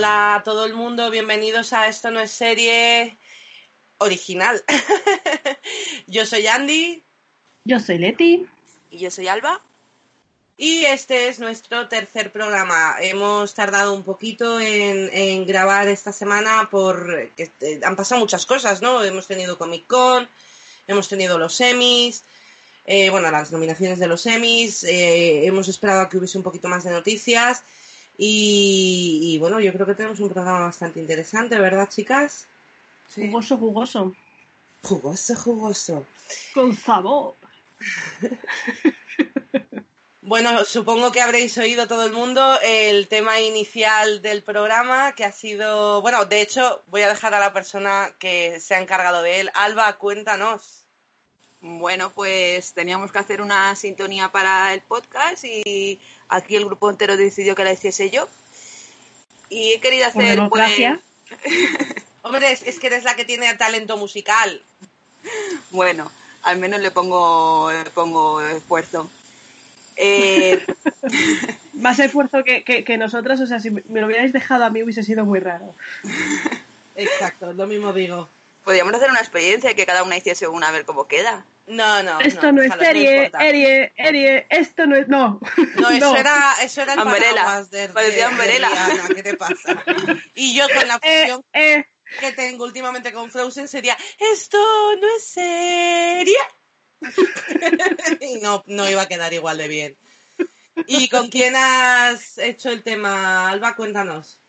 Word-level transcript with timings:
Hola, 0.00 0.36
a 0.36 0.42
todo 0.42 0.64
el 0.64 0.72
mundo. 0.72 1.10
Bienvenidos 1.10 1.74
a 1.74 1.86
Esto 1.86 2.10
no 2.10 2.20
es 2.20 2.30
serie 2.30 3.18
original. 3.98 4.64
yo 6.06 6.24
soy 6.24 6.46
Andy. 6.46 7.02
Yo 7.66 7.78
soy 7.80 7.98
Leti. 7.98 8.46
Y 8.90 8.96
yo 8.96 9.10
soy 9.10 9.28
Alba. 9.28 9.60
Y 10.56 10.86
este 10.86 11.28
es 11.28 11.38
nuestro 11.38 11.86
tercer 11.88 12.32
programa. 12.32 12.96
Hemos 12.98 13.52
tardado 13.52 13.92
un 13.92 14.02
poquito 14.02 14.58
en, 14.58 15.44
grabar 15.44 15.86
esta 15.88 16.14
semana 16.14 16.70
por 16.70 17.34
que 17.34 17.50
eh, 17.60 17.80
han 17.84 17.94
pasado 17.94 18.22
muchas 18.22 18.46
cosas, 18.46 18.80
¿no? 18.80 19.04
Hemos 19.04 19.26
tenido 19.26 19.58
Comic 19.58 19.86
Con, 19.86 20.30
hemos 20.86 21.10
tenido 21.10 21.36
los 21.36 21.52
semis, 21.52 22.24
eh, 22.86 23.10
bueno, 23.10 23.30
las 23.30 23.52
nominaciones 23.52 23.98
de 23.98 24.06
los 24.06 24.22
semis, 24.22 24.82
eh, 24.82 25.44
hemos 25.44 25.68
esperado 25.68 26.00
a 26.00 26.08
que 26.08 26.16
hubiese 26.16 26.38
un 26.38 26.44
poquito 26.44 26.68
más 26.68 26.84
de 26.84 26.90
noticias 26.90 27.64
y, 28.18 29.38
bueno, 29.38 29.60
yo 29.60 29.72
creo 29.72 29.86
que 29.86 29.94
tenemos 29.94 30.20
un 30.20 30.28
programa 30.28 30.60
bastante 30.60 31.00
interesante, 31.00 31.58
¿verdad, 31.58 31.88
chicas? 31.88 32.46
Jugoso, 33.14 33.56
jugoso. 33.56 34.14
Jugoso, 34.82 35.34
jugoso. 35.36 36.06
Con 36.54 36.76
sabor. 36.76 37.34
Bueno, 40.22 40.64
supongo 40.66 41.10
que 41.12 41.22
habréis 41.22 41.56
oído 41.56 41.88
todo 41.88 42.04
el 42.04 42.12
mundo 42.12 42.58
el 42.62 43.08
tema 43.08 43.40
inicial 43.40 44.20
del 44.20 44.42
programa, 44.42 45.12
que 45.14 45.24
ha 45.24 45.32
sido, 45.32 46.02
bueno, 46.02 46.26
de 46.26 46.42
hecho 46.42 46.82
voy 46.88 47.00
a 47.02 47.08
dejar 47.08 47.32
a 47.32 47.40
la 47.40 47.54
persona 47.54 48.12
que 48.18 48.60
se 48.60 48.74
ha 48.74 48.80
encargado 48.80 49.22
de 49.22 49.40
él. 49.40 49.50
Alba, 49.54 49.96
cuéntanos. 49.96 50.79
Bueno, 51.62 52.10
pues 52.10 52.72
teníamos 52.72 53.12
que 53.12 53.18
hacer 53.18 53.42
una 53.42 53.76
sintonía 53.76 54.32
para 54.32 54.72
el 54.72 54.80
podcast 54.80 55.44
y 55.44 56.00
aquí 56.28 56.56
el 56.56 56.64
grupo 56.64 56.88
entero 56.88 57.16
decidió 57.16 57.54
que 57.54 57.64
la 57.64 57.72
hiciese 57.72 58.10
yo. 58.10 58.28
Y 59.50 59.72
he 59.72 59.80
querido 59.80 60.06
hacer... 60.06 60.40
Pues... 60.48 60.72
Hombre, 62.22 62.52
es, 62.52 62.78
que 62.78 62.86
eres 62.86 63.04
la 63.04 63.14
que 63.14 63.24
tiene 63.24 63.54
talento 63.54 63.96
musical. 63.96 64.62
Bueno, 65.70 66.10
al 66.42 66.58
menos 66.58 66.80
le 66.80 66.90
pongo, 66.90 67.70
le 67.72 67.90
pongo 67.90 68.40
esfuerzo. 68.40 69.10
Eh... 69.96 70.64
Más 71.74 71.98
esfuerzo 71.98 72.44
que, 72.44 72.62
que, 72.62 72.98
nosotros, 72.98 73.40
o 73.40 73.46
sea, 73.46 73.58
si 73.58 73.70
me 73.70 74.00
lo 74.00 74.06
hubierais 74.06 74.34
dejado 74.34 74.64
a 74.64 74.70
mí 74.70 74.82
hubiese 74.82 75.02
sido 75.02 75.24
muy 75.24 75.40
raro. 75.40 75.74
Exacto, 76.94 77.54
lo 77.54 77.66
mismo 77.66 77.92
digo. 77.94 78.28
Podríamos 78.64 78.94
hacer 78.94 79.10
una 79.10 79.20
experiencia 79.20 79.70
y 79.70 79.74
que 79.74 79.86
cada 79.86 80.02
una 80.02 80.16
hiciese 80.16 80.46
una 80.46 80.68
a 80.68 80.72
ver 80.72 80.84
cómo 80.84 81.06
queda. 81.06 81.44
No, 81.70 82.02
no. 82.02 82.20
Esto 82.20 82.50
no, 82.52 82.62
es 82.62 82.72
serie, 82.74 83.30
serie, 83.30 83.92
serie, 83.96 84.46
esto 84.50 84.86
no 84.86 84.96
es. 84.96 85.06
No. 85.06 85.40
No, 85.76 85.90
eso 85.90 86.16
era, 86.16 86.54
eso 86.62 86.82
era 86.82 86.94
el 86.94 87.00
Umbrella. 87.00 87.64
De, 87.70 87.88
Parecía 87.88 88.28
Umbrella. 88.28 88.70
¿Qué 89.14 89.22
te 89.22 89.36
pasa? 89.36 89.84
Y 90.34 90.54
yo 90.56 90.66
con 90.68 90.88
la 90.88 90.98
fusión 91.00 91.44
eh, 91.52 91.76
eh. 91.76 91.86
que 92.18 92.32
tengo 92.32 92.64
últimamente 92.64 93.12
con 93.12 93.30
Frozen 93.30 93.68
sería: 93.68 93.96
Esto 94.18 94.58
no 95.00 95.16
es 95.16 95.24
serie. 95.24 96.38
y 98.20 98.40
no, 98.40 98.64
no 98.66 98.90
iba 98.90 99.02
a 99.02 99.08
quedar 99.08 99.32
igual 99.32 99.56
de 99.58 99.68
bien. 99.68 99.96
¿Y 100.86 101.08
con 101.08 101.28
quién 101.28 101.54
has 101.54 102.36
hecho 102.38 102.70
el 102.70 102.82
tema, 102.82 103.48
Alba? 103.48 103.76
Cuéntanos. 103.76 104.39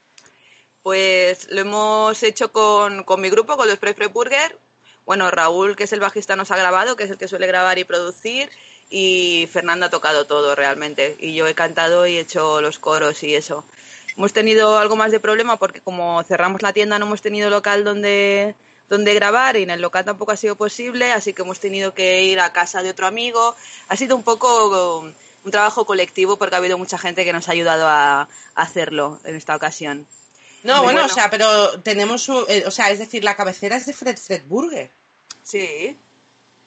Pues 0.84 1.50
lo 1.52 1.62
hemos 1.62 2.24
hecho 2.24 2.52
con, 2.52 3.06
mi 3.20 3.30
grupo, 3.30 3.58
con 3.58 3.68
los 3.68 3.78
Pre 3.78 3.94
Burger. 4.08 4.58
Bueno, 5.06 5.30
Raúl, 5.30 5.76
que 5.76 5.84
es 5.84 5.94
el 5.94 6.00
bajista, 6.00 6.36
nos 6.36 6.52
ha 6.52 6.58
grabado, 6.58 6.96
que 6.96 7.04
es 7.04 7.12
el 7.12 7.18
que 7.18 7.28
suele 7.28 7.48
grabar 7.48 7.78
y 7.80 7.84
producir. 7.84 8.50
Y 8.90 9.48
Fernanda 9.52 9.88
ha 9.88 9.90
tocado 9.90 10.26
todo 10.26 10.56
realmente. 10.56 11.16
Y 11.20 11.34
yo 11.36 11.48
he 11.48 11.56
cantado 11.56 12.08
y 12.08 12.18
he 12.18 12.22
hecho 12.22 12.62
los 12.62 12.80
coros 12.80 13.24
y 13.24 13.36
eso. 13.36 13.64
Hemos 14.18 14.34
tenido 14.34 14.78
algo 14.78 14.96
más 14.96 15.12
de 15.12 15.20
problema 15.20 15.58
porque 15.58 15.82
como 15.82 16.22
cerramos 16.24 16.62
la 16.62 16.74
tienda 16.74 17.00
no 17.00 17.06
hemos 17.06 17.22
tenido 17.22 17.50
local 17.50 17.84
donde, 17.84 18.56
donde 18.90 19.14
grabar 19.14 19.56
y 19.56 19.64
en 19.64 19.70
el 19.70 19.82
local 19.82 20.04
tampoco 20.04 20.34
ha 20.34 20.38
sido 20.38 20.58
posible, 20.58 21.14
así 21.14 21.34
que 21.34 21.44
hemos 21.44 21.62
tenido 21.62 21.94
que 21.94 22.24
ir 22.24 22.40
a 22.40 22.52
casa 22.52 22.84
de 22.84 22.90
otro 22.90 23.08
amigo. 23.08 23.56
Ha 23.88 23.96
sido 23.96 24.16
un 24.18 24.24
poco 24.24 25.06
un 25.44 25.52
trabajo 25.52 25.86
colectivo 25.86 26.38
porque 26.38 26.56
ha 26.56 26.58
habido 26.58 26.78
mucha 26.78 26.98
gente 26.98 27.24
que 27.24 27.34
nos 27.34 27.48
ha 27.48 27.54
ayudado 27.54 27.88
a, 27.88 28.28
hacerlo 28.54 29.20
en 29.24 29.36
esta 29.36 29.56
ocasión. 29.56 30.06
No, 30.64 30.84
bueno, 30.84 31.06
o 31.06 31.10
sea, 31.10 31.30
pero 31.30 31.80
tenemos, 31.82 32.30
eh, 32.48 32.64
o 32.66 32.72
sea, 32.72 32.92
es 32.92 33.00
decir, 33.00 33.24
la 33.24 33.36
cabecera 33.36 33.76
es 33.76 33.86
de 33.86 33.94
Fred 33.94 34.18
Fred 34.18 34.44
Burger. 34.48 34.92
Sí. 35.44 35.98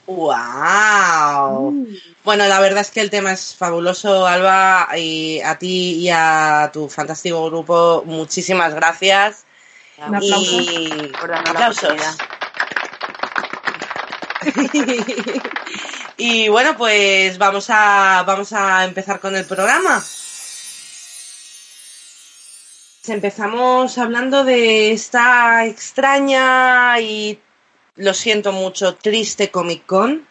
¡Wow! 0.05 1.71
Mm. 1.71 1.95
Bueno, 2.23 2.47
la 2.47 2.59
verdad 2.59 2.81
es 2.81 2.91
que 2.91 3.01
el 3.01 3.09
tema 3.09 3.31
es 3.31 3.55
fabuloso, 3.55 4.27
Alba, 4.27 4.89
y 4.97 5.41
a 5.41 5.57
ti 5.57 5.93
y 5.99 6.09
a 6.09 6.69
tu 6.71 6.89
fantástico 6.89 7.45
grupo, 7.45 8.03
muchísimas 8.05 8.73
gracias. 8.73 9.45
Un 9.97 10.15
aplauso. 10.15 10.61
Y... 10.61 11.11
aplausos. 11.47 12.17
y 16.17 16.49
bueno, 16.49 16.77
pues 16.77 17.37
vamos 17.37 17.67
a, 17.69 18.23
vamos 18.27 18.53
a 18.53 18.85
empezar 18.85 19.19
con 19.19 19.35
el 19.35 19.45
programa. 19.45 20.03
Empezamos 23.09 23.97
hablando 23.97 24.43
de 24.43 24.91
esta 24.91 25.65
extraña 25.65 26.99
y, 26.99 27.39
lo 27.95 28.13
siento 28.13 28.51
mucho, 28.51 28.95
triste 28.95 29.49
Comic 29.51 29.85
Con 29.85 30.27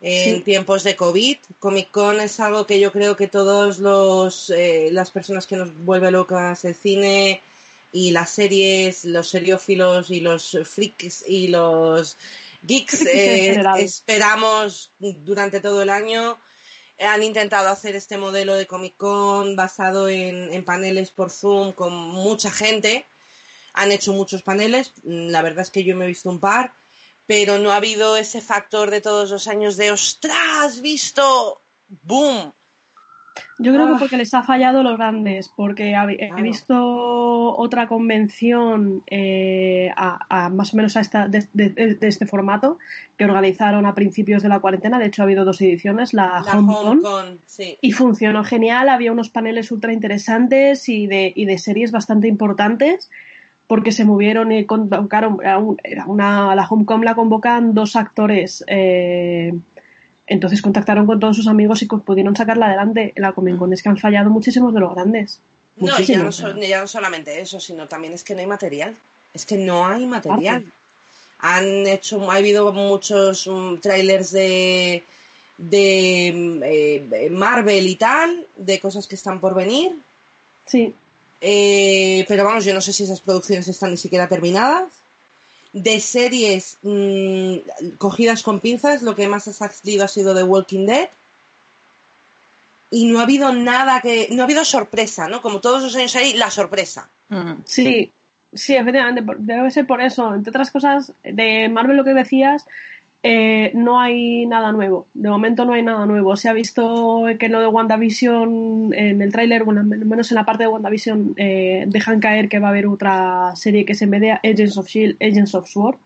en 0.00 0.44
tiempos 0.44 0.84
de 0.84 0.96
COVID. 0.96 1.38
Comic 1.58 1.90
Con 1.90 2.20
es 2.20 2.38
algo 2.40 2.66
que 2.66 2.78
yo 2.78 2.92
creo 2.92 3.16
que 3.16 3.28
todos 3.28 3.78
los 3.78 4.50
eh, 4.50 4.90
las 4.92 5.10
personas 5.10 5.46
que 5.46 5.56
nos 5.56 5.74
vuelve 5.84 6.10
locas 6.10 6.64
el 6.64 6.74
cine, 6.74 7.42
y 7.92 8.10
las 8.10 8.30
series, 8.30 9.04
los 9.04 9.28
seriófilos 9.28 10.10
y 10.10 10.20
los 10.20 10.58
freaks 10.64 11.24
y 11.26 11.48
los 11.48 12.16
geeks 12.62 13.06
eh, 13.06 13.62
esperamos 13.78 14.90
durante 14.98 15.60
todo 15.60 15.82
el 15.82 15.90
año. 15.90 16.38
Han 17.00 17.22
intentado 17.22 17.68
hacer 17.68 17.94
este 17.94 18.18
modelo 18.18 18.54
de 18.54 18.66
Comic 18.66 18.96
Con 18.96 19.54
basado 19.54 20.08
en, 20.08 20.64
paneles 20.64 21.10
por 21.10 21.30
Zoom 21.30 21.72
con 21.72 21.92
mucha 21.92 22.50
gente. 22.50 23.06
Han 23.72 23.92
hecho 23.92 24.12
muchos 24.12 24.42
paneles. 24.42 24.92
La 25.04 25.42
verdad 25.42 25.62
es 25.62 25.70
que 25.70 25.84
yo 25.84 25.96
me 25.96 26.04
he 26.04 26.08
visto 26.08 26.28
un 26.28 26.40
par, 26.40 26.74
pero 27.26 27.58
no 27.58 27.70
ha 27.70 27.76
habido 27.76 28.16
ese 28.16 28.40
factor 28.40 28.90
de 28.90 29.00
todos 29.00 29.30
los 29.30 29.46
años 29.46 29.76
de 29.76 29.92
¡ostras! 29.92 30.80
¡Visto! 30.80 31.60
¡Boom! 32.02 32.52
Yo 33.58 33.72
creo 33.72 33.86
que 33.86 33.94
ah. 33.94 33.96
porque 33.98 34.16
les 34.16 34.32
ha 34.34 34.42
fallado 34.42 34.82
los 34.82 34.96
grandes, 34.96 35.48
porque 35.48 35.92
he 35.92 36.42
visto 36.42 37.56
otra 37.56 37.88
convención 37.88 39.02
eh, 39.06 39.90
a, 39.96 40.48
más 40.50 40.74
o 40.74 40.76
menos 40.76 40.96
a 40.96 41.00
esta, 41.00 41.28
de, 41.28 41.48
este 42.00 42.26
formato 42.26 42.78
que 43.16 43.24
organizaron 43.24 43.86
a 43.86 43.94
principios 43.94 44.42
de 44.42 44.48
la 44.48 44.60
cuarentena. 44.60 44.98
De 44.98 45.06
hecho, 45.06 45.22
ha 45.22 45.24
habido 45.24 45.44
dos 45.44 45.60
ediciones, 45.60 46.14
la, 46.14 46.42
Hong, 46.42 47.00
Kong, 47.00 47.38
y 47.80 47.92
funcionó 47.92 48.44
genial. 48.44 48.88
Había 48.88 49.12
unos 49.12 49.30
paneles 49.30 49.70
ultra 49.72 49.92
interesantes 49.92 50.88
y 50.88 51.06
de, 51.06 51.32
y 51.34 51.44
de 51.44 51.58
series 51.58 51.92
bastante 51.92 52.28
importantes 52.28 53.10
porque 53.68 53.92
se 53.92 54.06
movieron 54.06 54.50
y 54.50 54.64
convocaron, 54.64 55.40
una, 56.06 56.54
la 56.54 56.66
Hong 56.66 56.84
Kong 56.84 57.04
la 57.04 57.14
convocan 57.14 57.74
dos 57.74 57.96
actores 57.96 58.64
eh, 58.66 59.52
entonces 60.28 60.60
contactaron 60.60 61.06
con 61.06 61.18
todos 61.18 61.36
sus 61.36 61.48
amigos 61.48 61.82
y 61.82 61.86
pudieron 61.86 62.36
sacarla 62.36 62.66
adelante. 62.66 63.12
La 63.16 63.32
Comic 63.32 63.56
Con 63.56 63.72
es 63.72 63.82
que 63.82 63.88
han 63.88 63.96
fallado 63.96 64.28
muchísimos 64.28 64.74
de 64.74 64.80
los 64.80 64.94
grandes. 64.94 65.40
No, 65.76 65.98
ya 66.00 66.18
no, 66.18 66.30
ya 66.60 66.80
no, 66.80 66.86
solamente 66.86 67.40
eso, 67.40 67.58
sino 67.60 67.88
también 67.88 68.12
es 68.12 68.24
que 68.24 68.34
no 68.34 68.40
hay 68.40 68.46
material. 68.46 68.96
Es 69.32 69.46
que 69.46 69.56
no 69.56 69.86
hay 69.86 70.06
material. 70.06 70.70
Han 71.38 71.86
hecho, 71.86 72.30
ha 72.30 72.36
habido 72.36 72.72
muchos 72.72 73.46
um, 73.46 73.78
trailers 73.78 74.32
de, 74.32 75.04
de 75.56 76.28
eh, 76.28 77.30
Marvel 77.30 77.86
y 77.86 77.94
tal, 77.94 78.48
de 78.56 78.80
cosas 78.80 79.06
que 79.06 79.14
están 79.14 79.40
por 79.40 79.54
venir. 79.54 80.02
Sí. 80.66 80.94
Eh, 81.40 82.24
pero 82.28 82.44
vamos, 82.44 82.64
yo 82.64 82.74
no 82.74 82.80
sé 82.80 82.92
si 82.92 83.04
esas 83.04 83.20
producciones 83.20 83.68
están 83.68 83.92
ni 83.92 83.96
siquiera 83.96 84.28
terminadas 84.28 85.07
de 85.72 86.00
series 86.00 86.78
mm, 86.82 87.96
cogidas 87.98 88.42
con 88.42 88.60
pinzas, 88.60 89.02
lo 89.02 89.14
que 89.14 89.28
más 89.28 89.48
ha 89.48 89.52
salido 89.52 90.04
ha 90.04 90.08
sido 90.08 90.34
The 90.34 90.44
Walking 90.44 90.86
Dead. 90.86 91.08
Y 92.90 93.06
no 93.06 93.20
ha 93.20 93.24
habido 93.24 93.52
nada 93.52 94.00
que. 94.00 94.28
No 94.30 94.42
ha 94.42 94.44
habido 94.44 94.64
sorpresa, 94.64 95.28
¿no? 95.28 95.42
Como 95.42 95.60
todos 95.60 95.82
los 95.82 95.94
años 95.96 96.16
hay, 96.16 96.32
la 96.34 96.50
sorpresa. 96.50 97.10
Mm. 97.28 97.52
Sí, 97.64 98.12
sí, 98.54 98.76
efectivamente. 98.76 99.22
Debe 99.38 99.70
ser 99.70 99.86
por 99.86 100.00
eso. 100.00 100.34
Entre 100.34 100.50
otras 100.50 100.70
cosas, 100.70 101.12
de 101.22 101.68
Marvel 101.68 101.98
lo 101.98 102.04
que 102.04 102.14
decías, 102.14 102.64
eh, 103.22 103.72
no 103.74 104.00
hay 104.00 104.46
nada 104.46 104.70
nuevo. 104.72 105.06
De 105.14 105.28
momento 105.28 105.64
no 105.64 105.72
hay 105.72 105.82
nada 105.82 106.06
nuevo. 106.06 106.36
Se 106.36 106.48
ha 106.48 106.52
visto 106.52 107.24
que 107.38 107.48
lo 107.48 107.60
de 107.60 107.66
WandaVision 107.66 108.94
en 108.94 109.22
el 109.22 109.32
tráiler, 109.32 109.64
bueno, 109.64 109.82
menos 109.82 110.30
en 110.30 110.36
la 110.36 110.46
parte 110.46 110.64
de 110.64 110.68
WandaVision, 110.68 111.34
eh, 111.36 111.84
dejan 111.88 112.20
caer 112.20 112.48
que 112.48 112.60
va 112.60 112.68
a 112.68 112.70
haber 112.70 112.86
otra 112.86 113.56
serie 113.56 113.84
que 113.84 113.94
se 113.94 114.06
de 114.06 114.32
Agents 114.32 114.76
of 114.78 114.88
Shield, 114.88 115.16
Agents 115.20 115.54
of 115.54 115.68
Sword, 115.68 115.98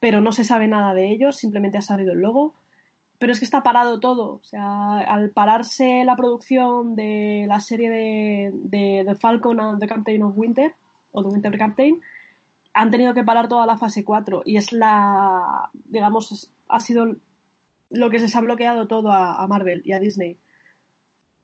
pero 0.00 0.20
no 0.20 0.32
se 0.32 0.44
sabe 0.44 0.68
nada 0.68 0.94
de 0.94 1.10
ellos, 1.10 1.36
simplemente 1.36 1.78
ha 1.78 1.82
salido 1.82 2.12
el 2.12 2.20
logo. 2.20 2.54
pero 3.18 3.32
es 3.32 3.40
que 3.40 3.44
está 3.44 3.62
parado 3.62 3.98
todo. 4.00 4.34
O 4.34 4.44
sea, 4.44 5.00
al 5.00 5.30
pararse 5.30 6.04
la 6.04 6.16
producción 6.16 6.94
de 6.94 7.46
la 7.48 7.60
serie 7.60 7.90
de, 7.90 8.50
de 8.54 9.04
The 9.06 9.16
Falcon 9.16 9.60
and 9.60 9.80
the 9.80 9.88
Captain 9.88 10.22
of 10.22 10.38
Winter, 10.38 10.74
o 11.12 11.22
The 11.22 11.28
Winter 11.28 11.58
Captain, 11.58 12.00
han 12.80 12.90
tenido 12.90 13.12
que 13.14 13.24
parar 13.24 13.48
toda 13.48 13.66
la 13.66 13.76
fase 13.78 14.04
4 14.04 14.42
y 14.44 14.56
es 14.56 14.72
la, 14.72 15.68
digamos, 15.86 16.50
ha 16.68 16.80
sido 16.80 17.16
lo 17.90 18.10
que 18.10 18.18
se 18.18 18.24
les 18.26 18.36
ha 18.36 18.40
bloqueado 18.40 18.86
todo 18.86 19.10
a, 19.10 19.42
a 19.42 19.46
Marvel 19.48 19.82
y 19.84 19.92
a 19.92 19.98
Disney. 19.98 20.36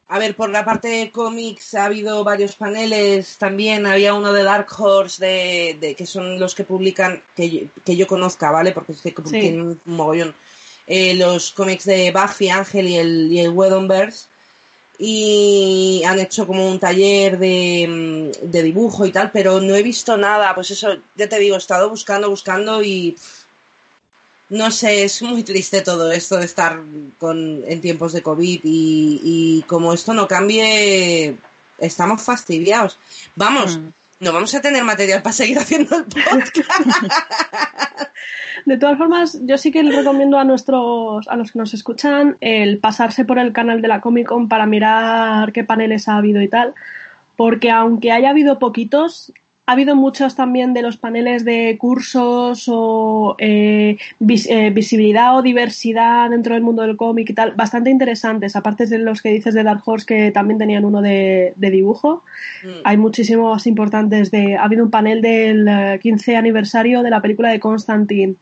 A 0.06 0.18
ver, 0.18 0.36
por 0.36 0.50
la 0.50 0.64
parte 0.64 0.88
de 0.88 1.10
cómics 1.10 1.74
ha 1.74 1.86
habido 1.86 2.22
varios 2.24 2.54
paneles 2.56 3.38
también. 3.38 3.86
Había 3.86 4.14
uno 4.14 4.32
de 4.34 4.42
Dark 4.42 4.66
Horse, 4.78 5.24
de, 5.24 5.78
de 5.80 5.94
que 5.94 6.04
son 6.06 6.38
los 6.38 6.54
que 6.54 6.64
publican, 6.64 7.22
que, 7.34 7.50
yo- 7.50 7.66
que 7.84 7.96
yo 7.96 8.06
conozca, 8.06 8.50
¿vale? 8.50 8.72
Porque 8.72 8.92
sé 8.92 9.14
que 9.14 9.22
Sí. 9.24 9.40
tienen 9.40 9.62
un 9.62 9.80
mogollón. 9.86 10.34
Eh, 10.86 11.14
los 11.14 11.52
cómics 11.52 11.84
de 11.86 12.12
Buffy, 12.12 12.50
Ángel 12.50 12.86
y 12.88 12.96
el, 12.96 13.32
y 13.32 13.40
el 13.40 13.50
Wedonverse. 13.50 14.28
Y 14.98 16.02
han 16.06 16.20
hecho 16.20 16.46
como 16.46 16.68
un 16.70 16.78
taller 16.78 17.38
de, 17.38 17.86
mm, 18.42 18.50
de 18.50 18.62
dibujo 18.62 19.04
y 19.06 19.12
tal, 19.12 19.30
pero 19.32 19.60
no 19.60 19.74
he 19.74 19.82
visto 19.82 20.16
nada. 20.16 20.54
Pues 20.54 20.70
eso, 20.70 20.96
ya 21.16 21.28
te 21.28 21.38
digo, 21.38 21.56
he 21.56 21.58
estado 21.58 21.90
buscando, 21.90 22.30
buscando 22.30 22.82
y. 22.82 23.16
no 24.50 24.70
sé, 24.70 25.04
es 25.04 25.22
muy 25.22 25.42
triste 25.42 25.82
todo 25.82 26.12
esto 26.12 26.36
de 26.36 26.44
estar 26.44 26.80
con, 27.18 27.62
en 27.66 27.80
tiempos 27.80 28.12
de 28.12 28.22
COVID 28.22 28.60
y, 28.62 29.20
y 29.24 29.62
como 29.66 29.92
esto 29.92 30.14
no 30.14 30.28
cambie, 30.28 31.36
estamos 31.78 32.22
fastidiados. 32.22 32.98
Vamos, 33.36 33.78
Mm. 33.78 33.88
no 34.20 34.32
vamos 34.32 34.54
a 34.54 34.60
tener 34.60 34.84
material 34.84 35.22
para 35.22 35.32
seguir 35.32 35.58
haciendo 35.62 35.96
el 35.96 36.04
podcast. 36.04 36.56
De 38.64 38.78
todas 38.78 38.96
formas, 38.96 39.38
yo 39.44 39.58
sí 39.58 39.70
que 39.70 39.82
les 39.82 39.94
recomiendo 39.94 40.38
a 40.38 40.44
nuestros, 40.44 41.28
a 41.28 41.36
los 41.36 41.52
que 41.52 41.58
nos 41.58 41.74
escuchan, 41.74 42.36
el 42.40 42.78
pasarse 42.78 43.24
por 43.24 43.38
el 43.38 43.52
canal 43.52 43.82
de 43.82 43.88
la 43.88 44.00
Comic 44.00 44.26
Con 44.28 44.48
para 44.48 44.64
mirar 44.66 45.52
qué 45.52 45.64
paneles 45.64 46.08
ha 46.08 46.16
habido 46.16 46.40
y 46.40 46.48
tal, 46.48 46.72
porque 47.36 47.70
aunque 47.70 48.10
haya 48.10 48.30
habido 48.30 48.58
poquitos, 48.58 49.32
ha 49.66 49.72
habido 49.72 49.96
muchos 49.96 50.34
también 50.36 50.72
de 50.74 50.82
los 50.82 50.96
paneles 50.98 51.44
de 51.44 51.76
cursos 51.78 52.64
o 52.68 53.34
eh, 53.38 53.96
vis- 54.18 54.46
eh, 54.50 54.70
visibilidad 54.70 55.36
o 55.36 55.42
diversidad 55.42 56.28
dentro 56.30 56.54
del 56.54 56.62
mundo 56.62 56.82
del 56.82 56.96
cómic 56.98 57.30
y 57.30 57.34
tal, 57.34 57.52
bastante 57.52 57.88
interesantes, 57.90 58.56
aparte 58.56 58.86
de 58.86 58.98
los 58.98 59.20
que 59.22 59.30
dices 59.30 59.54
de 59.54 59.62
Dark 59.62 59.82
Horse 59.84 60.06
que 60.06 60.30
también 60.32 60.58
tenían 60.58 60.84
uno 60.84 61.00
de, 61.02 61.52
de 61.56 61.70
dibujo. 61.70 62.24
Hay 62.84 62.96
muchísimos 62.98 63.66
importantes 63.66 64.30
de. 64.30 64.56
Ha 64.56 64.64
habido 64.64 64.84
un 64.84 64.90
panel 64.90 65.20
del 65.22 65.66
eh, 65.68 65.98
15 66.02 66.36
aniversario 66.36 67.02
de 67.02 67.10
la 67.10 67.20
película 67.20 67.50
de 67.50 67.60
Constantine. 67.60 68.34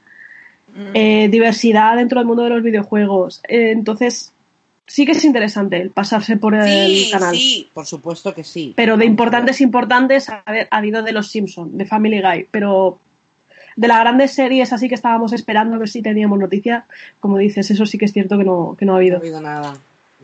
Eh, 0.94 1.28
diversidad 1.30 1.96
dentro 1.96 2.19
del 2.20 2.26
mundo 2.26 2.44
de 2.44 2.50
los 2.50 2.62
videojuegos. 2.62 3.40
Eh, 3.48 3.72
entonces, 3.72 4.32
sí 4.86 5.04
que 5.04 5.12
es 5.12 5.24
interesante 5.24 5.80
el 5.80 5.90
pasarse 5.90 6.36
por 6.36 6.54
el 6.54 7.10
canal. 7.10 7.34
sí, 7.36 7.69
por 7.72 7.86
supuesto 7.86 8.32
que 8.34 8.42
sí. 8.44 8.72
Pero 8.76 8.96
de 8.96 9.04
importantes, 9.04 9.60
importantes, 9.60 10.28
a 10.30 10.42
ver, 10.50 10.69
ha 10.70 10.78
habido 10.78 11.02
de 11.02 11.12
los 11.12 11.28
Simpsons, 11.30 11.76
de 11.76 11.84
Family 11.86 12.20
Guy, 12.22 12.48
pero 12.50 12.98
de 13.76 13.88
las 13.88 14.00
grandes 14.00 14.32
series 14.32 14.72
así 14.72 14.88
que 14.88 14.94
estábamos 14.94 15.32
esperando 15.32 15.76
a 15.76 15.78
ver 15.78 15.88
si 15.88 16.02
teníamos 16.02 16.38
noticias, 16.38 16.84
como 17.20 17.38
dices, 17.38 17.70
eso 17.70 17.86
sí 17.86 17.96
que 17.98 18.04
es 18.06 18.12
cierto 18.12 18.36
que 18.38 18.44
no, 18.44 18.76
que 18.78 18.84
no 18.84 18.92
ha 18.92 18.94
No 18.94 18.98
habido. 18.98 19.16
ha 19.16 19.20
habido 19.20 19.40
nada. 19.40 19.74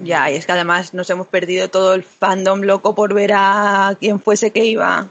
Ya, 0.00 0.31
y 0.31 0.37
es 0.37 0.47
que 0.47 0.53
además 0.53 0.95
nos 0.95 1.11
hemos 1.11 1.27
perdido 1.29 1.69
todo 1.71 1.95
el 1.95 2.05
fandom 2.05 2.61
loco 2.62 2.95
por 2.95 3.15
ver 3.15 3.33
a 3.35 3.97
quien 3.99 4.21
fuese 4.21 4.50
que 4.53 4.65
iba. 4.65 5.09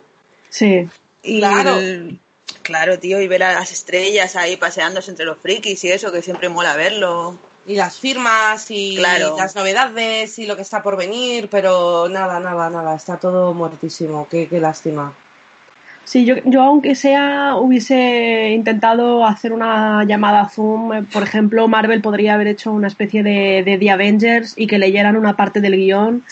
Sí. 0.50 0.88
Y 1.24 1.40
Claro. 1.40 1.78
el- 1.78 2.20
claro, 2.68 3.00
tío, 3.00 3.20
y 3.22 3.28
ver 3.28 3.42
a 3.44 3.54
las 3.54 3.72
estrellas 3.72 4.36
ahí 4.36 4.58
paseándose 4.58 5.10
entre 5.10 5.26
los 5.26 5.38
frikis 5.40 5.84
y 5.86 5.90
eso, 5.90 6.12
que 6.12 6.22
siempre 6.22 6.50
mola 6.50 6.76
verlo. 6.76 7.40
Y 7.66 7.76
las 7.76 8.00
firmas 8.00 8.70
y 8.70 8.96
Claro. 8.98 9.36
las 9.38 9.56
novedades 9.56 10.38
y 10.40 10.46
lo 10.46 10.56
que 10.56 10.62
está 10.62 10.82
por 10.84 10.96
venir, 10.96 11.50
pero 11.50 12.08
nada, 12.08 12.40
nada, 12.40 12.70
nada, 12.70 12.96
está 12.96 13.18
todo 13.18 13.54
muertísimo. 13.54 14.28
Qué, 14.30 14.48
qué 14.48 14.60
lástima. 14.60 15.14
Sí, 16.06 16.24
yo, 16.24 16.36
yo 16.46 16.62
aunque 16.64 16.96
sea 16.96 17.56
hubiese 17.58 18.52
intentado 18.52 19.26
hacer 19.26 19.52
una 19.52 20.06
llamada 20.06 20.48
Zoom, 20.48 20.94
eh, 20.94 21.04
por 21.12 21.24
ejemplo, 21.24 21.68
Marvel 21.68 22.02
podría 22.02 22.36
haber 22.36 22.48
hecho 22.48 22.72
una 22.72 22.88
especie 22.88 23.24
de, 23.24 23.64
de 23.66 23.78
The 23.78 23.92
Avengers 23.92 24.54
y 24.56 24.68
que 24.68 24.78
leyeran 24.78 25.18
una 25.18 25.36
parte 25.36 25.60
del 25.60 25.76
guion 25.76 26.24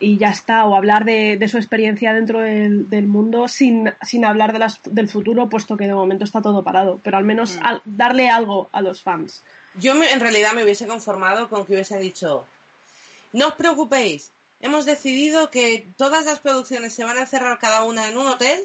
y 0.00 0.18
ya 0.18 0.30
está, 0.30 0.64
o 0.64 0.74
hablar 0.74 1.04
de, 1.04 1.36
de 1.36 1.48
su 1.48 1.56
experiencia 1.56 2.12
dentro 2.12 2.40
del, 2.40 2.90
del 2.90 3.06
mundo 3.06 3.48
sin, 3.48 3.92
sin 4.02 4.24
hablar 4.24 4.52
de 4.52 4.58
las, 4.58 4.80
del 4.84 5.08
futuro, 5.08 5.48
puesto 5.48 5.76
que 5.76 5.86
de 5.86 5.94
momento 5.94 6.24
está 6.24 6.42
todo 6.42 6.62
parado, 6.62 7.00
pero 7.02 7.16
al 7.16 7.24
menos 7.24 7.58
al- 7.62 7.80
darle 7.84 8.28
algo 8.28 8.68
a 8.72 8.80
los 8.82 9.02
fans. 9.02 9.42
Yo 9.76 9.94
me- 9.94 10.10
en 10.12 10.20
realidad 10.20 10.52
me 10.54 10.62
hubiese 10.64 10.86
conformado 10.86 11.48
con 11.48 11.64
que 11.64 11.74
hubiese 11.74 11.98
dicho, 11.98 12.44
no 13.32 13.48
os 13.48 13.54
preocupéis, 13.54 14.32
hemos 14.60 14.84
decidido 14.84 15.50
que 15.50 15.86
todas 15.96 16.24
las 16.24 16.40
producciones 16.40 16.92
se 16.94 17.04
van 17.04 17.18
a 17.18 17.26
cerrar 17.26 17.58
cada 17.58 17.84
una 17.84 18.08
en 18.08 18.16
un 18.18 18.26
hotel, 18.26 18.64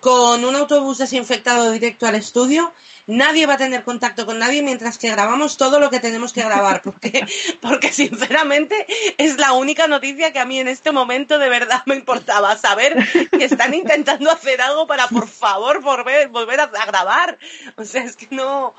con 0.00 0.44
un 0.44 0.56
autobús 0.56 0.98
desinfectado 0.98 1.70
directo 1.70 2.06
al 2.06 2.16
estudio, 2.16 2.72
nadie 3.06 3.46
va 3.46 3.54
a 3.54 3.58
tener 3.58 3.84
contacto 3.84 4.26
con 4.26 4.38
nadie 4.38 4.62
mientras 4.62 4.98
que 4.98 5.10
grabamos 5.10 5.56
todo 5.56 5.80
lo 5.80 5.90
que 5.90 6.00
tenemos 6.00 6.32
que 6.32 6.42
grabar, 6.42 6.82
porque, 6.84 7.26
porque 7.60 7.92
sinceramente 7.92 8.86
es 9.18 9.38
la 9.38 9.52
única 9.52 9.86
noticia 9.88 10.32
que 10.32 10.38
a 10.38 10.44
mí 10.44 10.58
en 10.60 10.68
este 10.68 10.92
momento 10.92 11.38
de 11.38 11.48
verdad 11.48 11.82
me 11.86 11.96
importaba, 11.96 12.56
saber 12.56 12.96
que 13.30 13.44
están 13.44 13.74
intentando 13.74 14.30
hacer 14.30 14.60
algo 14.60 14.86
para 14.86 15.08
por 15.08 15.28
favor 15.28 15.80
volver, 15.80 16.28
volver 16.28 16.60
a, 16.60 16.64
a 16.64 16.86
grabar. 16.86 17.38
O 17.76 17.84
sea, 17.84 18.04
es 18.04 18.16
que 18.16 18.28
no 18.30 18.74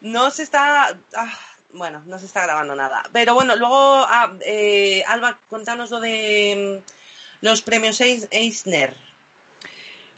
no 0.00 0.30
se 0.30 0.42
está 0.42 0.96
ah, 1.14 1.38
bueno 1.74 2.02
no 2.06 2.18
se 2.18 2.24
está 2.24 2.42
grabando 2.44 2.74
nada 2.74 3.02
pero 3.12 3.34
bueno 3.34 3.54
luego 3.54 3.76
ah, 3.76 4.32
eh, 4.40 5.04
Alba 5.06 5.38
contanos 5.50 5.90
lo 5.90 6.00
de 6.00 6.80
mm, 6.88 7.44
los 7.44 7.60
premios 7.60 8.00
Eis- 8.00 8.26
Eisner 8.30 8.96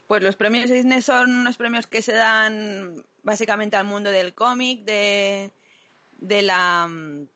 Pues 0.07 0.23
los 0.23 0.37
premios 0.37 0.69
Disney 0.69 1.01
son 1.01 1.31
unos 1.41 1.57
premios 1.57 1.85
que 1.87 2.01
se 2.01 2.13
dan 2.13 3.05
básicamente 3.23 3.75
al 3.77 3.85
mundo 3.85 4.11
del 4.11 4.33
cómic, 4.33 4.83
de, 4.83 5.51
de 6.19 6.41
la 6.41 6.87
mm, 6.87 7.27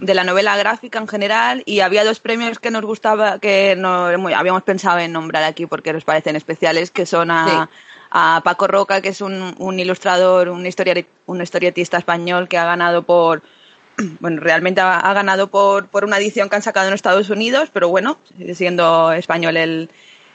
de 0.00 0.14
la 0.14 0.24
novela 0.24 0.56
gráfica 0.56 0.98
en 0.98 1.06
general 1.06 1.62
y 1.66 1.80
había 1.80 2.04
dos 2.04 2.18
premios 2.18 2.58
que 2.58 2.70
nos 2.70 2.82
gustaba 2.86 3.38
que 3.38 3.76
no 3.76 4.06
habíamos 4.34 4.62
pensado 4.62 4.98
en 5.00 5.12
nombrar 5.12 5.42
aquí 5.44 5.66
porque 5.66 5.92
nos 5.92 6.04
parecen 6.04 6.36
especiales 6.36 6.90
que 6.90 7.04
son 7.04 7.30
a, 7.30 7.68
a 8.10 8.40
Paco 8.42 8.66
Roca 8.66 9.02
que 9.02 9.10
es 9.10 9.20
un, 9.20 9.54
un 9.58 9.78
ilustrador 9.78 10.48
un, 10.48 10.64
historia- 10.64 11.04
un 11.26 11.42
historietista 11.42 11.98
español 11.98 12.48
que 12.48 12.56
ha 12.56 12.64
ganado 12.64 13.02
por 13.02 13.42
bueno 14.20 14.40
realmente 14.40 14.80
ha, 14.80 15.00
ha 15.00 15.12
ganado 15.12 15.48
por, 15.48 15.88
por 15.88 16.04
una 16.06 16.16
edición 16.16 16.48
que 16.48 16.56
han 16.56 16.62
sacado 16.62 16.88
en 16.88 16.94
Estados 16.94 17.28
Unidos 17.28 17.68
pero 17.70 17.90
bueno 17.90 18.16
sigue 18.38 18.54
siendo 18.54 19.12
español 19.12 19.58
el, 19.58 19.90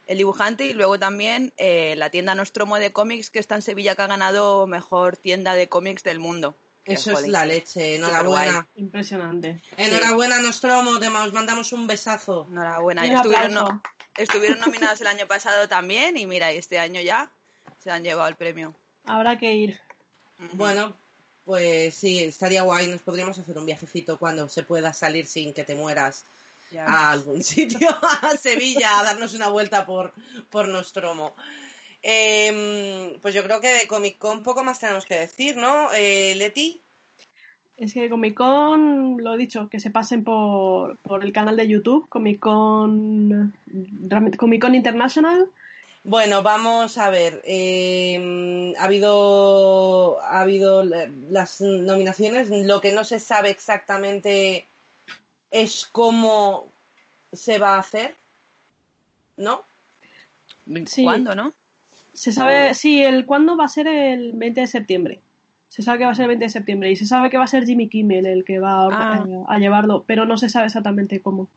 el 0.09 0.17
dibujante 0.17 0.65
y 0.65 0.73
luego 0.73 0.97
también 0.97 1.53
eh, 1.57 1.93
la 1.95 2.09
tienda 2.09 2.33
Nostromo 2.33 2.77
de 2.79 2.91
cómics 2.91 3.29
que 3.29 3.37
está 3.39 3.55
en 3.55 3.61
Sevilla 3.61 3.95
que 3.95 4.01
ha 4.01 4.07
ganado 4.07 4.65
mejor 4.67 5.15
tienda 5.17 5.53
de 5.53 5.69
cómics 5.69 6.03
del 6.03 6.19
mundo 6.19 6.55
eso 6.85 7.11
es 7.11 7.27
la 7.27 7.45
leche 7.45 7.95
enhorabuena 7.97 8.67
Impresionante. 8.75 9.59
enhorabuena 9.77 10.39
Nostromo 10.39 10.97
te 10.99 11.07
os 11.09 11.33
mandamos 11.33 11.71
un 11.73 11.85
besazo 11.85 12.47
Enhorabuena. 12.49 13.05
Y 13.05 13.11
Estuvieron, 13.11 13.53
no- 13.53 13.83
estuvieron 14.17 14.59
nominados 14.59 14.99
el 15.01 15.07
año 15.07 15.27
pasado 15.27 15.67
también 15.67 16.17
y 16.17 16.25
mira, 16.25 16.51
este 16.51 16.79
año 16.79 16.99
ya 17.01 17.31
se 17.77 17.91
han 17.91 18.03
llevado 18.03 18.27
el 18.29 18.35
premio. 18.35 18.75
Habrá 19.05 19.37
que 19.37 19.53
ir. 19.53 19.79
bueno 20.53 20.95
pues 21.45 21.93
sí 21.95 22.23
estaría 22.23 22.63
guay 22.63 22.87
nos 22.87 23.01
podríamos 23.01 23.37
hacer 23.39 23.57
un 23.57 23.65
viajecito 23.67 24.17
cuando 24.17 24.49
se 24.49 24.63
pueda 24.63 24.91
salir 24.93 25.25
sin 25.27 25.53
que 25.53 25.63
te 25.63 25.75
mueras 25.75 26.25
Ya. 26.71 26.85
a 26.85 27.11
algún 27.11 27.41
sitio, 27.43 27.89
a 28.21 28.37
Sevilla, 28.37 28.99
a 28.99 29.03
darnos 29.03 29.33
una 29.33 29.49
vuelta 29.49 29.85
por, 29.85 30.13
por 30.49 30.67
Nostromo. 30.67 31.33
Eh, 32.01 33.17
pues 33.21 33.33
yo 33.33 33.43
creo 33.43 33.59
que 33.59 33.73
de 33.73 33.87
Comic 33.87 34.17
Con 34.17 34.41
poco 34.43 34.63
más 34.63 34.79
tenemos 34.79 35.05
que 35.05 35.15
decir, 35.19 35.57
¿no? 35.57 35.91
Eh, 35.93 36.33
Leti, 36.35 36.79
Es 37.77 37.93
que 37.93 38.09
Comic 38.09 38.35
Con, 38.35 39.17
lo 39.23 39.33
he 39.33 39.37
dicho, 39.37 39.69
que 39.69 39.79
se 39.79 39.89
pasen 39.89 40.23
por, 40.23 40.97
por 40.97 41.23
el 41.25 41.33
canal 41.33 41.55
de 41.57 41.67
YouTube, 41.67 42.07
Comic 42.09 42.39
Con, 42.39 43.53
Comic 44.37 44.61
Con 44.61 44.75
International. 44.75 45.49
bueno, 46.03 46.41
vamos 46.41 46.97
a 46.97 47.09
ver. 47.09 47.41
eh, 47.43 48.73
ha 48.77 48.83
habido, 48.85 50.19
ha 50.21 50.41
habido 50.41 50.83
las 50.83 51.61
nominaciones. 51.61 52.49
Lo 52.49 52.79
que 52.79 52.93
no 52.93 53.03
se 53.03 53.19
sabe 53.19 53.49
exactamente 53.49 54.65
es 55.49 55.85
cómo 55.91 56.67
se 57.31 57.57
va 57.59 57.75
a 57.75 57.79
hacer, 57.79 58.15
¿no? 59.37 59.63
Sí. 60.85 61.03
¿Cuándo, 61.03 61.35
no? 61.35 61.53
Se 62.13 62.31
sabe, 62.31 62.73
sí, 62.73 63.01
el 63.03 63.25
cuándo 63.25 63.55
va 63.55 63.65
a 63.65 63.69
ser 63.69 63.87
el 63.87 64.33
20 64.33 64.61
de 64.61 64.67
septiembre. 64.67 65.21
Se 65.67 65.83
sabe 65.83 65.99
que 65.99 66.05
va 66.05 66.11
a 66.11 66.15
ser 66.15 66.23
el 66.23 66.29
20 66.29 66.45
de 66.45 66.49
septiembre 66.49 66.91
y 66.91 66.95
se 66.95 67.05
sabe 67.05 67.29
que 67.29 67.37
va 67.37 67.43
a 67.43 67.47
ser 67.47 67.65
Jimmy 67.65 67.87
Kimmel 67.87 68.25
el 68.25 68.43
que 68.43 68.59
va 68.59 68.85
a, 68.85 68.89
Ah. 68.91 69.25
eh, 69.27 69.43
a 69.47 69.59
llevarlo, 69.59 70.03
pero 70.05 70.25
no 70.25 70.37
se 70.37 70.49
sabe 70.49 70.65
exactamente 70.65 71.21
cómo. 71.21 71.47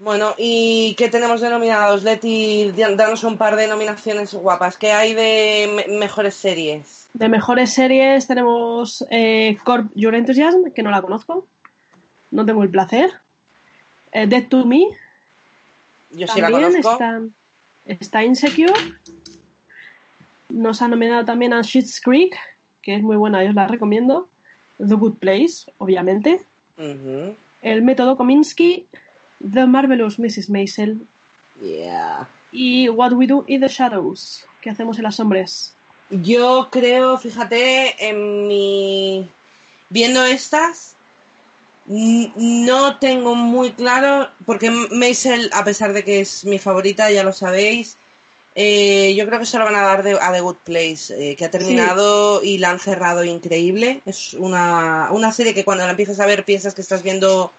Bueno, 0.00 0.34
¿y 0.36 0.94
qué 0.98 1.08
tenemos 1.08 1.40
de 1.40 1.48
nominados? 1.50 2.02
Leti, 2.02 2.72
danos 2.72 3.22
un 3.22 3.38
par 3.38 3.54
de 3.56 3.68
nominaciones 3.68 4.34
guapas. 4.34 4.76
¿Qué 4.76 4.92
hay 4.92 5.14
de 5.14 5.86
mejores 5.98 6.34
series? 6.34 7.08
De 7.14 7.28
mejores 7.28 7.72
series 7.72 8.26
tenemos 8.26 9.06
eh, 9.10 9.56
Corp 9.64 9.92
Your 9.94 10.16
Enthusiasm, 10.16 10.72
que 10.74 10.82
no 10.82 10.90
la 10.90 11.00
conozco. 11.00 11.46
No 12.34 12.44
tengo 12.44 12.64
el 12.64 12.68
placer. 12.68 13.12
Eh, 14.10 14.26
Dead 14.26 14.48
to 14.48 14.66
Me. 14.66 14.88
Yo 16.10 16.26
sí 16.26 16.40
la 16.40 16.50
conozco. 16.50 16.92
Está, 16.92 17.20
está 17.86 18.24
Insecure. 18.24 18.72
Nos 20.48 20.82
ha 20.82 20.88
nominado 20.88 21.24
también 21.24 21.52
a 21.52 21.62
Schitt's 21.62 22.00
Creek, 22.00 22.36
que 22.82 22.96
es 22.96 23.02
muy 23.02 23.16
buena, 23.16 23.44
yo 23.44 23.50
os 23.50 23.54
la 23.54 23.68
recomiendo. 23.68 24.28
The 24.78 24.94
Good 24.94 25.18
Place, 25.18 25.72
obviamente. 25.78 26.42
El 26.76 27.82
método 27.82 28.16
Kominsky, 28.16 28.88
The 29.38 29.66
Marvelous 29.66 30.18
Mrs. 30.18 30.50
Maisel. 30.50 31.06
Yeah. 31.62 32.28
Y 32.50 32.88
What 32.88 33.12
We 33.12 33.28
Do 33.28 33.44
in 33.46 33.60
the 33.60 33.68
Shadows, 33.68 34.48
que 34.60 34.70
hacemos 34.70 34.96
en 34.96 35.04
las 35.04 35.14
sombras. 35.14 35.76
Yo 36.10 36.68
creo, 36.72 37.16
fíjate, 37.16 38.08
en 38.08 38.48
mi. 38.48 39.28
Viendo 39.88 40.24
estas, 40.24 40.93
no 41.86 42.98
tengo 42.98 43.34
muy 43.34 43.72
claro, 43.72 44.30
porque 44.46 44.70
Maisel, 44.70 45.50
a 45.52 45.64
pesar 45.64 45.92
de 45.92 46.04
que 46.04 46.20
es 46.20 46.44
mi 46.44 46.58
favorita, 46.58 47.10
ya 47.10 47.22
lo 47.22 47.32
sabéis, 47.32 47.98
eh, 48.54 49.14
yo 49.16 49.26
creo 49.26 49.40
que 49.40 49.46
se 49.46 49.58
lo 49.58 49.64
van 49.64 49.74
a 49.74 49.82
dar 49.82 50.06
a 50.20 50.32
The 50.32 50.40
Good 50.40 50.56
Place, 50.64 51.30
eh, 51.32 51.36
que 51.36 51.44
ha 51.44 51.50
terminado 51.50 52.42
y 52.42 52.58
la 52.58 52.70
han 52.70 52.78
cerrado 52.78 53.24
increíble. 53.24 54.00
Es 54.06 54.34
una, 54.34 55.08
una 55.10 55.32
serie 55.32 55.54
que 55.54 55.64
cuando 55.64 55.84
la 55.84 55.90
empiezas 55.90 56.20
a 56.20 56.26
ver 56.26 56.44
piensas 56.44 56.74
que 56.74 56.82
estás 56.82 57.02
viendo 57.02 57.52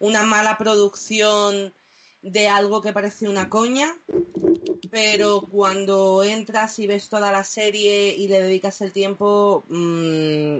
una 0.00 0.22
mala 0.22 0.56
producción 0.56 1.74
de 2.22 2.48
algo 2.48 2.80
que 2.80 2.92
parece 2.92 3.28
una 3.28 3.48
coña, 3.48 3.98
pero 4.90 5.40
cuando 5.40 6.22
entras 6.22 6.78
y 6.78 6.86
ves 6.86 7.08
toda 7.08 7.32
la 7.32 7.44
serie 7.44 8.14
y 8.14 8.28
le 8.28 8.42
dedicas 8.42 8.80
el 8.80 8.92
tiempo, 8.92 9.64
mm, 9.68 10.58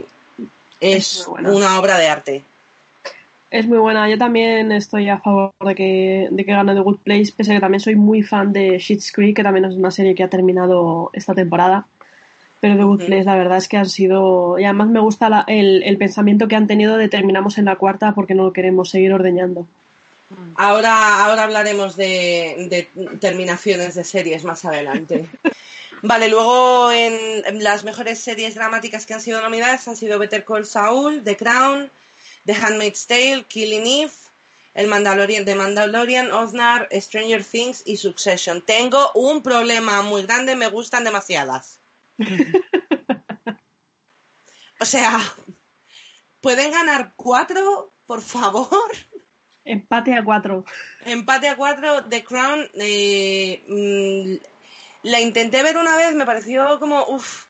es 0.81 1.27
una 1.29 1.79
obra 1.79 1.99
de 1.99 2.09
arte. 2.09 2.45
Es 3.51 3.67
muy 3.67 3.79
buena. 3.79 4.09
Yo 4.11 4.19
también 4.19 4.73
estoy 4.73 5.09
a 5.09 5.19
favor 5.19 5.55
de 5.61 5.75
que, 5.75 6.29
de 6.31 6.45
que 6.45 6.53
gane 6.53 6.75
The 6.75 6.81
Good 6.81 6.99
Place, 6.99 7.33
pese 7.35 7.53
a 7.53 7.55
que 7.55 7.61
también 7.61 7.81
soy 7.81 7.97
muy 7.97 8.23
fan 8.23 8.53
de 8.53 8.79
Schitt's 8.79 9.11
Creek, 9.11 9.37
que 9.37 9.43
también 9.43 9.65
es 9.65 9.75
una 9.75 9.91
serie 9.91 10.15
que 10.15 10.23
ha 10.23 10.29
terminado 10.29 11.11
esta 11.15 11.35
temporada. 11.35 11.87
Pero 12.61 12.77
The 12.77 12.83
Good 12.83 13.07
Place, 13.07 13.25
la 13.25 13.37
verdad 13.37 13.57
es 13.57 13.69
que 13.69 13.79
han 13.79 13.89
sido. 13.89 14.59
Y 14.59 14.65
además 14.65 14.89
me 14.89 15.01
gusta 15.01 15.45
el, 15.47 15.83
el, 15.83 15.97
pensamiento 15.97 16.47
que 16.47 16.57
han 16.57 16.67
tenido 16.67 16.99
de 16.99 17.09
terminamos 17.09 17.57
en 17.57 17.65
la 17.65 17.77
cuarta 17.77 18.15
porque 18.15 18.35
no 18.35 18.53
queremos 18.53 18.91
seguir 18.91 19.15
ordeñando. 19.15 19.67
Ahora, 20.57 21.25
ahora 21.25 21.45
hablaremos 21.45 21.97
de, 21.97 22.67
de 22.69 23.17
terminaciones 23.19 23.95
de 23.95 24.05
series 24.05 24.45
más 24.45 24.67
adelante. 24.67 25.27
Vale, 26.03 26.29
luego 26.29 26.93
en 26.93 27.65
las 27.65 27.83
mejores 27.83 28.19
series 28.19 28.55
dramáticas 28.55 29.07
que 29.07 29.15
han 29.15 29.21
sido 29.21 29.41
nominadas 29.41 29.89
han 29.89 29.97
sido 29.97 30.19
Better 30.19 30.45
Call 30.45 30.67
Saul, 30.67 31.23
The 31.25 31.37
Crown, 31.37 31.91
The 32.49 32.55
Handmaid's 32.55 33.07
Tale, 33.07 33.45
Killing 33.45 33.85
Eve, 33.85 34.15
El 34.73 34.87
Mandalorian, 34.87 35.45
The 35.45 35.55
Mandalorian, 35.55 36.33
Oznar, 36.33 36.89
Stranger 36.91 37.45
Things 37.45 37.83
y 37.85 37.99
Succession. 37.99 38.63
Tengo 38.63 39.13
un 39.13 39.43
problema 39.43 40.01
muy 40.01 40.23
grande, 40.23 40.57
me 40.57 40.69
gustan 40.69 41.05
demasiadas. 41.05 41.79
o 44.81 44.85
sea, 44.87 45.21
¿pueden 46.41 46.73
ganar 46.73 47.13
cuatro, 47.17 47.91
por 48.07 48.23
favor? 48.23 48.93
Empate 49.67 50.15
a 50.15 50.25
cuatro. 50.25 50.65
Empate 51.05 51.51
a 51.51 51.57
cuatro. 51.57 52.07
The 52.07 52.25
Crown, 52.25 52.71
eh, 52.81 53.63
mm, 53.69 54.37
la 55.03 55.21
intenté 55.21 55.63
ver 55.63 55.77
una 55.77 55.99
vez, 55.99 56.15
me 56.15 56.25
pareció 56.25 56.81
como, 56.81 57.05
uff, 57.09 57.48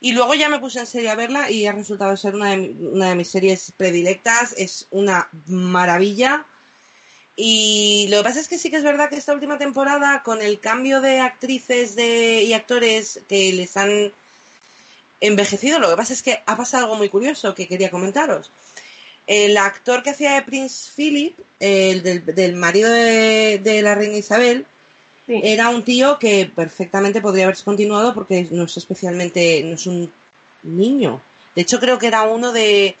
y 0.00 0.12
luego 0.12 0.34
ya 0.34 0.48
me 0.48 0.58
puse 0.58 0.80
en 0.80 0.86
serio 0.86 1.10
a 1.10 1.14
verla 1.14 1.50
y 1.50 1.66
ha 1.66 1.72
resultado 1.72 2.16
ser 2.16 2.34
una 2.34 2.56
de, 2.56 2.70
una 2.70 3.10
de 3.10 3.14
mis 3.16 3.28
series 3.28 3.72
predilectas. 3.76 4.54
Es 4.56 4.86
una 4.90 5.28
maravilla. 5.46 6.46
Y 7.36 8.06
lo 8.10 8.18
que 8.18 8.24
pasa 8.24 8.40
es 8.40 8.48
que 8.48 8.58
sí 8.58 8.70
que 8.70 8.76
es 8.76 8.82
verdad 8.82 9.10
que 9.10 9.16
esta 9.16 9.34
última 9.34 9.58
temporada, 9.58 10.22
con 10.22 10.40
el 10.40 10.58
cambio 10.58 11.00
de 11.00 11.20
actrices 11.20 11.96
de, 11.96 12.42
y 12.42 12.52
actores 12.54 13.20
que 13.28 13.52
les 13.52 13.76
han 13.76 14.12
envejecido, 15.20 15.78
lo 15.78 15.90
que 15.90 15.96
pasa 15.96 16.14
es 16.14 16.22
que 16.22 16.42
ha 16.46 16.56
pasado 16.56 16.84
algo 16.84 16.96
muy 16.96 17.10
curioso 17.10 17.54
que 17.54 17.68
quería 17.68 17.90
comentaros. 17.90 18.50
El 19.26 19.56
actor 19.58 20.02
que 20.02 20.10
hacía 20.10 20.34
de 20.34 20.42
Prince 20.42 20.90
Philip, 20.96 21.38
el 21.60 22.02
del, 22.02 22.56
marido 22.56 22.90
de 22.90 23.80
la 23.82 23.94
reina 23.94 24.16
Isabel, 24.16 24.66
era 25.30 25.68
un 25.68 25.84
tío 25.84 26.18
que 26.18 26.50
perfectamente 26.54 27.20
podría 27.20 27.44
haberse 27.44 27.64
continuado 27.64 28.14
porque 28.14 28.48
no 28.50 28.64
es 28.64 28.76
especialmente, 28.76 29.62
no 29.64 29.74
es 29.74 29.86
un 29.86 30.12
niño. 30.62 31.22
De 31.54 31.62
hecho, 31.62 31.80
creo 31.80 31.98
que 31.98 32.06
era 32.06 32.22
uno 32.22 32.52
de, 32.52 32.96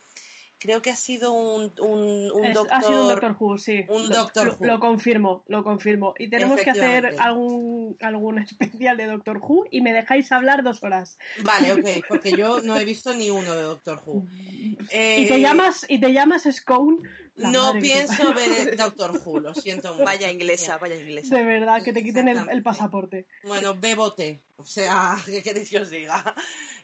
creo 0.60 0.82
que 0.82 0.90
ha 0.90 0.96
sido 0.96 1.32
un, 1.32 1.72
un, 1.80 2.30
un 2.30 2.52
doctor. 2.52 2.72
Ha 2.72 2.82
sido 2.82 3.02
un 3.02 3.08
Doctor 3.08 3.36
Who, 3.40 3.58
sí. 3.58 3.84
Un 3.88 4.08
lo, 4.08 4.14
Doctor 4.14 4.56
Who. 4.60 4.66
Lo 4.66 4.78
confirmo, 4.78 5.42
lo 5.48 5.64
confirmo. 5.64 6.14
Y 6.18 6.28
tenemos 6.28 6.60
que 6.60 6.70
hacer 6.70 7.16
algún, 7.18 7.96
algún 8.00 8.38
especial 8.50 8.96
de 8.96 9.06
Doctor 9.06 9.38
Who 9.42 9.64
y 9.70 9.80
me 9.80 9.92
dejáis 9.92 10.30
hablar 10.30 10.62
dos 10.62 10.82
horas. 10.84 11.18
Vale, 11.42 11.72
ok, 11.72 12.04
porque 12.06 12.32
yo 12.32 12.60
no 12.60 12.78
he 12.78 12.84
visto 12.84 13.12
ni 13.14 13.30
uno 13.30 13.54
de 13.54 13.62
Doctor 13.62 14.00
Who. 14.04 14.26
y 14.38 14.76
te 14.86 15.34
eh, 15.34 15.40
llamas, 15.40 15.86
y 15.88 15.98
te 15.98 16.12
llamas 16.12 16.46
Scone. 16.50 17.08
No 17.36 17.72
pienso 17.72 18.34
ver 18.34 18.76
Doctor 18.76 19.18
Who, 19.24 19.40
lo 19.40 19.54
siento. 19.54 19.96
Vaya 19.96 20.30
inglesa, 20.30 20.78
vaya 20.78 20.96
inglesa. 20.96 21.36
De 21.36 21.44
verdad, 21.44 21.82
que 21.82 21.92
te 21.92 22.04
quiten 22.04 22.28
el, 22.28 22.62
pasaporte. 22.62 23.26
Bueno, 23.42 23.74
bebote. 23.74 24.40
O 24.60 24.66
sea, 24.66 25.16
¿qué 25.26 25.42
queréis 25.42 25.70
que 25.70 25.80
os 25.80 25.90
diga? 25.90 26.34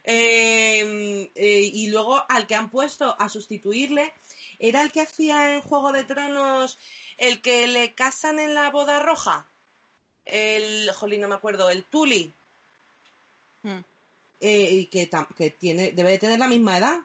Eh, 0.03 1.29
eh, 1.35 1.71
y 1.73 1.87
luego 1.89 2.23
al 2.27 2.47
que 2.47 2.55
han 2.55 2.69
puesto 2.69 3.15
a 3.19 3.29
sustituirle 3.29 4.13
era 4.57 4.81
el 4.81 4.91
que 4.91 5.01
hacía 5.01 5.55
en 5.55 5.61
Juego 5.61 5.91
de 5.91 6.05
Tronos 6.05 6.77
el 7.17 7.41
que 7.41 7.67
le 7.67 7.93
casan 7.93 8.39
en 8.39 8.53
la 8.53 8.69
boda 8.69 8.99
roja. 8.99 9.47
El, 10.25 10.91
jolín, 10.91 11.21
no 11.21 11.27
me 11.27 11.35
acuerdo, 11.35 11.69
el 11.69 11.83
Tuli. 11.85 12.33
Hmm. 13.63 13.79
Eh, 14.39 14.69
y 14.71 14.85
que, 14.85 15.09
que 15.35 15.51
tiene, 15.51 15.91
debe 15.91 16.11
de 16.11 16.19
tener 16.19 16.39
la 16.39 16.47
misma 16.47 16.77
edad. 16.77 16.99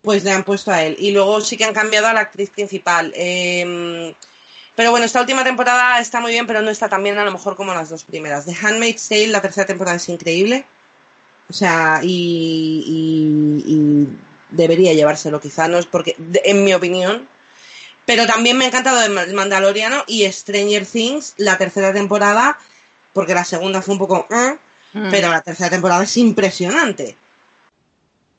Pues 0.00 0.24
le 0.24 0.32
han 0.32 0.44
puesto 0.44 0.70
a 0.70 0.82
él. 0.82 0.96
Y 0.98 1.12
luego 1.12 1.40
sí 1.40 1.56
que 1.56 1.64
han 1.64 1.74
cambiado 1.74 2.06
a 2.06 2.12
la 2.12 2.20
actriz 2.20 2.50
principal. 2.50 3.12
Em, 3.14 4.14
pero 4.76 4.90
bueno, 4.90 5.06
esta 5.06 5.20
última 5.20 5.44
temporada 5.44 6.00
está 6.00 6.20
muy 6.20 6.32
bien, 6.32 6.46
pero 6.46 6.60
no 6.60 6.70
está 6.70 6.88
tan 6.88 7.02
bien 7.02 7.16
a 7.18 7.24
lo 7.24 7.30
mejor 7.32 7.56
como 7.56 7.74
las 7.74 7.90
dos 7.90 8.04
primeras. 8.04 8.44
The 8.44 8.56
Handmaid's 8.60 9.08
Tale, 9.08 9.28
la 9.28 9.40
tercera 9.40 9.66
temporada 9.66 9.96
es 9.96 10.08
increíble. 10.08 10.66
O 11.48 11.52
sea, 11.52 12.00
y, 12.02 13.66
debería 14.50 14.94
llevárselo, 14.94 15.40
quizá 15.40 15.68
no 15.68 15.78
es 15.78 15.86
porque, 15.86 16.16
en 16.44 16.64
mi 16.64 16.74
opinión. 16.74 17.28
Pero 18.06 18.26
también 18.26 18.58
me 18.58 18.64
ha 18.64 18.68
encantado 18.68 19.02
el 19.02 19.34
Mandaloriano 19.34 20.04
y 20.06 20.30
Stranger 20.30 20.84
Things, 20.84 21.34
la 21.38 21.56
tercera 21.56 21.92
temporada, 21.92 22.58
porque 23.12 23.34
la 23.34 23.44
segunda 23.44 23.80
fue 23.80 23.92
un 23.94 23.98
poco, 23.98 24.26
¿eh? 24.30 24.58
mm. 24.92 25.10
pero 25.10 25.30
la 25.30 25.40
tercera 25.40 25.70
temporada 25.70 26.04
es 26.04 26.16
impresionante. 26.16 27.16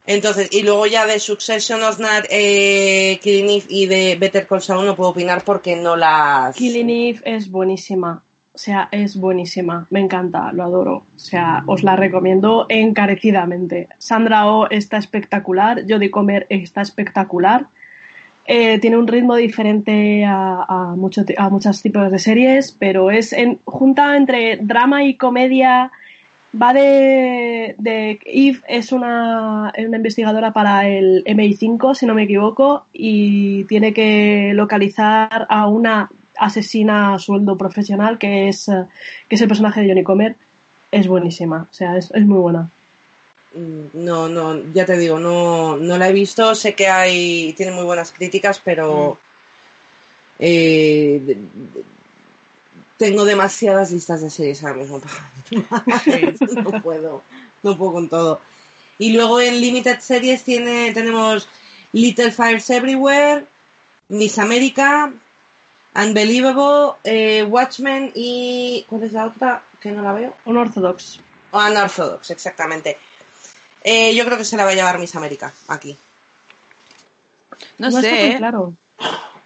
Entonces, 0.07 0.49
y 0.51 0.61
luego 0.61 0.85
ya 0.85 1.05
de 1.05 1.19
Succession, 1.19 1.81
Osnar, 1.81 2.27
eh, 2.29 3.19
Killing 3.23 3.49
Eve 3.49 3.65
y 3.69 3.85
de 3.87 4.15
Better 4.19 4.45
Call 4.47 4.61
Saul 4.61 4.85
no 4.85 4.95
puedo 4.95 5.09
opinar 5.09 5.43
porque 5.43 5.75
no 5.75 5.95
las... 5.95 6.55
Killing 6.55 6.89
Eve 6.89 7.21
es 7.25 7.49
buenísima. 7.49 8.23
O 8.53 8.57
sea, 8.57 8.87
es 8.93 9.17
buenísima, 9.17 9.85
me 9.89 9.99
encanta, 9.99 10.53
lo 10.53 10.63
adoro. 10.63 11.03
O 11.13 11.19
sea, 11.19 11.63
os 11.65 11.83
la 11.83 11.97
recomiendo 11.97 12.67
encarecidamente. 12.69 13.89
Sandra 13.97 14.47
O 14.47 14.69
está 14.69 14.95
espectacular, 14.95 15.83
Jodie 15.89 16.09
Comer 16.09 16.45
está 16.49 16.81
espectacular. 16.81 17.67
Eh, 18.47 18.79
tiene 18.79 18.97
un 18.97 19.07
ritmo 19.07 19.35
diferente 19.35 20.23
a, 20.23 20.63
a, 20.65 20.93
a 20.93 21.49
muchos 21.49 21.81
tipos 21.81 22.11
de 22.11 22.19
series, 22.19 22.71
pero 22.71 23.11
es 23.11 23.33
en, 23.33 23.59
junta 23.65 24.15
entre 24.15 24.55
drama 24.55 25.03
y 25.03 25.15
comedia. 25.15 25.91
Va 26.61 26.73
de, 26.73 27.75
de 27.77 28.19
Eve 28.25 28.61
es 28.67 28.91
una, 28.91 29.73
una 29.77 29.97
investigadora 29.97 30.53
para 30.53 30.87
el 30.87 31.23
MI5, 31.25 31.95
si 31.95 32.05
no 32.05 32.13
me 32.13 32.23
equivoco, 32.23 32.85
y 32.93 33.65
tiene 33.65 33.93
que 33.93 34.51
localizar 34.53 35.47
a 35.49 35.67
una 35.67 36.09
asesina 36.37 37.13
a 37.13 37.19
sueldo 37.19 37.57
profesional, 37.57 38.17
que 38.17 38.49
es, 38.49 38.71
que 39.27 39.35
es 39.35 39.41
el 39.41 39.47
personaje 39.47 39.81
de 39.81 39.89
Johnny 39.89 40.03
Comer, 40.03 40.35
es 40.91 41.07
buenísima. 41.07 41.67
O 41.69 41.73
sea, 41.73 41.97
es, 41.97 42.11
muy 42.13 42.39
buena. 42.39 42.69
Mm, 43.53 44.05
no, 44.05 44.29
no, 44.29 44.71
ya 44.71 44.85
te 44.85 44.97
digo, 44.97 45.19
no, 45.19 45.77
no 45.77 45.97
la 45.97 46.09
he 46.09 46.13
visto. 46.13 46.55
Sé 46.55 46.73
que 46.73 46.87
hay, 46.87 47.53
tiene 47.53 47.71
muy 47.71 47.83
buenas 47.83 48.11
críticas, 48.11 48.61
pero 48.63 49.13
mm. 49.13 49.17
eh, 50.39 51.37
tengo 52.97 53.25
demasiadas 53.25 53.91
listas 53.91 54.21
de 54.21 54.29
series 54.29 54.63
ahora 54.63 54.75
mismo. 54.75 55.01
no 55.51 56.81
puedo, 56.81 57.23
no 57.63 57.77
puedo 57.77 57.93
con 57.93 58.09
todo. 58.09 58.41
Y 58.97 59.13
luego 59.13 59.41
en 59.41 59.59
Limited 59.59 59.99
Series 59.99 60.43
tiene, 60.43 60.93
tenemos 60.93 61.49
Little 61.91 62.31
Fires 62.31 62.69
Everywhere, 62.69 63.45
Miss 64.07 64.39
America, 64.39 65.11
Unbelievable, 65.95 66.97
eh, 67.05 67.43
Watchmen 67.43 68.11
y. 68.13 68.85
¿Cuál 68.89 69.03
es 69.03 69.13
la 69.13 69.27
otra? 69.27 69.63
Que 69.79 69.91
no 69.91 70.01
la 70.03 70.11
veo. 70.11 70.35
Unorthodox. 70.43 71.21
O 71.51 71.57
Unorthodox, 71.57 72.31
exactamente. 72.31 72.97
Eh, 73.81 74.13
yo 74.13 74.25
creo 74.25 74.37
que 74.37 74.43
se 74.43 74.57
la 74.57 74.65
va 74.65 74.71
a 74.71 74.75
llevar 74.75 74.99
Miss 74.99 75.15
América 75.15 75.53
aquí. 75.69 75.95
No, 77.77 77.91
sé, 77.91 78.31
¿eh? 78.31 78.37
claro. 78.37 78.73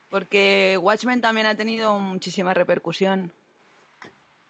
porque 0.09 0.79
Watchmen 0.81 1.21
también 1.21 1.45
ha 1.45 1.55
tenido 1.55 1.99
muchísima 1.99 2.55
repercusión, 2.55 3.31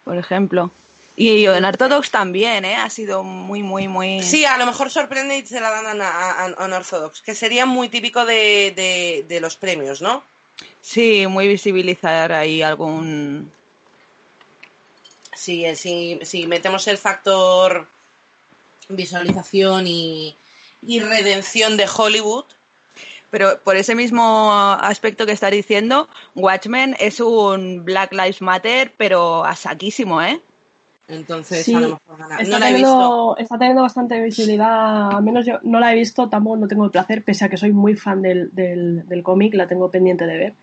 por 0.09 0.17
ejemplo. 0.17 0.71
Y 1.15 1.45
en 1.45 1.63
Orthodox 1.65 2.09
también, 2.09 2.65
¿eh? 2.65 2.75
Ha 2.75 2.89
sido 2.89 3.23
muy, 3.23 3.61
muy, 3.61 3.87
muy... 3.87 4.23
Sí, 4.23 4.43
a 4.45 4.57
lo 4.57 4.65
mejor 4.65 4.89
sorprende 4.89 5.37
y 5.37 5.45
se 5.45 5.59
la 5.59 5.69
dan 5.69 6.01
a, 6.01 6.09
a- 6.09 6.45
a 6.45 6.65
Unorthodox, 6.65 7.21
que 7.21 7.35
sería 7.35 7.67
muy 7.67 7.89
típico 7.89 8.25
de, 8.25 8.73
de- 8.75 9.25
de 9.27 9.39
los 9.39 9.55
premios, 9.55 10.01
¿no? 10.01 10.23
Sí, 10.81 11.27
muy 11.27 11.47
visibilizar 11.47 12.31
ahí 12.31 12.63
algún... 12.63 13.51
Sí, 15.35 15.63
eh, 15.65 15.75
si, 15.75 16.19
si 16.23 16.47
metemos 16.47 16.87
el 16.87 16.97
factor 16.97 17.87
visualización 18.87 19.85
y, 19.85 20.35
y 20.81 20.99
redención 21.01 21.77
de 21.77 21.87
Hollywood, 21.95 22.45
Pero 23.29 23.59
por 23.63 23.75
ese 23.75 23.95
mismo 23.95 24.51
aspecto 24.51 25.25
que 25.25 25.31
estás 25.31 25.51
diciendo, 25.51 26.07
Watchmen 26.35 26.95
es 26.99 27.19
un 27.19 27.85
Black 27.85 28.11
Lives 28.11 28.41
Matter, 28.41 28.93
pero 28.97 29.43
a 29.45 29.55
saquísimo, 29.55 30.21
¿eh? 30.21 30.41
entonces 31.09 31.65
Sí, 31.65 31.73
a 31.73 31.79
lo 31.79 31.89
mejor. 31.89 32.31
Está, 32.39 32.43
No 32.43 32.59
la 32.59 32.69
he 32.69 32.73
visto. 32.73 32.89
teniendo, 32.89 33.37
está 33.37 33.57
teniendo 33.57 33.81
bastante 33.81 34.21
visibilidad, 34.21 35.15
al 35.15 35.23
menos 35.23 35.45
yo 35.45 35.59
no 35.63 35.79
la 35.79 35.91
he 35.91 35.95
visto, 35.95 36.29
tampoco 36.29 36.57
no 36.57 36.67
tengo 36.67 36.85
el 36.85 36.91
placer, 36.91 37.23
pese 37.23 37.45
a 37.45 37.49
que 37.49 37.57
soy 37.57 37.73
muy 37.73 37.95
fan 37.95 38.21
del, 38.21 38.49
del, 38.53 39.07
del 39.07 39.23
cómic, 39.23 39.53
la 39.55 39.67
tengo 39.67 39.89
pendiente 39.89 40.25
de 40.25 40.37
ver. 40.37 40.53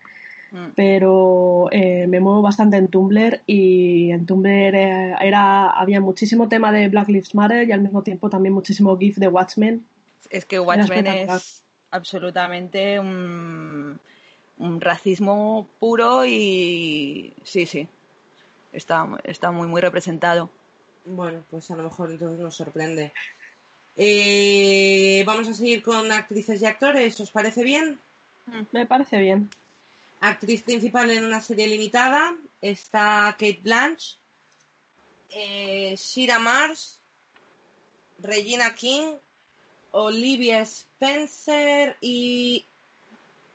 Mm. 0.52 0.66
Pero 0.76 1.68
eh, 1.73 2.06
me 2.06 2.20
muevo 2.20 2.40
bastante 2.42 2.76
en 2.76 2.88
Tumblr 2.88 3.42
y 3.46 4.12
en 4.12 4.26
Tumblr 4.26 4.49
eh, 4.49 5.16
era, 5.20 5.70
había 5.70 6.00
muchísimo 6.00 6.49
tema 6.49 6.70
de 6.70 6.88
Black 6.88 7.08
Lives 7.08 7.35
Matter 7.35 7.68
y 7.68 7.73
al 7.73 7.80
mismo 7.80 8.02
tiempo 8.02 8.30
también 8.30 8.54
muchísimo 8.54 8.96
GIF 8.96 9.16
de 9.16 9.28
Watchmen. 9.28 9.85
Es 10.30 10.44
que 10.44 10.61
Watchmen 10.61 11.06
es 11.06 11.64
absolutamente 11.90 12.99
un, 12.99 14.00
un 14.58 14.80
racismo 14.80 15.69
puro 15.78 16.25
y 16.25 17.32
sí, 17.43 17.67
sí, 17.67 17.89
está, 18.73 19.06
está 19.25 19.50
muy, 19.50 19.67
muy 19.67 19.80
representado. 19.80 20.50
Bueno, 21.04 21.45
pues 21.50 21.71
a 21.71 21.76
lo 21.76 21.84
mejor 21.84 22.10
entonces 22.10 22.39
nos 22.41 22.56
sorprende. 22.56 23.13
Eh, 23.97 25.23
vamos 25.26 25.49
a 25.49 25.54
seguir 25.54 25.82
con 25.82 26.10
actrices 26.13 26.60
y 26.60 26.67
actores, 26.67 27.19
¿os 27.21 27.30
parece 27.30 27.65
bien? 27.65 28.00
Me 28.73 28.87
parece 28.87 29.19
bien. 29.19 29.50
Actriz 30.21 30.63
principal 30.63 31.10
en 31.10 31.25
una 31.25 31.41
serie 31.41 31.67
limitada 31.67 32.37
está 32.60 33.32
Kate 33.39 33.60
Blanche, 33.63 34.17
eh, 35.28 35.95
Shira 35.97 36.39
Mars, 36.39 37.00
Regina 38.19 38.75
King, 38.75 39.17
Olivia 39.92 40.60
Spencer 40.62 41.96
y... 42.00 42.64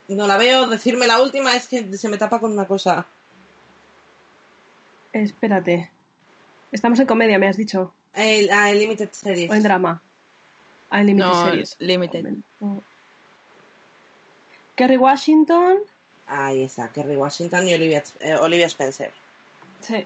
No 0.08 0.28
la 0.28 0.38
veo, 0.38 0.68
decirme 0.68 1.08
la 1.08 1.22
última 1.22 1.56
es 1.56 1.68
que 1.68 1.98
se 1.98 2.10
me 2.10 2.18
tapa 2.18 2.40
con 2.40 2.52
una 2.52 2.68
cosa. 2.68 3.06
Espérate. 5.14 5.92
Estamos 6.72 7.00
en 7.00 7.06
comedia, 7.06 7.40
me 7.40 7.48
has 7.48 7.58
dicho. 7.58 7.94
El, 8.14 8.50
ah, 8.52 8.72
el 8.72 8.80
Limited 8.80 9.10
Series. 9.12 9.50
O 9.50 9.54
en 9.54 9.64
drama. 9.64 10.02
Ah, 10.90 11.02
Limited 11.02 11.28
No, 11.28 11.46
Series. 11.46 11.76
Limited. 11.80 12.26
Oh. 12.60 12.82
Kerry 14.76 14.98
Washington. 14.98 15.80
Ahí 16.28 16.64
está, 16.64 16.90
Kerry 16.92 17.16
Washington 17.16 17.68
y 17.68 17.74
Olivia, 17.74 18.04
eh, 18.20 18.36
Olivia 18.36 18.68
Spencer. 18.68 19.12
Sí. 19.82 20.06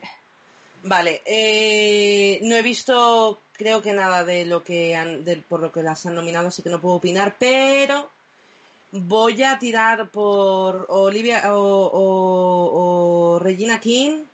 Vale, 0.88 1.24
eh, 1.26 2.40
no 2.44 2.56
he 2.56 2.62
visto, 2.62 3.40
creo 3.54 3.82
que 3.82 3.92
nada 3.92 4.24
de 4.24 4.46
lo 4.46 4.64
que 4.64 4.96
han, 4.96 5.24
del- 5.26 5.42
por 5.42 5.60
lo 5.60 5.72
que 5.72 5.82
las 5.82 6.06
han 6.06 6.14
nominado, 6.14 6.50
así 6.50 6.62
que 6.62 6.70
no 6.70 6.80
puedo 6.80 6.96
opinar, 6.98 7.38
pero 7.40 8.12
voy 8.92 9.42
a 9.42 9.58
tirar 9.58 10.10
por 10.12 10.86
Olivia 10.90 11.56
o, 11.56 11.90
o- 11.92 13.40
Regina 13.40 13.80
King, 13.80 14.26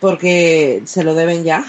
porque 0.00 0.80
se 0.86 1.04
lo 1.04 1.14
deben 1.14 1.44
ya. 1.44 1.62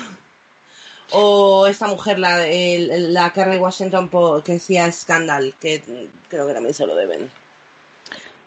O 1.12 1.68
esta 1.68 1.88
mujer, 1.88 2.18
la, 2.18 2.48
el- 2.48 3.18
Kerry 3.34 3.58
Washington, 3.58 4.08
po- 4.08 4.42
que 4.42 4.54
decía 4.54 4.90
Scandal, 4.90 5.54
que 5.60 6.08
creo 6.30 6.48
que 6.48 6.54
también 6.54 6.74
se 6.74 6.86
lo 6.86 6.96
deben. 6.96 7.30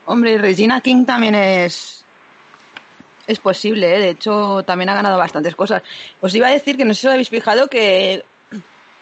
Hombre, 0.07 0.39
Regina 0.39 0.81
King 0.81 1.05
también 1.05 1.35
es 1.35 1.94
es 3.27 3.39
posible, 3.39 3.97
¿eh? 3.97 3.99
de 4.01 4.11
hecho 4.11 4.63
también 4.65 4.89
ha 4.91 4.95
ganado 4.95 5.19
bastantes 5.19 5.55
cosas. 5.57 5.83
Os 6.21 6.35
iba 6.35 6.49
a 6.49 6.51
decir 6.53 6.77
que 6.77 6.85
no 6.85 6.95
sé 6.95 7.01
si 7.03 7.07
os 7.09 7.13
habéis 7.15 7.29
fijado 7.29 7.69
que 7.69 8.25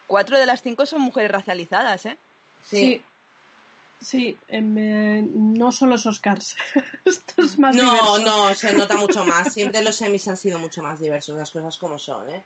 cuatro 0.06 0.38
de 0.38 0.46
las 0.46 0.62
cinco 0.62 0.86
son 0.86 1.00
mujeres 1.02 1.30
racializadas, 1.30 2.06
¿eh? 2.06 2.18
Sí. 2.62 3.02
Sí, 4.00 4.36
em, 4.48 4.76
eh, 4.78 5.22
no 5.32 5.70
son 5.70 5.90
los 5.90 6.04
Oscars. 6.06 6.56
Esto 7.04 7.42
es 7.42 7.56
más 7.58 7.76
No, 7.76 7.82
diverso. 7.84 8.18
no, 8.18 8.54
se 8.54 8.72
nota 8.72 8.96
mucho 8.96 9.24
más. 9.24 9.52
Siempre 9.52 9.80
los 9.82 9.94
semis 9.94 10.26
han 10.26 10.36
sido 10.36 10.58
mucho 10.58 10.82
más 10.82 10.98
diversos, 10.98 11.36
las 11.38 11.50
cosas 11.52 11.78
como 11.78 11.98
son, 12.00 12.28
¿eh? 12.28 12.44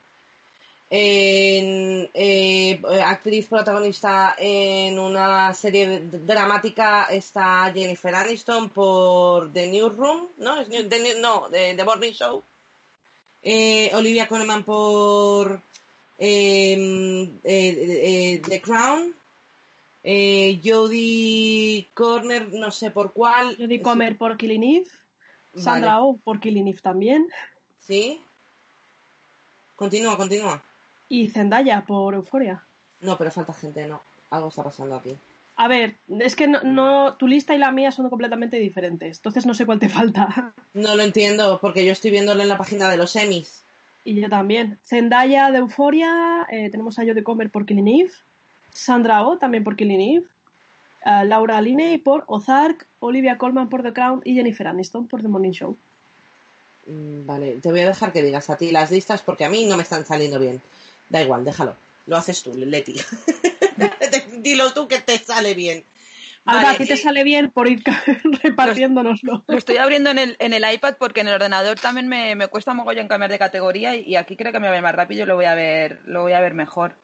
En, 0.88 2.08
eh, 2.14 2.80
actriz 3.04 3.46
protagonista 3.48 4.36
en 4.38 4.98
una 4.98 5.52
serie 5.52 6.00
dramática 6.00 7.06
está 7.10 7.72
Jennifer 7.74 8.14
Aniston 8.14 8.70
por 8.70 9.52
The 9.52 9.66
Newsroom, 9.66 10.28
¿no? 10.38 10.60
Es 10.60 10.68
New- 10.68 10.88
The 10.88 11.00
New- 11.00 11.20
no, 11.20 11.48
The, 11.50 11.74
The 11.74 11.84
Morning 11.84 12.12
Show. 12.12 12.42
Eh, 13.42 13.90
Olivia 13.94 14.28
Colman 14.28 14.64
por 14.64 15.60
eh, 16.18 17.30
eh, 17.42 18.42
The 18.48 18.60
Crown. 18.60 19.14
Jodie 20.62 21.88
Corner, 21.94 22.48
no 22.52 22.70
sé 22.70 22.92
por 22.92 23.12
cuál. 23.12 23.56
Jodie 23.56 23.82
Comer 23.82 24.16
por 24.16 24.36
Killing 24.36 24.62
Eve. 24.62 24.86
Sandra 25.56 26.00
Oh 26.00 26.16
por 26.22 26.38
Killing 26.38 26.68
Eve 26.68 26.80
también. 26.80 27.28
¿Sí? 27.76 28.20
Continúa, 29.74 30.16
continúa. 30.16 30.62
Y 31.08 31.28
Zendaya 31.30 31.84
por 31.86 32.14
Euforia. 32.14 32.62
No, 33.00 33.16
pero 33.18 33.30
falta 33.30 33.52
gente, 33.52 33.86
no. 33.86 34.02
Algo 34.30 34.48
está 34.48 34.64
pasando 34.64 34.96
aquí. 34.96 35.16
A 35.58 35.68
ver, 35.68 35.96
es 36.20 36.36
que 36.36 36.48
no, 36.48 36.62
no- 36.62 37.14
tu 37.14 37.26
lista 37.26 37.54
y 37.54 37.58
la 37.58 37.70
mía 37.70 37.90
son 37.92 38.10
completamente 38.10 38.58
diferentes. 38.58 39.18
Entonces 39.18 39.46
no 39.46 39.54
sé 39.54 39.64
cuál 39.66 39.78
te 39.78 39.88
falta. 39.88 40.52
No 40.74 40.94
lo 40.94 41.02
entiendo, 41.02 41.58
porque 41.62 41.86
yo 41.86 41.92
estoy 41.92 42.10
viéndolo 42.10 42.42
en 42.42 42.48
la 42.50 42.58
página 42.58 42.90
de 42.90 42.98
los 42.98 43.12
semis. 43.12 43.62
Y 44.04 44.20
yo 44.20 44.28
también. 44.28 44.78
Zendaya 44.84 45.50
de 45.50 45.58
Euforia, 45.58 46.46
eh, 46.50 46.68
tenemos 46.70 46.98
a 46.98 47.02
Jodie 47.02 47.22
Comer 47.24 47.48
por 47.50 47.64
Killing 47.64 47.88
Eve, 47.88 48.10
Sandra 48.70 49.26
Oh 49.26 49.38
también 49.38 49.64
por 49.64 49.74
Killing 49.74 50.00
Eve, 50.18 50.26
eh, 51.06 51.24
Laura 51.24 51.62
Linney 51.62 51.96
por 51.96 52.24
Ozark, 52.26 52.86
Olivia 53.00 53.38
Colman 53.38 53.70
por 53.70 53.82
The 53.82 53.94
Crown 53.94 54.20
y 54.24 54.34
Jennifer 54.34 54.68
Aniston 54.68 55.08
por 55.08 55.22
The 55.22 55.28
Morning 55.28 55.52
Show. 55.52 55.78
Mm, 56.86 57.24
Vale, 57.26 57.52
te 57.54 57.70
voy 57.70 57.80
a 57.80 57.88
dejar 57.88 58.12
que 58.12 58.22
digas 58.22 58.50
a 58.50 58.56
ti 58.58 58.70
las 58.70 58.90
listas 58.90 59.22
porque 59.22 59.44
a 59.46 59.48
mí 59.48 59.64
no 59.64 59.76
me 59.78 59.82
están 59.82 60.04
saliendo 60.04 60.38
bien. 60.38 60.60
Da 61.08 61.22
igual, 61.22 61.44
déjalo. 61.44 61.76
Lo 62.06 62.16
haces 62.16 62.42
tú, 62.42 62.52
Leti. 62.54 62.94
Dilo 64.38 64.72
tú 64.72 64.88
que 64.88 65.00
te 65.00 65.18
sale 65.18 65.54
bien. 65.54 65.84
Ahora 66.44 66.62
Vale, 66.62 66.74
a 66.76 66.78
ti 66.78 66.86
te 66.86 66.96
sale 66.96 67.24
bien 67.24 67.50
por 67.50 67.66
ir 67.68 67.82
repartiéndonoslo. 68.42 69.44
Lo 69.48 69.58
estoy 69.58 69.78
abriendo 69.78 70.10
en 70.10 70.18
el, 70.18 70.36
en 70.38 70.52
el 70.52 70.64
iPad 70.72 70.94
porque 70.98 71.20
en 71.22 71.28
el 71.28 71.34
ordenador 71.34 71.78
también 71.80 72.06
me, 72.06 72.36
me 72.36 72.46
cuesta 72.46 72.72
mogollón 72.72 73.08
cambiar 73.08 73.30
de 73.32 73.38
categoría 73.38 73.96
y, 73.96 74.02
y 74.02 74.14
aquí 74.16 74.36
creo 74.36 74.52
que 74.52 74.60
me 74.60 74.66
va 74.66 74.70
a 74.70 74.74
ver 74.74 74.82
más 74.82 74.94
rápido 74.94 75.24
y 75.24 75.26
lo 75.26 75.34
voy 75.34 75.46
a 75.46 75.54
ver, 75.56 76.02
lo 76.06 76.22
voy 76.22 76.32
a 76.34 76.40
ver 76.40 76.54
mejor. 76.54 76.94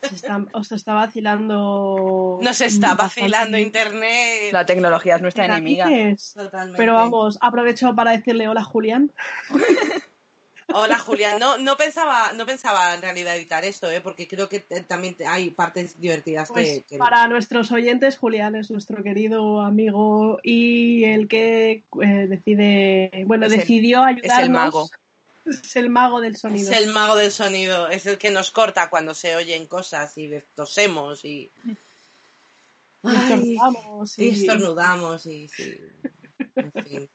Se 0.00 0.14
está- 0.16 0.44
os 0.54 0.72
está 0.72 0.94
vacilando. 0.94 2.38
Nos 2.42 2.60
está 2.62 2.94
bastante. 2.94 3.20
vacilando 3.20 3.58
internet. 3.58 4.52
La 4.52 4.64
tecnología 4.64 5.16
es 5.16 5.22
nuestra 5.22 5.44
¿Qué 5.46 5.52
enemiga. 5.52 5.88
Totalmente. 6.34 6.78
Pero 6.78 6.94
vamos, 6.94 7.36
aprovecho 7.42 7.94
para 7.94 8.12
decirle 8.12 8.48
hola 8.48 8.64
Julián. 8.64 9.12
Hola 10.74 10.98
Julián, 10.98 11.38
no, 11.38 11.58
no 11.58 11.76
pensaba, 11.76 12.32
no 12.32 12.46
pensaba 12.46 12.94
en 12.94 13.02
realidad 13.02 13.36
editar 13.36 13.64
esto, 13.64 13.90
¿eh? 13.90 14.00
porque 14.00 14.26
creo 14.28 14.48
que 14.48 14.60
también 14.60 15.16
hay 15.26 15.50
partes 15.50 16.00
divertidas 16.00 16.48
Pues 16.50 16.82
que, 16.88 16.98
para 16.98 17.26
nuestros 17.28 17.70
oyentes, 17.72 18.18
Julián 18.18 18.54
es 18.56 18.70
nuestro 18.70 19.02
querido 19.02 19.60
amigo 19.60 20.38
y 20.42 21.04
el 21.04 21.28
que 21.28 21.82
eh, 22.02 22.06
decide, 22.28 23.24
bueno, 23.26 23.46
Es 23.46 23.52
el- 23.52 23.58
decidió 23.60 24.02
ayudarnos. 24.02 24.38
es 24.38 24.44
el 24.44 24.50
mago. 24.50 24.90
Es 25.44 25.76
el 25.76 25.88
mago 25.90 26.20
del 26.20 26.36
sonido. 26.36 26.70
Es 26.70 26.80
el 26.80 26.92
mago 26.92 27.16
del 27.16 27.32
sonido, 27.32 27.88
es 27.88 28.06
el 28.06 28.16
que 28.18 28.30
nos 28.30 28.50
corta 28.50 28.88
cuando 28.90 29.14
se 29.14 29.34
oyen 29.36 29.66
cosas 29.66 30.16
y 30.18 30.30
tosemos 30.54 31.24
y, 31.24 31.50
Y 31.64 33.08
Ay, 33.08 33.56
estornudamos 33.56 34.18
y 34.18 34.24
y- 34.24 34.28
estornudamos 34.46 35.26
y 35.26 35.48
sí. 35.48 35.80
En 36.56 36.72
fin. 36.72 37.08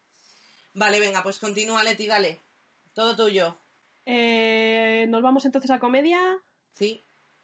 Vale, 0.74 1.00
venga, 1.00 1.24
pues 1.24 1.40
continúa 1.40 1.82
Leti, 1.84 2.06
dale. 2.08 2.40
Todo 2.98 3.16
tuyo. 3.16 3.56
Eh, 4.08 5.06
Nos 5.08 5.22
vamos 5.22 5.46
entonces 5.46 5.70
a 5.70 5.78
comedia. 5.78 6.40
Sí. 6.72 7.00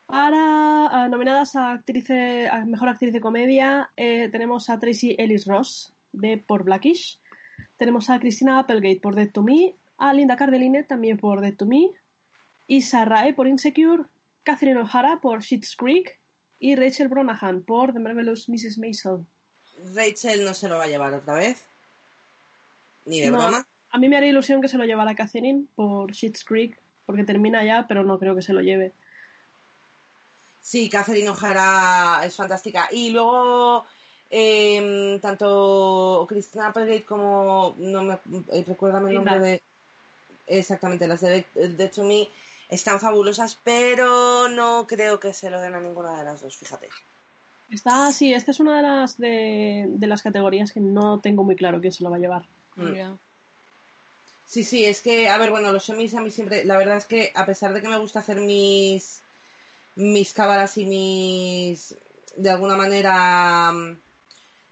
Para 0.07 0.87
ah, 0.87 1.07
nominadas 1.07 1.55
a, 1.55 1.73
actriz, 1.73 2.09
a 2.09 2.65
mejor 2.65 2.89
actriz 2.89 3.13
de 3.13 3.21
comedia 3.21 3.91
eh, 3.95 4.29
tenemos 4.29 4.71
a 4.71 4.79
Tracy 4.79 5.15
Ellis 5.19 5.45
Ross 5.45 5.93
de 6.11 6.39
por 6.39 6.63
Blackish, 6.63 7.19
Tenemos 7.77 8.09
a 8.09 8.19
Christina 8.19 8.57
Applegate 8.57 8.99
por 8.99 9.13
Dead 9.13 9.29
to 9.29 9.43
Me, 9.43 9.75
a 9.99 10.11
Linda 10.11 10.35
Cardellini 10.35 10.85
también 10.85 11.19
por 11.19 11.39
Dead 11.39 11.53
to 11.53 11.67
Me, 11.67 11.91
Issa 12.67 13.05
Rae 13.05 13.35
por 13.35 13.47
Insecure, 13.47 14.05
Catherine 14.43 14.79
O'Hara 14.79 15.21
por 15.21 15.43
Schitt's 15.43 15.75
Creek 15.75 16.19
y 16.59 16.75
Rachel 16.75 17.09
Brosnahan 17.09 17.61
por 17.61 17.93
The 17.93 17.99
Marvelous 17.99 18.49
Mrs. 18.49 18.79
Maisel. 18.79 19.27
Rachel 19.93 20.45
no 20.45 20.55
se 20.55 20.67
lo 20.67 20.79
va 20.79 20.85
a 20.85 20.87
llevar 20.87 21.13
otra 21.13 21.35
vez. 21.35 21.67
Ni 23.05 23.21
de 23.21 23.29
No, 23.29 23.37
broma. 23.37 23.67
A 23.93 23.99
mí 23.99 24.09
me 24.09 24.17
haría 24.17 24.31
ilusión 24.31 24.59
que 24.59 24.67
se 24.67 24.77
lo 24.79 24.85
llevara 24.85 25.13
Catherine 25.13 25.65
por 25.75 26.11
Schitt's 26.15 26.43
Creek, 26.43 26.75
porque 27.05 27.23
termina 27.23 27.63
ya, 27.63 27.85
pero 27.87 28.03
no 28.03 28.17
creo 28.17 28.35
que 28.35 28.41
se 28.41 28.51
lo 28.51 28.61
lleve. 28.61 28.91
Sí, 30.61 30.89
Catherine 30.89 31.29
O'Hara 31.29 32.25
es 32.25 32.35
fantástica. 32.35 32.89
Y 32.91 33.11
luego, 33.11 33.85
eh, 34.31 35.19
tanto 35.21 36.25
Christina 36.27 36.69
Applegate 36.69 37.03
como, 37.03 37.75
no 37.77 38.01
me 38.01 38.19
eh, 38.51 38.63
recuérdame 38.65 39.11
el 39.11 39.15
nombre 39.17 39.39
de... 39.39 39.63
Exactamente, 40.47 41.07
las 41.07 41.21
de 41.21 41.45
Dead 41.53 41.91
to 41.91 42.03
Me 42.03 42.27
están 42.69 42.99
fabulosas, 42.99 43.59
pero 43.63 44.49
no 44.49 44.87
creo 44.87 45.19
que 45.19 45.33
se 45.33 45.51
lo 45.51 45.61
den 45.61 45.75
a 45.75 45.79
ninguna 45.79 46.17
de 46.17 46.23
las 46.23 46.41
dos, 46.41 46.57
fíjate. 46.57 46.89
Está, 47.69 48.11
sí, 48.11 48.33
esta 48.33 48.49
es 48.49 48.59
una 48.59 48.77
de 48.77 48.81
las, 48.81 49.17
de, 49.19 49.85
de 49.87 50.07
las 50.07 50.23
categorías 50.23 50.71
que 50.71 50.79
no 50.79 51.19
tengo 51.19 51.43
muy 51.43 51.55
claro 51.55 51.79
quién 51.79 51.93
se 51.93 52.03
lo 52.03 52.09
va 52.09 52.15
a 52.15 52.19
llevar. 52.19 52.45
Mm. 52.75 53.17
Sí, 54.53 54.63
sí, 54.63 54.85
es 54.85 55.01
que, 55.01 55.27
a 55.29 55.37
ver, 55.39 55.49
bueno, 55.49 55.71
los 55.71 55.83
semis 55.83 56.13
a 56.13 56.21
mí 56.21 56.29
siempre, 56.29 56.63
la 56.63 56.77
verdad 56.77 56.97
es 56.97 57.05
que 57.05 57.31
a 57.33 57.43
pesar 57.43 57.73
de 57.73 57.81
que 57.81 57.87
me 57.87 57.97
gusta 57.97 58.19
hacer 58.19 58.37
mis, 58.39 59.23
mis 59.95 60.31
cábalas 60.31 60.77
y 60.77 60.85
mis, 60.85 61.95
de 62.35 62.49
alguna 62.51 62.75
manera, 62.75 63.71
mm, 63.71 63.97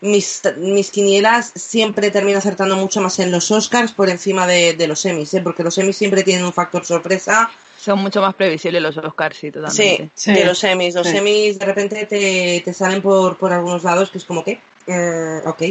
mis, 0.02 0.42
mis 0.58 0.92
quinielas, 0.92 1.52
siempre 1.56 2.12
termino 2.12 2.38
acertando 2.38 2.76
mucho 2.76 3.02
más 3.02 3.18
en 3.18 3.32
los 3.32 3.50
Oscars 3.50 3.92
por 3.92 4.08
encima 4.08 4.46
de, 4.46 4.74
de 4.76 4.88
los 4.88 5.00
semis, 5.00 5.34
¿eh? 5.34 5.42
porque 5.42 5.64
los 5.64 5.74
semis 5.74 5.98
siempre 5.98 6.22
tienen 6.22 6.46
un 6.46 6.54
factor 6.54 6.86
sorpresa. 6.86 7.50
Son 7.80 7.98
mucho 7.98 8.22
más 8.22 8.36
previsibles 8.36 8.84
los 8.84 8.98
Oscars, 8.98 9.36
sí, 9.36 9.50
totalmente. 9.50 10.12
Sí. 10.14 10.32
que 10.32 10.46
los 10.46 10.60
semis. 10.60 10.94
Los 10.94 11.08
Sí. 11.08 11.14
semis 11.14 11.58
de 11.58 11.66
repente 11.66 12.06
te, 12.06 12.62
te 12.64 12.72
salen 12.76 13.02
por, 13.02 13.36
por 13.40 13.52
algunos 13.52 13.84
lados 13.84 14.12
que 14.12 14.20
es 14.20 14.26
como 14.26 14.44
que, 14.44 14.62
eh, 14.86 15.42
ok. 15.44 15.64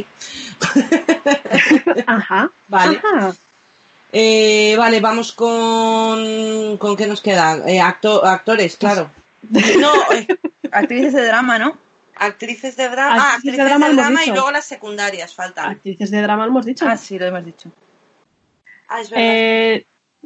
Ajá. 2.07 2.51
Vale. 2.67 3.01
Ajá. 3.01 3.33
Eh, 4.11 4.75
vale, 4.77 4.99
vamos 4.99 5.31
con. 5.31 6.77
¿Con 6.77 6.95
qué 6.97 7.07
nos 7.07 7.21
quedan? 7.21 7.67
Eh, 7.67 7.79
acto- 7.79 8.23
actores, 8.25 8.77
claro. 8.77 9.11
No, 9.79 9.91
eh, 10.13 10.27
Actrices 10.71 11.13
de 11.13 11.25
drama, 11.25 11.57
¿no? 11.59 11.77
actrices 12.15 12.77
de 12.77 12.87
drama. 12.89 13.15
Ah, 13.19 13.35
Actrices 13.35 13.59
actrices 13.59 13.79
de 13.81 13.87
de 13.89 13.95
drama 14.01 14.25
y 14.25 14.29
luego 14.29 14.51
las 14.51 14.65
secundarias 14.65 15.33
faltan. 15.33 15.71
Actrices 15.71 16.11
de 16.11 16.21
drama 16.21 16.45
hemos 16.45 16.65
dicho. 16.65 16.85
Ah, 16.87 16.95
sí, 16.97 17.17
lo 17.17 17.25
hemos 17.25 17.43
dicho. 17.45 17.71
Ah, 18.89 19.01
es 19.01 19.09
verdad. 19.09 19.25
Eh, 19.27 19.85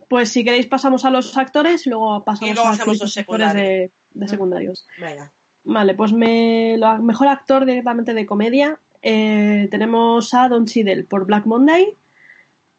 pues 0.10 0.30
si 0.30 0.44
queréis 0.44 0.66
pasamos 0.66 1.06
a 1.06 1.10
los 1.10 1.38
actores 1.38 1.86
y 1.88 1.90
luego 1.90 2.24
pasamos 2.26 2.50
Y 2.50 2.54
luego 2.54 2.68
a 2.68 2.72
hacemos 2.74 3.02
actrices 3.02 3.02
los 3.02 3.18
y 3.18 3.20
actores 3.22 3.54
de, 3.54 3.60
secundarios. 3.62 3.92
de 4.12 4.28
secundarios. 4.28 4.88
Venga. 5.00 5.32
Vale, 5.64 5.94
pues 5.96 6.12
me, 6.12 6.76
lo, 6.78 6.98
mejor 6.98 7.28
actor 7.30 7.66
directamente 7.66 8.14
de 8.14 8.26
comedia 8.26 8.78
eh, 9.02 9.68
tenemos 9.72 10.34
a 10.34 10.50
Don 10.50 10.66
Cheadle 10.66 11.04
por 11.06 11.26
Black 11.26 11.46
Monday, 11.46 11.96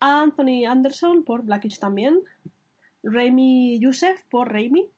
Anthony 0.00 0.64
Anderson 0.66 1.24
por 1.24 1.42
Blackish 1.42 1.78
también, 1.78 2.20
Raimi 3.02 3.78
Youssef 3.78 4.22
por 4.24 4.52
Raimi, 4.52 4.90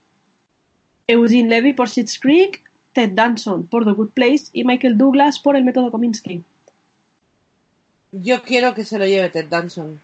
Eugene 1.06 1.48
Levy 1.48 1.72
por 1.72 1.88
Schitt's 1.88 2.18
Creek, 2.18 2.62
Ted 2.92 3.10
Danson 3.10 3.66
por 3.66 3.84
The 3.84 3.92
Good 3.92 4.10
Place 4.10 4.46
y 4.52 4.64
Michael 4.64 4.98
Douglas 4.98 5.38
por 5.38 5.56
El 5.56 5.64
Método 5.64 5.90
Kominsky. 5.90 6.42
Yo 8.12 8.42
quiero 8.42 8.74
que 8.74 8.84
se 8.84 8.98
lo 8.98 9.06
lleve 9.06 9.28
Ted 9.28 9.48
Danson. 9.48 10.00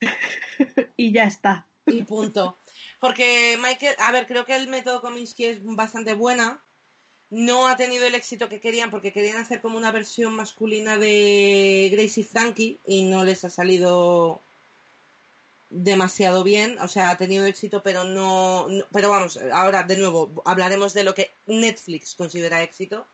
y 0.96 1.12
ya 1.12 1.24
está. 1.24 1.66
Y 1.86 2.02
punto. 2.02 2.56
Porque 3.00 3.58
Michael, 3.62 3.96
a 3.98 4.10
ver, 4.12 4.26
creo 4.26 4.44
que 4.44 4.56
el 4.56 4.68
método 4.68 5.02
Kominsky 5.02 5.44
es 5.44 5.60
bastante 5.62 6.14
buena. 6.14 6.60
No 7.30 7.66
ha 7.66 7.76
tenido 7.76 8.06
el 8.06 8.14
éxito 8.14 8.48
que 8.48 8.60
querían 8.60 8.90
porque 8.90 9.12
querían 9.12 9.38
hacer 9.38 9.60
como 9.60 9.78
una 9.78 9.90
versión 9.90 10.34
masculina 10.34 10.98
de 10.98 11.88
Gracie 11.92 12.24
Frankie 12.24 12.78
y 12.86 13.04
no 13.04 13.24
les 13.24 13.44
ha 13.44 13.50
salido 13.50 14.40
demasiado 15.70 16.44
bien. 16.44 16.78
O 16.78 16.88
sea, 16.88 17.10
ha 17.10 17.16
tenido 17.16 17.46
éxito, 17.46 17.82
pero 17.82 18.04
no, 18.04 18.68
Pero 18.92 19.10
vamos, 19.10 19.36
ahora 19.36 19.82
de 19.82 19.96
nuevo 19.96 20.30
hablaremos 20.44 20.94
de 20.94 21.04
lo 21.04 21.14
que 21.14 21.32
Netflix 21.46 22.14
considera 22.14 22.62
éxito. 22.62 23.06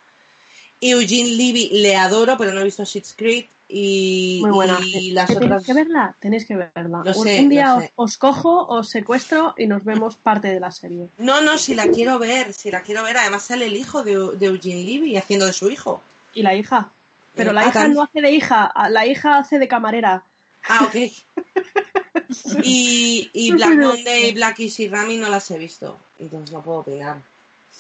Eugene 0.81 1.31
Levy 1.31 1.71
le 1.73 1.97
adoro, 1.97 2.37
pero 2.39 2.53
no 2.53 2.61
he 2.61 2.65
visto 2.65 2.85
Schitt's 2.85 3.15
Creek 3.17 3.49
y, 3.73 4.39
Muy 4.43 4.51
buena. 4.51 4.79
y 4.83 5.13
las 5.13 5.29
¿Que 5.29 5.35
¿Tenéis 5.35 5.51
otras. 5.53 5.67
que 5.67 5.75
verla? 5.75 6.15
Tenéis 6.21 6.45
que 6.47 6.57
verla. 6.57 7.03
Lo 7.05 7.13
un, 7.17 7.25
sé, 7.25 7.49
día 7.49 7.69
lo 7.69 7.77
os, 7.77 7.83
sé. 7.85 7.93
os 7.97 8.19
cojo, 8.19 8.67
os 8.67 8.89
secuestro 8.89 9.55
y 9.57 9.67
nos 9.67 9.85
vemos 9.85 10.17
parte 10.17 10.49
de 10.49 10.61
la 10.61 10.71
serie. 10.71 11.09
No, 11.19 11.41
no, 11.41 11.59
si 11.59 11.75
la 11.75 11.89
quiero 11.89 12.19
ver, 12.19 12.53
si 12.53 12.71
la 12.71 12.83
quiero 12.83 13.03
ver. 13.03 13.17
Además 13.17 13.45
sale 13.45 13.67
el 13.67 13.77
hijo 13.77 14.03
de, 14.03 14.37
de 14.37 14.47
Eugene 14.47 14.83
Levy 14.85 15.17
haciendo 15.17 15.47
de 15.47 15.53
su 15.53 15.71
hijo. 15.71 16.03
Y 16.35 16.43
la 16.43 16.55
hija. 16.55 16.91
Pero 17.35 17.53
la 17.53 17.63
ah, 17.63 17.69
hija 17.69 17.89
no 17.89 18.03
hace 18.03 18.21
de 18.21 18.31
hija, 18.33 18.73
la 18.91 19.07
hija 19.07 19.39
hace 19.39 19.59
de 19.59 19.69
camarera. 19.69 20.25
Ah, 20.69 20.85
ok. 20.85 20.95
y, 22.63 23.31
y 23.33 23.53
Black 23.53 23.75
Monday, 23.77 24.33
Blackish 24.33 24.81
y 24.81 24.89
Rami 24.89 25.17
no 25.17 25.29
las 25.29 25.51
he 25.51 25.59
visto. 25.59 25.99
Entonces 26.19 26.53
no 26.53 26.63
puedo 26.63 26.81
opinar. 26.81 27.23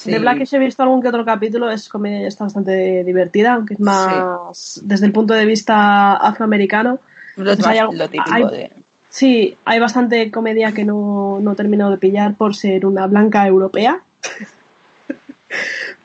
Sí. 0.03 0.11
De 0.13 0.19
Blackish 0.19 0.55
he 0.55 0.59
visto 0.59 0.83
algún 0.83 1.03
que 1.03 1.09
otro 1.09 1.27
capítulo, 1.27 1.71
es 1.71 1.87
comedia, 1.91 2.27
está 2.27 2.45
bastante 2.45 3.05
divertida, 3.05 3.53
aunque 3.53 3.75
es 3.75 3.81
más 3.81 4.81
desde 4.83 5.05
el 5.05 5.13
punto 5.13 5.35
de 5.35 5.45
vista 5.45 6.15
afroamericano. 6.15 7.01
Lo, 7.37 7.45
Pues 7.55 7.67
hay 7.67 7.79
algo- 7.79 7.93
lo 7.93 8.09
típico 8.09 8.33
hay- 8.35 8.45
de... 8.45 8.73
Sí, 9.11 9.57
hay 9.65 9.79
bastante 9.79 10.31
comedia 10.31 10.73
que 10.73 10.85
no, 10.85 11.39
no 11.43 11.53
he 11.53 11.57
terminado 11.57 11.91
de 11.91 11.99
pillar 11.99 12.35
por 12.37 12.55
ser 12.57 12.87
una 12.87 13.07
blanca 13.09 13.47
europea. 13.47 14.03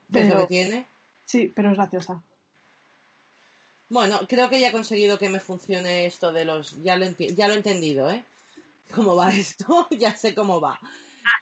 ¿Ves 0.10 0.28
lo 0.30 0.36
pero 0.36 0.48
tiene? 0.48 0.86
sí, 1.24 1.52
pero 1.56 1.70
es 1.72 1.78
graciosa. 1.78 2.22
Bueno, 3.90 4.20
creo 4.28 4.50
que 4.50 4.60
ya 4.60 4.70
he 4.70 4.72
conseguido 4.72 5.18
que 5.20 5.30
me 5.30 5.40
funcione 5.40 6.06
esto 6.06 6.32
de 6.34 6.44
los... 6.44 6.82
Ya 6.84 6.98
lo, 6.98 7.06
ya 7.12 7.48
lo 7.48 7.54
he 7.54 7.58
entendido, 7.58 8.10
¿eh? 8.10 8.26
¿Cómo 8.94 9.16
va 9.16 9.32
esto? 9.32 9.88
ya 9.98 10.16
sé 10.16 10.34
cómo 10.36 10.60
va. 10.60 10.80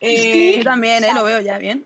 Eh, 0.02 0.58
Yo 0.58 0.64
también, 0.64 1.04
¿eh? 1.04 1.14
Lo 1.16 1.24
veo 1.24 1.40
ya 1.42 1.58
bien. 1.58 1.86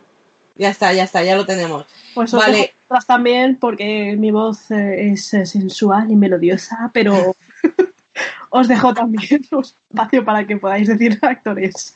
Ya 0.57 0.69
está, 0.69 0.93
ya 0.93 1.03
está, 1.03 1.23
ya 1.23 1.35
lo 1.35 1.45
tenemos. 1.45 1.85
Pues 2.13 2.33
os 2.33 2.39
Vale. 2.39 2.73
también 3.05 3.57
porque 3.57 4.15
mi 4.17 4.31
voz 4.31 4.71
eh, 4.71 5.11
es 5.11 5.33
eh, 5.33 5.45
sensual 5.45 6.11
y 6.11 6.15
melodiosa, 6.15 6.89
pero 6.93 7.35
os 8.49 8.67
dejo 8.67 8.93
también 8.93 9.45
un 9.51 9.63
espacio 9.63 10.25
para 10.25 10.45
que 10.45 10.57
podáis 10.57 10.87
decir 10.87 11.19
actores. 11.21 11.95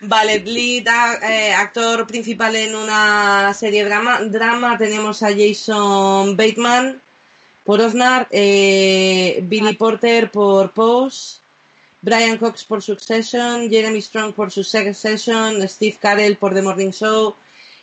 Vale, 0.00 0.40
lead 0.40 0.86
eh, 1.22 1.54
actor 1.54 2.06
principal 2.06 2.54
en 2.54 2.74
una 2.74 3.52
serie 3.54 3.84
drama, 3.84 4.20
drama 4.20 4.76
tenemos 4.76 5.22
a 5.22 5.28
Jason 5.28 6.36
Bateman 6.36 7.00
por 7.64 7.80
Osnar, 7.80 8.28
eh, 8.30 9.40
Billy 9.42 9.74
Porter 9.74 10.30
por 10.30 10.72
Pose, 10.72 11.40
Brian 12.02 12.36
Cox 12.36 12.64
por 12.64 12.82
Succession, 12.82 13.70
Jeremy 13.70 14.02
Strong 14.02 14.34
por 14.34 14.50
Succession, 14.50 15.66
Steve 15.66 15.96
Carell 16.00 16.36
por 16.36 16.54
The 16.54 16.62
Morning 16.62 16.90
Show 16.90 17.34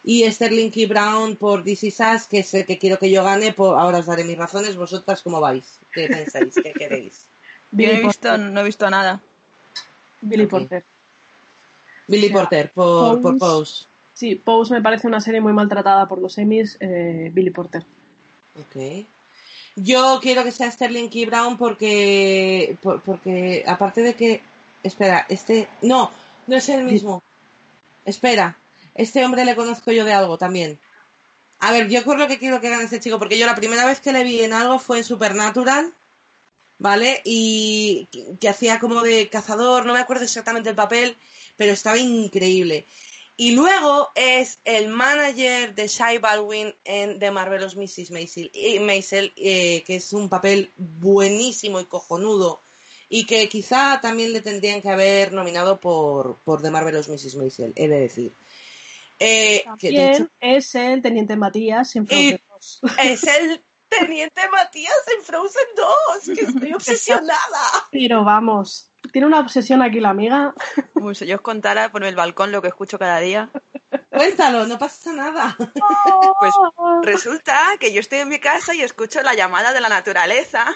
y 0.03 0.29
Sterling 0.31 0.69
K. 0.69 0.81
Brown 0.87 1.35
por 1.35 1.63
This 1.63 1.83
Is 1.85 1.99
Us, 1.99 2.27
que 2.27 2.39
es 2.39 2.53
el 2.53 2.65
que 2.65 2.77
quiero 2.77 2.97
que 2.99 3.09
yo 3.09 3.23
gane. 3.23 3.53
Por, 3.53 3.77
ahora 3.79 3.99
os 3.99 4.05
daré 4.05 4.23
mis 4.23 4.37
razones. 4.37 4.75
¿Vosotras 4.75 5.21
cómo 5.21 5.39
vais? 5.39 5.79
¿Qué 5.93 6.07
pensáis? 6.09 6.53
¿Qué 6.55 6.71
queréis? 6.73 7.25
Yo 7.71 7.87
no 7.87 7.93
he 7.93 8.01
visto, 8.03 8.37
no 8.37 8.61
he 8.61 8.63
visto 8.63 8.89
nada. 8.89 9.21
Billy. 10.21 10.45
Porter. 10.45 10.83
Billy 12.07 12.25
O 12.25 12.29
sea, 12.29 12.39
Porter 12.39 12.71
por, 12.71 13.21
por 13.21 13.37
Pose. 13.37 13.39
Pose. 13.39 13.85
Sí, 14.13 14.35
Pose 14.35 14.73
me 14.73 14.81
parece 14.81 15.07
una 15.07 15.19
serie 15.19 15.41
muy 15.41 15.53
maltratada 15.53 16.07
por 16.07 16.19
los 16.19 16.37
Emmys. 16.37 16.77
eh, 16.79 17.29
Billy 17.33 17.49
Porter. 17.49 17.83
Ok. 18.59 19.05
Yo 19.75 20.19
quiero 20.21 20.43
que 20.43 20.51
sea 20.51 20.69
Sterling 20.69 21.09
Key 21.09 21.25
Brown 21.25 21.57
porque, 21.57 22.77
por- 22.81 23.01
porque 23.01 23.63
aparte 23.65 24.01
de 24.01 24.13
que, 24.13 24.41
espera, 24.83 25.25
este, 25.29 25.67
no, 25.81 26.11
no 26.45 26.55
es 26.55 26.69
el 26.69 26.83
mismo. 26.83 27.23
Espera, 28.05 28.55
este 28.95 29.25
hombre 29.25 29.45
le 29.45 29.55
conozco 29.55 29.91
yo 29.91 30.05
de 30.05 30.13
algo 30.13 30.37
también. 30.37 30.79
A 31.59 31.71
ver, 31.71 31.87
yo 31.87 32.01
lo 32.15 32.27
que 32.27 32.37
quiero 32.37 32.59
que 32.59 32.69
gane 32.69 32.83
este 32.83 32.99
chico, 32.99 33.17
porque 33.17 33.37
yo 33.37 33.45
la 33.45 33.55
primera 33.55 33.85
vez 33.85 33.99
que 33.99 34.11
le 34.11 34.23
vi 34.23 34.41
en 34.41 34.53
algo 34.53 34.79
fue 34.79 34.97
en 34.97 35.03
Supernatural, 35.03 35.93
¿vale? 36.77 37.21
Y 37.23 38.07
que, 38.11 38.35
que 38.39 38.49
hacía 38.49 38.79
como 38.79 39.01
de 39.01 39.29
cazador, 39.29 39.85
no 39.85 39.93
me 39.93 39.99
acuerdo 39.99 40.25
exactamente 40.25 40.69
el 40.69 40.75
papel, 40.75 41.15
pero 41.55 41.71
estaba 41.71 41.97
increíble. 41.97 42.85
Y 43.35 43.53
luego 43.53 44.09
es 44.13 44.59
el 44.63 44.89
manager 44.89 45.73
de 45.73 45.87
Shai 45.87 46.19
Baldwin 46.19 46.75
en 46.83 47.17
The 47.17 47.31
Marvelous 47.31 47.75
Mrs. 47.75 48.11
Maisel, 48.11 48.51
y 48.53 48.79
Maisel 48.79 49.33
eh, 49.37 49.83
que 49.85 49.95
es 49.95 50.13
un 50.13 50.29
papel 50.29 50.71
buenísimo 50.77 51.79
y 51.79 51.85
cojonudo, 51.85 52.59
y 53.09 53.25
que 53.25 53.49
quizá 53.49 53.99
también 54.01 54.33
le 54.33 54.41
tendrían 54.41 54.81
que 54.81 54.89
haber 54.89 55.33
nominado 55.33 55.79
por, 55.79 56.35
por 56.43 56.61
The 56.61 56.69
Marvelous 56.69 57.09
Mrs. 57.09 57.35
Maisel, 57.35 57.73
he 57.75 57.87
de 57.87 58.01
decir. 58.01 58.33
Eh, 59.23 59.63
que 59.79 60.11
hecho 60.11 60.27
es 60.39 60.75
el 60.75 61.01
Teniente 61.01 61.35
Matías 61.37 61.95
en 61.95 62.05
Frozen 62.07 62.41
2. 62.51 62.81
es 62.99 63.23
el 63.23 63.61
Teniente 63.87 64.49
Matías 64.49 64.93
en 65.15 65.23
Frozen 65.23 65.67
2, 65.75 66.37
que 66.37 66.45
estoy 66.45 66.73
obsesionada. 66.75 67.87
Pero 67.91 68.23
vamos, 68.23 68.91
tiene 69.11 69.27
una 69.27 69.39
obsesión 69.39 69.81
aquí 69.81 69.99
la 69.99 70.09
amiga. 70.09 70.53
Uy, 70.93 71.15
si 71.15 71.25
yo 71.25 71.35
os 71.35 71.41
contara 71.41 71.91
por 71.91 72.03
el 72.03 72.15
balcón 72.15 72.51
lo 72.51 72.61
que 72.61 72.69
escucho 72.69 72.97
cada 72.97 73.19
día. 73.19 73.49
Cuéntalo, 74.09 74.65
no 74.67 74.77
pasa 74.77 75.13
nada. 75.13 75.57
Pues 76.39 76.53
resulta 77.03 77.77
que 77.79 77.93
yo 77.93 78.01
estoy 78.01 78.19
en 78.19 78.29
mi 78.29 78.39
casa 78.39 78.73
y 78.73 78.81
escucho 78.81 79.21
la 79.21 79.33
llamada 79.33 79.71
de 79.71 79.81
la 79.81 79.89
naturaleza. 79.89 80.65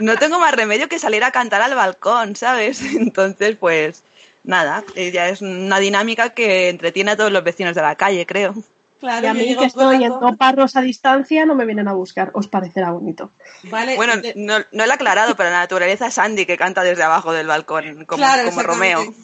No 0.00 0.16
tengo 0.16 0.38
más 0.40 0.54
remedio 0.54 0.88
que 0.88 0.98
salir 0.98 1.22
a 1.22 1.30
cantar 1.30 1.60
al 1.60 1.74
balcón, 1.74 2.34
¿sabes? 2.34 2.80
Entonces, 2.80 3.56
pues 3.60 4.02
nada, 4.44 4.84
ella 4.94 5.28
es 5.28 5.42
una 5.42 5.78
dinámica 5.78 6.30
que 6.30 6.68
entretiene 6.68 7.12
a 7.12 7.16
todos 7.16 7.32
los 7.32 7.44
vecinos 7.44 7.74
de 7.74 7.82
la 7.82 7.96
calle, 7.96 8.26
creo. 8.26 8.54
y 9.02 9.26
a 9.26 9.34
mí 9.34 9.56
que 9.56 9.64
estoy 9.64 10.04
en 10.04 10.10
dos 10.10 10.36
parros 10.36 10.76
a 10.76 10.80
distancia 10.80 11.46
no 11.46 11.54
me 11.54 11.64
vienen 11.64 11.88
a 11.88 11.92
buscar. 11.92 12.30
¿Os 12.34 12.48
parecerá 12.48 12.90
bonito? 12.90 13.30
Vale, 13.64 13.96
bueno, 13.96 14.14
no, 14.36 14.58
no 14.58 14.86
lo 14.86 14.90
he 14.90 14.94
aclarado, 14.94 15.36
pero 15.36 15.50
la 15.50 15.60
naturaleza 15.60 16.06
es 16.08 16.18
Andy 16.18 16.46
que 16.46 16.56
canta 16.56 16.82
desde 16.82 17.02
abajo 17.02 17.32
del 17.32 17.46
balcón, 17.46 18.04
como, 18.04 18.24
como 18.44 18.62
Romeo. 18.62 19.14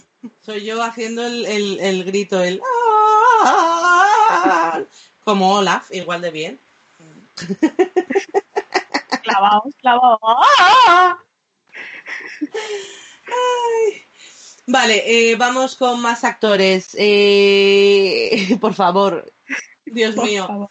Soy 0.42 0.64
yo 0.64 0.83
haciendo 0.83 1.24
el, 1.24 1.44
el, 1.46 1.81
el 1.81 2.05
grito, 2.05 2.42
el... 2.42 2.61
Como 5.24 5.57
Olaf, 5.57 5.92
igual 5.92 6.20
de 6.20 6.31
bien. 6.31 6.59
clavados, 9.22 9.74
clavados. 9.81 10.20
Vale, 14.66 15.05
eh, 15.31 15.37
vamos 15.37 15.76
con 15.76 16.00
más 16.00 16.24
actores. 16.24 16.96
Eh, 16.98 18.57
por 18.61 18.74
favor, 18.74 19.33
Dios 19.85 20.14
Por 20.14 20.24
mío. 20.26 20.46
favor. 20.46 20.68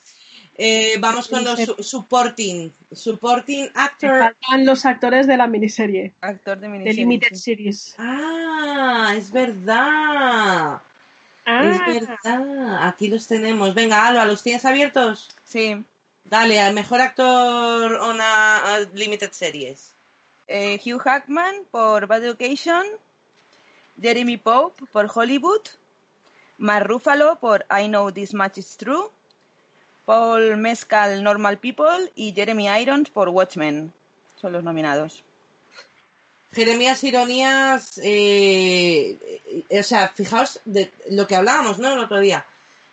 Eh, 0.58 0.96
vamos 1.00 1.28
con 1.28 1.44
los 1.44 1.60
su- 1.60 1.84
supporting. 1.84 2.72
Supporting 2.92 3.70
actor. 3.74 4.20
Faltan 4.20 4.66
los 4.66 4.86
actores 4.86 5.28
de 5.28 5.36
la 5.38 5.48
miniserie, 5.48 6.14
Actor 6.22 6.56
de 6.60 6.62
de 6.62 6.70
miniserie. 6.70 7.00
Limited 7.02 7.36
Series. 7.36 7.96
Ah, 7.98 9.14
es 9.18 9.32
verdad. 9.32 10.82
Es 11.46 11.80
Ah, 11.82 11.86
verdad. 11.88 12.88
Aquí 12.88 13.08
los 13.10 13.28
tenemos. 13.28 13.74
Venga, 13.76 14.08
Alba, 14.08 14.26
¿los 14.26 14.42
tienes 14.44 14.64
abiertos? 14.66 15.30
Sí. 15.44 15.84
Dale, 16.24 16.60
al 16.60 16.74
mejor 16.74 17.02
actor 17.02 17.94
on 17.96 18.20
a, 18.22 18.76
a 18.76 18.80
limited 18.94 19.32
series. 19.32 19.94
Eh, 20.48 20.80
Hugh 20.84 21.00
Hackman 21.00 21.66
por 21.70 22.08
Bad 22.08 22.24
Education, 22.24 22.84
Jeremy 24.02 24.38
Pope 24.38 24.86
por 24.92 25.10
Hollywood, 25.14 25.62
Mark 26.58 26.88
Ruffalo 26.88 27.40
por 27.40 27.66
I 27.70 27.88
Know 27.88 28.12
This 28.12 28.34
Much 28.34 28.58
Is 28.58 28.78
True, 28.78 29.10
Paul 30.06 30.58
Mescal 30.58 31.24
Normal 31.24 31.58
People 31.58 32.12
y 32.16 32.34
Jeremy 32.34 32.68
Irons 32.82 33.10
por 33.10 33.30
Watchmen. 33.30 33.94
Son 34.40 34.52
los 34.52 34.64
nominados. 34.64 35.24
Jeremías 36.52 37.04
Ironías, 37.04 38.00
eh, 38.02 39.66
o 39.70 39.84
sea, 39.84 40.10
fijaos 40.10 40.62
de 40.64 40.92
lo 41.10 41.28
que 41.28 41.36
hablábamos, 41.36 41.80
¿no? 41.80 41.94
El 41.94 42.00
otro 42.00 42.20
día. 42.20 42.46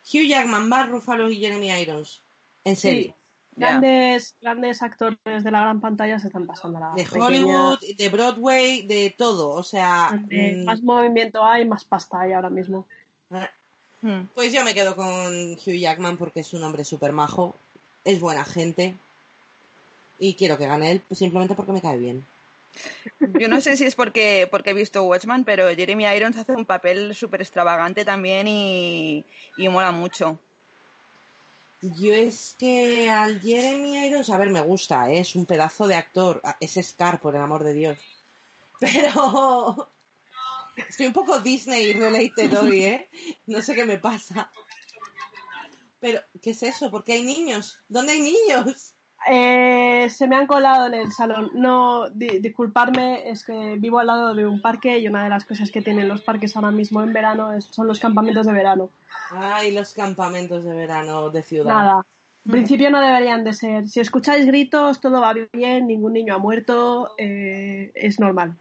Hugh 0.04 0.26
Jackman, 0.26 0.68
Bar 0.68 0.90
Ruffalo 0.90 1.30
y 1.30 1.38
Jeremy 1.38 1.70
Irons. 1.70 2.22
En 2.64 2.76
serio. 2.76 3.14
sí. 3.16 3.21
Grandes, 3.54 4.34
grandes 4.40 4.82
actores 4.82 5.44
de 5.44 5.50
la 5.50 5.60
gran 5.60 5.80
pantalla 5.80 6.18
se 6.18 6.28
están 6.28 6.46
pasando 6.46 6.78
a 6.78 6.80
la 6.80 6.94
De 6.94 7.04
pequeña. 7.04 7.26
Hollywood, 7.26 7.78
de 7.96 8.08
Broadway, 8.08 8.82
de 8.82 9.14
todo. 9.16 9.50
O 9.50 9.62
sea, 9.62 10.10
mm, 10.12 10.64
más 10.64 10.82
movimiento 10.82 11.44
hay, 11.44 11.66
más 11.66 11.84
pasta 11.84 12.20
hay 12.20 12.32
ahora 12.32 12.50
mismo. 12.50 12.86
Hmm. 14.02 14.26
pues 14.34 14.52
yo 14.52 14.64
me 14.64 14.74
quedo 14.74 14.96
con 14.96 15.52
Hugh 15.52 15.78
Jackman 15.78 16.16
porque 16.16 16.40
es 16.40 16.52
un 16.52 16.64
hombre 16.64 16.84
súper 16.84 17.12
majo, 17.12 17.54
es 18.04 18.20
buena 18.20 18.44
gente 18.44 18.96
y 20.18 20.34
quiero 20.34 20.58
que 20.58 20.66
gane 20.66 20.90
él 20.90 21.02
simplemente 21.12 21.54
porque 21.54 21.72
me 21.72 21.80
cae 21.80 21.98
bien. 21.98 22.26
Yo 23.38 23.48
no 23.48 23.60
sé 23.60 23.76
si 23.76 23.84
es 23.84 23.94
porque, 23.94 24.48
porque 24.50 24.70
he 24.70 24.74
visto 24.74 25.04
Watchmen, 25.04 25.44
pero 25.44 25.68
Jeremy 25.68 26.04
Irons 26.06 26.36
hace 26.36 26.52
un 26.52 26.64
papel 26.64 27.14
súper 27.14 27.42
extravagante 27.42 28.04
también 28.04 28.48
y, 28.48 29.24
y 29.56 29.68
mola 29.68 29.92
mucho. 29.92 30.40
Yo 31.82 32.14
es 32.14 32.54
que 32.56 33.10
al 33.10 33.40
Jeremy 33.40 34.06
Irons, 34.06 34.30
a 34.30 34.38
ver, 34.38 34.50
me 34.50 34.60
gusta, 34.60 35.10
¿eh? 35.10 35.18
es 35.18 35.34
un 35.34 35.46
pedazo 35.46 35.88
de 35.88 35.96
actor, 35.96 36.40
Ah, 36.44 36.56
es 36.60 36.78
Scar, 36.80 37.20
por 37.20 37.34
el 37.34 37.42
amor 37.42 37.64
de 37.64 37.72
Dios. 37.72 37.98
Pero 38.78 39.88
estoy 40.76 41.06
un 41.06 41.12
poco 41.12 41.40
Disney 41.40 41.92
related 41.92 42.56
hoy, 42.56 42.84
¿eh? 42.84 43.08
No 43.46 43.60
sé 43.62 43.74
qué 43.74 43.84
me 43.84 43.98
pasa. 43.98 44.52
Pero, 45.98 46.20
¿qué 46.40 46.50
es 46.50 46.62
eso? 46.62 46.90
¿Por 46.90 47.02
qué 47.02 47.14
hay 47.14 47.22
niños? 47.24 47.80
¿Dónde 47.88 48.12
hay 48.12 48.20
niños? 48.20 48.91
Eh, 49.28 50.08
se 50.10 50.26
me 50.26 50.36
han 50.36 50.46
colado 50.46 50.86
en 50.86 50.94
el 50.94 51.12
salón. 51.12 51.50
No, 51.54 52.10
di- 52.10 52.38
disculparme, 52.40 53.28
es 53.30 53.44
que 53.44 53.76
vivo 53.78 53.98
al 54.00 54.08
lado 54.08 54.34
de 54.34 54.46
un 54.46 54.60
parque 54.60 54.98
y 54.98 55.06
una 55.06 55.24
de 55.24 55.30
las 55.30 55.44
cosas 55.44 55.70
que 55.70 55.82
tienen 55.82 56.08
los 56.08 56.22
parques 56.22 56.56
ahora 56.56 56.70
mismo 56.70 57.02
en 57.02 57.12
verano 57.12 57.52
es- 57.52 57.66
son 57.66 57.86
los 57.86 58.00
campamentos 58.00 58.46
de 58.46 58.52
verano. 58.52 58.90
Ay, 59.30 59.72
los 59.72 59.94
campamentos 59.94 60.64
de 60.64 60.74
verano 60.74 61.30
de 61.30 61.42
ciudad. 61.42 61.72
Nada. 61.72 62.06
En 62.44 62.50
principio 62.52 62.90
no 62.90 63.00
deberían 63.00 63.44
de 63.44 63.52
ser. 63.52 63.88
Si 63.88 64.00
escucháis 64.00 64.44
gritos, 64.46 65.00
todo 65.00 65.20
va 65.20 65.32
bien, 65.52 65.86
ningún 65.86 66.12
niño 66.14 66.34
ha 66.34 66.38
muerto, 66.38 67.14
eh, 67.16 67.92
es 67.94 68.18
normal. 68.18 68.56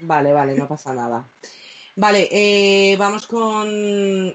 Vale, 0.00 0.32
vale, 0.32 0.54
no 0.56 0.68
pasa 0.68 0.92
nada. 0.92 1.24
Vale, 1.96 2.28
eh, 2.30 2.96
vamos 2.98 3.26
con 3.26 4.34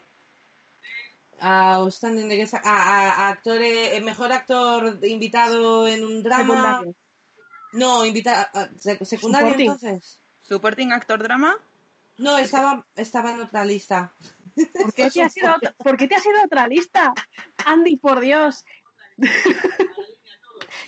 a, 1.39 1.75
a- 1.75 3.11
a 3.11 3.29
actor, 3.29 3.61
eh, 3.61 3.99
mejor 4.01 4.31
actor 4.31 4.99
invitado 5.03 5.87
en 5.87 6.03
un 6.05 6.23
drama. 6.23 6.55
Secundario. 6.55 6.95
No, 7.73 8.05
invitado 8.05 8.47
secundario 8.77 9.49
Supporting. 9.49 9.71
entonces. 9.71 10.19
Supporting 10.47 10.91
Actor 10.93 11.21
Drama. 11.23 11.57
No, 12.17 12.37
estaba 12.37 12.85
estaba 12.95 13.31
en 13.33 13.41
otra 13.41 13.65
lista. 13.65 14.13
¿Por 14.55 14.93
qué, 14.93 15.09
te 15.11 15.21
has 15.23 15.35
ido 15.35 15.49
a 15.49 15.55
otra, 15.57 15.71
¿Por 15.73 15.97
qué 15.97 16.07
te 16.07 16.15
has 16.15 16.25
ido 16.25 16.37
a 16.39 16.45
otra 16.45 16.67
lista? 16.67 17.13
Andy, 17.65 17.97
por 17.97 18.21
Dios. 18.21 18.63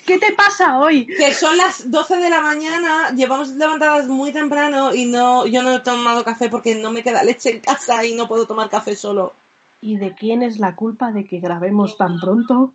¿Qué 0.06 0.18
te 0.20 0.32
pasa 0.34 0.80
hoy? 0.80 1.06
Que 1.06 1.34
son 1.34 1.58
las 1.58 1.92
12 1.92 2.16
de 2.18 2.30
la 2.30 2.40
mañana, 2.42 3.10
llevamos 3.12 3.50
levantadas 3.50 4.08
muy 4.08 4.32
temprano 4.32 4.94
y 4.96 5.06
no 5.06 5.46
yo 5.46 5.64
no 5.64 5.74
he 5.76 5.80
tomado 5.82 6.24
café 6.24 6.48
porque 6.50 6.76
no 6.76 6.92
me 6.92 7.04
queda 7.04 7.24
leche 7.24 7.50
en 7.52 7.60
casa 7.60 8.06
y 8.06 8.16
no 8.16 8.28
puedo 8.30 8.48
tomar 8.48 8.70
café 8.70 8.96
solo. 8.96 9.34
¿Y 9.88 9.96
de 9.96 10.14
quién 10.16 10.44
es 10.44 10.60
la 10.60 10.76
culpa 10.76 11.12
de 11.14 11.26
que 11.26 11.40
grabemos 11.40 11.98
tan 11.98 12.20
pronto? 12.20 12.74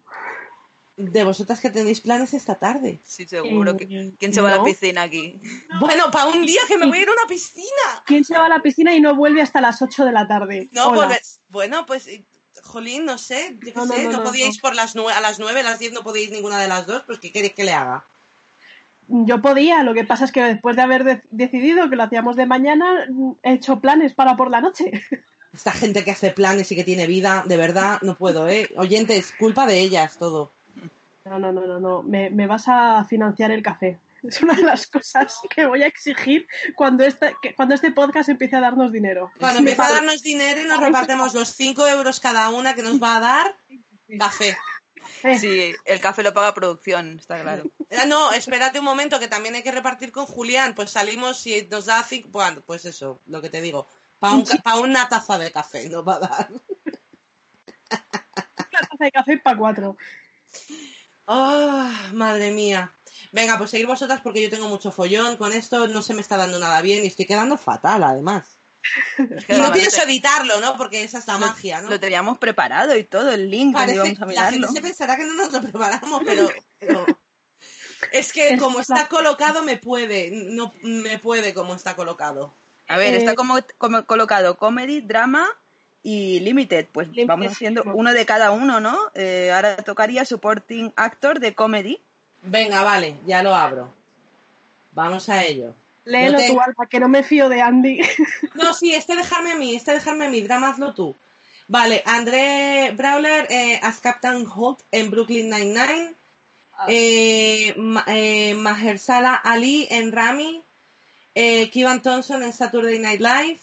De 0.96 1.25
vosotras 1.25 1.61
que 1.61 1.68
tenéis 1.70 2.01
planes 2.01 2.33
esta 2.33 2.55
tarde. 2.55 2.98
Sí, 3.03 3.27
seguro. 3.27 3.72
Eh, 3.72 3.77
que, 3.77 4.12
¿Quién 4.18 4.33
se 4.33 4.40
va 4.40 4.53
a 4.53 4.57
la 4.57 4.64
piscina 4.64 5.03
aquí? 5.03 5.38
Bueno, 5.79 6.05
para 6.11 6.27
un 6.27 6.46
día 6.46 6.61
que 6.68 6.79
me 6.79 6.87
voy 6.87 6.98
a 6.98 7.03
ir 7.03 7.09
a 7.09 7.12
una 7.12 7.27
piscina. 7.29 8.03
¿Quién 8.07 8.25
se 8.25 8.37
va 8.37 8.46
a 8.46 8.48
la 8.48 8.62
piscina 8.62 8.94
y 8.94 9.01
no 9.01 9.14
vuelve 9.14 9.42
hasta 9.42 9.61
las 9.61 9.83
8 9.83 10.07
de 10.07 10.12
la 10.12 10.27
tarde? 10.27 10.68
No, 10.72 10.92
pues, 10.94 11.40
bueno, 11.51 11.85
pues, 11.85 12.07
eh, 12.09 12.22
jolín, 12.62 13.05
no 13.05 13.18
sé, 13.18 13.59
yo 13.62 13.72
No, 13.75 13.87
sé, 13.87 14.05
no, 14.05 14.12
no, 14.12 14.18
no, 14.18 14.25
podíais 14.25 14.57
no. 14.57 14.62
por 14.62 14.75
las 14.75 14.94
nueve, 14.96 15.12
a 15.12 15.20
las 15.20 15.38
nueve, 15.38 15.61
a 15.61 15.64
las 15.64 15.79
diez 15.79 15.92
no 15.92 16.03
podíais 16.03 16.31
ninguna 16.31 16.59
de 16.59 16.68
las 16.68 16.87
dos, 16.87 17.03
pues 17.07 17.18
¿qué 17.18 17.31
queréis 17.31 17.53
que 17.55 17.64
le 17.64 17.72
haga? 17.72 18.05
Yo 19.09 19.42
podía, 19.42 19.83
lo 19.83 19.92
que 19.94 20.05
pasa 20.05 20.25
es 20.25 20.33
que 20.33 20.42
después 20.42 20.77
de 20.77 20.83
haber 20.83 21.05
de- 21.05 21.22
decidido 21.31 21.90
que 21.90 21.96
lo 21.96 22.05
hacíamos 22.05 22.37
de 22.37 22.46
mañana, 22.46 23.07
he 23.42 23.53
hecho 23.55 23.81
planes 23.81 24.14
para 24.14 24.37
por 24.37 24.51
la 24.51 24.61
noche. 24.62 24.92
Esta 25.55 25.73
gente 25.73 26.05
que 26.05 26.11
hace 26.12 26.31
planes 26.31 26.73
y 26.73 26.77
que 26.77 26.85
tiene 26.85 27.07
vida, 27.07 27.45
de 27.47 27.57
verdad, 27.57 27.99
no 28.03 28.15
puedo, 28.17 28.49
¿eh? 28.49 28.71
Oyentes, 28.77 29.35
culpa 29.38 29.67
de 29.67 29.81
ellas 29.81 30.17
todo. 30.19 30.51
No, 31.25 31.38
no, 31.38 31.53
no, 31.53 31.67
no, 31.67 31.79
no. 31.79 32.03
Me, 32.03 32.31
me 32.31 32.47
vas 32.47 32.65
a 32.69 33.05
financiar 33.05 33.51
el 33.51 33.62
café. 33.62 33.99
Es 34.23 34.41
una 34.41 34.55
de 34.55 34.62
las 34.62 34.87
cosas 34.87 35.37
que 35.53 35.67
voy 35.67 35.83
a 35.83 35.87
exigir 35.88 36.47
cuando 36.77 37.03
este, 37.05 37.35
que- 37.43 37.55
cuando 37.57 37.75
este 37.75 37.91
podcast 37.91 38.29
empiece 38.29 38.55
a 38.55 38.61
darnos 38.61 38.93
dinero. 38.93 39.33
Cuando 39.38 39.61
Me 39.61 39.71
empieza 39.73 39.88
a 39.91 39.93
darnos 39.95 40.23
dinero 40.23 40.61
y 40.61 40.65
nos 40.65 40.79
repartimos 40.79 41.35
los 41.35 41.49
cinco 41.55 41.87
euros 41.88 42.21
cada 42.21 42.49
una 42.51 42.75
que 42.75 42.83
nos 42.83 43.03
va 43.03 43.17
a 43.17 43.21
dar 43.21 43.57
café. 44.19 44.57
Eh, 45.25 45.38
Sí, 45.38 45.75
el 45.85 46.01
café 46.01 46.23
lo 46.23 46.33
paga 46.33 46.55
producción, 46.55 47.19
está 47.19 47.43
claro. 47.43 47.65
Ah, 47.91 48.07
No, 48.07 48.33
espérate 48.33 48.79
un 48.79 48.85
momento, 48.85 49.19
que 49.19 49.27
también 49.27 49.57
hay 49.57 49.65
que 49.65 49.73
repartir 49.73 50.12
con 50.12 50.27
Julián. 50.27 50.75
Pues 50.77 50.91
salimos 50.93 51.45
y 51.49 51.67
nos 51.69 51.87
da 51.87 52.01
cinco, 52.05 52.29
bueno, 52.31 52.62
pues 52.65 52.85
eso, 52.85 53.19
lo 53.27 53.43
que 53.43 53.51
te 53.51 53.61
digo. 53.61 53.87
Para 54.22 54.35
un, 54.35 54.44
pa' 54.62 54.78
una 54.78 55.08
taza 55.08 55.37
de 55.37 55.50
café 55.50 55.88
nos 55.88 56.06
va 56.06 56.14
a 56.14 56.18
dar. 56.20 56.48
Una 57.90 58.80
taza 58.88 59.04
de 59.04 59.11
café 59.12 59.37
para 59.38 59.58
cuatro. 59.58 59.96
Ah, 61.26 62.11
madre 62.12 62.50
mía. 62.52 62.92
Venga, 63.32 63.58
pues 63.58 63.70
seguir 63.70 63.87
vosotras 63.87 64.20
porque 64.22 64.42
yo 64.42 64.50
tengo 64.50 64.68
mucho 64.68 64.92
follón 64.92 65.37
con 65.37 65.52
esto, 65.52 65.88
no 65.88 66.02
se 66.02 66.14
me 66.14 66.20
está 66.20 66.37
dando 66.37 66.58
nada 66.58 66.80
bien 66.82 67.04
y 67.04 67.08
estoy 67.08 67.26
quedando 67.26 67.56
fatal 67.58 68.02
además. 68.04 68.56
Es 69.30 69.44
que 69.44 69.56
Y 69.56 69.61
no 69.61 69.72
pienso 69.72 70.02
editarlo, 70.02 70.61
¿no? 70.61 70.76
Porque 70.76 71.02
esa 71.04 71.18
es 71.18 71.26
la 71.26 71.35
lo- 71.35 71.46
magia, 71.46 71.80
¿no? 71.80 71.90
Lo 71.90 72.00
teníamos 72.00 72.38
preparado 72.38 72.96
y 72.96 73.04
todo, 73.04 73.30
el 73.32 73.50
link, 73.50 73.74
donde 73.76 73.94
Parece, 73.94 74.14
íbamos 74.14 74.38
a 74.38 74.42
la 74.42 74.50
gente 74.50 74.68
se 74.68 74.80
pensará 74.82 75.16
que 75.16 75.24
no 75.24 75.35
nos 75.35 75.52
lo 75.52 75.62
preparamos, 75.62 76.22
pero, 76.24 76.50
pero- 76.80 77.06
es 78.12 78.32
que 78.32 78.56
como 78.58 78.80
está 78.80 79.08
colocado 79.08 79.62
me 79.62 79.76
puede, 79.78 80.30
no 80.32 80.72
me 80.82 81.18
puede 81.18 81.54
como 81.54 81.74
está 81.74 81.94
colocado. 81.96 82.52
A 82.88 82.97
ver, 82.97 83.14
Eh, 83.14 83.18
está 83.18 83.35
como, 83.35 83.59
como 83.79 84.05
colocado 84.05 84.57
comedy, 84.59 85.01
drama 85.01 85.49
y 86.03 86.40
Limited. 86.40 86.87
Pues 86.92 87.09
Limited, 87.09 87.27
vamos 87.27 87.47
haciendo 87.53 87.83
sí. 87.83 87.88
uno 87.92 88.12
de 88.12 88.27
cada 88.27 88.51
uno, 88.51 88.81
¿no? 88.81 88.99
Eh, 89.14 89.51
ahora 89.55 89.77
tocaría 89.77 90.25
Supporting 90.25 90.92
Actor 90.97 91.38
de 91.40 91.55
Comedy. 91.55 92.01
Venga, 92.42 92.83
vale, 92.83 93.18
ya 93.25 93.42
lo 93.42 93.55
abro. 93.55 93.95
Vamos 94.92 95.29
a 95.29 95.45
ello. 95.45 95.75
Léelo 96.05 96.33
No 96.33 96.38
te- 96.38 96.49
tú, 96.49 96.61
Alba, 96.61 96.87
que 96.87 96.99
no 96.99 97.09
me 97.09 97.23
fío 97.23 97.49
de 97.49 97.61
Andy. 97.62 98.01
No, 98.55 98.75
sí, 98.75 98.92
este 98.95 99.14
dejarme 99.16 99.53
a 99.53 99.55
mí, 99.57 99.75
este 99.77 99.92
dejarme 99.92 100.27
a 100.27 100.29
mí, 100.29 100.40
drama 100.42 100.68
hazlo 100.71 100.92
tú. 100.92 101.14
Vale, 101.68 102.03
André 102.05 102.92
Brawler 102.97 103.47
eh, 103.49 103.79
as 103.83 104.01
Captain 104.01 104.45
Holt 104.53 104.81
en 104.90 105.11
Brooklyn 105.11 105.49
Nine-Nine. 105.49 106.14
Eh, 106.88 107.75
Ma- 107.77 108.05
eh, 108.09 108.55
Mahershala 108.55 109.37
Ali 109.37 109.87
en 109.90 110.11
Rami. 110.11 110.62
Eh, 111.35 111.71
Kivan 111.71 112.03
Thompson 112.03 112.42
en 112.42 112.53
Saturday 112.53 112.99
Night 112.99 113.21
Live. 113.21 113.61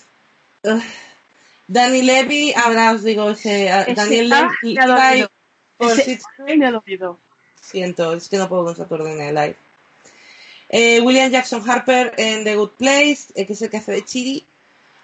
Danny 1.68 2.02
Levy, 2.02 2.54
ahora 2.54 2.94
os 2.94 3.04
digo 3.04 3.30
ese. 3.30 3.70
Daniel 3.96 4.30
Levy 4.30 4.78
Ese-. 5.78 6.20
Siento, 7.62 8.14
es 8.14 8.28
que 8.28 8.38
no 8.38 8.50
puedo 8.50 8.66
con 8.66 8.76
Saturday 8.76 9.16
Night 9.16 9.34
Live. 9.34 9.56
Eh, 10.70 11.00
William 11.02 11.32
Jackson 11.32 11.68
Harper 11.68 12.14
en 12.18 12.44
The 12.44 12.56
Good 12.56 12.72
Place, 12.72 13.28
eh, 13.36 13.46
que 13.46 13.54
es 13.54 13.62
el 13.62 13.70
que 13.70 13.78
hace 13.78 13.92
de 13.92 14.06
Chiri. 14.06 14.46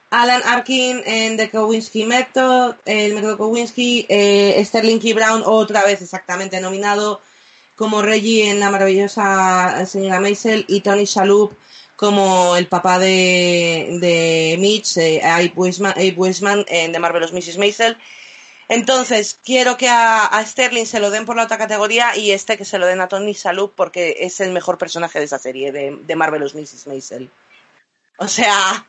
Alan 0.09 0.41
Arkin 0.45 1.01
en 1.05 1.37
The 1.37 1.49
Kowinski 1.49 2.05
Method, 2.05 2.75
el 2.85 3.13
método 3.13 3.37
Kowinski. 3.37 4.05
Eh, 4.09 4.63
Sterling 4.65 4.99
K. 4.99 5.13
Brown, 5.13 5.43
otra 5.45 5.83
vez 5.83 6.01
exactamente 6.01 6.59
nominado 6.61 7.21
como 7.75 8.01
Reggie 8.01 8.49
en 8.49 8.59
La 8.59 8.71
maravillosa 8.71 9.85
señora 9.85 10.19
Maisel. 10.19 10.65
Y 10.67 10.81
Tony 10.81 11.05
Shalhoub 11.05 11.55
como 11.95 12.55
el 12.57 12.67
papá 12.67 12.99
de, 12.99 13.97
de 13.99 14.57
Mitch, 14.59 14.97
eh, 14.97 15.21
Abe 15.23 15.53
Wiseman, 15.55 15.93
Abe 15.93 16.13
Wiseman 16.15 16.65
The 16.65 16.99
Marvelous 16.99 17.31
Mrs. 17.31 17.57
Maisel. 17.57 17.97
Entonces, 18.67 19.37
quiero 19.43 19.77
que 19.77 19.87
a, 19.87 20.25
a 20.25 20.45
Sterling 20.45 20.85
se 20.85 20.99
lo 20.99 21.11
den 21.11 21.25
por 21.25 21.35
la 21.35 21.43
otra 21.43 21.57
categoría 21.57 22.15
y 22.17 22.31
este 22.31 22.57
que 22.57 22.65
se 22.65 22.79
lo 22.79 22.87
den 22.87 22.99
a 22.99 23.07
Tony 23.07 23.33
Shalhoub 23.33 23.73
porque 23.75 24.17
es 24.21 24.39
el 24.39 24.51
mejor 24.51 24.77
personaje 24.77 25.19
de 25.19 25.25
esa 25.25 25.37
serie, 25.37 25.71
de, 25.71 25.97
de 26.01 26.15
Marvelous 26.15 26.55
Mrs. 26.55 26.87
Maisel. 26.87 27.29
O 28.17 28.27
sea, 28.27 28.87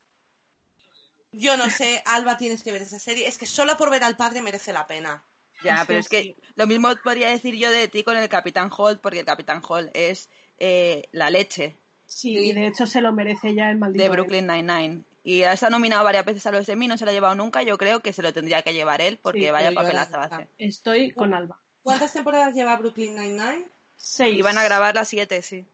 yo 1.31 1.57
no 1.57 1.69
sé, 1.69 2.01
Alba, 2.05 2.37
tienes 2.37 2.63
que 2.63 2.71
ver 2.71 2.81
esa 2.81 2.99
serie. 2.99 3.27
Es 3.27 3.37
que 3.37 3.45
solo 3.45 3.77
por 3.77 3.89
ver 3.91 4.03
al 4.03 4.17
padre 4.17 4.41
merece 4.41 4.73
la 4.73 4.87
pena. 4.87 5.23
Ya, 5.63 5.83
pero 5.87 5.99
es 5.99 6.07
que 6.07 6.35
lo 6.55 6.67
mismo 6.67 6.89
podría 7.03 7.29
decir 7.29 7.55
yo 7.55 7.71
de 7.71 7.87
ti 7.87 8.03
con 8.03 8.15
el 8.15 8.29
Capitán 8.29 8.71
Holt, 8.75 9.01
porque 9.01 9.19
el 9.19 9.25
Capitán 9.25 9.61
Holt 9.67 9.89
es 9.93 10.29
eh, 10.59 11.03
la 11.11 11.29
leche 11.29 11.75
Sí, 12.07 12.33
Sí. 12.33 12.49
y 12.49 12.53
de 12.53 12.67
hecho 12.67 12.87
se 12.87 13.01
lo 13.01 13.11
merece 13.13 13.53
ya 13.53 13.69
el 13.69 13.77
maldito. 13.77 14.01
de 14.01 14.05
él. 14.05 14.11
Brooklyn 14.11 14.47
Nine-Nine. 14.47 15.01
Y 15.23 15.43
ha 15.43 15.53
estado 15.53 15.71
nominado 15.71 16.03
varias 16.05 16.23
veces 16.25 16.45
a 16.47 16.51
los 16.51 16.67
Emmy, 16.69 16.87
no 16.87 16.97
se 16.97 17.03
lo 17.05 17.11
ha 17.11 17.13
llevado 17.13 17.35
nunca. 17.35 17.61
Yo 17.63 17.77
creo 17.77 17.99
que 17.99 18.13
se 18.13 18.21
lo 18.23 18.31
tendría 18.33 18.61
que 18.61 18.73
llevar 18.73 19.01
él, 19.01 19.19
porque 19.21 19.41
Sí, 19.45 19.51
vaya 19.51 19.71
papelazo 19.73 20.17
la- 20.17 20.23
hace. 20.23 20.47
Estoy 20.57 21.11
con 21.11 21.33
Alba. 21.33 21.59
¿Cuántas 21.83 22.13
temporadas 22.13 22.55
lleva 22.55 22.75
Brooklyn 22.77 23.13
Nine-Nine? 23.15 23.65
Seis. 23.97 24.37
Y 24.37 24.41
van 24.41 24.57
a 24.57 24.63
grabar 24.63 24.95
las 24.95 25.07
siete, 25.09 25.41
sí. 25.41 25.65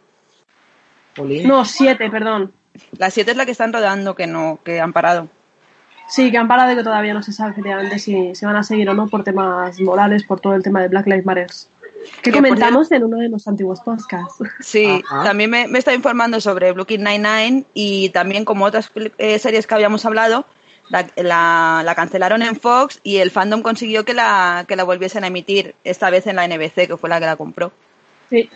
No, 1.45 1.65
siete, 1.65 2.09
perdón. 2.09 2.51
Las 2.97 3.13
siete 3.13 3.31
es 3.31 3.37
la 3.37 3.45
que 3.45 3.51
están 3.51 3.71
rodando, 3.71 4.15
que 4.15 4.25
no, 4.25 4.59
que 4.63 4.79
han 4.79 4.93
parado. 4.93 5.27
Sí, 6.09 6.31
que 6.31 6.37
han 6.37 6.47
parado 6.47 6.71
y 6.71 6.75
que 6.75 6.83
todavía 6.83 7.13
no 7.13 7.21
se 7.23 7.31
sabe 7.31 7.51
efectivamente 7.51 7.99
si, 7.99 8.33
si 8.35 8.45
van 8.45 8.55
a 8.55 8.63
seguir 8.63 8.89
o 8.89 8.93
no 8.93 9.07
por 9.07 9.23
temas 9.23 9.79
morales, 9.79 10.23
por 10.23 10.39
todo 10.39 10.55
el 10.55 10.63
tema 10.63 10.81
de 10.81 10.87
Black 10.87 11.05
Lives 11.05 11.25
Matter. 11.25 11.47
Que 12.21 12.31
comentamos 12.31 12.91
en 12.91 13.03
uno 13.03 13.17
de 13.17 13.29
los 13.29 13.47
antiguos 13.47 13.79
podcasts. 13.81 14.35
Sí, 14.59 15.01
Ajá. 15.05 15.23
también 15.23 15.49
me, 15.49 15.67
me 15.67 15.79
está 15.79 15.93
informando 15.93 16.39
sobre 16.41 16.71
Brooklyn 16.71 17.03
Nine-Nine 17.03 17.65
y 17.73 18.09
también 18.09 18.45
como 18.45 18.65
otras 18.65 18.91
eh, 19.17 19.39
series 19.39 19.67
que 19.67 19.73
habíamos 19.75 20.05
hablado, 20.05 20.45
la, 20.89 21.07
la- 21.15 21.81
la 21.85 21.95
cancelaron 21.95 22.41
en 22.41 22.55
Fox 22.59 22.99
y 23.03 23.17
el 23.17 23.31
fandom 23.31 23.61
consiguió 23.61 24.05
que 24.05 24.13
la, 24.13 24.65
que 24.67 24.75
la 24.75 24.83
volviesen 24.83 25.23
a 25.23 25.27
emitir, 25.27 25.75
esta 25.83 26.09
vez 26.09 26.27
en 26.27 26.35
la 26.35 26.47
NBC, 26.47 26.87
que 26.87 26.97
fue 26.97 27.09
la 27.09 27.19
que 27.19 27.25
la 27.25 27.35
compró. 27.35 27.71
Sí. 28.29 28.49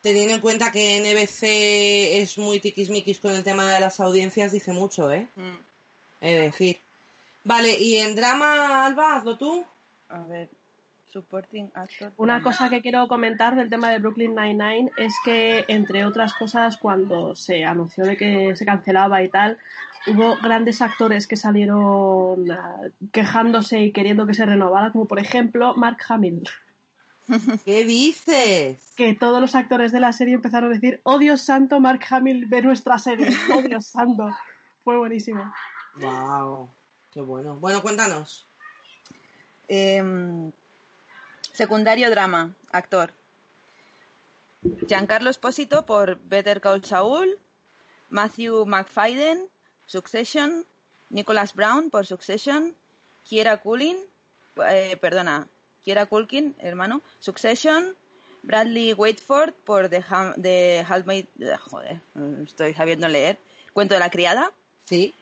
Teniendo 0.00 0.34
en 0.34 0.40
cuenta 0.40 0.70
que 0.70 1.00
NBC 1.00 2.22
es 2.22 2.38
muy 2.38 2.60
tiquismiquis 2.60 3.18
con 3.20 3.34
el 3.34 3.42
tema 3.42 3.72
de 3.72 3.80
las 3.80 3.98
audiencias, 4.00 4.52
dice 4.52 4.72
mucho, 4.72 5.10
¿eh? 5.12 5.28
Mm. 5.34 5.56
Es 6.20 6.40
decir. 6.42 6.80
Vale, 7.44 7.76
y 7.78 7.96
en 7.96 8.14
drama, 8.14 8.84
Alba, 8.86 9.16
hazlo 9.16 9.36
tú. 9.36 9.64
A 10.08 10.20
ver, 10.20 10.50
supporting 11.10 11.70
actor. 11.74 12.12
Una 12.16 12.42
cosa 12.42 12.68
que 12.68 12.82
quiero 12.82 13.08
comentar 13.08 13.56
del 13.56 13.70
tema 13.70 13.90
de 13.90 13.98
Brooklyn 13.98 14.34
Nine-Nine 14.34 14.92
es 14.96 15.14
que, 15.24 15.64
entre 15.68 16.04
otras 16.04 16.34
cosas, 16.34 16.76
cuando 16.76 17.34
se 17.34 17.64
anunció 17.64 18.04
de 18.04 18.16
que 18.16 18.54
se 18.56 18.64
cancelaba 18.64 19.22
y 19.22 19.28
tal, 19.28 19.58
hubo 20.06 20.36
grandes 20.36 20.80
actores 20.82 21.26
que 21.26 21.36
salieron 21.36 22.50
ah, 22.50 22.82
quejándose 23.12 23.80
y 23.80 23.92
queriendo 23.92 24.26
que 24.26 24.34
se 24.34 24.46
renovara, 24.46 24.92
como 24.92 25.06
por 25.06 25.18
ejemplo 25.18 25.74
Mark 25.76 25.98
Hamill. 26.08 26.48
¿Qué 27.64 27.84
dices? 27.84 28.92
Que 28.96 29.14
todos 29.14 29.40
los 29.40 29.54
actores 29.54 29.92
de 29.92 30.00
la 30.00 30.12
serie 30.12 30.34
empezaron 30.34 30.70
a 30.70 30.74
decir: 30.74 31.00
Oh 31.02 31.18
Dios 31.18 31.42
santo, 31.42 31.80
Mark 31.80 32.00
Hamill 32.10 32.46
ve 32.46 32.62
nuestra 32.62 32.98
serie. 32.98 33.28
Oh 33.54 33.62
Dios 33.62 33.86
santo. 33.86 34.34
Fue 34.82 34.96
buenísimo. 34.96 35.52
Wow, 35.96 36.68
qué 37.10 37.20
bueno. 37.20 37.56
Bueno, 37.56 37.82
cuéntanos. 37.82 38.46
Em, 39.68 40.50
secundario 41.52 42.10
drama, 42.10 42.54
actor. 42.72 43.12
Giancarlo 44.86 45.30
Espósito 45.30 45.86
por 45.86 46.18
Better 46.18 46.60
Call 46.60 46.84
Saul, 46.84 47.38
Matthew 48.10 48.64
McFadden, 48.66 49.48
Succession, 49.86 50.66
Nicholas 51.10 51.54
Brown 51.54 51.90
por 51.90 52.06
Succession, 52.06 52.76
Kiera 53.28 53.58
Culkin, 53.62 53.96
eh, 54.68 54.96
perdona, 55.00 55.48
Kiera 55.84 56.06
Culkin, 56.06 56.56
hermano, 56.58 57.02
Succession, 57.20 57.96
Bradley 58.42 58.92
Waitford 58.94 59.52
por 59.64 59.88
The, 59.88 60.02
Ha- 60.08 60.34
The 60.36 60.84
Handmaid- 60.88 61.28
eh, 61.40 61.56
joder, 61.56 62.00
estoy 62.44 62.74
sabiendo 62.74 63.08
leer, 63.08 63.38
Cuento 63.72 63.94
de 63.94 64.00
la 64.00 64.10
criada, 64.10 64.52
Sí. 64.84 65.14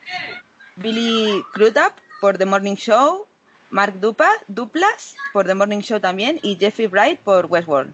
Billy 0.77 1.43
Crudup 1.53 1.93
por 2.21 2.37
The 2.37 2.45
Morning 2.45 2.75
Show, 2.75 3.26
Mark 3.69 3.99
Dupa, 3.99 4.29
Duplas 4.47 5.15
por 5.33 5.45
The 5.45 5.55
Morning 5.55 5.79
Show 5.79 5.99
también 5.99 6.39
y 6.41 6.57
Jeffrey 6.57 6.87
Bright 6.87 7.19
por 7.19 7.45
Westworld. 7.47 7.93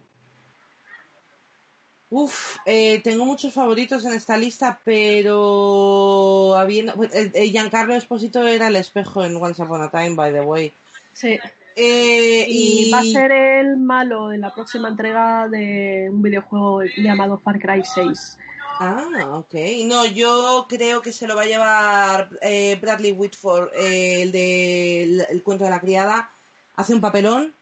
Uf, 2.10 2.58
eh, 2.64 3.00
tengo 3.02 3.24
muchos 3.24 3.52
favoritos 3.52 4.04
en 4.04 4.12
esta 4.12 4.36
lista, 4.36 4.80
pero 4.84 6.54
habiendo, 6.56 6.94
pues, 6.94 7.12
eh, 7.14 7.32
eh, 7.34 7.48
Giancarlo 7.48 7.94
Esposito 7.94 8.46
era 8.46 8.68
el 8.68 8.76
espejo 8.76 9.24
en 9.24 9.34
Once 9.36 9.60
Upon 9.60 9.82
a 9.82 9.90
Time, 9.90 10.10
by 10.14 10.32
the 10.32 10.40
way. 10.42 10.72
Sí. 11.12 11.38
Eh, 11.76 12.46
Y 12.48 12.86
y 12.86 12.90
va 12.92 13.00
a 13.00 13.04
ser 13.04 13.32
el 13.32 13.78
malo 13.78 14.28
de 14.28 14.38
la 14.38 14.54
próxima 14.54 14.88
entrega 14.88 15.48
de 15.48 16.08
un 16.08 16.22
videojuego 16.22 16.82
llamado 16.98 17.38
Far 17.38 17.58
Cry 17.58 17.82
6. 17.82 18.38
Ah, 18.80 19.36
ok. 19.38 19.54
No, 19.86 20.04
yo 20.06 20.66
creo 20.68 21.00
que 21.00 21.12
se 21.12 21.26
lo 21.26 21.36
va 21.36 21.42
a 21.42 21.46
llevar 21.46 22.30
eh, 22.42 22.76
Bradley 22.80 23.12
Whitford, 23.12 23.72
eh, 23.74 24.22
el 24.22 24.32
de 24.32 25.02
el, 25.30 25.42
cuento 25.42 25.64
de 25.64 25.70
la 25.70 25.80
criada. 25.80 26.30
Hace 26.76 26.94
un 26.94 27.00
papelón. 27.00 27.54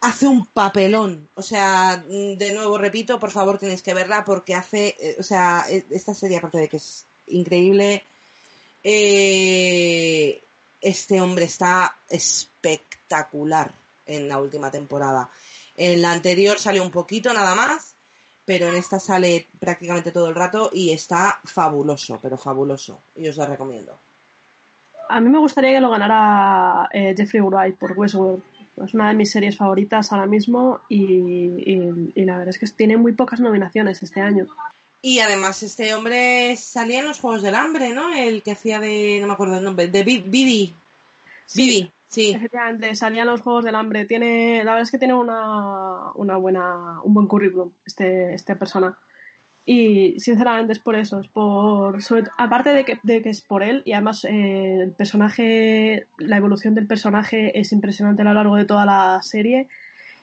Hace 0.00 0.26
un 0.26 0.46
papelón. 0.46 1.28
O 1.34 1.42
sea, 1.42 2.04
mm, 2.08 2.36
de 2.36 2.52
nuevo 2.54 2.78
repito, 2.78 3.20
por 3.20 3.30
favor 3.30 3.58
tenéis 3.58 3.82
que 3.82 3.94
verla 3.94 4.24
porque 4.24 4.54
hace, 4.54 4.96
eh, 4.98 5.16
o 5.18 5.22
sea, 5.22 5.66
eh, 5.68 5.84
esta 5.90 6.14
serie 6.14 6.38
aparte 6.38 6.58
de 6.58 6.68
que 6.68 6.78
es 6.78 7.06
increíble, 7.28 8.04
eh, 8.82 10.42
este 10.80 11.20
hombre 11.20 11.44
está 11.44 11.98
espectacular 12.08 13.72
en 14.06 14.28
la 14.28 14.38
última 14.38 14.70
temporada. 14.70 15.30
En 15.76 16.02
la 16.02 16.12
anterior 16.12 16.58
salió 16.58 16.82
un 16.82 16.90
poquito 16.90 17.32
nada 17.32 17.54
más, 17.54 17.91
pero 18.44 18.68
en 18.68 18.74
esta 18.76 18.98
sale 18.98 19.46
prácticamente 19.60 20.10
todo 20.12 20.28
el 20.28 20.34
rato 20.34 20.70
y 20.72 20.90
está 20.90 21.40
fabuloso, 21.44 22.18
pero 22.22 22.36
fabuloso. 22.36 23.00
Y 23.16 23.28
os 23.28 23.36
lo 23.36 23.46
recomiendo. 23.46 23.96
A 25.08 25.20
mí 25.20 25.28
me 25.28 25.38
gustaría 25.38 25.72
que 25.72 25.80
lo 25.80 25.90
ganara 25.90 26.88
eh, 26.92 27.14
Jeffrey 27.16 27.42
Wright 27.42 27.76
por 27.76 27.92
Westworld. 27.92 28.42
Es 28.84 28.94
una 28.94 29.08
de 29.08 29.14
mis 29.14 29.30
series 29.30 29.56
favoritas 29.56 30.10
ahora 30.12 30.26
mismo 30.26 30.80
y, 30.88 31.02
y- 31.04 32.12
y 32.14 32.24
la 32.24 32.38
verdad 32.38 32.48
es 32.48 32.58
que 32.58 32.66
tiene 32.68 32.96
muy 32.96 33.12
pocas 33.12 33.38
nominaciones 33.40 34.02
este 34.02 34.20
año. 34.20 34.46
Y 35.02 35.18
además 35.18 35.62
este 35.62 35.92
hombre 35.94 36.56
salía 36.56 37.00
en 37.00 37.08
los 37.08 37.20
Juegos 37.20 37.42
del 37.42 37.54
Hambre, 37.56 37.90
¿no? 37.92 38.14
El 38.14 38.42
que 38.42 38.52
hacía 38.52 38.80
de, 38.80 39.18
no 39.20 39.26
me 39.26 39.32
acuerdo 39.34 39.58
el 39.58 39.64
nombre, 39.64 39.88
de 39.88 40.02
Bi- 40.04 40.22
Bibi. 40.26 40.74
Bibi, 41.54 41.72
sí. 41.82 41.92
Efectivamente, 42.34 42.94
salía 42.94 43.22
en 43.22 43.28
los 43.28 43.40
Juegos 43.40 43.64
del 43.64 43.74
Hambre. 43.74 44.04
Tiene, 44.04 44.58
la 44.64 44.72
verdad 44.72 44.82
es 44.82 44.90
que 44.90 44.98
tiene 44.98 45.14
una, 45.14 46.12
una 46.14 46.36
buena, 46.36 47.00
un 47.02 47.14
buen 47.14 47.26
currículum 47.26 47.72
este, 47.86 48.34
esta 48.34 48.54
persona. 48.56 48.98
Y 49.64 50.18
sinceramente 50.18 50.72
es 50.72 50.80
por 50.80 50.96
eso, 50.96 51.20
es 51.20 51.28
por, 51.28 52.02
sobre- 52.02 52.30
aparte 52.36 52.70
de 52.70 52.84
que, 52.84 52.98
de 53.04 53.22
que 53.22 53.30
es 53.30 53.40
por 53.42 53.62
él 53.62 53.82
y 53.84 53.92
además 53.92 54.24
eh, 54.24 54.80
el 54.82 54.90
personaje, 54.90 56.06
la 56.18 56.36
evolución 56.36 56.74
del 56.74 56.88
personaje 56.88 57.56
es 57.58 57.72
impresionante 57.72 58.22
a 58.22 58.24
lo 58.24 58.34
largo 58.34 58.56
de 58.56 58.64
toda 58.64 58.84
la 58.84 59.22
serie. 59.22 59.68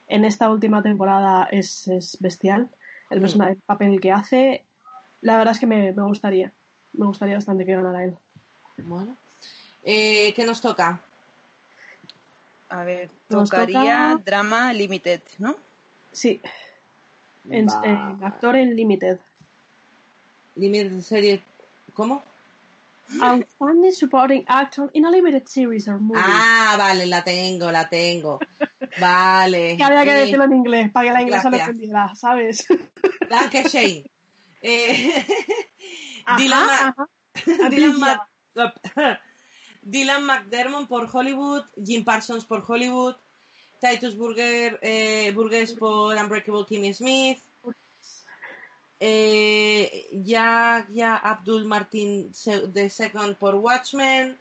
En 0.09 0.25
esta 0.25 0.49
última 0.49 0.83
temporada 0.83 1.47
es, 1.51 1.87
es 1.87 2.17
bestial 2.19 2.67
el, 3.09 3.21
persona- 3.21 3.49
el 3.51 3.57
papel 3.57 4.01
que 4.01 4.11
hace. 4.11 4.65
La 5.21 5.37
verdad 5.37 5.53
es 5.53 5.59
que 5.59 5.67
me, 5.67 5.93
me 5.93 6.03
gustaría, 6.03 6.51
me 6.93 7.05
gustaría 7.05 7.35
bastante 7.35 7.65
que 7.65 7.75
ganara 7.75 8.03
él. 8.03 8.15
Bueno. 8.77 9.15
Eh, 9.83 10.33
¿Qué 10.35 10.45
nos 10.45 10.59
toca? 10.61 10.99
A 12.69 12.83
ver, 12.83 13.09
tocaría 13.27 14.11
toca- 14.11 14.21
drama 14.23 14.73
limited, 14.73 15.21
¿no? 15.39 15.55
Sí. 16.11 16.39
En, 17.49 17.67
actor 18.23 18.55
en 18.55 18.75
Limited. 18.75 19.19
Limited 20.55 21.01
serie. 21.01 21.41
¿Cómo? 21.93 22.23
Outstanding 23.21 23.91
supporting 23.91 24.43
actor 24.47 24.91
in 24.93 25.05
a 25.05 25.09
limited 25.09 25.47
series 25.47 25.87
or 25.87 25.97
movie. 25.99 26.21
Ah, 26.23 26.75
vale, 26.77 27.07
la 27.07 27.23
tengo, 27.23 27.71
la 27.71 27.89
tengo. 27.89 28.39
Vale. 28.99 29.75
que 29.77 29.83
había 29.83 30.03
que 30.03 30.11
Eh, 30.11 30.19
decirlo 30.25 30.43
en 30.43 30.53
inglés 30.53 30.91
para 30.91 31.07
que 31.07 31.13
la 31.13 31.21
inglesa 31.23 31.49
lo 31.49 31.57
entendiera, 31.57 32.13
¿sabes? 32.15 32.67
Danke 33.29 33.63
Shane. 33.63 34.05
Eh, 34.61 35.25
Ajá, 36.25 36.37
Dylan, 36.37 36.69
ajá. 36.69 37.09
Dylan. 37.69 38.19
Dylan 39.81 40.25
McDermott 40.25 40.87
por 40.87 41.09
Hollywood, 41.11 41.65
Jim 41.83 42.03
Parsons 42.03 42.45
por 42.45 42.63
Hollywood, 42.67 43.15
Titus 43.79 44.15
Burger, 44.17 44.79
eh, 44.81 45.31
Burgess 45.33 45.73
por 45.73 46.15
Unbreakable 46.15 46.65
Kimmy 46.65 46.93
Smith, 46.93 47.39
eh, 48.99 50.07
ya, 50.23 50.85
ya 50.89 51.15
Abdul 51.15 51.65
Martin 51.65 52.31
de 52.67 52.89
Second 52.89 53.37
por 53.37 53.55
Watchmen, 53.55 54.37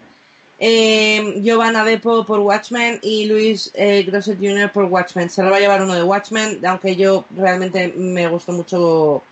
eh, 0.58 1.40
Giovanna 1.40 1.84
Depo 1.84 2.26
por 2.26 2.40
Watchmen 2.40 2.98
y 3.00 3.26
Luis 3.26 3.70
eh, 3.74 4.02
Grosset 4.02 4.38
Jr. 4.38 4.72
por 4.72 4.86
Watchmen. 4.86 5.30
Se 5.30 5.42
lo 5.42 5.50
va 5.50 5.58
a 5.58 5.60
llevar 5.60 5.82
uno 5.82 5.94
de 5.94 6.02
Watchmen, 6.02 6.64
aunque 6.66 6.96
yo 6.96 7.24
realmente 7.30 7.88
me 7.96 8.26
gustó 8.26 8.52
mucho 8.52 9.22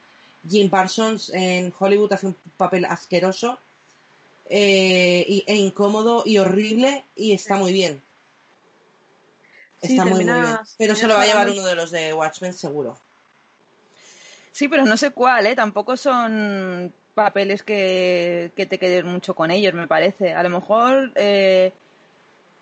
Jim 0.49 0.71
Parsons 0.71 1.31
en 1.31 1.75
Hollywood, 1.77 2.13
hace 2.13 2.29
un 2.29 2.37
papel 2.57 2.85
asqueroso 2.85 3.59
eh, 4.51 5.25
y- 5.29 5.45
e 5.47 5.55
incómodo 5.57 6.23
y 6.27 6.39
horrible 6.39 7.05
y 7.17 7.33
está 7.33 7.57
muy 7.57 7.73
bien. 7.73 8.03
Sí, 9.83 9.93
Está 9.93 10.05
muy, 10.07 10.25
bien. 10.25 10.59
Pero 10.79 10.95
se 10.95 11.07
lo 11.07 11.15
va 11.15 11.23
a 11.23 11.27
llevar 11.27 11.51
uno 11.51 11.65
de 11.65 11.75
los 11.75 11.91
de 11.91 12.13
Watchmen 12.15 12.53
seguro. 12.55 12.99
Sí, 14.51 14.69
pero 14.69 14.85
no 14.87 14.97
sé 14.97 15.11
cuál, 15.11 15.47
¿eh? 15.47 15.55
Tampoco 15.55 15.97
son 15.99 16.93
papeles 17.15 17.63
que, 17.63 18.53
que 18.57 18.67
te 18.67 18.79
quedes 18.79 19.05
mucho 19.05 19.35
con 19.35 19.51
ellos, 19.51 19.75
me 19.75 19.87
parece. 19.87 20.33
A 20.33 20.43
lo 20.43 20.49
mejor 20.49 21.13
eh, 21.15 21.73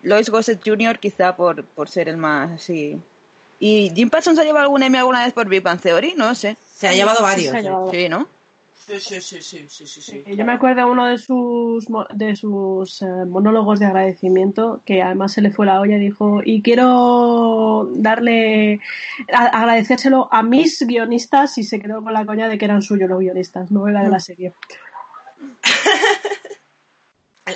Lois 0.02 0.28
Gossett 0.28 0.60
Jr. 0.64 0.98
quizá 0.98 1.36
por, 1.36 1.64
por 1.64 1.88
ser 1.88 2.08
el 2.08 2.16
más 2.16 2.50
así. 2.50 3.00
¿Y 3.60 3.92
Jim 3.94 4.10
Parsons 4.10 4.38
ha 4.38 4.44
llevado 4.44 4.64
algún 4.64 4.82
Emmy 4.82 4.98
alguna 4.98 5.24
vez 5.24 5.32
por 5.32 5.46
Big 5.48 5.62
Bang 5.62 5.80
Theory? 5.80 6.14
No 6.16 6.34
sé. 6.34 6.56
Se 6.74 6.88
ha 6.88 6.92
llevado 6.92 7.22
varios. 7.22 7.54
ha 7.54 7.60
¿eh? 7.60 7.62
llevado. 7.62 7.90
Sí, 7.92 8.08
¿no? 8.08 8.28
Sí, 8.86 9.00
sí, 9.00 9.20
sí, 9.20 9.40
sí, 9.40 9.64
sí, 9.68 9.86
sí, 9.86 10.02
sí. 10.02 10.22
Eh, 10.26 10.36
Yo 10.36 10.44
me 10.44 10.52
acuerdo 10.52 10.82
de 10.84 10.90
uno 10.90 11.06
de 11.06 11.16
sus 11.16 11.86
de 12.14 12.36
sus 12.36 13.00
eh, 13.00 13.06
monólogos 13.26 13.78
de 13.80 13.86
agradecimiento 13.86 14.82
que 14.84 15.00
además 15.02 15.32
se 15.32 15.40
le 15.40 15.50
fue 15.50 15.64
la 15.64 15.80
olla 15.80 15.96
y 15.96 16.00
dijo 16.00 16.42
y 16.44 16.60
quiero 16.60 17.88
darle 17.94 18.80
a- 19.32 19.46
agradecérselo 19.60 20.28
a 20.30 20.42
mis 20.42 20.86
guionistas 20.86 21.56
y 21.56 21.62
se 21.64 21.80
quedó 21.80 22.02
con 22.02 22.12
la 22.12 22.26
coña 22.26 22.46
de 22.48 22.58
que 22.58 22.66
eran 22.66 22.82
suyos 22.82 23.08
los 23.08 23.20
guionistas, 23.20 23.70
no 23.70 23.88
era 23.88 24.02
de 24.02 24.10
la 24.10 24.20
serie. 24.20 24.52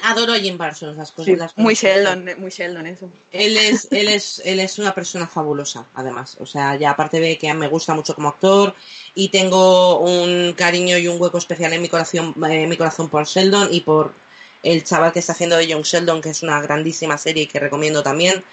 Adoro 0.03 0.35
a 0.35 0.37
Jim 0.39 0.59
Parsons, 0.59 0.99
las 0.99 1.13
cosas. 1.13 1.25
Sí, 1.25 1.37
las 1.37 1.53
cosas. 1.53 1.65
Muy 1.65 1.75
Sheldon, 1.75 2.29
muy 2.39 2.51
Sheldon 2.51 2.87
eso. 2.87 3.11
Él 3.33 3.57
es, 3.57 3.89
él 3.91 4.09
es, 4.09 4.43
él 4.45 4.61
es 4.61 4.79
una 4.79 4.95
persona 4.95 5.27
fabulosa, 5.27 5.87
además. 5.95 6.37
O 6.41 6.47
sea, 6.47 6.77
ya 6.77 6.91
aparte 6.91 7.21
de 7.21 7.39
que 7.39 7.53
me 7.55 7.69
gusta 7.69 7.95
mucho 7.95 8.15
como 8.15 8.29
actor 8.29 8.75
y 9.19 9.31
tengo 9.31 9.99
un 9.99 10.53
cariño 10.53 10.97
y 10.97 11.09
un 11.09 11.21
hueco 11.21 11.39
especial 11.39 11.73
en 11.73 11.83
mi 11.83 11.89
corazón, 11.89 12.37
eh, 12.49 12.63
en 12.63 12.69
mi 12.69 12.77
corazón 12.77 13.09
por 13.09 13.27
Sheldon 13.27 13.75
y 13.75 13.81
por 13.81 14.15
el 14.63 14.85
chaval 14.85 15.13
que 15.13 15.19
está 15.19 15.33
haciendo 15.33 15.57
de 15.57 15.67
Young 15.67 15.83
Sheldon, 15.83 16.21
que 16.21 16.31
es 16.31 16.45
una 16.45 16.61
grandísima 16.61 17.19
serie 17.19 17.43
y 17.43 17.47
que 17.49 17.59
recomiendo 17.59 18.01
también. 18.01 18.45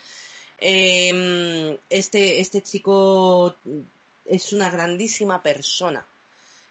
Eh, 0.58 1.78
este, 1.88 2.40
este 2.40 2.64
chico 2.64 3.56
es 4.26 4.54
una 4.54 4.72
grandísima 4.72 5.44
persona. 5.44 6.04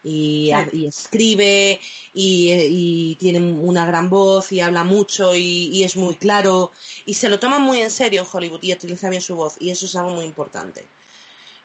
Y, 0.02 0.50
escribe 0.86 1.80
y, 2.12 2.52
y 2.52 3.14
tiene 3.14 3.38
una 3.40 3.86
gran 3.86 4.10
voz 4.10 4.50
y 4.50 4.60
habla 4.60 4.82
mucho 4.82 5.36
y, 5.36 5.70
y 5.72 5.84
es 5.84 5.96
muy 5.96 6.16
claro 6.16 6.72
y 7.06 7.14
se 7.14 7.30
lo 7.30 7.38
toma 7.38 7.58
muy 7.58 7.80
en 7.80 7.90
serio 7.90 8.20
en 8.20 8.26
Hollywood 8.30 8.62
y 8.62 8.74
utiliza 8.74 9.08
bien 9.08 9.22
su 9.22 9.34
voz 9.34 9.54
y 9.60 9.70
eso 9.70 9.86
es 9.86 9.96
algo 9.96 10.10
muy 10.10 10.26
importante. 10.26 10.86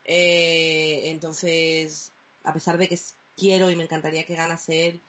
Eh, 0.05 1.09
entonces, 1.09 2.13
a 2.43 2.53
pesar 2.53 2.77
de 2.77 2.87
que 2.87 2.97
quiero 3.35 3.69
y 3.69 3.75
me 3.75 3.83
encantaría 3.83 4.25
que 4.25 4.35
ganase 4.35 4.87
él, 4.87 5.01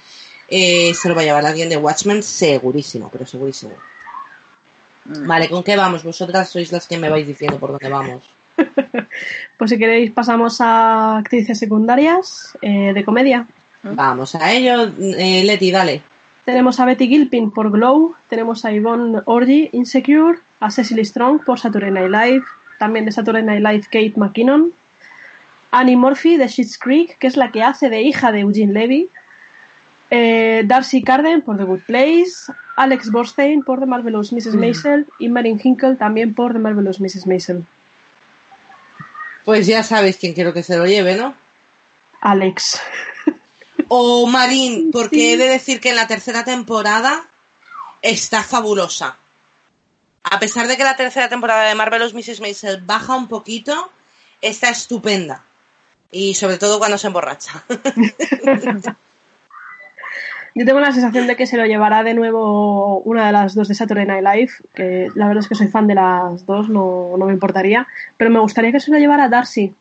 eh, 0.48 0.92
se 0.94 1.08
lo 1.08 1.14
va 1.14 1.22
a 1.22 1.24
llevar 1.24 1.46
alguien 1.46 1.68
de 1.68 1.76
Watchmen 1.76 2.22
segurísimo, 2.22 3.08
pero 3.10 3.26
segurísimo. 3.26 3.72
Vale, 5.04 5.48
¿con 5.48 5.62
qué 5.62 5.76
vamos? 5.76 6.04
Vosotras 6.04 6.50
sois 6.50 6.72
las 6.72 6.86
que 6.86 6.98
me 6.98 7.08
vais 7.08 7.26
diciendo 7.26 7.58
por 7.58 7.70
dónde 7.70 7.88
vamos. 7.88 8.22
Pues 9.56 9.70
si 9.70 9.78
queréis 9.78 10.10
pasamos 10.10 10.60
a 10.60 11.18
actrices 11.18 11.58
secundarias 11.58 12.56
eh, 12.62 12.92
de 12.94 13.04
comedia. 13.04 13.46
Vamos 13.82 14.34
a 14.34 14.52
ello. 14.52 14.90
Eh, 14.98 15.42
Leti, 15.44 15.70
dale. 15.70 16.02
Tenemos 16.44 16.80
a 16.80 16.86
Betty 16.86 17.06
Gilpin 17.08 17.50
por 17.50 17.70
Glow, 17.70 18.14
tenemos 18.28 18.64
a 18.64 18.72
Yvonne 18.72 19.20
Orji, 19.26 19.68
Insecure, 19.72 20.38
a 20.60 20.70
Cecily 20.70 21.04
Strong 21.04 21.44
por 21.44 21.58
Saturday 21.58 21.90
Night 21.90 22.10
Live, 22.10 22.44
también 22.78 23.04
de 23.04 23.12
Saturday 23.12 23.42
Night 23.42 23.62
Live 23.62 23.84
Kate 23.84 24.14
McKinnon, 24.16 24.72
Annie 25.70 25.96
Murphy 25.96 26.36
de 26.36 26.48
Schitt's 26.48 26.78
Creek, 26.78 27.18
que 27.18 27.26
es 27.26 27.36
la 27.36 27.52
que 27.52 27.62
hace 27.62 27.88
de 27.88 28.02
hija 28.02 28.32
de 28.32 28.40
Eugene 28.40 28.72
Levy, 28.72 29.08
eh, 30.10 30.62
Darcy 30.66 31.02
Carden 31.02 31.42
por 31.42 31.56
The 31.56 31.64
Good 31.64 31.82
Place, 31.86 32.52
Alex 32.76 33.10
Borstein 33.10 33.62
por 33.62 33.78
The 33.78 33.86
Marvelous 33.86 34.32
Mrs. 34.32 34.54
Maisel 34.54 35.06
y 35.18 35.28
Marin 35.28 35.60
Hinkle 35.62 35.96
también 35.96 36.34
por 36.34 36.52
The 36.52 36.58
Marvelous 36.58 37.00
Mrs. 37.00 37.26
Maisel. 37.26 37.66
Pues 39.44 39.66
ya 39.66 39.82
sabéis 39.82 40.16
quién 40.16 40.34
quiero 40.34 40.52
que 40.52 40.62
se 40.62 40.76
lo 40.76 40.86
lleve, 40.86 41.14
¿no? 41.14 41.34
Alex. 42.20 42.80
O 43.88 44.26
Marín, 44.26 44.90
porque 44.92 45.32
he 45.32 45.36
de 45.36 45.48
decir 45.48 45.80
que 45.80 45.90
en 45.90 45.96
la 45.96 46.06
tercera 46.06 46.44
temporada 46.44 47.24
está 48.02 48.42
fabulosa. 48.42 49.16
A 50.22 50.38
pesar 50.38 50.66
de 50.66 50.76
que 50.76 50.84
la 50.84 50.96
tercera 50.96 51.28
temporada 51.28 51.68
de 51.68 51.74
Marvelous 51.74 52.14
Mrs. 52.14 52.40
Maisel 52.40 52.82
baja 52.82 53.16
un 53.16 53.26
poquito, 53.26 53.90
está 54.40 54.70
estupenda. 54.70 55.42
Y 56.12 56.34
sobre 56.34 56.58
todo 56.58 56.78
cuando 56.78 56.98
se 56.98 57.06
emborracha. 57.06 57.64
Yo 60.54 60.66
tengo 60.66 60.80
la 60.80 60.90
sensación 60.90 61.28
de 61.28 61.36
que 61.36 61.46
se 61.46 61.56
lo 61.56 61.64
llevará 61.64 62.02
de 62.02 62.14
nuevo 62.14 62.98
una 63.00 63.26
de 63.26 63.32
las 63.32 63.54
dos 63.54 63.68
de 63.68 63.74
Saturday 63.74 64.04
Night 64.04 64.24
Live, 64.24 64.52
que 64.74 65.08
la 65.14 65.28
verdad 65.28 65.44
es 65.44 65.48
que 65.48 65.54
soy 65.54 65.68
fan 65.68 65.86
de 65.86 65.94
las 65.94 66.44
dos, 66.44 66.68
no, 66.68 67.14
no 67.16 67.26
me 67.26 67.32
importaría, 67.32 67.86
pero 68.16 68.30
me 68.30 68.40
gustaría 68.40 68.72
que 68.72 68.80
se 68.80 68.90
lo 68.90 68.98
llevara 68.98 69.28
Darcy 69.28 69.72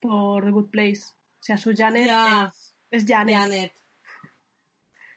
por 0.00 0.44
The 0.44 0.50
Good 0.50 0.68
Place. 0.68 1.02
O 1.40 1.42
sea, 1.42 1.56
su 1.56 1.74
Janet 1.74 2.10
es, 2.10 2.74
es 2.90 3.06
Janet. 3.06 3.36
Janet, 3.36 3.72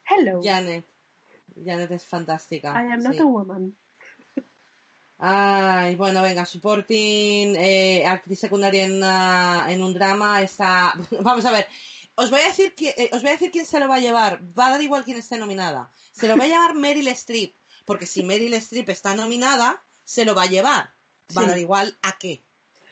Hello, 0.08 0.39
Janet. 0.41 0.86
Janet 1.64 1.91
es 1.91 2.06
fantástica. 2.06 2.72
I 2.72 2.91
am 2.91 2.99
not 3.03 3.14
sí. 3.14 3.20
a 3.20 3.26
woman. 3.26 3.78
Ay, 5.18 5.95
bueno, 5.95 6.22
venga, 6.22 6.45
supporting, 6.45 7.55
eh, 7.55 8.05
actriz 8.05 8.39
secundaria 8.39 8.84
en, 8.84 9.84
un 9.84 9.93
drama, 9.93 10.41
está... 10.41 10.93
Vamos 11.22 11.45
a 11.45 11.51
ver, 11.51 11.68
os 12.16 12.30
voy 12.30 12.41
a 12.41 12.47
decir 12.47 12.74
que, 12.76 12.89
eh, 12.89 13.09
os 13.13 13.22
voy 13.22 13.30
a 13.30 13.34
decir 13.34 13.51
quién 13.51 13.66
se 13.66 13.80
lo 13.80 13.88
va 13.88 13.95
a 13.95 13.99
llevar. 13.99 14.41
Va 14.57 14.68
a 14.68 14.72
dar 14.72 14.82
igual 14.82 15.05
quién 15.05 15.18
esté 15.18 15.38
nominada. 15.38 15.89
Se 16.11 16.28
lo 16.28 16.38
va 16.38 16.43
a 16.43 16.47
llevar 16.47 16.76
Meryl 16.76 17.07
Streep, 17.09 17.53
porque 17.86 18.05
si 18.05 18.24
Meryl 18.24 18.53
Streep 18.55 18.89
está 18.89 19.16
nominada, 19.16 19.82
se 20.03 20.26
lo 20.26 20.36
va 20.36 20.43
a 20.43 20.47
llevar. 20.47 20.89
Va 21.36 21.41
a 21.41 21.45
dar 21.45 21.57
igual 21.57 21.97
a 22.01 22.18
qué, 22.18 22.41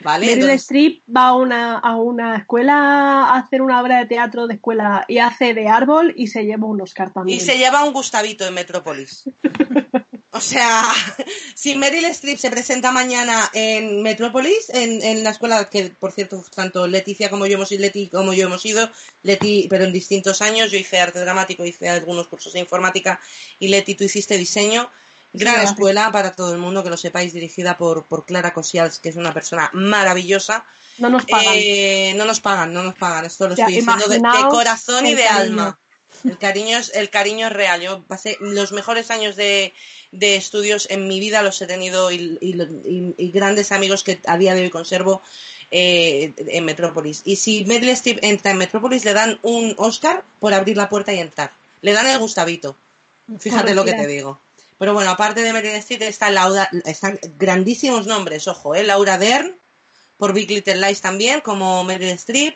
¿vale? 0.01 0.25
Meryl 0.25 0.43
Entonces, 0.43 0.61
Streep 0.61 1.01
va 1.13 1.27
a 1.27 1.35
una, 1.35 1.77
a 1.77 1.97
una 1.97 2.37
escuela 2.37 3.25
a 3.25 3.37
hacer 3.37 3.61
una 3.61 3.81
obra 3.81 3.99
de 3.99 4.05
teatro 4.05 4.47
de 4.47 4.55
escuela 4.55 5.03
y 5.09 5.17
hace 5.17 5.53
de 5.53 5.67
árbol 5.67 6.13
y 6.15 6.27
se 6.27 6.43
lleva 6.45 6.65
un 6.65 6.81
Oscar 6.81 7.11
también. 7.11 7.37
y 7.37 7.41
se 7.41 7.57
lleva 7.57 7.83
un 7.83 7.91
Gustavito 7.91 8.47
en 8.47 8.53
Metrópolis. 8.53 9.29
O 10.33 10.41
sea, 10.41 10.83
si 11.55 11.75
Meryl 11.75 12.05
Streep 12.05 12.39
se 12.39 12.49
presenta 12.49 12.91
mañana 12.91 13.51
en 13.53 14.01
Metrópolis, 14.01 14.69
en, 14.69 15.01
en 15.03 15.23
la 15.23 15.29
escuela 15.29 15.69
que, 15.69 15.91
por 15.91 16.11
cierto, 16.11 16.43
tanto 16.53 16.87
Leticia 16.87 17.29
como 17.29 17.45
yo 17.45 17.55
hemos 17.55 17.71
ido, 17.71 17.81
Leti 17.81 18.07
como 18.07 18.33
yo 18.33 18.47
hemos 18.47 18.65
ido, 18.65 18.89
Leti, 19.21 19.67
pero 19.69 19.85
en 19.85 19.93
distintos 19.93 20.41
años, 20.41 20.71
yo 20.71 20.79
hice 20.79 20.99
arte 20.99 21.19
dramático, 21.19 21.63
hice 21.63 21.87
algunos 21.87 22.27
cursos 22.27 22.51
de 22.53 22.59
informática 22.59 23.19
y 23.59 23.67
Leti, 23.67 23.93
tú 23.93 24.03
hiciste 24.03 24.37
diseño. 24.37 24.89
Gran 25.35 25.61
escuela 25.61 26.11
para 26.11 26.31
todo 26.33 26.53
el 26.53 26.59
mundo, 26.59 26.83
que 26.83 26.91
lo 26.91 26.97
sepáis, 26.97 27.33
dirigida 27.33 27.75
por, 27.75 28.05
por 28.05 28.23
Clara 28.23 28.53
Cosials, 28.53 28.99
que 28.99 29.09
es 29.09 29.15
una 29.15 29.33
persona 29.33 29.69
maravillosa. 29.73 30.65
No 30.99 31.09
nos 31.09 31.25
pagan. 31.25 31.53
Eh, 31.55 32.13
no 32.15 32.25
nos 32.25 32.39
pagan, 32.39 32.71
no 32.71 32.83
nos 32.83 32.93
pagan. 32.93 33.25
Esto 33.25 33.47
lo 33.47 33.55
estoy 33.55 33.73
diciendo 33.73 34.07
de, 34.07 34.21
corazón 34.51 35.07
y 35.07 35.15
de 35.15 35.25
alma. 35.25 35.79
El 36.23 36.37
cariño 36.37 36.77
es 36.77 36.91
el 36.95 37.09
cariño 37.09 37.47
es 37.47 37.53
real. 37.53 37.81
Yo 37.81 38.01
pasé 38.03 38.37
los 38.39 38.71
mejores 38.71 39.11
años 39.11 39.35
de, 39.35 39.73
de 40.11 40.35
estudios 40.35 40.87
en 40.89 41.07
mi 41.07 41.19
vida 41.19 41.41
los 41.41 41.61
he 41.61 41.67
tenido 41.67 42.11
y, 42.11 42.37
y 42.41 42.53
y- 42.61 43.15
y 43.17 43.31
grandes 43.31 43.71
amigos 43.71 44.03
que 44.03 44.19
a 44.25 44.37
día 44.37 44.55
de 44.55 44.61
hoy 44.61 44.69
conservo 44.69 45.21
eh, 45.71 46.33
en 46.37 46.65
Metrópolis. 46.65 47.21
Y 47.25 47.35
si 47.37 47.65
Meryl 47.65 47.89
Streep 47.89 48.19
entra 48.23 48.51
en 48.51 48.57
Metrópolis 48.57 49.03
le 49.05 49.13
dan 49.13 49.39
un 49.41 49.73
Oscar 49.77 50.23
por 50.39 50.53
abrir 50.53 50.77
la 50.77 50.87
puerta 50.89 51.11
y 51.13 51.19
entrar. 51.19 51.51
Le 51.81 51.93
dan 51.93 52.07
el 52.07 52.19
Gustavito. 52.19 52.75
Fíjate 53.39 53.73
lo 53.73 53.83
que 53.85 53.91
te 53.93 54.07
digo. 54.07 54.39
Pero 54.77 54.93
bueno, 54.93 55.11
aparte 55.11 55.41
de 55.41 55.53
Meryl 55.53 55.71
Streep 55.75 56.01
está 56.03 56.29
Laura, 56.29 56.69
están 56.85 57.19
grandísimos 57.37 58.05
nombres, 58.07 58.47
ojo, 58.47 58.75
¿eh? 58.75 58.83
Laura 58.83 59.17
Dern 59.17 59.55
por 60.17 60.33
Big 60.33 60.49
Little 60.49 60.75
Lies 60.75 61.01
también, 61.01 61.41
como 61.41 61.83
Meryl 61.83 62.09
Streep. 62.09 62.55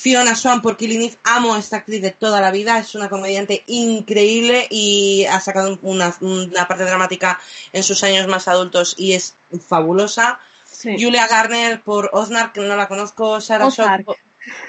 Fiona 0.00 0.34
Swan 0.34 0.62
por 0.62 0.78
Killing 0.78 1.02
Eve, 1.02 1.18
amo 1.24 1.54
a 1.54 1.58
esta 1.58 1.76
actriz 1.76 2.00
de 2.00 2.10
toda 2.10 2.40
la 2.40 2.50
vida, 2.50 2.78
es 2.78 2.94
una 2.94 3.10
comediante 3.10 3.64
increíble 3.66 4.66
y 4.70 5.26
ha 5.26 5.38
sacado 5.40 5.78
una, 5.82 6.14
una 6.22 6.66
parte 6.66 6.84
dramática 6.84 7.38
en 7.74 7.82
sus 7.82 8.02
años 8.02 8.26
más 8.26 8.48
adultos 8.48 8.94
y 8.96 9.12
es 9.12 9.36
fabulosa. 9.68 10.40
Sí. 10.64 10.96
Julia 10.98 11.26
Garner 11.26 11.82
por 11.82 12.08
Ozark, 12.14 12.54
que 12.54 12.62
no 12.62 12.76
la 12.76 12.88
conozco, 12.88 13.42
Sarah 13.42 13.66
Ozark. 13.66 14.06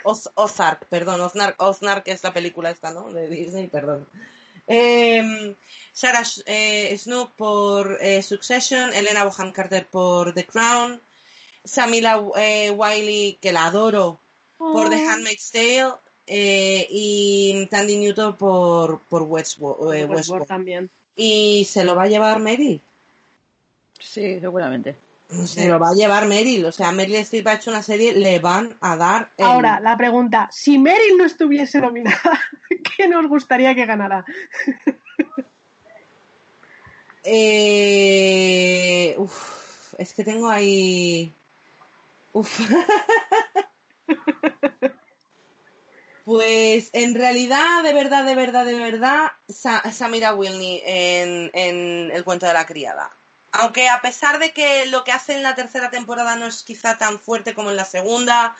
Oz- 0.03 0.29
Ozark, 0.35 0.87
perdón, 0.87 1.21
Ozark, 1.21 1.55
Ozark 1.61 2.07
es 2.09 2.21
la 2.23 2.33
película 2.33 2.69
esta, 2.69 2.91
¿no? 2.91 3.13
De 3.13 3.29
Disney, 3.29 3.67
perdón. 3.67 4.09
Eh, 4.67 5.55
Sarah 5.93 6.23
eh, 6.45 6.93
Snook 6.97 7.31
por 7.37 7.97
eh, 8.01 8.21
Succession, 8.21 8.93
Elena 8.93 9.23
Boham 9.23 9.53
Carter 9.53 9.87
por 9.87 10.33
The 10.33 10.45
Crown, 10.45 11.01
Samila 11.63 12.21
eh, 12.35 12.69
Wiley, 12.71 13.37
que 13.41 13.53
la 13.53 13.67
adoro, 13.67 14.19
por 14.71 14.89
The 14.89 15.07
Handmaid's 15.07 15.51
Tale, 15.51 15.93
eh, 16.27 16.87
y 16.89 17.65
Tandy 17.69 17.97
Newton 17.97 18.37
por, 18.37 19.01
por 19.03 19.23
Westworld, 19.23 19.81
eh, 19.81 19.85
Westworld 20.05 20.15
Westworld. 20.17 20.47
también. 20.47 20.89
Y 21.15 21.65
se 21.69 21.83
lo 21.83 21.95
va 21.95 22.03
a 22.03 22.07
llevar 22.07 22.39
Meryl. 22.39 22.81
Sí, 23.99 24.39
seguramente. 24.39 24.95
Se 25.45 25.67
lo 25.67 25.79
va 25.79 25.89
a 25.89 25.93
llevar 25.93 26.25
Meryl. 26.27 26.65
O 26.65 26.71
sea, 26.71 26.91
Meryl 26.91 27.15
Streep 27.17 27.47
ha 27.47 27.53
hecho 27.53 27.71
una 27.71 27.81
serie, 27.83 28.13
le 28.13 28.39
van 28.39 28.77
a 28.81 28.95
dar. 28.97 29.31
el- 29.37 29.45
Ahora, 29.45 29.79
la 29.79 29.95
pregunta, 29.97 30.49
si 30.51 30.77
Meryl 30.77 31.17
no 31.17 31.25
estuviese 31.25 31.79
nominada, 31.79 32.39
¿qué 32.97 33.07
nos 33.07 33.27
gustaría 33.27 33.73
que 33.75 33.85
ganara? 33.85 34.25
Eh, 37.23 39.15
uf, 39.17 39.93
es 39.97 40.13
que 40.13 40.23
tengo 40.23 40.49
ahí. 40.49 41.31
Uf. 42.33 42.59
Pues 46.23 46.89
en 46.93 47.15
realidad, 47.15 47.81
de 47.83 47.93
verdad, 47.93 48.23
de 48.25 48.35
verdad, 48.35 48.65
de 48.65 48.75
verdad, 48.75 49.31
Sa- 49.49 49.91
Samira 49.91 50.35
Wilney 50.35 50.81
en, 50.85 52.11
El 52.13 52.23
cuento 52.23 52.45
de 52.45 52.53
la 52.53 52.65
criada. 52.65 53.09
Aunque 53.53 53.89
a 53.89 54.01
pesar 54.01 54.37
de 54.39 54.53
que 54.53 54.85
lo 54.85 55.03
que 55.03 55.11
hace 55.11 55.33
en 55.33 55.43
la 55.43 55.55
tercera 55.55 55.89
temporada 55.89 56.35
no 56.35 56.45
es 56.45 56.61
quizá 56.63 56.97
tan 56.97 57.19
fuerte 57.19 57.53
como 57.55 57.71
en 57.71 57.75
la 57.75 57.85
segunda, 57.85 58.55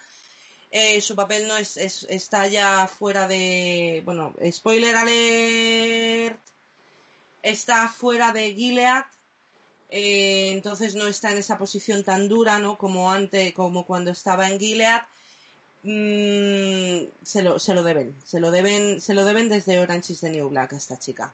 eh, 0.72 1.02
su 1.02 1.16
papel 1.16 1.48
no 1.48 1.58
es, 1.58 1.78
es- 1.78 2.06
está 2.10 2.48
ya 2.48 2.88
fuera 2.88 3.28
de. 3.28 4.02
Bueno, 4.06 4.34
spoiler 4.52 4.96
alert. 4.96 6.42
Está 7.44 7.88
fuera 7.90 8.32
de 8.32 8.54
Gilead. 8.54 9.06
eh, 9.90 10.52
entonces 10.54 10.96
no 10.96 11.08
está 11.08 11.32
en 11.32 11.40
esa 11.40 11.58
posición 11.58 12.04
tan 12.04 12.30
dura, 12.30 12.60
¿no? 12.60 12.78
Como 12.78 13.12
antes, 13.12 13.54
como 13.54 13.86
cuando 13.86 14.12
estaba 14.12 14.50
en 14.50 14.60
Gilead. 14.60 15.04
Mm, 15.84 17.24
se, 17.24 17.42
lo, 17.42 17.58
se 17.58 17.74
lo 17.74 17.82
deben, 17.84 18.16
se 18.24 18.40
lo 18.40 18.52
deben, 18.52 19.02
se 19.02 19.14
lo 19.14 19.26
deben 19.26 19.50
desde 19.50 19.80
Orange 19.80 20.14
is 20.14 20.22
the 20.22 20.30
New 20.30 20.50
Black 20.50 20.74
a 20.74 20.78
esta 20.78 21.00
chica. 21.00 21.34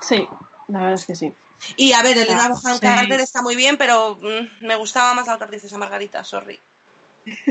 Sí, 0.00 0.26
la 0.68 0.80
verdad 0.80 0.94
es 0.94 1.06
que 1.06 1.14
sí. 1.14 1.32
Y 1.76 1.92
a 1.92 2.02
ver, 2.02 2.18
Elena 2.18 2.54
sí. 2.54 2.80
Carter 2.80 3.20
está 3.20 3.42
muy 3.42 3.56
bien, 3.56 3.76
pero 3.78 4.16
mm, 4.16 4.66
me 4.66 4.76
gustaba 4.76 5.14
más 5.14 5.26
la 5.26 5.34
otra 5.34 5.46
princesa 5.46 5.78
Margarita, 5.78 6.24
sorry. 6.24 6.58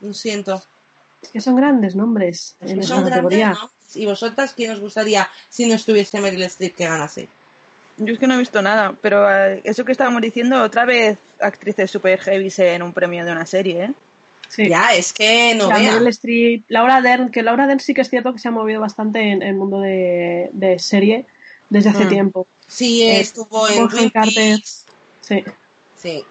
Lo 0.00 0.14
siento. 0.14 0.62
Es 1.22 1.30
que 1.30 1.40
son 1.40 1.56
grandes 1.56 1.96
nombres 1.96 2.56
en 2.60 2.80
esa 2.80 3.00
grandes. 3.00 3.40
¿no? 3.40 3.70
¿Y 3.94 4.06
vosotras 4.06 4.52
quién 4.54 4.70
os 4.70 4.80
gustaría 4.80 5.28
si 5.48 5.66
no 5.66 5.74
estuviese 5.74 6.20
Meryl 6.20 6.42
Streep 6.42 6.76
que 6.76 6.84
ganase? 6.84 7.28
Yo 7.98 8.12
es 8.12 8.18
que 8.18 8.26
no 8.26 8.34
he 8.34 8.38
visto 8.38 8.62
nada, 8.62 8.94
pero 9.00 9.28
eh, 9.30 9.60
eso 9.64 9.84
que 9.84 9.92
estábamos 9.92 10.22
diciendo, 10.22 10.62
otra 10.62 10.84
vez 10.84 11.18
actrices 11.40 11.90
super 11.90 12.18
heavy 12.20 12.52
en 12.58 12.82
un 12.82 12.92
premio 12.92 13.24
de 13.24 13.32
una 13.32 13.44
serie, 13.46 13.84
¿eh? 13.84 13.92
Sí. 14.48 14.68
Ya, 14.68 14.94
es 14.94 15.12
que 15.12 15.54
no 15.56 15.64
O 15.64 15.68
sea, 15.68 15.76
vea. 15.78 16.60
Laura 16.68 17.02
Dern, 17.02 17.30
que 17.30 17.42
Laura 17.42 17.66
Dern 17.66 17.80
sí 17.80 17.92
que 17.92 18.00
es 18.00 18.08
cierto 18.08 18.32
que 18.32 18.38
se 18.38 18.48
ha 18.48 18.50
movido 18.50 18.80
bastante 18.80 19.20
en 19.20 19.42
el 19.42 19.54
mundo 19.54 19.80
de, 19.80 20.48
de 20.52 20.78
serie 20.78 21.26
desde 21.68 21.90
hace 21.90 22.06
Mm. 22.06 22.08
tiempo. 22.08 22.46
Sí, 22.66 23.02
Eh, 23.02 23.20
estuvo 23.20 23.68
en 23.68 23.88
Twin. 23.88 24.10
Peaks. 24.10 24.86
Sí. 25.20 25.44
Sí. 25.96 26.24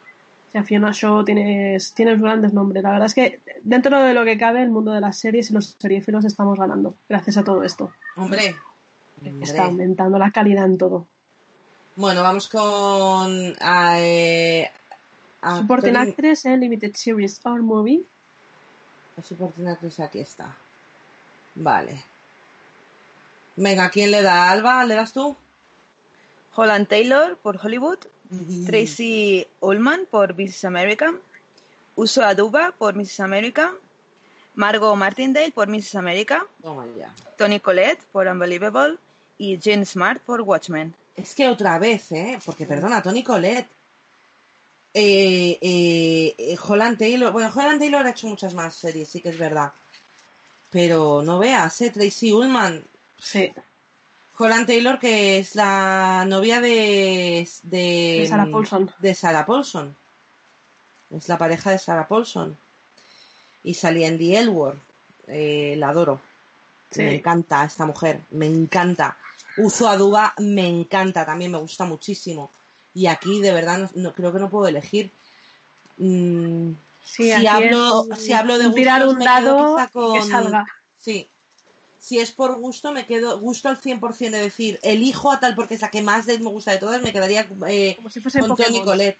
O 0.47 0.51
sea, 0.51 0.63
Fiona 0.63 0.91
Shaw 0.93 1.25
tienes, 1.25 1.93
tienes 1.93 2.19
grandes 2.21 2.53
nombres. 2.53 2.81
La 2.81 2.91
verdad 2.91 3.05
es 3.07 3.13
que 3.13 3.39
dentro 3.61 4.01
de 4.01 4.13
lo 4.13 4.23
que 4.25 4.37
cabe, 4.37 4.63
el 4.63 4.69
mundo 4.69 4.93
de 4.93 5.01
las 5.01 5.17
series 5.17 5.51
y 5.51 5.53
los 5.53 5.75
seriéfilos 5.79 6.25
estamos 6.25 6.57
ganando 6.57 6.93
gracias 7.09 7.37
a 7.37 7.43
todo 7.43 7.63
esto. 7.63 7.93
Hombre. 8.15 8.55
Está 9.23 9.27
Hombre. 9.29 9.59
aumentando 9.61 10.17
la 10.17 10.31
calidad 10.31 10.65
en 10.65 10.77
todo. 10.77 11.05
Bueno, 11.97 12.21
vamos 12.21 12.47
con. 12.47 13.55
eh, 13.59 14.71
a- 15.41 15.57
Supporting 15.57 15.95
Actress 16.09 16.45
en 16.45 16.59
Limited 16.59 16.93
Series 16.93 17.41
or 17.43 17.61
Movie. 17.61 18.03
Supporting 19.21 19.67
Actress, 19.67 19.99
aquí 19.99 20.19
está. 20.19 20.55
Vale. 21.55 22.03
Venga, 23.55 23.89
¿quién 23.89 24.11
le 24.11 24.21
da? 24.21 24.51
¿Alba? 24.51 24.85
¿Le 24.85 24.93
das 24.95 25.11
tú? 25.13 25.35
Holland 26.55 26.87
Taylor 26.87 27.37
por 27.37 27.57
Hollywood, 27.63 27.99
Tracy 28.65 29.47
Ullman 29.59 30.07
por 30.09 30.33
Mrs. 30.35 30.65
America, 30.65 31.13
Uso 31.95 32.23
Aduba 32.23 32.73
por 32.77 32.93
Mrs. 32.95 33.19
America, 33.21 33.73
Margot 34.55 34.95
Martindale 34.95 35.51
por 35.51 35.67
Mrs. 35.67 35.95
America. 35.95 36.45
Tony 37.37 37.59
Collette 37.59 38.03
por 38.11 38.27
Unbelievable 38.27 38.97
y 39.39 39.59
Jane 39.59 39.85
Smart 39.85 40.21
por 40.21 40.41
Watchmen. 40.41 40.95
Es 41.17 41.33
que 41.33 41.49
otra 41.49 41.79
vez, 41.79 42.11
¿eh? 42.11 42.39
Porque 42.45 42.67
perdona, 42.67 43.01
Tony 43.01 43.23
Colette. 43.23 43.69
Eh, 44.93 45.57
eh, 45.59 46.57
Holland 46.65 46.97
Taylor. 46.97 47.31
Bueno, 47.31 47.51
Holland 47.53 47.79
Taylor 47.79 48.05
ha 48.05 48.11
hecho 48.11 48.27
muchas 48.27 48.53
más 48.53 48.75
series, 48.75 49.09
sí 49.09 49.19
que 49.19 49.29
es 49.29 49.37
verdad. 49.37 49.73
Pero 50.69 51.23
no 51.23 51.39
veas, 51.39 51.81
¿eh? 51.81 51.89
Tracy 51.89 52.31
Ullman. 52.31 52.85
Sí. 53.17 53.51
Holland 54.37 54.67
Taylor, 54.67 54.99
que 54.99 55.39
es 55.39 55.55
la 55.55 56.23
novia 56.27 56.61
de. 56.61 57.47
De, 57.63 58.19
De 58.21 58.27
Sarah 58.29 58.47
Paulson. 58.49 58.93
De 58.99 59.15
Sarah 59.15 59.45
Paulson. 59.45 59.95
Es 61.09 61.27
la 61.27 61.37
pareja 61.39 61.71
de 61.71 61.79
Sarah 61.79 62.07
Paulson. 62.07 62.55
Y 63.63 63.73
salía 63.73 64.07
en 64.07 64.19
The 64.19 64.37
L 64.37 64.49
Word. 64.49 64.77
Eh, 65.25 65.75
la 65.77 65.89
adoro. 65.89 66.21
Sí. 66.91 67.01
Me 67.01 67.15
encanta 67.15 67.65
esta 67.65 67.85
mujer, 67.85 68.21
me 68.31 68.45
encanta. 68.45 69.17
Uso 69.57 69.87
Aduba 69.89 70.33
me 70.39 70.67
encanta, 70.67 71.25
también 71.25 71.51
me 71.51 71.57
gusta 71.57 71.85
muchísimo. 71.85 72.49
Y 72.93 73.07
aquí 73.07 73.41
de 73.41 73.51
verdad 73.51 73.77
no, 73.79 73.89
no- 73.95 74.13
creo 74.13 74.31
que 74.33 74.39
no 74.39 74.49
puedo 74.49 74.67
elegir. 74.67 75.11
Mm, 75.97 76.73
Sí, 77.03 77.31
si, 77.31 77.47
hablo, 77.47 78.05
es 78.11 78.21
si 78.21 78.33
hablo 78.33 78.57
de 78.59 78.69
tirar 78.71 79.01
gustos, 79.05 79.13
un 79.13 79.19
me 79.19 79.25
quedo 79.25 79.55
dado 79.55 79.75
quizá 79.75 79.83
y 79.83 79.87
que 79.87 80.19
con- 80.19 80.29
salga. 80.29 80.65
Sí. 80.97 81.27
Si 81.99 82.19
es 82.19 82.31
por 82.31 82.55
gusto, 82.57 82.91
me 82.91 83.05
quedo 83.05 83.39
gusto 83.39 83.69
al 83.69 83.77
100% 83.77 84.37
de 84.37 84.43
decir, 84.43 84.79
elijo 84.83 85.31
a 85.31 85.39
tal 85.39 85.55
porque 85.55 85.75
es 85.75 85.81
la 85.81 85.89
que 85.89 86.01
más 86.01 86.27
me 86.27 86.35
gusta 86.37 86.71
de 86.71 86.77
todas, 86.77 87.01
me 87.01 87.11
quedaría 87.13 87.47
eh, 87.67 87.95
Como 87.95 88.09
si 88.09 88.21
fuese 88.21 88.39
con 88.39 88.55
Tony. 88.55 88.83
Colette. 88.83 89.19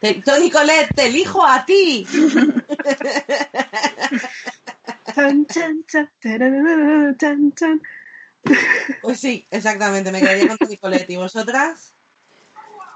Te- 0.00 0.14
Tony 0.24 0.50
Colette, 0.50 0.94
te 0.94 1.06
elijo 1.06 1.44
a 1.44 1.64
ti. 1.64 2.06
Pues 9.02 9.20
sí, 9.20 9.44
exactamente, 9.50 10.10
me 10.12 10.20
quedaría 10.20 10.48
con. 10.48 10.94
¿Y 11.08 11.16
vosotras? 11.16 11.94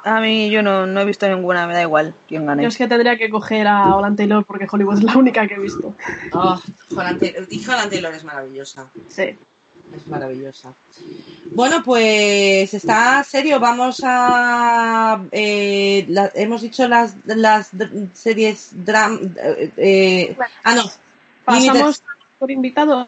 A 0.04 0.20
mí 0.20 0.50
yo 0.50 0.62
no, 0.62 0.84
no 0.86 1.00
he 1.00 1.04
visto 1.04 1.28
ninguna, 1.28 1.66
me 1.66 1.74
da 1.74 1.82
igual 1.82 2.14
quién 2.28 2.44
gane. 2.44 2.62
Yo 2.62 2.68
es 2.68 2.76
que 2.76 2.88
tendría 2.88 3.16
que 3.16 3.30
coger 3.30 3.68
a 3.68 3.94
Holland 3.94 4.16
Taylor 4.16 4.44
porque 4.44 4.66
Hollywood 4.70 4.98
es 4.98 5.04
la 5.04 5.16
única 5.16 5.46
que 5.46 5.54
he 5.54 5.60
visto. 5.60 5.94
Oh, 6.32 6.60
Holland 6.90 7.20
Taylor, 7.20 7.46
y 7.48 7.64
Holland 7.64 7.90
Taylor 7.90 8.12
es 8.14 8.24
maravillosa. 8.24 8.88
Sí. 9.08 9.36
Es 9.96 10.06
maravillosa. 10.08 10.72
Bueno, 11.52 11.82
pues 11.84 12.72
está 12.74 13.22
serio. 13.24 13.60
Vamos 13.60 14.00
a. 14.04 15.22
eh, 15.30 16.04
la- 16.08 16.32
hemos 16.34 16.62
dicho 16.62 16.88
las, 16.88 17.14
las 17.26 17.70
series. 18.14 18.70
Dram, 18.84 19.34
eh, 19.36 19.72
eh, 19.76 20.36
ah, 20.64 20.74
no. 20.74 20.82
Pasamos 21.44 22.02
por 22.38 22.50
invitado. 22.50 23.06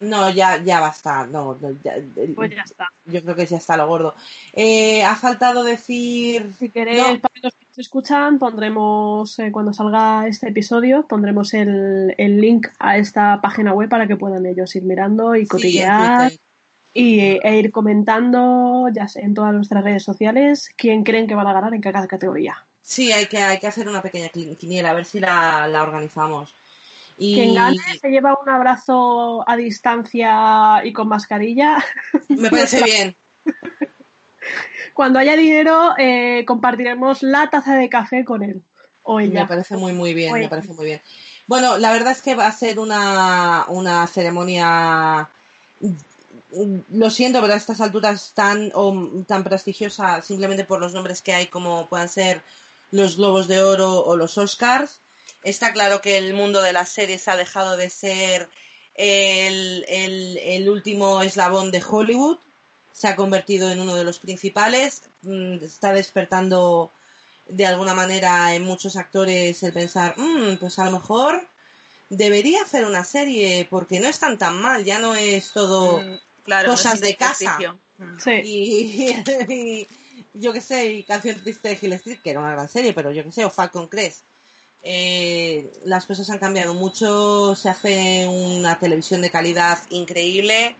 No, 0.00 0.30
ya, 0.30 0.62
ya 0.62 0.78
basta. 0.80 1.26
No, 1.26 1.56
no, 1.60 1.70
ya- 1.82 1.96
Pues 2.36 2.50
ya 2.54 2.62
está. 2.62 2.86
yo 3.06 3.20
creo 3.22 3.34
que 3.34 3.46
ya 3.46 3.56
está 3.56 3.76
lo 3.76 3.88
gordo. 3.88 4.14
Eh, 4.52 5.02
ha 5.02 5.16
faltado 5.16 5.64
decir. 5.64 6.52
Si 6.56 6.68
queréis, 6.70 6.98
No. 7.02 7.20
para 7.20 7.34
los 7.42 7.52
que 7.54 7.64
nos 7.66 7.78
escuchan, 7.78 8.38
pondremos, 8.38 9.36
eh, 9.40 9.50
cuando 9.50 9.72
salga 9.72 10.28
este 10.28 10.50
episodio, 10.50 11.06
pondremos 11.08 11.52
el, 11.54 12.14
el 12.16 12.40
link 12.40 12.68
a 12.78 12.96
esta 12.96 13.40
página 13.40 13.72
web 13.72 13.88
para 13.88 14.06
que 14.06 14.14
puedan 14.16 14.46
ellos 14.46 14.74
ir 14.76 14.84
mirando 14.84 15.34
y 15.34 15.46
cotillear 15.46 16.32
y, 16.94 17.18
eh, 17.20 17.40
e 17.42 17.58
ir 17.58 17.72
comentando 17.72 18.88
ya 18.94 19.08
sé, 19.08 19.20
en 19.22 19.34
todas 19.34 19.52
nuestras 19.52 19.82
redes 19.82 20.02
sociales 20.04 20.72
quién 20.76 21.02
creen 21.04 21.26
que 21.26 21.34
van 21.34 21.46
a 21.48 21.52
ganar 21.52 21.74
en 21.74 21.80
cada 21.80 22.06
categoría. 22.06 22.64
Sí, 22.82 23.12
hay 23.12 23.26
que, 23.26 23.38
hay 23.38 23.58
que 23.58 23.66
hacer 23.66 23.88
una 23.88 24.00
pequeña 24.00 24.28
quin- 24.28 24.56
quiniela, 24.56 24.90
a 24.90 24.94
ver 24.94 25.04
si 25.04 25.20
la, 25.20 25.66
la 25.68 25.82
organizamos. 25.82 26.54
Y... 27.18 27.34
Quien 27.34 27.54
gane 27.54 27.78
se 28.00 28.08
lleva 28.08 28.38
un 28.40 28.48
abrazo 28.48 29.44
a 29.48 29.56
distancia 29.56 30.80
y 30.84 30.92
con 30.92 31.08
mascarilla. 31.08 31.84
Me 32.28 32.50
parece 32.50 32.82
bien. 32.84 33.16
Cuando 34.94 35.18
haya 35.18 35.36
dinero, 35.36 35.94
eh, 35.98 36.44
compartiremos 36.46 37.22
la 37.22 37.50
taza 37.50 37.74
de 37.74 37.88
café 37.88 38.24
con 38.24 38.42
él. 38.42 38.62
O 39.02 39.20
ella. 39.20 39.42
Me 39.42 39.48
parece 39.48 39.76
muy, 39.76 39.92
muy 39.92 40.14
bien, 40.14 40.32
me 40.34 40.48
parece 40.48 40.74
muy 40.74 40.84
bien. 40.84 41.00
Bueno, 41.46 41.78
la 41.78 41.92
verdad 41.92 42.12
es 42.12 42.20
que 42.20 42.34
va 42.34 42.46
a 42.46 42.52
ser 42.52 42.78
una, 42.78 43.64
una 43.68 44.06
ceremonia 44.06 45.30
lo 46.90 47.10
siento, 47.10 47.40
pero 47.40 47.54
a 47.54 47.56
estas 47.56 47.80
alturas 47.80 48.32
tan, 48.34 48.72
tan 49.26 49.44
prestigiosa 49.44 50.22
simplemente 50.22 50.64
por 50.64 50.80
los 50.80 50.94
nombres 50.94 51.22
que 51.22 51.32
hay 51.32 51.46
como 51.46 51.88
puedan 51.88 52.08
ser 52.08 52.42
los 52.90 53.16
Globos 53.16 53.48
de 53.48 53.62
Oro 53.62 54.04
o 54.04 54.16
los 54.16 54.38
Oscars. 54.38 55.00
Está 55.42 55.72
claro 55.72 56.00
que 56.00 56.18
el 56.18 56.34
mundo 56.34 56.62
de 56.62 56.72
las 56.72 56.88
series 56.88 57.28
ha 57.28 57.36
dejado 57.36 57.76
de 57.76 57.90
ser 57.90 58.50
el, 58.98 60.68
último 60.68 61.22
eslabón 61.22 61.70
de 61.70 61.82
Hollywood, 61.88 62.38
se 62.92 63.08
ha 63.08 63.16
convertido 63.16 63.70
en 63.70 63.80
uno 63.80 63.94
de 63.94 64.04
los 64.04 64.18
principales, 64.18 65.08
mm, 65.22 65.62
está 65.62 65.92
despertando 65.92 66.90
de 67.46 67.64
alguna 67.64 67.94
manera 67.94 68.54
en 68.54 68.64
muchos 68.64 68.96
actores 68.96 69.62
el 69.62 69.72
pensar, 69.72 70.18
mm, 70.18 70.56
pues 70.56 70.78
a 70.78 70.86
lo 70.86 70.92
mejor 70.92 71.48
debería 72.10 72.62
hacer 72.62 72.84
una 72.84 73.04
serie 73.04 73.66
porque 73.70 74.00
no 74.00 74.08
están 74.08 74.36
tan 74.36 74.60
mal, 74.60 74.84
ya 74.84 74.98
no 74.98 75.14
es 75.14 75.52
todo 75.52 76.00
mm, 76.00 76.66
cosas 76.66 77.00
de 77.00 77.16
casa. 77.16 77.58
Y, 78.44 79.86
yo 80.34 80.52
qué 80.52 80.60
sé, 80.60 80.92
y 80.92 81.02
Canción 81.02 81.40
Triste 81.40 81.68
de 81.68 81.78
Hill 81.80 81.92
Street, 81.94 82.20
que 82.22 82.30
era 82.30 82.38
una 82.38 82.52
gran 82.52 82.68
serie, 82.68 82.92
pero 82.92 83.10
yo 83.10 83.24
qué 83.24 83.32
sé, 83.32 83.44
o 83.44 83.50
Falcon 83.50 83.88
Crest. 83.88 84.22
Eh, 84.82 85.72
las 85.84 86.06
cosas 86.06 86.30
han 86.30 86.38
cambiado 86.38 86.74
mucho, 86.74 87.54
se 87.56 87.68
hace 87.68 88.26
una 88.28 88.78
televisión 88.78 89.20
de 89.20 89.30
calidad 89.30 89.78
increíble. 89.90 90.76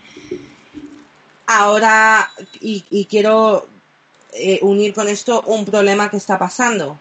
Ahora, 1.46 2.30
y, 2.60 3.06
quiero 3.06 3.68
eh, 4.32 4.60
unir 4.62 4.92
con 4.92 5.08
esto 5.08 5.42
un 5.46 5.64
problema 5.64 6.10
que 6.10 6.18
está 6.18 6.38
pasando. 6.38 6.98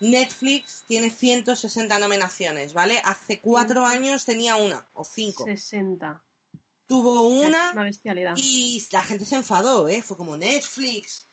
Netflix 0.00 0.84
tiene 0.86 1.10
160 1.10 1.98
nominaciones, 1.98 2.72
¿vale? 2.72 3.00
Hace 3.04 3.40
cuatro 3.40 3.84
años 3.84 4.24
tenía 4.24 4.56
una, 4.56 4.86
o 4.94 5.04
cinco. 5.04 5.44
60. 5.44 6.22
Tuvo 6.88 7.22
una, 7.22 7.72
una 7.72 7.84
bestialidad. 7.84 8.34
y 8.36 8.84
la 8.90 9.02
gente 9.02 9.24
se 9.24 9.36
enfadó, 9.36 9.88
¿eh? 9.88 10.02
Fue 10.02 10.16
como 10.16 10.36
Netflix 10.36 11.26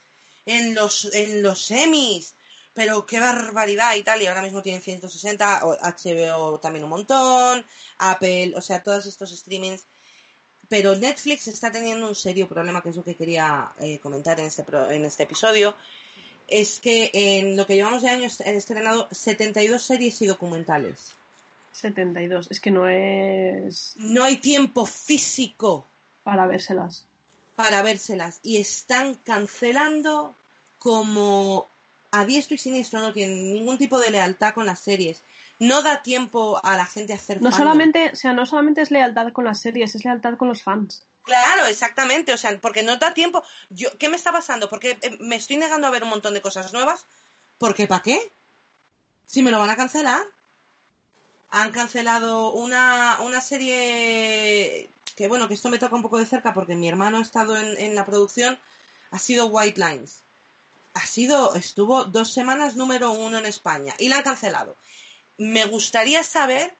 en 0.46 0.76
los, 0.76 1.14
en 1.14 1.44
los 1.44 1.62
semis, 1.62 2.36
pero 2.80 3.06
qué 3.06 3.20
barbaridad 3.20 3.94
y 3.98 4.04
tal, 4.04 4.22
y 4.22 4.28
ahora 4.28 4.42
mismo 4.42 4.62
tienen 4.62 4.82
160, 4.82 5.60
HBO 5.82 6.62
también 6.62 6.86
un 6.86 6.90
montón, 6.90 7.66
Apple, 7.98 8.54
o 8.56 8.62
sea, 8.62 8.82
todos 8.82 9.06
estos 9.06 9.32
streamings. 9.32 9.86
Pero 10.70 10.96
Netflix 10.96 11.50
está 11.50 11.70
teniendo 11.74 12.08
un 12.08 12.16
serio 12.16 12.48
problema, 12.48 12.82
que 12.82 12.88
es 12.88 12.96
lo 12.96 13.04
que 13.04 13.18
quería 13.18 13.74
eh, 13.82 14.00
comentar 14.00 14.40
en 14.40 14.46
este, 14.46 14.64
en 14.92 15.04
este 15.04 15.24
episodio, 15.24 15.76
es 16.48 16.80
que 16.80 17.12
en 17.12 17.58
lo 17.58 17.68
que 17.68 17.76
llevamos 17.76 18.02
de 18.02 18.12
años 18.12 18.40
han 18.40 18.56
estrenado 18.56 19.10
72 19.12 19.82
series 19.82 20.22
y 20.22 20.28
documentales. 20.28 21.16
72, 21.74 22.48
es 22.50 22.62
que 22.62 22.72
no 22.72 22.88
es... 22.88 23.96
No 23.98 24.24
hay 24.24 24.38
tiempo 24.38 24.86
físico. 24.86 25.86
Para 26.24 26.48
vérselas. 26.48 27.10
Para 27.58 27.82
vérselas. 27.82 28.40
Y 28.42 28.56
están 28.56 29.16
cancelando 29.16 30.34
como 30.78 31.68
a 32.12 32.26
diestro 32.26 32.56
y 32.56 32.58
siniestro, 32.58 33.02
no 33.02 33.14
tienen 33.14 33.54
ningún 33.54 33.78
tipo 33.78 34.00
de 34.00 34.12
lealtad 34.12 34.54
con 34.54 34.66
las 34.66 34.80
series. 34.80 35.24
No 35.60 35.82
da 35.82 36.02
tiempo 36.02 36.60
a 36.64 36.78
la 36.78 36.86
gente 36.86 37.14
a 37.14 37.18
hacer 37.18 37.42
no 37.42 37.52
solamente, 37.52 38.12
o 38.14 38.16
sea, 38.16 38.34
no 38.34 38.46
solamente 38.46 38.82
es 38.82 38.92
lealtad 38.92 39.32
con 39.34 39.46
las 39.46 39.60
series, 39.60 39.94
es 39.94 40.06
lealtad 40.06 40.38
con 40.38 40.48
los 40.48 40.64
fans. 40.64 41.06
Claro, 41.24 41.66
exactamente, 41.66 42.34
o 42.34 42.38
sea, 42.38 42.58
porque 42.60 42.82
no 42.82 42.98
da 42.98 43.14
tiempo. 43.14 43.44
Yo, 43.70 43.90
¿Qué 43.98 44.10
me 44.10 44.16
está 44.16 44.32
pasando? 44.32 44.70
Porque 44.70 44.98
eh, 45.02 45.18
me 45.20 45.36
estoy 45.36 45.58
negando 45.58 45.86
a 45.86 45.92
ver 45.92 46.04
un 46.04 46.10
montón 46.10 46.34
de 46.34 46.42
cosas 46.42 46.74
nuevas. 46.74 47.06
¿Por 47.58 47.76
qué? 47.76 47.88
¿Para 47.88 48.02
qué? 48.02 48.32
Si 49.26 49.44
me 49.44 49.52
lo 49.52 49.60
van 49.60 49.70
a 49.70 49.76
cancelar. 49.76 50.22
Han 51.52 51.72
cancelado 51.72 52.52
una, 52.54 53.18
una 53.22 53.42
serie 53.42 54.90
que, 55.16 55.28
bueno, 55.28 55.48
que 55.48 55.56
esto 55.56 55.70
me 55.70 55.80
toca 55.80 55.96
un 55.96 56.04
poco 56.04 56.20
de 56.20 56.28
cerca 56.28 56.54
porque 56.54 56.76
mi 56.76 56.88
hermano 56.88 57.18
ha 57.18 57.22
estado 57.22 57.58
en, 57.58 57.78
en 57.78 57.96
la 57.96 58.06
producción. 58.06 58.60
Ha 59.12 59.20
sido 59.20 59.48
White 59.48 59.80
Lines. 59.80 60.24
Ha 61.00 61.06
sido, 61.06 61.56
estuvo 61.56 62.06
dos 62.06 62.32
semanas 62.32 62.76
número 62.76 63.12
uno 63.12 63.38
en 63.38 63.46
España 63.46 63.96
y 63.98 64.10
la 64.10 64.18
han 64.18 64.24
cancelado. 64.24 64.76
Me 65.38 65.66
gustaría 65.66 66.24
saber 66.24 66.76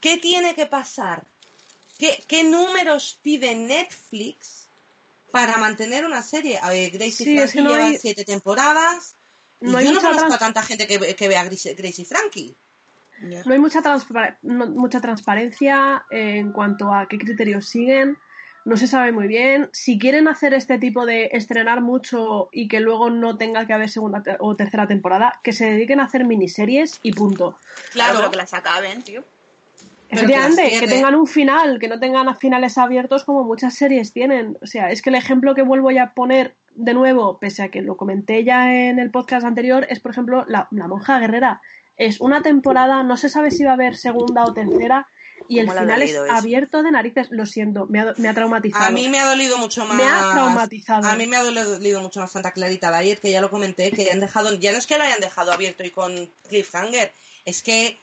qué 0.00 0.16
tiene 0.16 0.54
que 0.54 0.66
pasar 0.66 1.26
¿Qué, 1.98 2.44
números 2.44 3.18
pide 3.22 3.54
Netflix 3.56 4.68
para 5.32 5.58
mantener 5.58 6.04
una 6.04 6.22
serie? 6.22 6.58
A 6.62 6.70
ver, 6.70 6.90
Gracie 6.92 7.36
Frankie 7.36 7.60
lleva 7.60 7.92
siete 7.98 8.24
temporadas. 8.24 9.16
No 9.60 9.80
yo 9.80 9.92
no 9.92 10.00
conozco 10.00 10.32
a 10.32 10.38
tanta 10.38 10.62
gente 10.62 10.86
que, 10.86 11.16
que 11.16 11.28
vea 11.28 11.42
Gracie, 11.42 11.74
Gracie 11.74 12.04
Frankie. 12.04 12.54
No 13.20 13.52
hay 13.52 13.58
mucha, 13.58 13.82
mucha 14.42 15.00
transparencia 15.00 16.06
en 16.08 16.52
cuanto 16.52 16.94
a 16.94 17.08
qué 17.08 17.18
criterios 17.18 17.68
siguen. 17.68 18.16
No 18.68 18.76
se 18.76 18.86
sabe 18.86 19.12
muy 19.12 19.28
bien. 19.28 19.70
Si 19.72 19.98
quieren 19.98 20.28
hacer 20.28 20.52
este 20.52 20.76
tipo 20.78 21.06
de 21.06 21.30
estrenar 21.32 21.80
mucho 21.80 22.50
y 22.52 22.68
que 22.68 22.80
luego 22.80 23.08
no 23.08 23.38
tenga 23.38 23.66
que 23.66 23.72
haber 23.72 23.88
segunda 23.88 24.22
o 24.40 24.54
tercera 24.56 24.86
temporada, 24.86 25.40
que 25.42 25.54
se 25.54 25.70
dediquen 25.70 26.00
a 26.00 26.04
hacer 26.04 26.26
miniseries 26.26 27.00
y 27.02 27.12
punto. 27.12 27.56
Claro, 27.92 28.18
pero 28.18 28.30
que 28.30 28.36
las 28.36 28.52
acaben, 28.52 29.00
tío. 29.00 29.24
Efectivamente, 30.10 30.80
que, 30.80 30.86
tengan 30.86 31.14
un 31.14 31.26
final, 31.26 31.78
que 31.78 31.88
no 31.88 31.98
tengan 31.98 32.36
finales 32.36 32.76
abiertos 32.76 33.24
como 33.24 33.42
muchas 33.42 33.72
series 33.72 34.12
tienen. 34.12 34.58
O 34.60 34.66
sea, 34.66 34.90
es 34.90 35.00
que 35.00 35.08
el 35.08 35.16
ejemplo 35.16 35.54
que 35.54 35.62
vuelvo 35.62 35.90
ya 35.90 36.02
a 36.02 36.12
poner 36.12 36.54
de 36.72 36.92
nuevo, 36.92 37.38
pese 37.38 37.62
a 37.62 37.70
que 37.70 37.80
lo 37.80 37.96
comenté 37.96 38.44
ya 38.44 38.74
en 38.74 38.98
el 38.98 39.10
podcast 39.10 39.46
anterior, 39.46 39.86
es 39.88 39.98
por 40.00 40.12
ejemplo 40.12 40.44
la, 40.46 40.68
monja 40.70 41.18
guerrera. 41.20 41.62
Es 41.96 42.20
una 42.20 42.42
temporada, 42.42 43.02
no 43.02 43.16
se 43.16 43.30
sabe 43.30 43.50
si 43.50 43.64
va 43.64 43.70
a 43.70 43.74
haber 43.74 43.96
segunda 43.96 44.44
o 44.44 44.52
tercera, 44.52 45.08
y 45.48 45.58
el 45.58 45.70
final 45.70 46.02
es 46.02 46.16
abierto 46.30 46.82
de 46.82 46.90
narices. 46.90 47.28
Lo 47.30 47.46
siento, 47.46 47.86
me 47.86 48.00
ha, 48.00 48.14
me 48.16 48.28
ha, 48.28 48.34
traumatizado. 48.34 48.84
A 48.84 48.90
mí 48.90 49.08
me 49.08 49.18
ha 49.18 49.26
dolido 49.26 49.58
mucho 49.58 49.84
más. 49.86 49.96
Me 49.96 50.04
ha 50.04 50.32
traumatizado. 50.32 51.08
A 51.08 51.14
mí 51.16 51.26
me 51.26 51.36
ha 51.36 51.42
dolido 51.42 52.00
mucho 52.00 52.20
más 52.20 52.30
Santa 52.30 52.52
Clarita 52.52 52.96
Diet, 52.98 53.20
que 53.20 53.30
ya 53.30 53.40
lo 53.40 53.50
comenté, 53.50 53.90
que 53.90 54.10
han 54.10 54.20
dejado, 54.20 54.54
ya 54.54 54.72
no 54.72 54.78
es 54.78 54.86
que 54.86 54.98
lo 54.98 55.04
hayan 55.04 55.20
dejado 55.20 55.52
abierto 55.52 55.84
y 55.84 55.90
con 55.90 56.32
cliffhanger, 56.48 57.12
es 57.44 57.62
que 57.62 57.98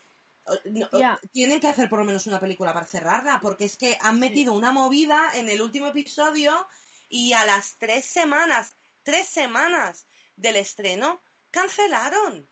tienen 1.31 1.59
que 1.59 1.67
hacer 1.67 1.89
por 1.89 1.99
lo 1.99 2.05
menos 2.05 2.27
una 2.27 2.39
película 2.39 2.73
para 2.73 2.85
cerrarla, 2.85 3.39
porque 3.41 3.65
es 3.65 3.77
que 3.77 3.97
han 3.99 4.19
metido 4.19 4.53
una 4.53 4.71
movida 4.71 5.31
en 5.33 5.49
el 5.49 5.61
último 5.61 5.87
episodio 5.87 6.67
y 7.09 7.33
a 7.33 7.45
las 7.45 7.75
tres 7.75 8.05
semanas, 8.05 8.75
tres 9.03 9.27
semanas 9.27 10.05
del 10.35 10.57
estreno, 10.57 11.19
cancelaron. 11.51 12.47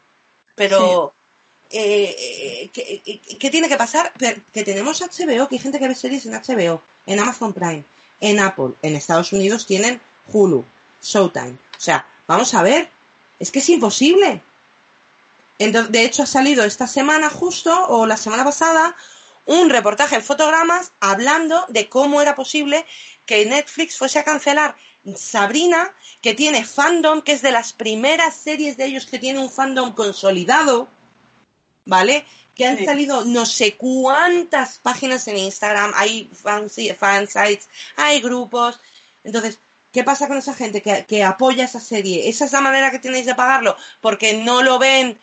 Pero, 0.55 1.13
eh, 1.73 2.69
eh, 3.05 3.19
¿qué, 3.39 3.49
tiene 3.49 3.67
que 3.67 3.77
pasar? 3.77 4.13
Que 4.13 4.63
tenemos 4.63 5.01
HBO, 5.01 5.47
que 5.47 5.55
hay 5.55 5.59
gente 5.59 5.79
que 5.79 5.87
ve 5.87 5.95
series 5.95 6.25
en 6.25 6.33
HBO, 6.33 6.81
en 7.05 7.19
Amazon 7.19 7.53
Prime, 7.53 7.83
en 8.21 8.39
Apple, 8.39 8.75
en 8.81 8.95
Estados 8.95 9.33
Unidos 9.33 9.65
tienen 9.65 10.01
Hulu, 10.31 10.63
Showtime. 11.01 11.57
O 11.77 11.81
sea, 11.81 12.05
vamos 12.27 12.53
a 12.53 12.63
ver, 12.63 12.89
es 13.39 13.51
que 13.51 13.59
es 13.59 13.69
imposible 13.69 14.41
de 15.57 16.03
hecho, 16.03 16.23
ha 16.23 16.25
salido 16.25 16.63
esta 16.63 16.87
semana 16.87 17.29
justo, 17.29 17.87
o 17.87 18.05
la 18.05 18.17
semana 18.17 18.43
pasada, 18.43 18.95
un 19.45 19.69
reportaje 19.69 20.15
en 20.15 20.23
fotogramas 20.23 20.93
hablando 20.99 21.65
de 21.69 21.89
cómo 21.89 22.21
era 22.21 22.35
posible 22.35 22.85
que 23.25 23.45
Netflix 23.45 23.97
fuese 23.97 24.19
a 24.19 24.23
cancelar 24.23 24.75
Sabrina, 25.15 25.93
que 26.21 26.33
tiene 26.33 26.65
fandom, 26.65 27.21
que 27.21 27.33
es 27.33 27.41
de 27.41 27.51
las 27.51 27.73
primeras 27.73 28.35
series 28.35 28.77
de 28.77 28.85
ellos 28.85 29.05
que 29.05 29.19
tiene 29.19 29.39
un 29.39 29.49
fandom 29.49 29.93
consolidado, 29.93 30.87
¿vale? 31.85 32.25
Que 32.55 32.65
han 32.67 32.83
salido 32.85 33.25
no 33.25 33.45
sé 33.45 33.75
cuántas 33.75 34.77
páginas 34.77 35.27
en 35.27 35.37
Instagram, 35.37 35.91
hay 35.95 36.29
fan, 36.31 36.69
sites, 36.69 37.69
hay 37.95 38.21
grupos. 38.21 38.79
Entonces, 39.23 39.59
¿qué 39.91 40.03
pasa 40.03 40.27
con 40.27 40.37
esa 40.37 40.53
gente 40.53 40.81
que, 40.81 41.05
que 41.05 41.23
apoya 41.23 41.65
esa 41.65 41.79
serie? 41.79 42.29
¿Esa 42.29 42.45
es 42.45 42.51
la 42.51 42.61
manera 42.61 42.91
que 42.91 42.99
tenéis 42.99 43.25
de 43.25 43.35
pagarlo? 43.35 43.75
Porque 44.01 44.33
no 44.33 44.61
lo 44.61 44.79
ven 44.79 45.19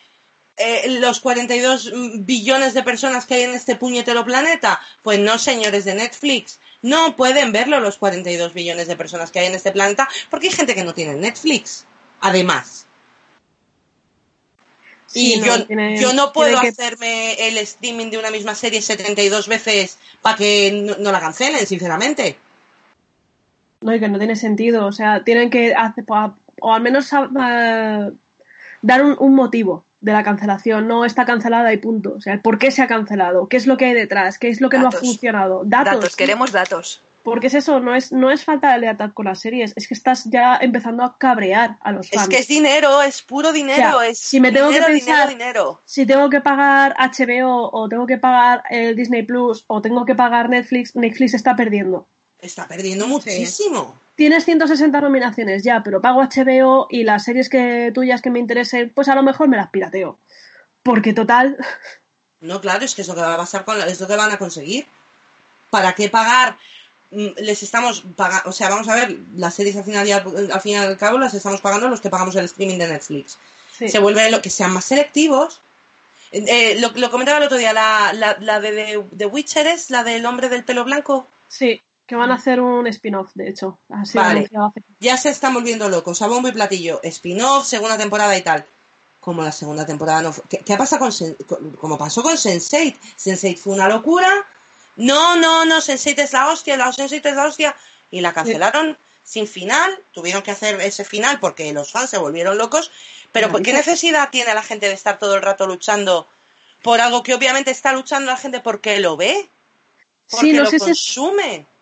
eh, 0.62 0.98
los 1.00 1.20
42 1.20 1.92
billones 2.26 2.74
de 2.74 2.82
personas 2.82 3.24
que 3.24 3.34
hay 3.34 3.42
en 3.44 3.54
este 3.54 3.76
puñetero 3.76 4.26
planeta? 4.26 4.78
Pues 5.02 5.18
no, 5.18 5.38
señores 5.38 5.86
de 5.86 5.94
Netflix. 5.94 6.60
No 6.82 7.16
pueden 7.16 7.50
verlo 7.50 7.80
los 7.80 7.96
42 7.96 8.52
billones 8.52 8.86
de 8.86 8.96
personas 8.96 9.30
que 9.30 9.40
hay 9.40 9.46
en 9.46 9.54
este 9.54 9.72
planeta 9.72 10.06
porque 10.28 10.48
hay 10.48 10.52
gente 10.52 10.74
que 10.74 10.84
no 10.84 10.92
tiene 10.92 11.14
Netflix. 11.14 11.86
Además. 12.20 12.86
Y 15.12 15.40
yo, 15.40 15.58
no, 15.68 15.94
yo 15.96 16.12
no 16.12 16.32
puedo 16.32 16.58
hacerme 16.58 17.48
el 17.48 17.58
streaming 17.58 18.10
de 18.10 18.18
una 18.18 18.30
misma 18.30 18.54
serie 18.54 18.80
72 18.80 19.48
veces 19.48 19.98
para 20.22 20.36
que 20.36 20.96
no, 20.98 21.10
la 21.10 21.20
cancelen, 21.20 21.66
sinceramente. 21.66 22.38
No, 23.80 23.94
y 23.94 24.00
que 24.00 24.08
no 24.08 24.18
tiene 24.18 24.36
sentido. 24.36 24.86
O 24.86 24.92
sea, 24.92 25.24
tienen 25.24 25.50
que 25.50 25.74
hacer, 25.74 26.04
o 26.60 26.72
al 26.72 26.82
menos 26.82 27.12
uh, 27.12 28.16
dar 28.82 29.02
un, 29.02 29.34
motivo 29.34 29.84
de 30.00 30.12
la 30.12 30.22
cancelación, 30.22 30.86
no 30.86 31.04
está 31.04 31.24
cancelada 31.24 31.72
y 31.72 31.78
punto. 31.78 32.14
O 32.14 32.20
sea, 32.20 32.40
¿por 32.40 32.58
qué 32.58 32.70
se 32.70 32.82
ha 32.82 32.86
cancelado? 32.86 33.48
¿Qué 33.48 33.56
es 33.56 33.66
lo 33.66 33.76
que 33.76 33.86
hay 33.86 33.94
detrás? 33.94 34.38
¿Qué 34.38 34.48
es 34.48 34.60
lo 34.60 34.70
que 34.70 34.78
no 34.78 34.88
ha 34.88 34.92
funcionado? 34.92 35.62
Datos. 35.64 35.94
Datos, 35.94 36.16
queremos 36.16 36.52
datos. 36.52 37.02
Porque 37.22 37.48
es 37.48 37.54
eso, 37.54 37.80
no 37.80 37.94
es, 37.94 38.12
no 38.12 38.30
es 38.30 38.44
falta 38.44 38.72
de 38.72 38.78
lealtad 38.78 39.10
con 39.12 39.26
las 39.26 39.40
series, 39.40 39.74
es 39.76 39.86
que 39.86 39.94
estás 39.94 40.24
ya 40.30 40.56
empezando 40.56 41.02
a 41.04 41.18
cabrear 41.18 41.76
a 41.82 41.92
los 41.92 42.08
fans. 42.08 42.22
Es 42.22 42.28
que 42.28 42.38
es 42.38 42.48
dinero, 42.48 43.02
es 43.02 43.20
puro 43.22 43.52
dinero, 43.52 43.96
O 43.96 44.00
sea, 44.00 44.08
es 44.08 44.18
si 44.18 44.40
me 44.40 44.50
tengo 44.52 44.68
que 44.68 44.74
dinero, 44.76 44.86
pensar- 44.92 45.28
dinero, 45.28 45.30
dinero. 45.30 45.80
Si 45.84 46.06
tengo 46.06 46.30
que 46.30 46.40
pagar 46.40 46.94
HBO 46.98 47.70
o 47.72 47.88
tengo 47.90 48.06
que 48.06 48.16
pagar 48.16 48.62
el 48.70 48.96
Disney 48.96 49.22
Plus 49.22 49.64
o 49.66 49.82
tengo 49.82 50.04
que 50.06 50.14
pagar 50.14 50.48
Netflix, 50.48 50.96
Netflix 50.96 51.34
está 51.34 51.54
perdiendo. 51.56 52.06
Está 52.40 52.66
perdiendo 52.66 53.06
muchísimo. 53.06 53.98
Tienes 54.16 54.44
160 54.46 55.00
nominaciones 55.00 55.62
ya, 55.62 55.82
pero 55.82 56.00
pago 56.00 56.22
HBO 56.22 56.86
y 56.88 57.04
las 57.04 57.24
series 57.24 57.48
que 57.50 57.90
tuyas 57.94 58.22
que 58.22 58.30
me 58.30 58.38
interesen, 58.38 58.92
pues 58.94 59.08
a 59.08 59.14
lo 59.14 59.22
mejor 59.22 59.48
me 59.48 59.56
las 59.58 59.68
pirateo. 59.70 60.18
Porque 60.82 61.12
total, 61.12 61.58
No, 62.40 62.58
claro, 62.62 62.86
es 62.86 62.94
que 62.94 63.02
es 63.02 63.08
lo 63.08 63.14
que 63.14 63.20
va 63.20 63.34
a 63.34 63.36
pasar 63.36 63.66
con 63.66 63.78
la- 63.78 63.86
es 63.86 64.00
lo 64.00 64.06
que 64.08 64.16
van 64.16 64.30
a 64.32 64.38
conseguir. 64.38 64.86
¿Para 65.68 65.92
qué 65.94 66.08
pagar? 66.08 66.56
Mm, 67.10 67.28
Les 67.38 67.62
estamos 67.62 68.04
pagando, 68.16 68.48
o 68.50 68.52
sea, 68.52 68.68
vamos 68.68 68.88
a 68.88 68.94
ver, 68.94 69.18
las 69.36 69.54
series 69.54 69.76
al 69.76 69.84
final 69.84 70.06
y 70.06 70.12
al, 70.12 70.50
al 70.52 70.60
fin 70.60 70.72
y 70.72 70.76
al 70.76 70.96
cabo 70.96 71.18
las 71.18 71.34
estamos 71.34 71.60
pagando 71.60 71.88
los 71.88 72.00
que 72.00 72.10
pagamos 72.10 72.36
el 72.36 72.44
streaming 72.44 72.78
de 72.78 72.88
Netflix. 72.88 73.38
sí. 73.72 73.88
Se 73.88 73.98
vuelve 73.98 74.30
lo 74.30 74.40
que 74.42 74.50
sean 74.50 74.72
más 74.72 74.84
selectivos. 74.84 75.60
Eh, 76.32 76.44
eh, 76.46 76.80
lo, 76.80 76.90
lo 76.92 77.10
comentaba 77.10 77.38
el 77.38 77.44
otro 77.44 77.58
día, 77.58 77.72
la, 77.72 78.12
la, 78.12 78.36
la 78.40 78.60
de, 78.60 78.70
de, 78.72 79.04
de 79.10 79.26
Witcher 79.26 79.66
es 79.66 79.90
la 79.90 80.04
del 80.04 80.24
hombre 80.26 80.48
del 80.48 80.64
pelo 80.64 80.84
blanco. 80.84 81.26
sí, 81.48 81.80
que 82.06 82.16
van 82.16 82.30
a 82.32 82.34
hacer 82.34 82.60
un 82.60 82.86
spin-off, 82.88 83.30
de 83.34 83.48
hecho. 83.48 83.78
Así 83.88 84.18
Vale. 84.18 84.48
Ya 84.98 85.16
se 85.16 85.28
están 85.30 85.54
volviendo 85.54 85.88
locos, 85.88 86.20
a 86.22 86.26
bombo 86.26 86.48
y 86.48 86.52
platillo, 86.52 87.00
spin-off, 87.04 87.66
segunda 87.66 87.96
temporada 87.96 88.36
y 88.36 88.42
tal. 88.42 88.66
Como 89.20 89.42
la 89.44 89.52
segunda 89.52 89.86
temporada 89.86 90.20
no 90.22 90.32
fue. 90.32 90.42
¿Qué, 90.48 90.58
qué 90.58 90.76
pasa 90.76 90.98
con, 90.98 91.10
con- 91.46 91.70
como 91.76 91.96
pasó 91.98 92.22
con 92.24 92.34
Sense8? 92.36 92.96
Sense8 93.16 93.56
fue 93.58 93.74
una 93.74 93.86
locura. 93.88 94.28
No, 95.00 95.34
no, 95.36 95.64
no, 95.64 95.78
Sense8 95.78 96.18
es 96.18 96.32
la 96.32 96.48
hostia, 96.48 96.76
la 96.76 96.92
Sense8 96.92 97.24
es 97.24 97.34
la 97.34 97.46
hostia. 97.46 97.76
Y 98.10 98.20
la 98.20 98.32
cancelaron 98.32 98.98
sin 99.22 99.46
final. 99.46 100.02
Tuvieron 100.12 100.42
que 100.42 100.50
hacer 100.50 100.80
ese 100.80 101.04
final 101.04 101.40
porque 101.40 101.72
los 101.72 101.90
fans 101.90 102.10
se 102.10 102.18
volvieron 102.18 102.58
locos. 102.58 102.90
Pero 103.32 103.50
¿por 103.50 103.62
¿qué 103.62 103.72
necesidad 103.72 104.30
tiene 104.30 104.54
la 104.54 104.62
gente 104.62 104.88
de 104.88 104.94
estar 104.94 105.18
todo 105.18 105.36
el 105.36 105.42
rato 105.42 105.66
luchando 105.66 106.26
por 106.82 107.00
algo 107.00 107.22
que 107.22 107.34
obviamente 107.34 107.70
está 107.70 107.92
luchando 107.92 108.30
la 108.30 108.36
gente 108.36 108.60
porque 108.60 109.00
lo 109.00 109.16
ve? 109.16 109.48
Porque 110.30 110.46
Sí, 110.46 110.52
no 110.52 110.62
lo 110.64 110.70
sé 110.70 110.78
si 110.78 110.90
es-. 110.90 111.20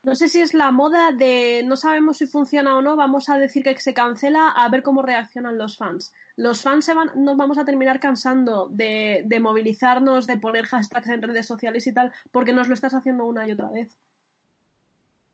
No 0.04 0.14
sé 0.14 0.28
si 0.28 0.40
es 0.40 0.54
la 0.54 0.70
moda 0.70 1.12
de 1.12 1.62
no 1.66 1.76
sabemos 1.76 2.18
si 2.18 2.26
funciona 2.26 2.76
o 2.76 2.82
no, 2.82 2.96
vamos 2.96 3.28
a 3.28 3.36
decir 3.36 3.62
que 3.62 3.78
se 3.80 3.92
cancela 3.92 4.48
a 4.50 4.68
ver 4.68 4.82
cómo 4.82 5.02
reaccionan 5.02 5.58
los 5.58 5.76
fans. 5.76 6.12
Los 6.36 6.62
fans 6.62 6.84
se 6.84 6.94
van, 6.94 7.10
nos 7.16 7.36
vamos 7.36 7.58
a 7.58 7.64
terminar 7.64 7.98
cansando 7.98 8.68
de, 8.70 9.22
de 9.26 9.40
movilizarnos, 9.40 10.26
de 10.26 10.38
poner 10.38 10.66
hashtags 10.66 11.08
en 11.08 11.22
redes 11.22 11.46
sociales 11.46 11.86
y 11.86 11.92
tal, 11.92 12.12
porque 12.30 12.52
nos 12.52 12.68
lo 12.68 12.74
estás 12.74 12.94
haciendo 12.94 13.26
una 13.26 13.46
y 13.46 13.52
otra 13.52 13.68
vez. 13.70 13.96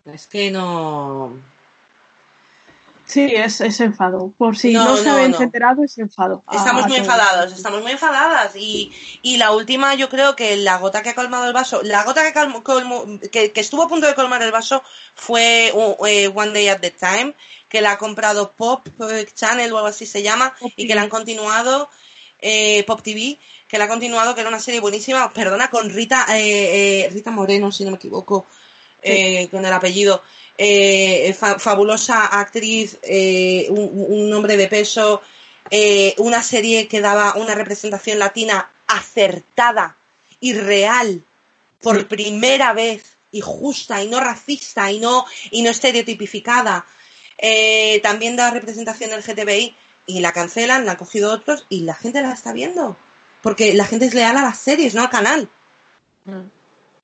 Es 0.06 0.26
que 0.26 0.50
no. 0.50 1.53
Sí, 3.06 3.20
es, 3.34 3.60
es 3.60 3.80
enfado. 3.80 4.32
Por 4.38 4.56
si 4.56 4.72
No, 4.72 4.84
no, 4.84 4.96
se 4.96 5.10
habéis 5.10 5.30
no. 5.38 5.42
enterado, 5.42 5.82
es 5.84 5.98
enfado. 5.98 6.42
Estamos 6.50 6.84
Ah, 6.84 6.88
muy 6.88 6.96
todo. 6.96 7.04
enfadados, 7.06 7.52
estamos 7.52 7.82
muy 7.82 7.92
enfadadas. 7.92 8.56
Y, 8.56 8.90
y 9.22 9.36
la 9.36 9.50
última, 9.52 9.94
yo 9.94 10.08
creo 10.08 10.34
que 10.34 10.56
la 10.56 10.78
gota 10.78 11.02
que 11.02 11.10
ha 11.10 11.14
colmado 11.14 11.46
el 11.46 11.52
vaso, 11.52 11.82
la 11.82 12.02
gota 12.04 12.22
que, 12.22 12.32
calmo- 12.32 12.62
colmo- 12.62 13.20
que, 13.30 13.52
que 13.52 13.60
estuvo 13.60 13.82
a 13.82 13.88
punto 13.88 14.06
de 14.06 14.14
colmar 14.14 14.42
el 14.42 14.52
vaso 14.52 14.82
fue 15.14 15.70
uh, 15.74 16.06
eh, 16.06 16.28
One 16.34 16.52
Day 16.52 16.68
at 16.68 16.80
the 16.80 16.92
Time, 16.92 17.34
que 17.68 17.82
la 17.82 17.92
ha 17.92 17.98
comprado 17.98 18.52
Pop 18.52 18.86
eh, 19.10 19.26
Channel 19.34 19.70
o 19.72 19.76
algo 19.76 19.88
así 19.88 20.06
se 20.06 20.22
llama, 20.22 20.54
Pop 20.58 20.72
y 20.74 20.82
TV. 20.82 20.88
que 20.88 20.94
la 20.94 21.02
han 21.02 21.10
continuado, 21.10 21.90
eh, 22.40 22.84
Pop 22.84 23.02
TV, 23.02 23.38
que 23.68 23.76
la 23.78 23.84
ha 23.84 23.88
continuado, 23.88 24.34
que 24.34 24.40
era 24.40 24.48
una 24.48 24.60
serie 24.60 24.80
buenísima, 24.80 25.30
perdona, 25.30 25.68
con 25.68 25.90
Rita, 25.90 26.24
eh, 26.30 27.04
eh, 27.04 27.10
Rita 27.12 27.30
Moreno, 27.30 27.70
si 27.70 27.84
no 27.84 27.90
me 27.90 27.96
equivoco, 27.96 28.46
eh, 29.02 29.48
con 29.50 29.64
el 29.66 29.72
apellido. 29.74 30.22
Eh, 30.56 31.34
fa- 31.38 31.58
fabulosa 31.58 32.26
actriz, 32.26 32.98
eh, 33.02 33.66
un, 33.70 34.06
un 34.08 34.30
nombre 34.30 34.56
de 34.56 34.68
peso, 34.68 35.20
eh, 35.70 36.14
una 36.18 36.42
serie 36.42 36.86
que 36.88 37.00
daba 37.00 37.34
una 37.36 37.54
representación 37.54 38.18
latina 38.18 38.70
acertada 38.86 39.96
y 40.40 40.52
real 40.52 41.24
por 41.80 41.98
Sí. 41.98 42.04
primera 42.04 42.72
vez 42.72 43.16
y 43.32 43.40
justa 43.40 44.02
y 44.02 44.08
no 44.08 44.20
racista 44.20 44.90
y 44.92 45.00
no 45.00 45.24
y 45.50 45.62
no 45.62 45.70
estereotipificada. 45.70 46.86
Eh, 47.38 47.98
también 48.02 48.36
da 48.36 48.50
representación 48.50 49.10
del 49.10 49.22
GTBI 49.22 49.74
y 50.06 50.20
la 50.20 50.32
cancelan 50.32 50.84
la 50.86 50.92
han 50.92 50.98
cogido 50.98 51.32
otros 51.32 51.66
y 51.68 51.80
la 51.80 51.94
gente 51.94 52.22
la 52.22 52.32
está 52.32 52.52
viendo 52.52 52.96
porque 53.42 53.74
la 53.74 53.86
gente 53.86 54.06
es 54.06 54.14
leal 54.14 54.36
a 54.36 54.42
las 54.42 54.58
series 54.58 54.94
no 54.94 55.02
al 55.02 55.10
canal 55.10 55.48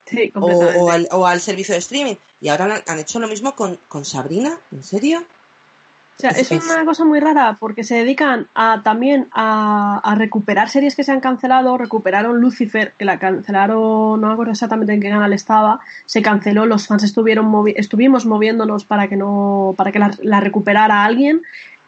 Sí, 0.06 0.32
o, 0.34 0.90
al, 0.90 1.08
o 1.12 1.26
al 1.26 1.40
servicio 1.40 1.74
de 1.74 1.78
streaming 1.78 2.14
y 2.40 2.48
ahora 2.48 2.64
han- 2.64 2.82
han 2.86 2.98
hecho 2.98 3.20
lo 3.20 3.28
mismo 3.28 3.54
con, 3.54 3.78
con 3.88 4.04
Sabrina 4.04 4.58
¿en 4.72 4.82
serio? 4.82 5.20
O 5.20 6.20
sea, 6.20 6.30
es 6.30 6.50
Es- 6.52 6.64
una 6.64 6.84
cosa 6.84 7.04
muy 7.04 7.18
rara 7.20 7.56
porque 7.58 7.82
se 7.84 7.94
dedican 7.94 8.48
a 8.54 8.82
también 8.82 9.28
a, 9.32 10.00
a 10.04 10.14
recuperar 10.16 10.68
series 10.68 10.94
que 10.94 11.02
se 11.04 11.12
han 11.12 11.20
cancelado. 11.20 11.78
Recuperaron 11.78 12.40
Lucifer, 12.42 12.92
que 12.98 13.06
la 13.06 13.18
cancelaron, 13.18 14.20
no 14.20 14.26
me 14.26 14.32
acuerdo 14.34 14.52
exactamente 14.52 14.92
en 14.92 15.00
qué 15.00 15.08
canal 15.08 15.32
estaba. 15.32 15.80
Se 16.04 16.20
canceló, 16.20 16.66
los 16.66 16.86
fans 16.86 17.04
estuvieron 17.04 17.46
movi- 17.50 17.72
estuvimos 17.76 18.26
moviéndonos 18.26 18.84
para 18.84 19.08
que 19.08 19.16
no, 19.16 19.72
para 19.78 19.92
que 19.92 19.98
la, 19.98 20.10
la 20.22 20.40
recuperara 20.40 21.04
alguien. 21.04 21.42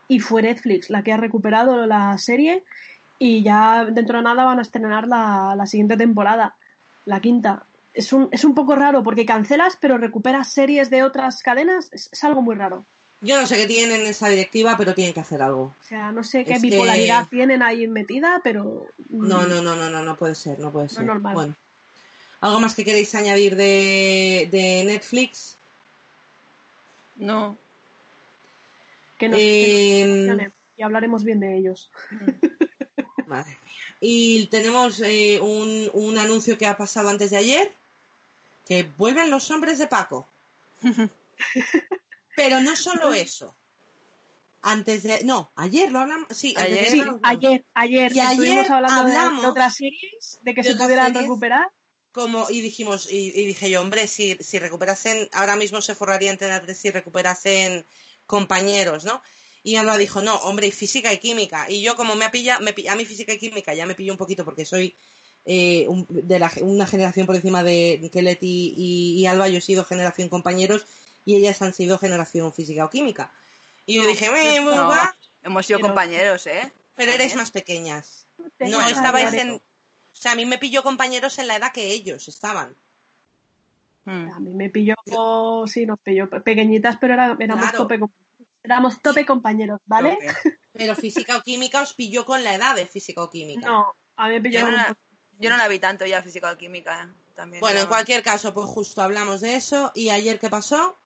Y 0.09 0.21
fue 0.21 0.41
Netflix 0.43 0.89
la 0.89 1.03
que 1.03 1.13
ha 1.13 1.19
recuperado 1.19 1.85
la 1.85 2.17
serie. 2.17 2.65
Y 3.19 3.43
ya 3.43 3.85
dentro 3.85 4.17
de 4.17 4.25
nada 4.25 4.45
van 4.45 4.59
a 4.61 4.63
estrenar 4.63 5.09
la, 5.09 5.55
la 5.57 5.67
siguiente 5.67 5.99
temporada, 5.99 6.57
la 7.05 7.21
quinta. 7.21 7.65
Es 7.95 8.13
un, 8.13 8.29
es 8.33 8.45
un 8.45 8.55
poco 8.55 8.75
raro 8.75 9.03
porque 9.03 9.27
cancelas 9.27 9.77
pero 9.81 9.99
recuperas 9.99 10.49
series 10.49 10.89
de 10.91 11.03
otras 11.03 11.43
cadenas. 11.43 11.89
Es- 11.93 12.09
es 12.13 12.25
algo 12.25 12.41
muy 12.43 12.55
raro. 12.55 12.85
yo 13.21 13.39
no 13.41 13.47
sé 13.47 13.57
qué 13.57 13.67
tienen 13.67 14.01
en 14.01 14.07
esa 14.07 14.29
directiva 14.29 14.77
pero 14.77 14.95
tienen 14.95 15.15
que 15.15 15.21
hacer 15.21 15.41
algo 15.43 15.75
O 15.81 15.85
sea, 15.85 16.11
no 16.11 16.25
sé 16.25 16.45
qué 16.45 16.55
Es 16.55 16.63
que- 16.63 16.71
bipolaridad 16.71 17.29
tienen 17.29 17.63
ahí 17.63 17.87
metida, 17.87 18.41
pero. 18.43 18.89
mm, 19.11 19.29
No, 19.29 19.47
no, 19.47 19.61
no, 19.63 19.77
no, 19.77 19.89
no, 19.91 20.03
no 20.03 20.17
puede 20.17 20.35
ser, 20.35 20.59
no 20.59 20.73
puede 20.73 20.89
ser. 20.89 21.05
normal. 21.05 21.35
Bueno, 21.35 21.57
¿algo 22.41 22.61
más 22.61 22.75
que 22.75 22.85
queréis 22.85 23.15
añadir 23.15 23.55
de, 23.57 24.49
de 24.51 24.85
Netflix? 24.87 25.59
No. 27.17 27.57
Que 29.19 29.29
nos, 29.29 29.39
Eh, 29.39 29.43
que 29.45 30.07
nos 30.07 30.17
mencionen 30.17 30.53
y 30.77 30.83
hablaremos 30.83 31.23
bien 31.25 31.39
de 31.41 31.59
ellos. 31.59 31.91
Madre 33.27 33.51
mía. 33.51 33.59
Y 34.01 34.47
tenemos 34.47 35.01
eh, 35.01 35.39
un, 35.41 35.91
un 35.93 36.19
anuncio 36.19 36.59
que 36.59 36.67
ha 36.67 36.77
pasado 36.77 37.09
antes 37.09 37.31
de 37.31 37.37
ayer, 37.37 37.71
que 38.67 38.83
vuelven 38.85 39.31
los 39.31 39.51
hombres 39.51 39.79
de 39.79 39.87
Paco. 39.87 40.27
Pero 42.37 42.61
no 42.61 42.77
solo 42.77 43.13
eso. 43.13 43.55
Antes 44.63 45.03
de... 45.03 45.25
No, 45.25 45.51
ayer 45.57 45.91
lo 45.91 46.01
hablamos... 46.01 46.29
Sí, 46.31 46.55
antes 46.57 46.73
de 46.73 46.79
Ayer. 46.79 46.91
Sí, 46.91 46.97
lo 46.99 47.03
hablamos. 47.03 47.21
ayer, 47.25 47.65
ayer, 47.75 48.13
Y 48.15 48.21
ayer 48.21 48.73
hablando 48.73 49.01
hablamos 49.01 49.43
de, 49.43 49.49
otras 49.49 49.77
series, 49.77 50.41
de 50.43 50.55
que 50.55 50.63
de 50.63 50.71
se 50.71 50.77
pudieran 50.77 51.07
series. 51.09 51.23
recuperar. 51.23 51.71
como 52.13 52.49
y 52.49 52.61
dijimos 52.61 53.11
y, 53.11 53.29
y 53.29 53.47
dije 53.47 53.71
yo 53.71 53.81
hombre 53.81 54.07
si 54.07 54.37
si 54.41 54.59
recuperasen 54.59 55.29
ahora 55.33 55.57
mismo 55.57 55.81
se 55.81 55.95
forraría 55.95 56.31
en 56.31 56.39
3 56.39 56.77
si 56.77 56.91
recuperasen 56.91 57.87
compañeros 58.27 59.05
no 59.05 59.23
y 59.65 59.77
Alba 59.77 59.97
dijo 59.97 60.21
no 60.21 60.37
hombre 60.37 60.67
y 60.67 60.73
física 60.73 61.13
y 61.13 61.19
química 61.19 61.71
y 61.71 61.81
yo 61.83 61.97
como 61.97 62.15
me 62.15 62.27
ha 62.27 62.31
pilla 62.31 62.61
me 62.61 62.75
a 62.89 62.95
mí 62.97 63.05
física 63.07 63.33
y 63.33 63.39
química 63.39 63.75
ya 63.75 63.87
me 63.87 63.95
pilló 63.95 64.13
un 64.13 64.19
poquito 64.19 64.45
porque 64.45 64.65
soy 64.67 64.95
eh, 65.45 65.87
un- 65.89 66.07
de 66.09 66.39
la, 66.39 66.51
una 66.61 66.87
generación 66.87 67.27
por 67.27 67.35
encima 67.37 67.63
de 67.63 68.09
que 68.13 68.23
Leti 68.23 68.75
y, 68.77 69.15
y 69.21 69.27
Alba 69.27 69.49
yo 69.49 69.59
he 69.59 69.61
sido 69.61 69.85
generación 69.85 70.29
compañeros 70.29 70.87
y 71.25 71.37
ellas 71.37 71.61
han 71.63 71.73
sido 71.75 71.99
generación 71.99 72.53
física 72.53 72.85
o 72.85 72.91
química 72.91 73.33
y 73.87 73.97
yo 73.97 74.07
dije 74.07 74.31
"Me, 74.31 74.61
me, 74.61 74.77
No, 74.77 74.89
va", 74.89 75.15
hemos 75.43 75.67
sido 75.67 75.79
Pero- 75.79 75.89
compañeros, 75.89 76.47
¿eh? 76.47 76.73
pero 76.95 77.13
erais 77.13 77.35
más 77.37 77.51
pequeñas 77.51 78.27
no 78.61 78.87
estabais 78.87 79.33
en 79.35 79.51
o 79.53 79.61
sea 80.13 80.33
a 80.33 80.35
mí 80.37 80.47
me 80.47 80.59
pilló 80.59 80.83
compañeros 80.85 81.39
en 81.39 81.49
la 81.49 81.57
edad 81.57 81.73
que 81.73 81.87
ellos 81.93 82.29
estaban 82.29 82.77
Mm. 84.05 84.33
A 84.35 84.41
mí 84.41 84.53
me 84.53 84.69
pilló, 84.69 84.97
sí, 85.69 85.87
nos 85.87 86.01
pilló 86.01 86.29
pe- 86.29 86.41
pequeñitas, 86.41 86.97
pero 87.01 87.15
era- 87.15 87.37
éramos, 87.39 87.63
Claro. 87.67 87.79
tope, 87.79 88.01
com- 88.01 88.11
éramos 88.61 89.01
tope 89.01 89.25
compañeros, 89.25 89.79
¿vale? 89.87 90.17
Tope. 90.17 90.27
Pero 90.73 90.97
física 90.97 91.37
o 91.37 91.43
química 91.43 91.83
os 91.83 91.93
pilló 91.93 92.25
con 92.25 92.43
la 92.43 92.55
edad 92.57 92.75
de 92.75 92.87
física 92.87 93.23
o 93.23 93.31
química. 93.31 93.65
No, 93.65 93.95
a 94.17 94.27
mí 94.27 94.35
me 94.35 94.41
pilló 94.41 94.67
Yo 95.43 95.51
no, 95.51 95.57
la, 95.57 95.69
vi 95.69 95.79
tanto 95.79 96.07
ya 96.07 96.23
física 96.23 96.51
o 96.53 96.57
química. 96.57 97.05
¿eh? 97.05 97.09
También 97.35 97.61
Bueno, 97.61 97.81
en 97.81 97.87
cualquier 97.87 98.23
caso, 98.23 98.53
pues 98.55 98.67
justo 98.67 99.03
hablamos 99.03 99.41
de 99.41 99.57
eso. 99.57 99.91
¿Y 99.95 100.11
ayer 100.11 100.39
qué 100.39 100.49
pasó? 100.51 100.97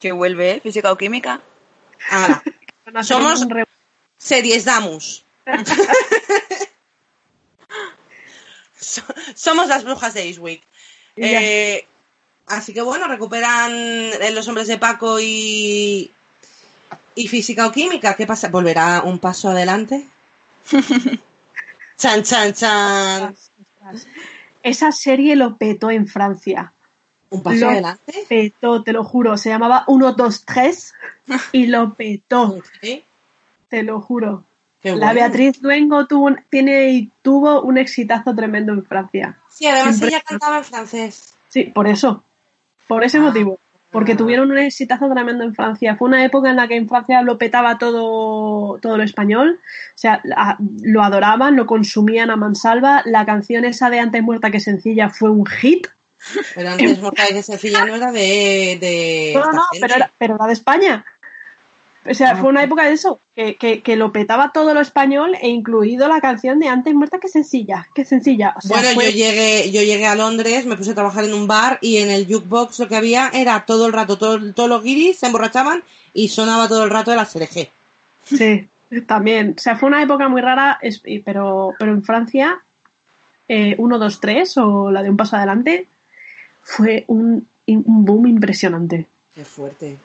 Que 0.00 0.12
vuelve, 0.12 0.52
¿eh? 0.52 0.60
Física 0.60 0.90
o 0.92 0.96
química. 0.96 1.40
Ahora, 2.10 2.42
somos- 3.02 3.46
series 4.18 4.64
Damus. 4.64 5.24
So- 8.78 9.02
Somos 9.34 9.68
las 9.68 9.84
brujas 9.84 10.14
de 10.14 10.24
Eastwick. 10.28 10.62
Eh, 11.16 11.86
así 12.46 12.74
que 12.74 12.82
bueno, 12.82 13.06
recuperan 13.08 14.10
los 14.34 14.46
hombres 14.48 14.66
de 14.68 14.78
Paco 14.78 15.18
y, 15.20 16.10
y 17.14 17.28
física 17.28 17.66
o 17.66 17.72
química. 17.72 18.14
¿Qué 18.14 18.26
pasa? 18.26 18.48
¿Volverá 18.48 19.02
un 19.04 19.18
paso 19.18 19.48
adelante? 19.50 20.06
Chan, 21.96 22.22
chan, 22.22 22.52
chan. 22.52 23.34
Esa 24.62 24.92
serie 24.92 25.36
lo 25.36 25.56
petó 25.56 25.90
en 25.90 26.06
Francia. 26.06 26.72
Un 27.30 27.42
paso 27.42 27.58
Lo 27.60 27.70
adelante. 27.70 28.24
petó, 28.28 28.82
te 28.82 28.92
lo 28.92 29.04
juro. 29.04 29.36
Se 29.36 29.48
llamaba 29.50 29.84
1, 29.88 30.12
2, 30.12 30.44
3 30.44 30.94
y 31.52 31.66
lo 31.66 31.94
petó, 31.94 32.58
Sí, 32.82 33.04
te 33.68 33.82
lo 33.82 34.00
juro. 34.00 34.44
La. 34.82 35.12
Beatriz 35.14 35.62
Luengo 35.62 36.06
tuvo 36.06 36.26
un, 36.26 36.44
tiene 36.50 36.90
y 36.90 37.10
tuvo 37.22 37.62
un 37.62 37.78
exitazo 37.78 38.34
tremendo 38.34 38.72
en 38.74 38.84
Francia. 38.84 39.38
Sí, 39.48 39.66
además 39.66 39.96
Siempre- 39.96 40.08
ella 40.16 40.24
cantaba 40.28 40.58
en 40.58 40.64
francés. 40.64 41.34
Sí, 41.48 41.64
por 41.64 41.86
eso. 41.88 42.22
Por 42.86 43.02
ese 43.02 43.16
Ah. 43.18 43.22
motivo. 43.22 43.58
Porque 43.94 44.16
tuvieron 44.16 44.50
un 44.50 44.58
exitazo 44.58 45.08
tremendo 45.08 45.44
en 45.44 45.54
Francia. 45.54 45.94
Fue 45.94 46.08
una 46.08 46.24
época 46.24 46.50
en 46.50 46.56
la 46.56 46.66
que 46.66 46.74
en 46.74 46.88
Francia 46.88 47.22
lo 47.22 47.38
petaba 47.38 47.78
todo, 47.78 48.80
todo 48.80 48.98
lo 48.98 49.04
español. 49.04 49.60
O 49.62 49.96
sea, 49.96 50.20
lo 50.82 51.00
adoraban, 51.04 51.54
lo 51.54 51.64
consumían 51.66 52.28
a 52.28 52.34
mansalva. 52.34 53.02
La 53.04 53.24
canción 53.24 53.64
esa 53.64 53.90
de 53.90 54.00
Antes 54.00 54.20
muerta 54.20 54.50
que 54.50 54.58
sencilla 54.58 55.10
fue 55.10 55.30
un 55.30 55.46
hit. 55.46 55.86
Pero 56.56 56.70
antes 56.70 57.00
Mortal 57.00 57.28
que 57.28 57.42
sencilla 57.44 57.84
no 57.84 57.94
era 57.94 58.10
de. 58.10 58.78
de 58.80 59.32
No, 59.36 59.52
no, 59.52 59.62
era, 59.80 60.10
pero 60.18 60.34
era 60.34 60.46
de 60.48 60.54
España. 60.54 61.04
O 62.08 62.12
sea, 62.14 62.32
Ah. 62.32 62.36
fue 62.36 62.50
una 62.50 62.62
época 62.62 62.84
de 62.84 62.92
eso, 62.92 63.18
que, 63.34 63.56
que, 63.56 63.82
que 63.82 63.96
lo 63.96 64.12
petaba 64.12 64.52
todo 64.52 64.74
lo 64.74 64.80
español 64.80 65.34
e 65.40 65.48
incluido 65.48 66.06
la 66.08 66.20
canción 66.20 66.58
de 66.60 66.68
Antes 66.68 66.92
muerta 66.94 67.18
que 67.18 67.28
sencilla. 67.28 67.88
Que 67.94 68.04
sencilla. 68.04 68.54
O 68.56 68.60
sea, 68.60 68.76
Bueno, 68.78 68.94
fue- 68.94 69.04
yo 69.06 69.10
llegué, 69.10 69.70
yo 69.72 69.80
llegué 69.82 70.06
a 70.06 70.14
Londres, 70.14 70.66
me 70.66 70.76
puse 70.76 70.90
a 70.90 70.94
trabajar 70.94 71.24
en 71.24 71.32
un 71.34 71.46
bar 71.46 71.78
y 71.80 71.96
en 71.98 72.10
el 72.10 72.26
jukebox 72.26 72.78
lo 72.80 72.88
que 72.88 72.96
había 72.96 73.30
era 73.32 73.64
todo 73.64 73.86
el 73.86 73.92
rato, 73.92 74.18
todo- 74.18 74.52
todos 74.52 74.68
los 74.68 74.82
guiris 74.82 75.18
se 75.18 75.26
emborrachaban 75.26 75.82
y 76.12 76.28
sonaba 76.28 76.68
todo 76.68 76.84
el 76.84 76.90
rato 76.90 77.10
de 77.10 77.16
la 77.16 77.24
SLG. 77.24 77.70
Sí, 78.24 78.68
también. 79.06 79.54
O 79.56 79.60
sea, 79.60 79.76
fue 79.76 79.88
una 79.88 80.02
época 80.02 80.28
muy 80.28 80.40
rara, 80.42 80.78
pero, 81.24 81.72
pero 81.78 81.92
en 81.92 82.04
Francia, 82.04 82.62
eh, 83.48 83.74
1, 83.78 83.98
2, 83.98 84.20
3 84.20 84.56
o 84.58 84.90
la 84.90 85.02
de 85.02 85.10
un 85.10 85.16
paso 85.16 85.36
adelante, 85.36 85.88
fue 86.62 87.04
un, 87.08 87.48
un 87.66 88.04
boom 88.04 88.26
impresionante. 88.26 89.08
Qué 89.34 89.44
fuerte. 89.44 89.96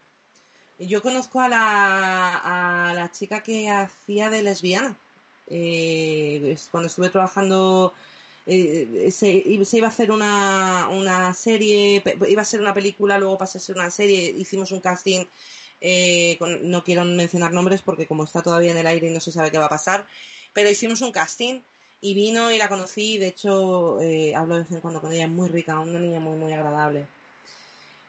Yo 0.80 1.02
conozco 1.02 1.42
a 1.42 1.50
la, 1.50 2.90
a 2.90 2.94
la 2.94 3.12
chica 3.12 3.44
que 3.44 3.70
hacía 3.70 4.30
de 4.30 4.44
lesbiana. 4.44 4.98
Eh, 5.48 6.56
cuando 6.72 6.88
estuve 6.88 7.10
trabajando, 7.10 7.94
eh, 8.46 9.10
se, 9.12 9.66
se 9.66 9.78
iba 9.78 9.88
a 9.88 9.90
hacer 9.90 10.12
una, 10.12 10.88
una 10.90 11.34
serie, 11.34 12.02
iba 12.30 12.42
a 12.42 12.46
ser 12.46 12.62
una 12.62 12.74
película, 12.74 13.18
luego 13.18 13.38
pasó 13.38 13.58
a 13.58 13.62
ser 13.62 13.76
una 13.76 13.92
serie, 13.92 14.30
hicimos 14.38 14.72
un 14.72 14.80
casting, 14.80 15.26
eh, 15.82 16.36
con- 16.40 16.70
no 16.70 16.84
quiero 16.84 17.04
mencionar 17.04 17.52
nombres 17.52 17.82
porque 17.82 18.08
como 18.08 18.24
está 18.24 18.42
todavía 18.42 18.72
en 18.72 18.78
el 18.78 18.88
aire 18.88 19.08
y 19.08 19.12
no 19.14 19.20
se 19.20 19.32
sabe 19.32 19.52
qué 19.52 19.58
va 19.58 19.66
a 19.66 19.70
pasar, 19.70 20.08
pero 20.54 20.70
hicimos 20.70 21.02
un 21.02 21.12
casting 21.12 21.62
y 22.02 22.14
vino 22.14 22.52
y 22.52 22.58
la 22.58 22.70
conocí, 22.70 23.18
de 23.18 23.28
hecho 23.28 24.00
eh, 24.02 24.34
hablo 24.36 24.56
de 24.56 24.62
vez 24.64 24.72
en 24.72 24.82
cuando 24.82 25.02
con 25.02 25.12
ella, 25.12 25.26
es 25.26 25.30
muy 25.32 25.50
rica, 25.50 25.80
una 25.80 26.00
niña 26.00 26.20
muy, 26.20 26.38
muy 26.38 26.54
agradable. 26.54 27.08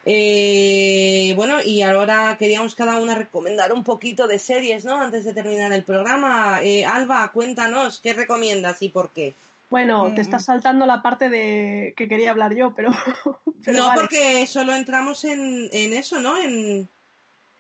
Eh, 0.05 1.33
bueno, 1.37 1.59
y 1.63 1.83
ahora 1.83 2.37
queríamos 2.39 2.75
cada 2.75 3.01
una 3.01 3.15
recomendar 3.15 3.73
un 3.73 3.85
poquito 3.85 4.27
de 4.27 4.39
series, 4.39 4.85
¿no? 4.85 5.01
Antes 5.01 5.25
de 5.25 5.35
terminar 5.35 5.73
el 5.73 5.85
programa. 5.85 6.61
Eh, 6.63 6.85
Alba, 6.85 7.31
cuéntanos, 7.33 8.01
¿qué 8.01 8.13
recomiendas 8.15 8.81
y 8.83 8.89
por 8.89 9.11
qué? 9.11 9.35
Bueno, 9.69 10.09
Mm. 10.09 10.15
te 10.15 10.21
estás 10.23 10.45
saltando 10.47 10.85
la 10.87 11.01
parte 11.03 11.29
de 11.29 11.95
que 11.97 12.09
quería 12.09 12.31
hablar 12.31 12.55
yo, 12.55 12.75
pero. 12.75 12.91
pero 13.65 13.79
no, 13.79 13.87
vale. 13.89 14.01
porque 14.01 14.47
solo 14.47 14.75
entramos 14.75 15.25
en, 15.25 15.69
en 15.73 15.93
eso, 15.93 16.19
¿no? 16.21 16.37
En, 16.39 16.89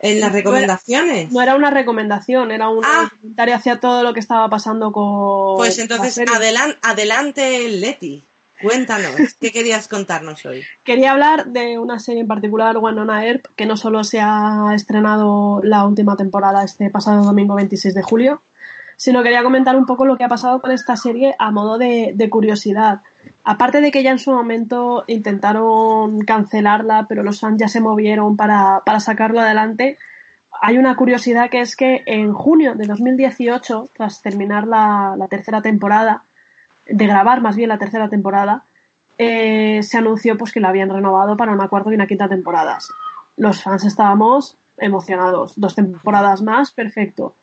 en 0.01 0.21
las 0.21 0.33
recomendaciones. 0.33 1.31
No 1.31 1.43
era 1.43 1.55
una 1.55 1.71
recomendación, 1.71 2.51
era 2.51 2.69
un 2.71 2.83
Ah. 2.85 3.11
comentario 3.21 3.55
hacia 3.55 3.79
todo 3.81 4.03
lo 4.03 4.15
que 4.15 4.21
estaba 4.21 4.49
pasando 4.49 4.91
con. 4.93 5.57
Pues 5.57 5.79
entonces, 5.79 6.19
adelan- 6.19 6.79
adelante, 6.83 7.69
Leti. 7.69 8.23
Cuéntanos, 8.63 9.35
¿qué 9.41 9.51
querías 9.53 9.89
contarnos 9.89 10.45
hoy? 10.45 10.63
Quería 10.85 11.13
hablar 11.13 11.47
de 11.47 11.79
una 11.79 11.99
serie 11.99 12.21
en 12.21 12.29
particular, 12.29 12.77
Winona 12.77 13.25
Earp, 13.27 13.47
que 13.57 13.67
no 13.67 13.77
solo 13.77 14.05
se 14.05 14.21
ha 14.21 14.73
estrenado 14.75 15.61
la 15.63 15.87
última 15.87 16.17
temporada 16.17 16.63
este 16.63 16.91
pasado 16.91 17.25
domingo 17.25 17.55
26 17.55 17.95
de 17.95 18.03
julio, 18.03 18.43
sino 18.97 19.23
quería 19.23 19.43
comentar 19.43 19.77
un 19.77 19.87
poco 19.87 20.05
lo 20.05 20.19
que 20.19 20.25
ha 20.25 20.29
pasado 20.29 20.61
con 20.61 20.73
esta 20.73 20.97
serie 20.97 21.35
a 21.39 21.51
modo 21.51 21.79
de, 21.79 22.13
de 22.15 22.29
curiosidad. 22.29 23.01
Aparte 23.45 23.81
de 23.81 23.91
que 23.91 24.03
ya 24.03 24.11
en 24.11 24.19
su 24.19 24.31
momento 24.31 25.05
intentaron 25.07 26.21
cancelarla, 26.21 27.07
pero 27.09 27.23
los 27.23 27.41
fans 27.41 27.59
ya 27.59 27.69
se 27.69 27.81
movieron 27.81 28.37
para, 28.37 28.83
para 28.85 29.01
sacarlo 29.01 29.41
adelante, 29.41 29.97
hay 30.61 30.77
una 30.77 30.97
curiosidad 30.97 31.49
que 31.49 31.63
es 31.63 31.77
que 31.77 32.03
en 32.05 32.35
junio 32.35 32.75
de 32.75 32.87
2018, 32.87 33.89
tras 33.97 34.21
terminar 34.21 34.67
la, 34.67 35.15
la 35.17 35.29
tercera 35.29 35.63
temporada, 35.63 36.25
de 36.91 37.07
grabar 37.07 37.41
más 37.41 37.57
bien 37.57 37.69
la 37.69 37.79
tercera 37.79 38.09
temporada, 38.09 38.65
eh, 39.19 39.83
se 39.83 39.99
anunció 39.99 40.37
pues 40.39 40.53
que 40.53 40.61
la 40.61 40.71
habían 40.71 40.89
renovado 40.89 41.37
para 41.37 41.53
una 41.53 41.69
cuarta 41.69 41.91
y 41.91 41.95
una 41.95 42.07
quinta 42.07 42.29
temporadas. 42.29 42.91
Los 43.37 43.63
fans 43.63 43.85
estábamos 43.85 44.57
emocionados. 44.79 45.53
Dos 45.57 45.75
temporadas 45.75 46.43
más, 46.43 46.71
perfecto. 46.73 47.35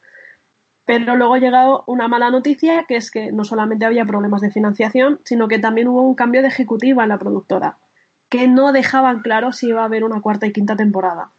Pero 0.86 1.16
luego 1.16 1.36
ha 1.36 1.40
llegado 1.40 1.84
una 1.86 2.08
mala 2.08 2.30
noticia, 2.30 2.86
que 2.88 2.96
es 2.96 3.12
que 3.12 3.32
no 3.32 3.44
solamente 3.44 3.86
había 3.86 4.06
problemas 4.06 4.42
de 4.42 4.52
financiación, 4.52 5.20
sino 5.24 5.48
que 5.48 5.60
también 5.60 5.88
hubo 5.88 6.02
un 6.02 6.16
cambio 6.16 6.42
de 6.42 6.48
ejecutiva 6.48 7.04
en 7.04 7.10
la 7.10 7.20
productora, 7.20 7.78
que 8.30 8.48
no 8.48 8.72
dejaban 8.72 9.20
claro 9.22 9.52
si 9.52 9.68
iba 9.68 9.82
a 9.82 9.86
haber 9.86 10.04
una 10.04 10.22
cuarta 10.22 10.48
y 10.48 10.54
quinta 10.54 10.76
temporada. 10.76 11.30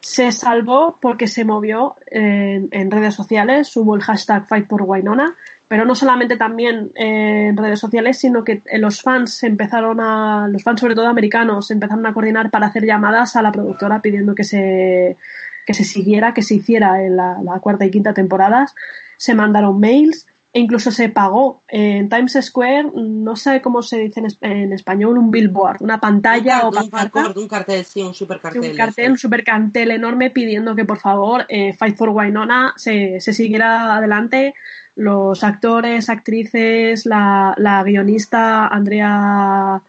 Se 0.00 0.30
salvó 0.30 0.96
porque 1.00 1.26
se 1.26 1.44
movió 1.44 1.96
en, 2.06 2.68
en 2.70 2.90
redes 2.90 3.14
sociales, 3.14 3.76
hubo 3.76 3.96
el 3.96 4.02
hashtag 4.02 4.46
Fight 4.46 4.66
por 4.66 4.82
Winona, 4.82 5.34
pero 5.70 5.84
no 5.84 5.94
solamente 5.94 6.36
también 6.36 6.90
eh, 6.96 7.46
en 7.50 7.56
redes 7.56 7.78
sociales, 7.78 8.18
sino 8.18 8.42
que 8.42 8.60
eh, 8.66 8.78
los 8.78 9.02
fans 9.02 9.44
empezaron 9.44 10.00
a, 10.00 10.48
los 10.48 10.64
fans 10.64 10.80
sobre 10.80 10.96
todo 10.96 11.06
americanos, 11.06 11.70
empezaron 11.70 12.04
a 12.06 12.12
coordinar 12.12 12.50
para 12.50 12.66
hacer 12.66 12.84
llamadas 12.84 13.36
a 13.36 13.42
la 13.42 13.52
productora 13.52 14.02
pidiendo 14.02 14.34
que 14.34 14.42
se, 14.42 15.16
que 15.64 15.72
se 15.74 15.84
siguiera, 15.84 16.34
que 16.34 16.42
se 16.42 16.56
hiciera 16.56 17.00
en 17.04 17.14
la, 17.16 17.38
la 17.44 17.60
cuarta 17.60 17.84
y 17.86 17.90
quinta 17.92 18.12
temporadas. 18.12 18.74
Se 19.16 19.32
mandaron 19.32 19.78
mails 19.78 20.26
e 20.52 20.58
incluso 20.58 20.90
se 20.90 21.08
pagó 21.08 21.62
en 21.68 22.08
Times 22.08 22.36
Square, 22.42 22.90
no 22.96 23.36
sé 23.36 23.60
cómo 23.62 23.80
se 23.82 23.98
dice 23.98 24.18
en, 24.18 24.26
es- 24.26 24.38
en 24.40 24.72
español, 24.72 25.18
un 25.18 25.30
billboard, 25.30 25.80
una 25.82 26.00
pantalla 26.00 26.62
o 26.64 26.70
un, 26.70 26.74
car- 26.74 26.90
pancarta 27.12 27.38
un 27.40 27.46
cartel, 27.46 27.84
sí, 27.84 28.02
un 28.02 28.14
super 28.14 28.40
cartel. 28.40 28.60
un 28.72 28.76
cartel, 28.76 29.12
un 29.12 29.18
super 29.18 29.44
cartel 29.44 29.92
enorme 29.92 30.30
pidiendo 30.30 30.74
que 30.74 30.84
por 30.84 30.98
favor 30.98 31.46
eh, 31.48 31.72
Fight 31.74 31.96
for 31.96 32.08
Winona 32.08 32.72
se, 32.76 33.20
se 33.20 33.32
siguiera 33.32 33.94
adelante. 33.94 34.56
Los 35.00 35.42
actores, 35.44 36.10
actrices, 36.10 37.06
la, 37.06 37.54
la 37.56 37.82
guionista 37.82 38.66
Andrea 38.66 39.80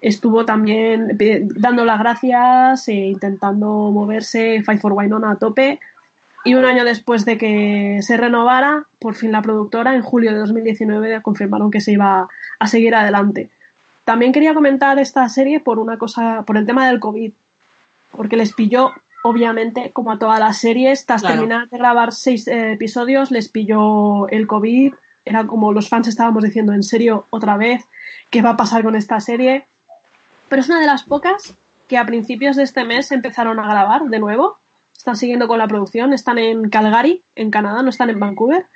estuvo 0.00 0.44
también 0.44 1.16
dando 1.54 1.84
las 1.84 2.00
gracias, 2.00 2.88
e 2.88 2.94
intentando 2.94 3.92
moverse 3.92 4.64
Fight 4.64 4.80
for 4.80 4.94
Winona 4.94 5.30
a 5.30 5.36
tope. 5.36 5.78
Y 6.44 6.54
un 6.54 6.64
año 6.64 6.84
después 6.84 7.24
de 7.24 7.38
que 7.38 8.00
se 8.02 8.16
renovara, 8.16 8.88
por 8.98 9.14
fin 9.14 9.30
la 9.30 9.42
productora, 9.42 9.94
en 9.94 10.02
julio 10.02 10.32
de 10.32 10.38
2019, 10.38 11.22
confirmaron 11.22 11.70
que 11.70 11.80
se 11.80 11.92
iba 11.92 12.28
a 12.58 12.66
seguir 12.66 12.96
adelante. 12.96 13.50
También 14.02 14.32
quería 14.32 14.54
comentar 14.54 14.98
esta 14.98 15.28
serie 15.28 15.60
por 15.60 15.78
una 15.78 15.98
cosa, 15.98 16.42
por 16.44 16.56
el 16.56 16.66
tema 16.66 16.88
del 16.88 16.98
COVID, 16.98 17.32
porque 18.10 18.36
les 18.36 18.52
pilló, 18.52 18.90
obviamente, 19.22 19.90
como 19.92 20.12
a 20.12 20.18
todas 20.18 20.38
las 20.38 20.58
series, 20.58 21.06
tras 21.06 21.22
Claro. 21.22 21.36
terminar 21.36 21.68
de 21.68 21.78
grabar 21.78 22.12
seis 22.12 22.46
eh, 22.48 22.72
episodios, 22.72 23.30
les 23.30 23.48
pilló 23.48 24.28
el 24.28 24.46
COVID. 24.46 24.94
Era 25.24 25.46
como 25.46 25.72
los 25.72 25.88
fans 25.88 26.08
estábamos 26.08 26.44
diciendo, 26.44 26.72
en 26.72 26.82
serio, 26.82 27.26
otra 27.30 27.56
vez, 27.56 27.86
¿qué 28.30 28.42
va 28.42 28.50
a 28.50 28.56
pasar 28.56 28.82
con 28.82 28.94
esta 28.94 29.20
serie? 29.20 29.66
Pero 30.48 30.62
es 30.62 30.68
una 30.68 30.80
de 30.80 30.86
las 30.86 31.02
pocas 31.02 31.54
que 31.88 31.98
a 31.98 32.06
principios 32.06 32.56
de 32.56 32.62
este 32.62 32.84
mes 32.84 33.12
empezaron 33.12 33.58
a 33.58 33.68
grabar 33.68 34.04
de 34.04 34.18
nuevo. 34.18 34.58
Están 34.96 35.16
siguiendo 35.16 35.46
con 35.48 35.58
la 35.58 35.68
producción, 35.68 36.12
están 36.12 36.38
en 36.38 36.70
Calgary, 36.70 37.22
en 37.36 37.50
Canadá, 37.50 37.82
no 37.82 37.90
están 37.90 38.10
en 38.10 38.18
Vancouver. 38.18 38.66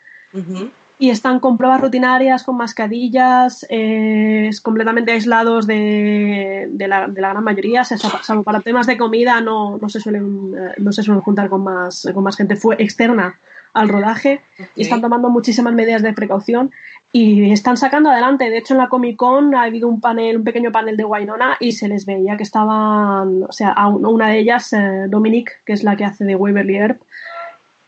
Y 1.03 1.11
están 1.11 1.41
con 1.41 1.57
pruebas 1.59 1.81
rutinarias, 1.81 2.45
con 2.45 2.57
mascarillas, 2.57 3.67
eh, 3.69 4.51
completamente 4.63 5.11
aislados 5.11 5.67
de, 5.67 6.69
de 6.71 6.87
la, 6.89 7.09
de 7.09 7.21
la 7.21 7.31
gran 7.31 7.43
mayoría, 7.43 7.83
salvo 7.85 8.45
para 8.45 8.61
temas 8.61 8.87
de 8.87 8.97
comida 8.97 9.41
no, 9.41 9.79
no, 9.79 9.89
se 9.89 9.99
suelen, 9.99 10.55
eh, 10.57 10.75
no 10.79 10.93
se 10.93 11.03
suelen 11.03 11.23
juntar 11.23 11.49
con 11.49 11.65
más, 11.65 12.09
con 12.15 12.23
más 12.23 12.37
gente, 12.37 12.55
fue 12.55 12.77
externa 12.79 13.41
al 13.75 13.89
rodaje 13.89 14.43
Ok. 14.61 14.67
y 14.77 14.83
están 14.83 15.01
tomando 15.01 15.29
muchísimas 15.29 15.73
medidas 15.73 16.03
de 16.03 16.13
precaución 16.13 16.71
y 17.11 17.51
están 17.51 17.77
sacando 17.77 18.11
adelante. 18.11 18.49
De 18.51 18.59
hecho, 18.59 18.75
en 18.75 18.79
la 18.79 18.89
Comic 18.89 19.17
Con 19.17 19.55
ha 19.57 19.63
habido 19.63 19.89
un 19.89 20.01
panel, 20.01 20.37
un 20.37 20.45
pequeño 20.45 20.71
panel 20.71 20.97
de 20.97 21.05
Winona 21.05 21.57
y 21.59 21.73
se 21.73 21.89
les 21.89 22.07
veía 22.07 22.37
que 22.37 22.43
estaban, 22.45 23.43
o 23.43 23.51
sea, 23.51 23.71
a 23.71 23.89
un- 23.89 24.05
una 24.07 24.29
de 24.29 24.39
ellas, 24.39 24.73
eh, 24.73 25.07
Dominic, 25.09 25.63
que 25.65 25.73
es 25.73 25.83
la 25.83 25.97
que 25.97 26.05
hace 26.05 26.25
de 26.25 26.37
Waverly 26.37 26.77
Earp, 26.77 27.01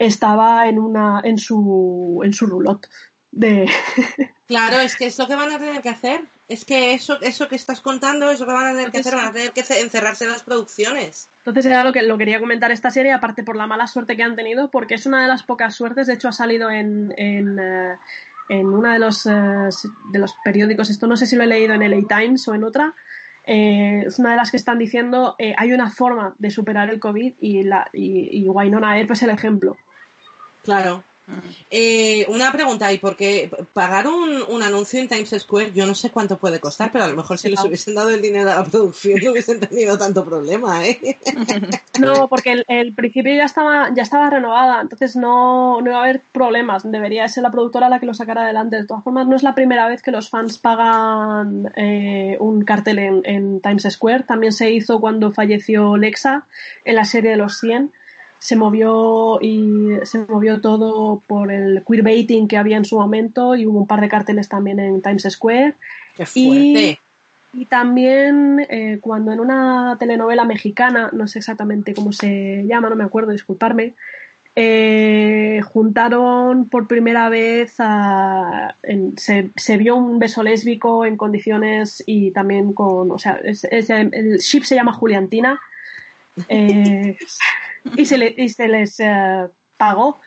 estaba 0.06 0.68
en 0.68 0.78
una, 0.78 1.20
en 1.24 1.38
su, 1.38 2.20
en 2.24 2.32
su 2.32 2.46
roulotte 2.46 2.88
de, 3.32 3.68
Claro, 4.46 4.78
es 4.80 4.94
que 4.96 5.06
es 5.06 5.18
lo 5.18 5.26
que 5.26 5.34
van 5.34 5.50
a 5.50 5.58
tener 5.58 5.80
que 5.80 5.88
hacer. 5.88 6.20
Es 6.48 6.66
que 6.66 6.92
eso, 6.92 7.18
eso 7.22 7.48
que 7.48 7.56
estás 7.56 7.80
contando, 7.80 8.30
eso 8.30 8.44
que 8.46 8.52
van 8.52 8.66
a 8.66 8.72
tener 8.72 8.90
que 8.90 8.98
hacer, 8.98 9.14
van 9.16 9.28
a 9.28 9.32
tener 9.32 9.52
que 9.52 9.62
ce- 9.62 9.80
encerrarse 9.80 10.24
en 10.26 10.32
las 10.32 10.42
producciones. 10.42 11.30
Entonces 11.38 11.64
era 11.64 11.82
lo 11.82 11.92
que 11.94 12.02
lo 12.02 12.18
quería 12.18 12.38
comentar 12.38 12.70
esta 12.70 12.90
serie, 12.90 13.12
aparte 13.12 13.42
por 13.42 13.56
la 13.56 13.66
mala 13.66 13.86
suerte 13.86 14.16
que 14.16 14.22
han 14.22 14.36
tenido, 14.36 14.70
porque 14.70 14.94
es 14.96 15.06
una 15.06 15.22
de 15.22 15.28
las 15.28 15.42
pocas 15.42 15.74
suertes, 15.74 16.06
de 16.06 16.12
hecho 16.14 16.28
ha 16.28 16.32
salido 16.32 16.70
en, 16.70 17.14
en, 17.16 17.58
eh, 17.58 17.96
en 18.50 18.66
uno 18.66 18.92
de 18.92 18.98
los, 18.98 19.24
eh, 19.24 19.30
de 20.12 20.18
los 20.18 20.34
periódicos, 20.44 20.90
esto 20.90 21.06
no 21.06 21.16
sé 21.16 21.24
si 21.24 21.34
lo 21.36 21.44
he 21.44 21.46
leído 21.46 21.72
en 21.72 21.82
LA 21.82 22.06
Times 22.06 22.46
o 22.46 22.54
en 22.54 22.64
otra, 22.64 22.92
eh, 23.46 24.04
es 24.06 24.18
una 24.18 24.32
de 24.32 24.36
las 24.36 24.50
que 24.50 24.58
están 24.58 24.78
diciendo 24.78 25.36
eh, 25.38 25.54
hay 25.56 25.72
una 25.72 25.90
forma 25.90 26.34
de 26.38 26.50
superar 26.50 26.90
el 26.90 27.00
COVID 27.00 27.34
y, 27.40 27.62
la, 27.62 27.88
y, 27.94 28.38
y 28.40 28.46
Wynonna 28.48 28.98
Earp 28.98 29.10
es 29.12 29.22
el 29.22 29.30
ejemplo. 29.30 29.78
Claro, 30.64 31.04
eh, 31.70 32.26
una 32.28 32.52
pregunta, 32.52 32.92
¿y 32.92 32.98
por 32.98 33.16
qué 33.16 33.50
pagar 33.72 34.06
un, 34.06 34.42
un, 34.46 34.62
anuncio 34.62 35.00
en 35.00 35.08
Times 35.08 35.34
Square? 35.38 35.72
Yo 35.72 35.86
no 35.86 35.94
sé 35.94 36.10
cuánto 36.10 36.36
puede 36.36 36.60
costar, 36.60 36.92
pero 36.92 37.04
a 37.04 37.08
lo 37.08 37.16
mejor 37.16 37.38
si 37.38 37.48
les 37.48 37.64
hubiesen 37.64 37.94
dado 37.94 38.10
el 38.10 38.20
dinero 38.20 38.52
a 38.52 38.56
la 38.56 38.64
producción 38.64 39.20
no 39.24 39.32
hubiesen 39.32 39.58
tenido 39.58 39.96
tanto 39.96 40.24
problema, 40.24 40.86
¿eh? 40.86 41.18
No, 41.98 42.28
porque 42.28 42.52
el, 42.52 42.64
el, 42.68 42.92
principio 42.92 43.34
ya 43.34 43.44
estaba, 43.44 43.94
ya 43.94 44.02
estaba 44.02 44.28
renovada, 44.28 44.82
entonces 44.82 45.16
no, 45.16 45.80
no 45.80 45.90
iba 45.90 45.98
a 45.98 46.02
haber 46.02 46.22
problemas. 46.32 46.82
Debería 46.90 47.28
ser 47.28 47.44
la 47.44 47.50
productora 47.50 47.88
la 47.88 48.00
que 48.00 48.06
lo 48.06 48.14
sacara 48.14 48.42
adelante. 48.42 48.76
De 48.76 48.84
todas 48.84 49.04
formas, 49.04 49.26
no 49.26 49.36
es 49.36 49.44
la 49.44 49.54
primera 49.54 49.88
vez 49.88 50.02
que 50.02 50.10
los 50.10 50.28
fans 50.28 50.58
pagan 50.58 51.72
eh, 51.76 52.36
un 52.40 52.64
cartel 52.64 52.98
en, 52.98 53.22
en 53.24 53.60
Times 53.60 53.86
Square. 53.88 54.24
También 54.24 54.52
se 54.52 54.72
hizo 54.72 55.00
cuando 55.00 55.30
falleció 55.30 55.96
Lexa 55.96 56.46
en 56.84 56.96
la 56.96 57.04
serie 57.04 57.30
de 57.30 57.36
los 57.36 57.58
100 57.60 57.92
se 58.44 58.56
movió 58.56 59.38
y 59.40 59.96
se 60.02 60.18
movió 60.18 60.60
todo 60.60 61.22
por 61.26 61.50
el 61.50 61.82
queerbaiting 61.82 62.46
que 62.46 62.58
había 62.58 62.76
en 62.76 62.84
su 62.84 62.98
momento 62.98 63.56
y 63.56 63.66
hubo 63.66 63.78
un 63.78 63.86
par 63.86 64.02
de 64.02 64.08
carteles 64.10 64.50
también 64.50 64.78
en 64.80 65.00
Times 65.00 65.26
Square. 65.30 65.76
¡Qué! 66.14 66.26
Y, 66.34 66.98
y 67.54 67.64
también 67.64 68.66
eh, 68.68 68.98
cuando 69.00 69.32
en 69.32 69.40
una 69.40 69.96
telenovela 69.98 70.44
mexicana, 70.44 71.08
no 71.14 71.26
sé 71.26 71.38
exactamente 71.38 71.94
cómo 71.94 72.12
se 72.12 72.66
llama, 72.68 72.90
no 72.90 72.96
me 72.96 73.04
acuerdo, 73.04 73.32
disculparme, 73.32 73.94
eh, 74.54 75.62
juntaron 75.64 76.68
por 76.68 76.86
primera 76.86 77.30
vez 77.30 77.76
a, 77.78 78.76
en, 78.82 79.16
se, 79.16 79.52
se, 79.56 79.78
vio 79.78 79.96
un 79.96 80.18
beso 80.18 80.42
lésbico 80.42 81.06
en 81.06 81.16
condiciones 81.16 82.04
y 82.04 82.30
también 82.32 82.74
con, 82.74 83.10
o 83.10 83.18
sea, 83.18 83.40
es, 83.42 83.64
es, 83.64 83.88
el 83.88 84.36
ship 84.36 84.64
se 84.64 84.74
llama 84.74 84.92
Juliantina. 84.92 85.58
Eh, 86.48 87.16
y 87.96 88.06
se, 88.06 88.18
le, 88.18 88.34
y 88.36 88.48
se 88.48 88.68
les 88.68 88.98
eh, 89.00 89.48
pagó 89.76 90.18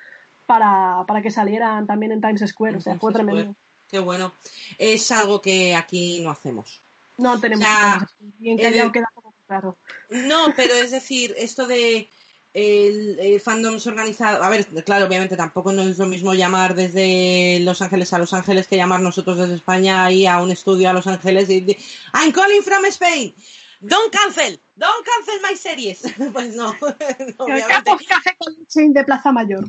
para, 0.46 1.04
para, 1.08 1.22
que 1.22 1.32
salieran 1.32 1.88
también 1.88 2.12
en 2.12 2.22
Times 2.22 2.44
Square. 2.48 2.74
En 2.74 2.78
o 2.78 2.82
sea, 2.82 2.94
Times 2.94 3.02
fue 3.02 3.14
tremendo. 3.14 3.56
Qué 3.90 4.00
bueno. 4.00 4.34
Es 4.78 5.12
algo 5.12 5.42
que 5.42 5.76
aquí 5.76 6.20
no 6.22 6.32
hacemos. 6.32 6.82
No 7.18 7.40
tenemos. 7.40 7.66
O 7.66 7.68
sea, 7.68 8.10
bien 8.40 8.58
que 8.58 8.68
el, 8.68 8.92
queda 8.92 9.12
poco 9.14 9.34
claro. 9.48 9.78
No, 10.10 10.54
pero 10.56 10.74
es 10.76 10.92
decir, 10.92 11.34
esto 11.38 11.66
de 11.66 12.10
el, 12.54 13.20
el 13.20 13.40
fandoms 13.40 13.88
organizado. 13.88 14.44
A 14.44 14.50
ver, 14.50 14.66
claro, 14.84 15.06
obviamente 15.06 15.38
tampoco 15.38 15.72
no 15.72 15.84
es 15.84 15.98
lo 15.98 16.06
mismo 16.06 16.34
llamar 16.34 16.76
desde 16.76 17.60
Los 17.62 17.82
Ángeles 17.82 18.14
a 18.14 18.20
Los 18.20 18.34
Ángeles 18.34 18.68
que 18.68 18.78
llamar 18.78 19.00
nosotros 19.00 19.38
desde 19.38 19.56
España 19.56 20.12
y 20.12 20.26
a 20.26 20.42
un 20.42 20.52
estudio 20.52 20.90
a 20.90 20.94
Los 20.94 21.08
Ángeles 21.08 21.50
y 21.50 21.62
decir, 21.62 21.84
I'm 22.14 22.32
calling 22.32 22.64
from 22.64 22.86
Spain. 22.86 23.34
Don't 23.80 24.12
cancel, 24.12 24.60
don't 24.76 25.06
cancel 25.06 25.40
my 25.42 25.56
series. 25.56 26.02
Pues 26.34 26.56
no, 26.56 26.74
no 26.80 27.46
obviamente. 27.46 28.06
café 28.08 28.36
con 28.38 28.94
de 28.94 29.04
Plaza 29.04 29.32
Mayor. 29.32 29.66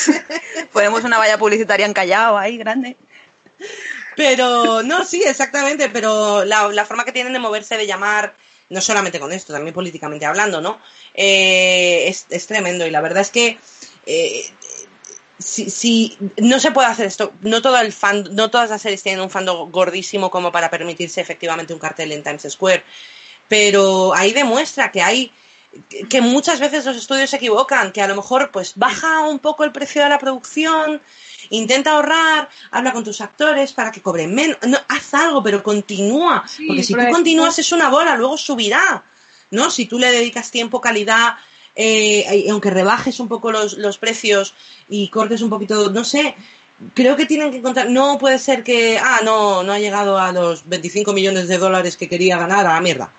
Ponemos 0.72 1.04
una 1.04 1.18
valla 1.18 1.38
publicitaria 1.38 1.86
en 1.86 1.94
Callao 1.94 2.36
ahí, 2.36 2.58
grande. 2.58 2.96
Pero, 4.16 4.82
no, 4.82 5.04
sí, 5.04 5.22
exactamente, 5.24 5.88
pero 5.88 6.44
la, 6.44 6.68
la, 6.68 6.84
forma 6.84 7.04
que 7.04 7.12
tienen 7.12 7.32
de 7.32 7.38
moverse, 7.38 7.76
de 7.76 7.86
llamar, 7.86 8.34
no 8.68 8.80
solamente 8.80 9.20
con 9.20 9.32
esto, 9.32 9.52
también 9.52 9.74
políticamente 9.74 10.26
hablando, 10.26 10.60
¿no? 10.60 10.80
Eh, 11.14 12.08
es, 12.08 12.26
es, 12.28 12.46
tremendo 12.46 12.86
y 12.86 12.90
la 12.90 13.00
verdad 13.00 13.22
es 13.22 13.30
que 13.30 13.58
eh, 14.06 14.50
si, 15.38 15.70
si, 15.70 16.18
no 16.36 16.58
se 16.58 16.72
puede 16.72 16.88
hacer 16.88 17.06
esto, 17.06 17.32
no 17.42 17.62
todo 17.62 17.78
el 17.78 17.92
fan, 17.92 18.28
no 18.32 18.50
todas 18.50 18.70
las 18.70 18.82
series 18.82 19.02
tienen 19.02 19.20
un 19.20 19.30
fandom 19.30 19.70
gordísimo 19.70 20.30
como 20.30 20.50
para 20.50 20.70
permitirse 20.70 21.20
efectivamente 21.20 21.72
un 21.72 21.78
cartel 21.78 22.12
en 22.12 22.22
Times 22.22 22.46
Square 22.50 22.84
pero 23.48 24.14
ahí 24.14 24.32
demuestra 24.32 24.90
que 24.90 25.02
hay 25.02 25.32
que 26.08 26.20
muchas 26.20 26.60
veces 26.60 26.84
los 26.84 26.96
estudios 26.96 27.30
se 27.30 27.36
equivocan, 27.36 27.92
que 27.92 28.00
a 28.00 28.08
lo 28.08 28.16
mejor 28.16 28.50
pues 28.50 28.72
baja 28.76 29.20
un 29.26 29.38
poco 29.38 29.64
el 29.64 29.72
precio 29.72 30.02
de 30.02 30.08
la 30.08 30.18
producción, 30.18 31.00
intenta 31.50 31.92
ahorrar, 31.92 32.48
habla 32.70 32.92
con 32.92 33.04
tus 33.04 33.20
actores 33.20 33.72
para 33.72 33.92
que 33.92 34.00
cobren 34.00 34.34
menos, 34.34 34.56
no, 34.66 34.78
haz 34.88 35.14
algo, 35.14 35.42
pero 35.42 35.62
continúa, 35.62 36.44
sí, 36.46 36.66
porque 36.66 36.82
si 36.82 36.94
tú 36.94 37.00
continúas 37.10 37.58
es 37.58 37.70
una 37.72 37.90
bola, 37.90 38.16
luego 38.16 38.36
subirá, 38.36 39.04
¿no? 39.50 39.70
Si 39.70 39.86
tú 39.86 39.98
le 39.98 40.10
dedicas 40.10 40.50
tiempo, 40.50 40.80
calidad, 40.80 41.36
eh, 41.76 42.46
aunque 42.50 42.70
rebajes 42.70 43.20
un 43.20 43.28
poco 43.28 43.52
los, 43.52 43.74
los 43.74 43.98
precios 43.98 44.54
y 44.88 45.08
cortes 45.08 45.42
un 45.42 45.50
poquito, 45.50 45.90
no 45.90 46.02
sé, 46.02 46.34
creo 46.94 47.14
que 47.14 47.26
tienen 47.26 47.50
que 47.50 47.58
encontrar. 47.58 47.88
No 47.88 48.18
puede 48.18 48.38
ser 48.38 48.64
que. 48.64 48.98
Ah, 48.98 49.20
no, 49.24 49.62
no 49.62 49.72
ha 49.72 49.78
llegado 49.78 50.18
a 50.18 50.32
los 50.32 50.68
25 50.68 51.12
millones 51.12 51.46
de 51.46 51.58
dólares 51.58 51.96
que 51.96 52.08
quería 52.08 52.36
ganar, 52.36 52.66
a 52.66 52.74
la 52.74 52.80
mierda 52.80 53.12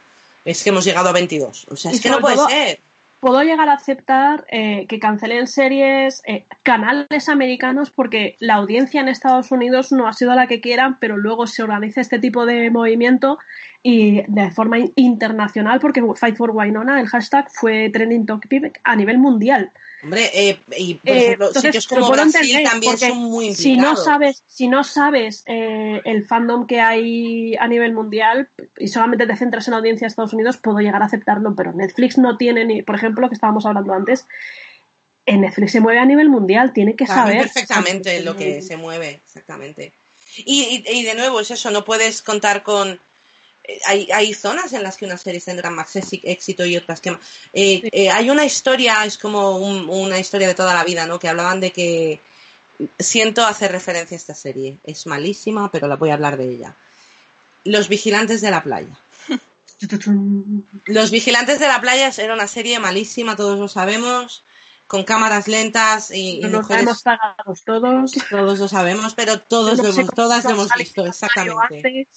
es 0.45 0.63
que 0.63 0.69
hemos 0.69 0.85
llegado 0.85 1.09
a 1.09 1.13
22. 1.13 1.67
O 1.69 1.75
sea, 1.75 1.91
es 1.91 2.01
que 2.01 2.09
no 2.09 2.19
puede 2.19 2.35
todo, 2.35 2.49
ser. 2.49 2.79
Puedo 3.19 3.43
llegar 3.43 3.67
a 3.67 3.73
aceptar 3.73 4.45
eh, 4.49 4.85
que 4.87 4.97
cancelen 4.97 5.47
series, 5.47 6.21
eh, 6.25 6.45
canales 6.63 7.27
americanos, 7.27 7.91
porque 7.91 8.37
la 8.39 8.55
audiencia 8.55 9.01
en 9.01 9.09
Estados 9.09 9.51
Unidos 9.51 9.91
no 9.91 10.07
ha 10.07 10.13
sido 10.13 10.33
la 10.35 10.47
que 10.47 10.61
quieran, 10.61 10.99
pero 10.99 11.17
luego 11.17 11.45
se 11.45 11.61
organiza 11.61 11.99
este 11.99 12.19
tipo 12.19 12.45
de 12.45 12.71
movimiento 12.71 13.37
y 13.83 14.23
de 14.31 14.51
forma 14.51 14.77
internacional, 14.95 15.81
porque 15.81 16.01
Fight 16.15 16.37
for 16.37 16.51
Winona, 16.51 17.01
el 17.01 17.07
hashtag, 17.07 17.51
fue 17.51 17.89
trending 17.89 18.25
topic 18.25 18.79
a 18.83 18.95
nivel 18.95 19.17
mundial. 19.17 19.71
Hombre, 20.01 20.29
eh, 20.33 20.59
y 20.77 20.93
por 20.95 21.09
ejemplo, 21.15 21.47
entonces, 21.47 21.61
sitios 21.61 21.87
como 21.87 22.09
Brasil 22.09 22.63
también 22.63 22.97
son 22.97 23.17
muy 23.17 23.47
implicados. 23.47 23.57
Si 23.59 23.77
no 23.77 23.95
sabes, 23.97 24.43
si 24.47 24.67
no 24.69 24.83
sabes 24.85 25.43
eh, 25.45 26.01
el 26.05 26.25
fandom 26.25 26.67
que 26.67 26.79
hay 26.79 27.55
a 27.57 27.67
nivel 27.67 27.93
mundial 27.93 28.47
y 28.77 28.87
solamente 28.87 29.27
te 29.27 29.35
centras 29.35 29.67
en 29.67 29.71
la 29.71 29.79
audiencia 29.79 30.05
de 30.05 30.09
Estados 30.09 30.31
Unidos, 30.31 30.55
puedo 30.55 30.79
llegar 30.79 31.01
a 31.01 31.05
aceptarlo, 31.05 31.53
pero 31.53 31.73
Netflix 31.73 32.17
no 32.17 32.37
tiene 32.37 32.63
ni, 32.63 32.81
por 32.81 32.95
ejemplo, 32.95 33.21
lo 33.21 33.29
que 33.29 33.35
estábamos 33.35 33.65
hablando 33.65 33.93
antes, 33.93 34.25
en 35.25 35.41
Netflix 35.41 35.73
se 35.73 35.81
mueve 35.81 35.99
a 35.99 36.05
nivel 36.05 36.29
mundial, 36.29 36.71
tiene 36.71 36.95
que 36.95 37.05
Sabe 37.05 37.19
saber 37.19 37.41
perfectamente 37.43 38.21
lo 38.21 38.37
que 38.37 38.61
se 38.61 38.77
mueve, 38.77 39.19
exactamente. 39.23 39.91
Y, 40.37 40.83
y, 40.87 40.99
y 40.99 41.03
de 41.03 41.15
nuevo 41.15 41.41
es 41.41 41.51
eso, 41.51 41.71
no 41.71 41.83
puedes 41.83 42.21
contar 42.21 42.63
con 42.63 43.01
hay, 43.85 44.09
hay, 44.11 44.33
zonas 44.33 44.73
en 44.73 44.83
las 44.83 44.97
que 44.97 45.05
unas 45.05 45.21
series 45.21 45.45
tendrán 45.45 45.75
más 45.75 45.95
éxito 45.95 46.65
y 46.65 46.77
otras 46.77 47.01
que 47.01 47.11
más. 47.11 47.21
Eh, 47.53 47.81
sí. 47.83 47.89
eh, 47.91 48.09
hay 48.09 48.29
una 48.29 48.45
historia, 48.45 49.05
es 49.05 49.17
como 49.17 49.57
un, 49.57 49.89
una 49.89 50.19
historia 50.19 50.47
de 50.47 50.55
toda 50.55 50.73
la 50.73 50.83
vida, 50.83 51.05
¿no? 51.05 51.19
Que 51.19 51.29
hablaban 51.29 51.59
de 51.59 51.71
que 51.71 52.19
siento 52.97 53.45
hacer 53.45 53.71
referencia 53.71 54.15
a 54.15 54.19
esta 54.19 54.35
serie. 54.35 54.79
Es 54.83 55.05
malísima, 55.07 55.71
pero 55.71 55.87
la 55.87 55.95
voy 55.95 56.09
a 56.09 56.13
hablar 56.13 56.37
de 56.37 56.49
ella. 56.49 56.75
Los 57.65 57.89
vigilantes 57.89 58.41
de 58.41 58.51
la 58.51 58.63
playa. 58.63 58.99
Los 60.85 61.11
vigilantes 61.11 61.59
de 61.59 61.67
la 61.67 61.81
playa 61.81 62.11
era 62.17 62.33
una 62.33 62.47
serie 62.47 62.79
malísima, 62.79 63.35
todos 63.35 63.59
lo 63.59 63.67
sabemos, 63.67 64.43
con 64.87 65.03
cámaras 65.03 65.47
lentas 65.47 66.11
y, 66.11 66.39
y 66.39 66.41
Nos 66.41 66.63
mujeres. 66.63 66.83
hemos 66.83 67.01
pagado 67.03 67.53
todos. 67.65 68.11
Todos 68.29 68.59
lo 68.59 68.67
sabemos, 68.67 69.13
pero 69.15 69.39
todos 69.39 69.77
lo 69.77 69.89
hemos, 69.89 70.13
todas 70.13 70.43
lo 70.45 70.51
hemos 70.51 70.69
visto, 70.77 71.05
exactamente 71.05 72.07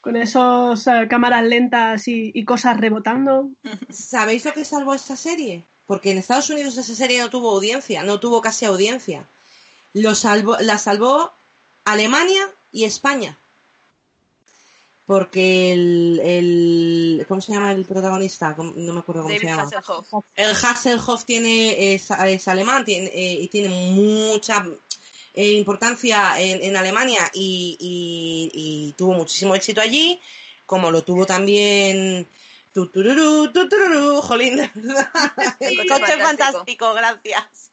con 0.00 0.16
esos 0.16 0.86
uh, 0.86 1.08
cámaras 1.08 1.44
lentas 1.44 2.08
y, 2.08 2.30
y, 2.34 2.44
cosas 2.44 2.78
rebotando. 2.78 3.50
¿Sabéis 3.90 4.44
lo 4.44 4.52
que 4.52 4.64
salvó 4.64 4.94
esta 4.94 5.16
serie? 5.16 5.64
Porque 5.86 6.10
en 6.10 6.18
Estados 6.18 6.50
Unidos 6.50 6.76
esa 6.76 6.94
serie 6.94 7.20
no 7.20 7.30
tuvo 7.30 7.50
audiencia, 7.50 8.02
no 8.04 8.20
tuvo 8.20 8.40
casi 8.40 8.64
audiencia. 8.64 9.26
Lo 9.94 10.14
salvó, 10.14 10.56
la 10.60 10.78
salvó 10.78 11.32
Alemania 11.84 12.52
y 12.72 12.84
España. 12.84 13.38
Porque 15.06 15.72
el, 15.72 16.20
el 16.22 17.26
¿cómo 17.26 17.40
se 17.40 17.54
llama 17.54 17.72
el 17.72 17.86
protagonista? 17.86 18.54
No 18.58 18.92
me 18.92 19.00
acuerdo 19.00 19.22
cómo 19.22 19.34
David 19.34 19.40
se 19.40 19.46
llama. 19.46 19.62
Hasselhoff. 19.62 20.12
El 20.36 20.50
Hasselhoff 20.50 21.24
tiene 21.24 21.94
es, 21.94 22.10
es 22.10 22.46
alemán 22.46 22.84
tiene, 22.84 23.06
eh, 23.06 23.38
y 23.40 23.48
tiene 23.48 23.70
mucha 23.94 24.66
eh, 25.38 25.52
importancia 25.52 26.40
en, 26.40 26.60
en 26.64 26.76
Alemania 26.76 27.30
y, 27.32 27.76
y, 27.78 28.50
y, 28.52 28.92
tuvo 28.94 29.14
muchísimo 29.14 29.54
éxito 29.54 29.80
allí, 29.80 30.18
como 30.66 30.90
lo 30.90 31.02
tuvo 31.02 31.26
también 31.26 32.26
tutururu, 32.72 33.52
tutururu, 33.52 34.20
jolín, 34.20 34.58
el 35.60 35.76
coche 35.88 36.16
fantástico. 36.18 36.24
fantástico, 36.24 36.92
gracias. 36.92 37.70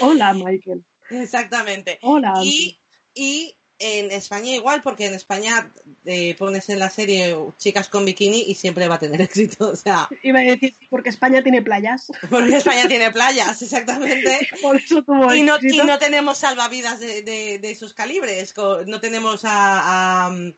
Hola, 0.00 0.34
Michael. 0.34 0.84
Exactamente. 1.10 1.98
Hola. 2.02 2.34
Y, 2.44 2.78
y 3.16 3.56
en 3.78 4.10
España 4.10 4.54
igual, 4.54 4.82
porque 4.82 5.06
en 5.06 5.14
España 5.14 5.70
eh, 6.04 6.34
pones 6.36 6.68
en 6.68 6.80
la 6.80 6.90
serie 6.90 7.36
chicas 7.58 7.88
con 7.88 8.04
bikini 8.04 8.42
y 8.48 8.54
siempre 8.54 8.88
va 8.88 8.96
a 8.96 8.98
tener 8.98 9.20
éxito. 9.22 9.70
O 9.70 9.76
sea, 9.76 10.08
Iba 10.22 10.40
a 10.40 10.42
decir, 10.42 10.74
porque 10.90 11.10
España 11.10 11.42
tiene 11.42 11.62
playas. 11.62 12.10
Porque 12.30 12.56
España 12.56 12.88
tiene 12.88 13.10
playas, 13.10 13.62
exactamente. 13.62 14.48
Por 14.62 14.76
eso 14.76 15.02
tuvo 15.02 15.32
y, 15.34 15.42
no, 15.42 15.56
y 15.60 15.78
no 15.78 15.98
tenemos 15.98 16.38
salvavidas 16.38 17.00
de, 17.00 17.22
de, 17.22 17.58
de 17.58 17.70
esos 17.70 17.94
calibres. 17.94 18.54
No 18.86 19.00
tenemos 19.00 19.44
a. 19.44 20.26
a 20.26 20.52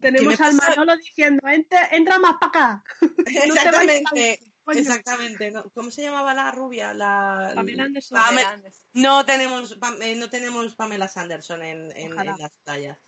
tenemos 0.00 0.40
al 0.40 0.54
Manolo 0.54 0.96
diciendo, 0.96 1.46
entra, 1.48 1.88
entra 1.90 2.18
más 2.18 2.36
para 2.38 2.48
acá. 2.48 2.84
Exactamente. 3.26 4.40
No 4.42 4.50
Exactamente. 4.78 5.50
¿no? 5.50 5.64
¿Cómo 5.70 5.90
se 5.90 6.02
llamaba 6.02 6.34
la 6.34 6.50
rubia? 6.50 6.92
La... 6.94 7.52
Pamela 7.54 7.84
Anderson. 7.84 8.18
Pame- 8.18 8.72
No 8.94 9.24
tenemos, 9.24 9.78
Pam- 9.78 10.00
eh, 10.02 10.14
no 10.16 10.28
tenemos 10.30 10.74
Pamela 10.76 11.08
Sanderson 11.08 11.62
en, 11.62 11.92
en- 11.96 12.12
Ojalá. 12.12 12.32
en 12.32 12.38
las 12.38 12.52
playas. 12.64 12.98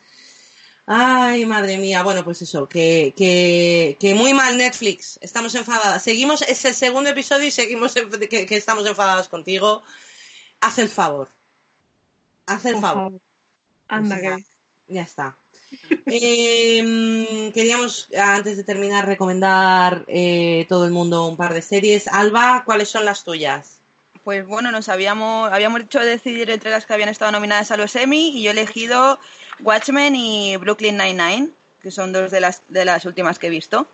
Ay, 0.87 1.47
madre 1.47 1.79
mía. 1.79 2.03
Bueno, 2.03 2.25
pues 2.25 2.43
eso, 2.43 2.69
que, 2.69 3.15
que, 3.17 3.97
que 4.01 4.15
muy 4.15 4.35
mal 4.35 4.57
Netflix. 4.57 5.19
Estamos 5.23 5.55
enfadadas. 5.55 6.03
Seguimos, 6.03 6.43
es 6.43 6.65
el 6.65 6.75
segundo 6.75 7.09
episodio 7.11 7.47
y 7.47 7.51
seguimos 7.53 7.95
en- 7.97 8.11
que, 8.11 8.47
que 8.47 8.57
estamos 8.57 8.87
enfadadas 8.87 9.29
contigo. 9.29 9.83
Haz 10.61 10.79
el 10.79 10.89
favor. 10.89 11.29
Haz 12.47 12.65
el 12.67 12.75
favor. 12.81 12.95
favor. 13.05 13.21
Anda, 13.89 14.21
que. 14.21 14.45
Ya 14.89 15.03
está. 15.03 15.37
Eh, 16.07 17.51
queríamos, 17.55 18.09
antes 18.17 18.57
de 18.57 18.65
terminar, 18.65 19.07
recomendar 19.07 20.05
eh, 20.09 20.67
todo 20.69 20.85
el 20.85 20.93
mundo 20.93 21.27
un 21.27 21.37
par 21.37 21.55
de 21.55 21.63
series. 21.63 22.09
Alba, 22.09 22.63
¿cuáles 22.65 22.89
son 22.89 23.05
las 23.05 23.25
tuyas? 23.25 23.81
Pues 24.25 24.47
bueno, 24.47 24.71
nos 24.71 24.89
habíamos, 24.89 25.53
habíamos 25.53 25.81
dicho 25.81 26.01
decidir 26.01 26.51
entre 26.51 26.71
las 26.71 26.87
que 26.87 26.95
habían 26.95 27.09
estado 27.09 27.33
nominadas 27.33 27.71
a 27.71 27.77
los 27.77 27.97
Emmy 27.97 28.29
y 28.37 28.43
yo 28.43 28.51
he 28.51 28.53
elegido 28.53 29.19
Watchmen 29.61 30.15
y 30.15 30.57
Brooklyn 30.59 30.97
Nine-Nine, 30.97 31.51
que 31.81 31.91
son 31.91 32.13
dos 32.13 32.31
de 32.31 32.41
las, 32.41 32.63
de 32.69 32.85
las 32.85 33.05
últimas 33.05 33.39
que 33.39 33.49
he 33.49 33.51
visto. 33.51 33.89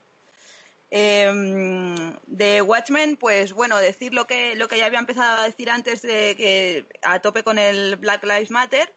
Eh, 0.91 2.17
de 2.27 2.63
Watchmen, 2.63 3.17
pues 3.17 3.53
bueno, 3.53 3.79
decir 3.79 4.15
lo 4.15 4.27
que, 4.27 4.57
lo 4.57 4.69
que 4.69 4.79
ya 4.79 4.87
había 4.87 4.99
empezado 4.99 5.43
a 5.43 5.45
decir 5.45 5.71
antes 5.71 6.03
de 6.03 6.35
que 6.37 6.87
a 7.03 7.21
tope 7.21 7.43
con 7.43 7.59
el 7.59 7.97
Black 7.97 8.25
Lives 8.25 8.51
Matter, 8.51 8.93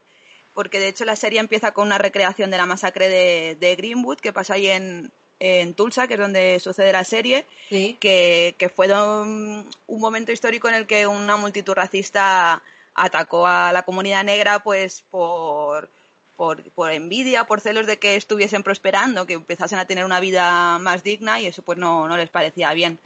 porque 0.53 0.79
de 0.79 0.87
hecho 0.89 1.05
la 1.05 1.15
serie 1.15 1.39
empieza 1.39 1.71
con 1.73 1.87
una 1.87 1.97
recreación 1.97 2.51
de 2.51 2.57
la 2.57 2.65
masacre 2.65 3.07
de, 3.09 3.55
de 3.59 3.75
Greenwood 3.75 4.17
que 4.19 4.33
pasa 4.33 4.55
ahí 4.55 4.67
en, 4.67 5.11
en 5.39 5.73
Tulsa, 5.73 6.07
que 6.07 6.15
es 6.15 6.19
donde 6.19 6.59
sucede 6.59 6.91
la 6.91 7.03
serie 7.03 7.45
Sí. 7.69 7.97
que, 7.99 8.55
que 8.57 8.69
fue 8.69 8.87
un, 8.91 9.69
un 9.87 9.99
momento 10.01 10.31
histórico 10.31 10.67
en 10.67 10.75
el 10.75 10.87
que 10.87 11.07
una 11.07 11.37
multitud 11.37 11.73
racista 11.73 12.61
atacó 12.93 13.47
a 13.47 13.71
la 13.71 13.83
comunidad 13.83 14.23
negra 14.23 14.59
pues 14.63 15.03
por, 15.09 15.89
por, 16.35 16.61
por 16.71 16.91
envidia, 16.91 17.45
por 17.45 17.61
celos 17.61 17.87
de 17.87 17.97
que 17.99 18.15
estuviesen 18.17 18.63
prosperando, 18.63 19.25
que 19.25 19.33
empezasen 19.33 19.79
a 19.79 19.85
tener 19.87 20.03
una 20.05 20.19
vida 20.19 20.77
más 20.79 21.01
digna 21.03 21.39
y 21.39 21.47
eso 21.47 21.61
pues 21.61 21.77
no, 21.77 22.07
no 22.09 22.17
les 22.17 22.29
parecía 22.29 22.73
bien. 22.73 22.99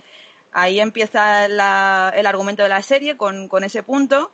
Ahí 0.51 0.79
empieza 0.79 1.47
la- 1.47 2.11
el 2.15 2.25
argumento 2.25 2.63
de 2.63 2.69
la 2.69 2.81
serie 2.81 3.17
con, 3.17 3.47
con 3.49 3.63
ese 3.63 3.83
punto. 3.83 4.31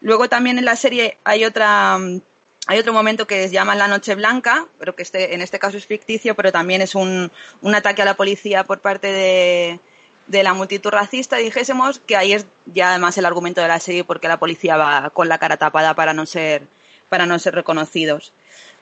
Luego 0.00 0.28
también 0.28 0.58
en 0.58 0.64
la 0.66 0.76
serie 0.76 1.16
hay 1.24 1.44
otra 1.44 1.98
hay 2.66 2.78
otro 2.78 2.92
momento 2.92 3.26
que 3.26 3.48
se 3.48 3.50
llama 3.54 3.74
La 3.74 3.88
Noche 3.88 4.14
Blanca, 4.14 4.66
pero 4.78 4.94
que 4.94 5.02
este, 5.02 5.34
en 5.34 5.42
este 5.42 5.58
caso 5.58 5.76
es 5.76 5.86
ficticio, 5.86 6.34
pero 6.34 6.52
también 6.52 6.80
es 6.82 6.94
un, 6.94 7.30
un 7.60 7.74
ataque 7.74 8.02
a 8.02 8.04
la 8.04 8.14
policía 8.14 8.64
por 8.64 8.80
parte 8.80 9.08
de, 9.12 9.80
de 10.28 10.42
la 10.42 10.54
multitud 10.54 10.90
racista, 10.90 11.36
dijésemos, 11.36 11.98
que 11.98 12.16
ahí 12.16 12.32
es 12.32 12.46
ya 12.66 12.90
además 12.90 13.18
el 13.18 13.26
argumento 13.26 13.60
de 13.60 13.68
la 13.68 13.80
serie 13.80 14.04
porque 14.04 14.28
la 14.28 14.38
policía 14.38 14.76
va 14.76 15.10
con 15.10 15.28
la 15.28 15.38
cara 15.38 15.56
tapada 15.56 15.94
para 15.94 16.14
no 16.14 16.24
ser, 16.24 16.66
para 17.08 17.26
no 17.26 17.38
ser 17.38 17.54
reconocidos. 17.54 18.32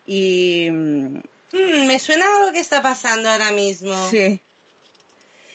Y 0.07 0.69
mm, 0.71 1.19
me 1.87 1.99
suena 1.99 2.27
algo 2.37 2.53
que 2.53 2.61
está 2.61 2.83
pasando 2.83 3.29
ahora 3.31 3.51
mismo. 3.51 3.95
sí. 4.11 4.41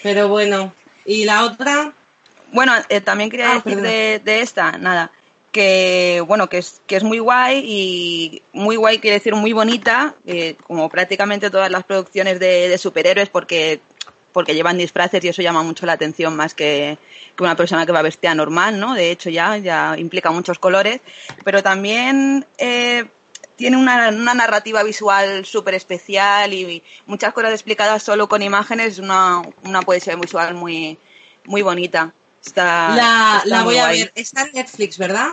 Pero 0.04 0.28
bueno. 0.30 0.74
¿Y 1.04 1.26
la 1.26 1.44
otra? 1.46 1.94
Bueno, 2.52 2.74
eh, 2.90 3.02
también 3.02 3.30
quería 3.30 3.52
Ah, 3.52 3.56
decir 3.56 3.82
de, 3.82 4.22
de 4.24 4.42
esta, 4.42 4.78
nada, 4.78 5.12
que 5.56 6.22
bueno, 6.28 6.50
que 6.50 6.58
es, 6.58 6.82
que 6.86 6.98
es 6.98 7.04
muy 7.06 7.20
guay 7.20 7.64
y 7.66 8.44
muy 8.52 8.76
guay 8.76 9.00
quiere 9.00 9.20
decir 9.20 9.36
muy 9.36 9.54
bonita, 9.54 10.16
eh, 10.26 10.58
como 10.68 10.90
prácticamente 10.90 11.50
todas 11.50 11.72
las 11.72 11.86
producciones 11.86 12.42
de, 12.42 12.78
superhéroes, 12.78 13.30
porque 13.30 13.80
porque 14.34 14.54
llevan 14.54 14.78
disfraces 14.78 15.24
y 15.24 15.30
eso 15.30 15.42
llama 15.42 15.64
mucho 15.64 15.86
la 15.86 15.94
atención 15.94 16.36
más 16.36 16.54
que, 16.54 16.98
que 17.38 17.44
una 17.44 17.56
persona 17.56 17.86
que 17.86 17.94
va 17.94 18.02
vestida 18.02 18.36
normal, 18.36 18.82
¿no? 18.82 18.96
De 18.96 19.12
hecho 19.12 19.30
ya, 19.30 19.56
ya 19.56 19.96
implica 19.98 20.30
muchos 20.30 20.60
colores, 20.60 21.00
pero 21.46 21.64
también 21.64 22.46
eh, 22.58 23.06
tiene 23.56 23.78
una, 23.78 24.10
una 24.10 24.34
narrativa 24.34 24.84
visual 24.84 25.46
súper 25.46 25.76
especial 25.76 26.54
y 26.54 26.84
muchas 27.06 27.32
cosas 27.32 27.52
explicadas 27.52 28.04
solo 28.04 28.28
con 28.28 28.42
imágenes, 28.42 29.00
una, 29.00 29.42
una 29.64 29.84
poesía 29.84 30.18
visual 30.18 30.54
muy, 30.54 30.98
muy 31.46 31.62
bonita. 31.62 32.14
Está, 32.46 32.90
la 32.96 33.42
está 33.44 33.56
la 33.58 33.64
voy 33.64 33.78
a 33.78 33.88
ver. 33.88 34.12
Está 34.16 34.44
en 34.44 34.52
Netflix, 34.54 34.98
¿verdad? 34.98 35.30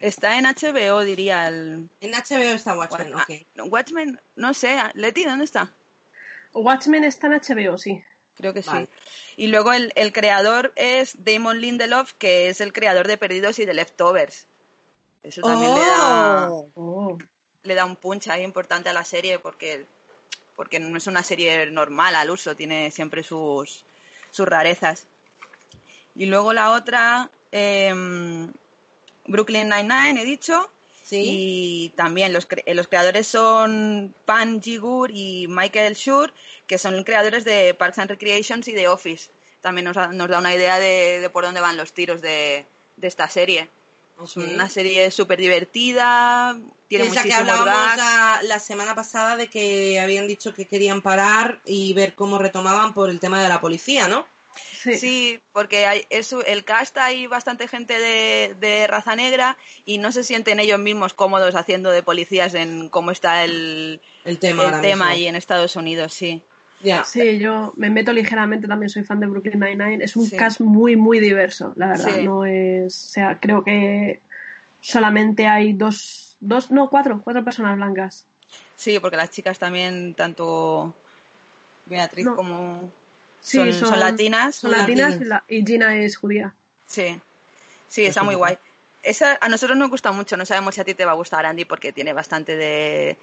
Está 0.00 0.36
en 0.38 0.44
HBO, 0.44 1.00
diría 1.04 1.48
el... 1.48 1.88
En 2.00 2.10
HBO 2.12 2.54
está 2.54 2.76
Watchmen, 2.76 3.14
Ah, 3.14 3.24
ok. 3.28 3.66
Watchmen, 3.70 4.20
no 4.34 4.52
sé, 4.52 4.76
Leti, 4.94 5.24
¿dónde 5.24 5.44
está? 5.46 5.72
Watchmen 6.52 7.04
está 7.04 7.28
en 7.28 7.34
HBO, 7.34 7.78
sí. 7.78 8.02
Creo 8.34 8.52
que 8.52 8.60
Vale. 8.60 8.88
sí. 9.04 9.34
Y 9.38 9.46
luego 9.46 9.72
el, 9.72 9.92
el 9.96 10.12
creador 10.12 10.72
es 10.76 11.24
Damon 11.24 11.60
Lindelof, 11.60 12.12
que 12.14 12.48
es 12.50 12.60
el 12.60 12.72
creador 12.74 13.08
de 13.08 13.16
Perdidos 13.16 13.58
y 13.58 13.64
de 13.64 13.72
Leftovers. 13.72 14.46
Eso 15.22 15.40
también 15.40 15.74
le, 15.74 15.80
da, 15.80 16.50
Oh. 16.50 16.68
Oh. 16.76 17.18
le 17.62 17.74
da 17.74 17.84
un 17.86 17.96
punch 17.96 18.28
ahí 18.28 18.42
importante 18.42 18.90
a 18.90 18.92
la 18.92 19.04
serie 19.04 19.38
porque, 19.38 19.86
porque 20.54 20.78
no 20.78 20.98
es 20.98 21.06
una 21.06 21.22
serie 21.22 21.66
normal 21.70 22.14
al 22.14 22.30
uso, 22.30 22.54
tiene 22.54 22.90
siempre 22.90 23.22
sus, 23.22 23.84
sus 24.30 24.46
rarezas. 24.46 25.06
Y 26.16 26.26
luego 26.26 26.52
la 26.52 26.70
otra, 26.72 27.30
em, 27.52 28.52
Brooklyn 29.26 29.68
Nine-Nine, 29.68 30.20
he 30.20 30.24
dicho. 30.24 30.70
Sí. 31.04 31.22
Y 31.24 31.88
también 31.90 32.32
los, 32.32 32.48
cre- 32.48 32.64
los 32.74 32.88
creadores 32.88 33.28
son 33.28 34.14
Pan 34.24 34.60
Jigur 34.60 35.10
y 35.12 35.46
Michael 35.48 35.94
Schur, 35.94 36.32
que 36.66 36.78
son 36.78 37.04
creadores 37.04 37.44
de 37.44 37.74
Parks 37.74 37.98
and 37.98 38.10
Recreations 38.10 38.66
y 38.68 38.72
de 38.72 38.88
Office. 38.88 39.30
También 39.60 39.84
nos, 39.84 39.94
da- 39.94 40.08
nos 40.08 40.28
da 40.28 40.38
una 40.40 40.52
idea 40.54 40.78
de, 40.78 41.20
de 41.20 41.30
por 41.30 41.44
dónde 41.44 41.60
van 41.60 41.76
los 41.76 41.92
tiros 41.92 42.20
de, 42.22 42.66
de 42.96 43.06
esta 43.08 43.28
serie. 43.28 43.70
Es 44.22 44.36
una 44.36 44.68
serie 44.70 45.10
súper 45.10 45.38
divertida, 45.38 46.56
tiene 46.88 47.04
Esa 47.06 47.22
que 47.22 47.28
hablábamos 47.34 47.96
la, 47.98 48.40
la 48.44 48.58
semana 48.58 48.94
pasada 48.94 49.36
de 49.36 49.48
que 49.48 50.00
habían 50.00 50.26
dicho 50.26 50.54
que 50.54 50.66
querían 50.66 51.02
parar 51.02 51.60
y 51.66 51.92
ver 51.92 52.14
cómo 52.14 52.38
retomaban 52.38 52.94
por 52.94 53.10
el 53.10 53.20
tema 53.20 53.42
de 53.42 53.48
la 53.50 53.60
policía, 53.60 54.08
¿no? 54.08 54.26
Sí. 54.56 54.96
Sí, 54.98 55.40
porque 55.52 55.86
hay, 55.86 56.06
es, 56.10 56.32
el 56.46 56.64
cast 56.64 56.96
hay 56.98 57.26
bastante 57.26 57.68
gente 57.68 57.98
de, 57.98 58.54
de 58.58 58.86
raza 58.86 59.14
negra 59.16 59.56
y 59.84 59.98
no 59.98 60.12
se 60.12 60.24
sienten 60.24 60.60
ellos 60.60 60.78
mismos 60.78 61.14
cómodos 61.14 61.54
haciendo 61.54 61.90
de 61.90 62.02
policías 62.02 62.54
en 62.54 62.88
cómo 62.88 63.10
está 63.10 63.44
el, 63.44 64.00
El 64.24 64.38
tema 64.38 64.64
el 64.64 64.80
tema 64.80 65.08
ahí 65.08 65.26
en 65.26 65.36
Estados 65.36 65.76
Unidos, 65.76 66.12
sí. 66.12 66.42
Sí, 67.06 67.38
yo 67.38 67.72
me 67.76 67.88
meto 67.88 68.12
ligeramente, 68.12 68.68
también 68.68 68.90
soy 68.90 69.02
fan 69.04 69.18
de 69.18 69.26
Brooklyn 69.26 69.58
Nine-Nine. 69.58 70.04
Es 70.04 70.14
un 70.14 70.26
Sí. 70.26 70.36
cast 70.36 70.60
muy, 70.60 70.94
muy 70.94 71.20
diverso, 71.20 71.72
la 71.76 71.88
verdad. 71.88 72.14
Sí. 72.16 72.22
No 72.22 72.44
es. 72.44 73.06
O 73.06 73.08
sea, 73.08 73.40
creo 73.40 73.64
que 73.64 74.20
solamente 74.82 75.46
hay 75.46 75.72
dos, 75.72 76.36
dos, 76.38 76.70
no, 76.70 76.90
cuatro, 76.90 77.20
cuatro 77.24 77.42
personas 77.44 77.76
blancas. 77.76 78.26
Sí, 78.76 78.98
porque 79.00 79.16
las 79.16 79.30
chicas 79.30 79.58
también, 79.58 80.14
tanto 80.14 80.94
Beatriz 81.86 82.26
No. 82.26 82.36
como 82.36 82.92
Sí, 83.46 83.72
son, 83.72 83.88
son 83.90 84.00
latinas. 84.00 84.56
Son 84.56 84.72
latinas 84.72 85.12
latinas. 85.18 85.20
y, 85.20 85.24
la- 85.28 85.44
y 85.60 85.64
Gina 85.66 85.96
es 85.96 86.16
judía. 86.16 86.54
Sí, 86.86 87.20
sí, 87.88 88.04
está 88.06 88.22
muy 88.22 88.34
guay. 88.34 88.58
Esa 89.02 89.38
a 89.40 89.48
nosotros 89.48 89.78
nos 89.78 89.88
gusta 89.88 90.10
mucho, 90.10 90.36
no 90.36 90.44
sabemos 90.44 90.74
si 90.74 90.80
a 90.80 90.84
ti 90.84 90.94
te 90.94 91.04
va 91.04 91.12
a 91.12 91.14
gustar, 91.14 91.46
Andy, 91.46 91.64
porque 91.64 91.92
tiene 91.92 92.12
bastante 92.12 92.56
de 92.56 93.16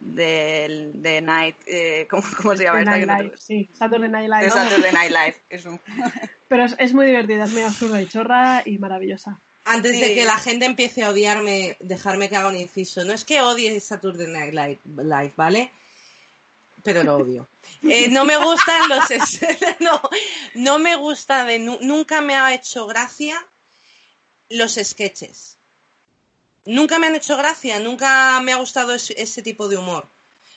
de, 0.00 0.90
de 0.94 1.20
Night, 1.20 1.56
eh, 1.66 2.06
¿cómo, 2.10 2.22
cómo 2.40 2.56
se 2.56 2.64
llama? 2.64 2.82
Night 2.82 3.06
no 3.06 3.16
te- 3.16 3.22
Live, 3.24 3.36
sí, 3.38 3.68
Saturday 3.72 4.08
Night 4.08 4.28
Live. 4.30 4.44
de 4.44 4.50
Saturday 4.50 4.92
Night 4.92 5.10
Live. 5.10 5.36
Es 5.50 5.64
un- 5.66 5.80
Pero 6.48 6.64
es, 6.64 6.74
es 6.78 6.94
muy 6.94 7.06
divertida, 7.06 7.44
es 7.44 7.52
muy 7.52 7.62
absurda 7.62 8.00
y 8.02 8.06
chorra 8.06 8.62
y 8.64 8.78
maravillosa. 8.78 9.38
Antes 9.64 9.92
Sí. 9.92 10.00
de 10.00 10.14
que 10.14 10.24
la 10.24 10.38
gente 10.38 10.64
empiece 10.66 11.02
a 11.04 11.10
odiarme, 11.10 11.76
dejarme 11.80 12.28
que 12.28 12.36
haga 12.36 12.48
un 12.48 12.56
inciso. 12.56 13.04
No 13.04 13.12
es 13.12 13.24
que 13.24 13.42
odie 13.42 13.78
Saturday 13.80 14.26
Night 14.28 14.54
Live, 14.54 15.32
¿vale? 15.36 15.70
Pero 16.84 17.02
lo 17.04 17.16
odio. 17.16 17.48
Eh, 17.82 18.08
no 18.08 18.24
me 18.24 18.36
gustan 18.38 18.88
los... 18.88 19.04
no, 19.80 20.00
no 20.54 20.78
me 20.80 20.96
gusta 20.96 21.44
de... 21.44 21.58
nu- 21.60 21.78
Nunca 21.80 22.20
me 22.20 22.34
ha 22.34 22.52
hecho 22.52 22.86
gracia 22.88 23.46
los 24.48 24.74
sketches. 24.82 25.58
Nunca 26.64 26.98
me 26.98 27.06
han 27.06 27.14
hecho 27.14 27.36
gracia, 27.36 27.78
nunca 27.78 28.40
me 28.42 28.52
ha 28.52 28.56
gustado 28.56 28.94
ese, 28.94 29.14
ese 29.20 29.42
tipo 29.42 29.68
de 29.68 29.76
humor. 29.76 30.08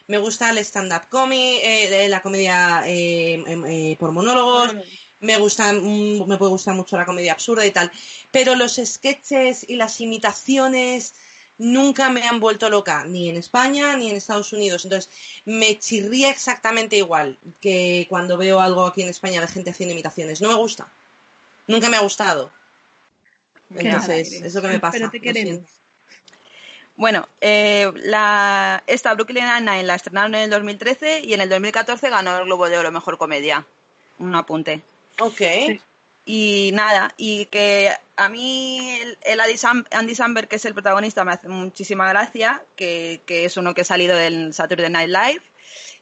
Me 0.07 0.17
gusta 0.17 0.49
el 0.49 0.57
stand-up 0.59 1.09
comedy, 1.09 1.59
eh, 1.61 2.07
la 2.09 2.21
comedia 2.21 2.83
eh, 2.87 3.33
em, 3.45 3.65
eh, 3.65 3.95
por 3.99 4.11
monólogos, 4.11 4.73
me 5.19 5.37
gusta, 5.37 5.71
mm, 5.73 6.25
me 6.27 6.37
puede 6.37 6.51
gustar 6.51 6.73
mucho 6.75 6.97
la 6.97 7.05
comedia 7.05 7.33
absurda 7.33 7.65
y 7.65 7.71
tal, 7.71 7.91
pero 8.31 8.55
los 8.55 8.75
sketches 8.83 9.69
y 9.69 9.75
las 9.75 10.01
imitaciones 10.01 11.13
nunca 11.61 12.09
me 12.09 12.23
han 12.23 12.39
vuelto 12.39 12.69
loca, 12.69 13.05
ni 13.05 13.29
en 13.29 13.37
España 13.37 13.95
ni 13.95 14.09
en 14.09 14.15
Estados 14.17 14.51
Unidos. 14.51 14.83
Entonces, 14.83 15.41
me 15.45 15.77
chirría 15.77 16.31
exactamente 16.31 16.97
igual 16.97 17.37
que 17.61 18.07
cuando 18.09 18.37
veo 18.37 18.59
algo 18.59 18.85
aquí 18.85 19.03
en 19.03 19.09
España 19.09 19.39
de 19.39 19.47
gente 19.47 19.69
haciendo 19.69 19.93
imitaciones. 19.93 20.41
No 20.41 20.49
me 20.49 20.55
gusta. 20.55 20.91
Nunca 21.67 21.89
me 21.89 21.97
ha 21.97 22.01
gustado. 22.01 22.51
Qué 23.73 23.87
Entonces, 23.87 24.27
alegre. 24.29 24.47
es 24.47 24.55
lo 24.55 24.61
que 24.61 24.67
me 24.67 24.79
pasa. 24.79 24.93
Pero 24.93 25.11
te 25.11 25.17
lo 25.17 25.23
queremos. 25.23 25.49
siento. 25.49 25.71
Bueno, 26.95 27.27
eh, 27.39 27.91
la, 27.95 28.83
esta 28.85 29.13
Brooklyn 29.13 29.45
Nine-Nine 29.45 29.83
la 29.83 29.95
estrenaron 29.95 30.35
en 30.35 30.41
el 30.41 30.49
2013 30.49 31.21
y 31.21 31.33
en 31.33 31.41
el 31.41 31.49
2014 31.49 32.09
ganó 32.09 32.37
el 32.37 32.45
Globo 32.45 32.67
de 32.69 32.77
Oro 32.77 32.91
Mejor 32.91 33.17
Comedia. 33.17 33.65
Un 34.19 34.35
apunte. 34.35 34.81
Ok. 35.19 35.37
Sí. 35.37 35.81
Y 36.25 36.71
nada, 36.73 37.13
y 37.17 37.45
que 37.47 37.91
a 38.15 38.29
mí 38.29 38.99
el, 39.23 39.39
Andy, 39.39 39.57
Sam- 39.57 39.87
Andy 39.91 40.13
Samberg, 40.15 40.47
que 40.47 40.57
es 40.57 40.65
el 40.65 40.73
protagonista, 40.73 41.25
me 41.25 41.31
hace 41.31 41.47
muchísima 41.47 42.07
gracia, 42.09 42.63
que, 42.75 43.21
que 43.25 43.45
es 43.45 43.57
uno 43.57 43.73
que 43.73 43.81
ha 43.81 43.85
salido 43.85 44.15
del 44.15 44.53
Saturday 44.53 44.89
Night 44.89 45.09
Live. 45.09 45.41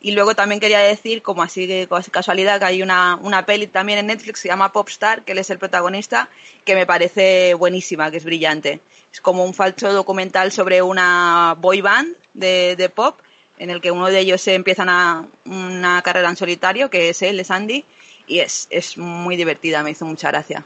Y 0.02 0.12
luego 0.12 0.36
también 0.36 0.60
quería 0.60 0.80
decir, 0.80 1.22
como 1.22 1.42
así 1.42 1.68
cos- 1.90 2.10
casualidad, 2.12 2.60
que 2.60 2.66
hay 2.66 2.82
una, 2.84 3.18
una 3.22 3.46
peli 3.46 3.68
también 3.68 4.00
en 4.00 4.08
Netflix 4.08 4.36
que 4.40 4.42
se 4.44 4.48
llama 4.50 4.72
Popstar, 4.74 5.24
que 5.24 5.32
él 5.32 5.38
es 5.38 5.50
el 5.50 5.58
protagonista, 5.60 6.30
que 6.66 6.76
me 6.76 6.86
parece 6.86 7.54
buenísima, 7.54 8.12
que 8.12 8.18
es 8.18 8.24
brillante. 8.26 8.82
Es 9.12 9.22
como 9.22 9.44
un 9.46 9.54
falso 9.54 9.92
documental 9.94 10.52
sobre 10.52 10.82
una 10.82 11.56
boy 11.60 11.82
band 11.82 12.16
de, 12.34 12.76
de 12.78 12.90
pop, 12.90 13.20
en 13.58 13.70
el 13.70 13.82
que 13.82 13.92
uno 13.92 14.08
de 14.08 14.20
ellos 14.20 14.42
se 14.42 14.54
empieza 14.56 14.84
una, 14.84 15.28
una 15.46 16.02
carrera 16.02 16.30
en 16.30 16.38
solitario, 16.38 16.90
que 16.90 17.10
es 17.10 17.22
él, 17.22 17.40
es 17.42 17.52
Andy, 17.52 17.84
y 18.30 18.40
es, 18.40 18.68
es 18.70 18.98
muy 18.98 19.36
divertida, 19.36 19.84
me 19.84 19.92
hizo 19.92 20.06
mucha 20.06 20.30
gracia. 20.30 20.64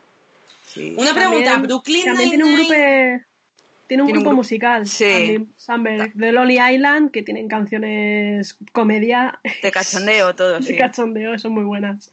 Sí. 0.68 0.94
Una 0.98 1.14
pregunta, 1.14 1.52
También- 1.52 1.61
Brooklyn 1.68 2.06
También 2.06 2.30
tiene 2.30 2.44
un 2.44 2.53
grupo, 2.56 2.69
tiene 2.73 3.15
un 3.15 3.88
Tiene 3.88 4.03
un 4.03 4.10
grupo 4.11 4.30
gru- 4.31 4.35
musical, 4.35 4.88
Sí. 4.88 5.06
Andy 5.06 5.48
Samberg, 5.57 6.14
de 6.14 6.31
Lonely 6.31 6.60
Island, 6.76 7.11
que 7.11 7.22
tienen 7.23 7.48
canciones 7.48 8.57
comedia 8.72 9.40
De 9.61 9.72
cachondeo 9.72 10.34
todo, 10.35 10.60
de 10.60 10.64
sí. 10.64 10.77
cachondeo, 10.77 11.38
son 11.40 11.53
muy 11.53 11.64
buenas. 11.64 12.11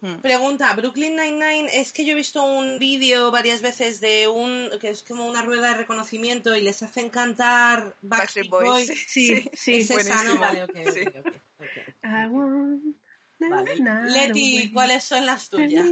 Mm. 0.00 0.16
Pregunta, 0.16 0.74
Brooklyn 0.74 1.14
Nine-Nine, 1.14 1.68
es 1.74 1.92
que 1.92 2.04
yo 2.04 2.10
he 2.10 2.14
visto 2.16 2.42
un 2.42 2.80
vídeo 2.80 3.30
varias 3.30 3.62
veces 3.62 4.00
de 4.00 4.26
un, 4.26 4.70
que 4.80 4.88
es 4.90 5.04
como 5.04 5.28
una 5.28 5.42
rueda 5.42 5.68
de 5.68 5.74
reconocimiento 5.76 6.56
y 6.56 6.60
les 6.62 6.82
hacen 6.82 7.08
cantar 7.08 7.94
Backstreet 8.02 8.50
Boys, 8.50 8.88
Boys. 8.88 9.04
Sí, 9.06 9.48
sí, 9.52 9.74
es 9.78 9.90
esa. 9.90 10.34
Vale, 10.34 10.64
ok, 10.64 10.70
ok, 10.70 10.92
Sí. 10.92 11.00
ok, 11.06 11.26
ok. 11.60 11.76
I 12.02 12.26
want- 12.28 12.96
Vale. 13.50 13.76
Leti, 14.10 14.70
¿cuáles 14.72 15.04
son 15.04 15.26
las 15.26 15.48
tuyas? 15.50 15.90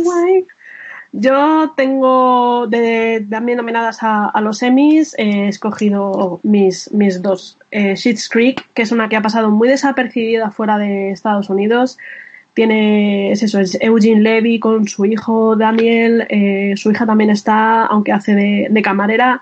Yo 1.12 1.72
tengo 1.76 2.68
de, 2.68 3.26
también 3.28 3.58
nominadas 3.58 4.00
a, 4.02 4.26
a 4.28 4.40
los 4.40 4.62
Emmys, 4.62 5.16
he 5.18 5.48
escogido 5.48 6.38
mis, 6.44 6.92
mis 6.92 7.20
dos. 7.20 7.58
Eh, 7.72 7.96
Schitt's 7.96 8.28
Creek, 8.28 8.68
que 8.74 8.82
es 8.82 8.92
una 8.92 9.08
que 9.08 9.16
ha 9.16 9.22
pasado 9.22 9.50
muy 9.50 9.68
desapercibida 9.68 10.52
fuera 10.52 10.78
de 10.78 11.10
Estados 11.10 11.50
Unidos. 11.50 11.98
Tiene, 12.54 13.32
es 13.32 13.42
eso, 13.42 13.58
es 13.58 13.76
Eugene 13.80 14.20
Levy 14.20 14.60
con 14.60 14.86
su 14.86 15.04
hijo 15.04 15.56
Daniel. 15.56 16.26
eh, 16.28 16.74
su 16.76 16.92
hija 16.92 17.06
también 17.06 17.30
está, 17.30 17.86
aunque 17.86 18.12
hace 18.12 18.34
de, 18.34 18.68
de 18.70 18.82
camarera. 18.82 19.40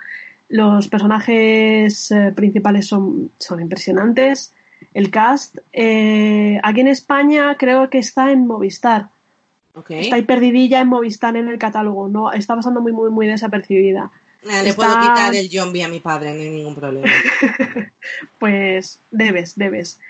Los 0.48 0.88
personajes 0.88 2.10
eh, 2.10 2.32
principales 2.34 2.86
son, 2.86 3.30
son 3.38 3.60
impresionantes. 3.60 4.54
El 4.94 5.10
cast. 5.10 5.58
eh, 5.72 6.60
aquí 6.62 6.80
en 6.80 6.88
España 6.88 7.56
creo 7.58 7.90
que 7.90 7.98
está 7.98 8.32
en 8.32 8.46
Movistar. 8.46 9.08
Está 10.00 10.16
ahí 10.16 10.22
perdidilla 10.22 10.80
en 10.80 10.88
Movistar 10.88 11.36
en 11.36 11.48
el 11.48 11.58
catálogo, 11.58 12.08
no, 12.08 12.32
está 12.32 12.56
pasando 12.56 12.80
muy, 12.80 12.92
muy, 12.92 13.10
muy 13.10 13.26
desapercibida. 13.28 14.10
Eh, 14.42 14.46
Le 14.62 14.70
está- 14.70 14.74
puedo 14.76 15.00
quitar 15.00 15.34
el 15.34 15.48
zombie 15.50 15.82
a 15.84 15.88
mi 15.88 16.00
padre, 16.00 16.32
no 16.34 16.40
hay 16.40 16.50
ningún 16.50 16.74
problema. 16.74 17.06
Pues 18.38 19.00
debes, 19.10 19.54
debes. 19.56 20.00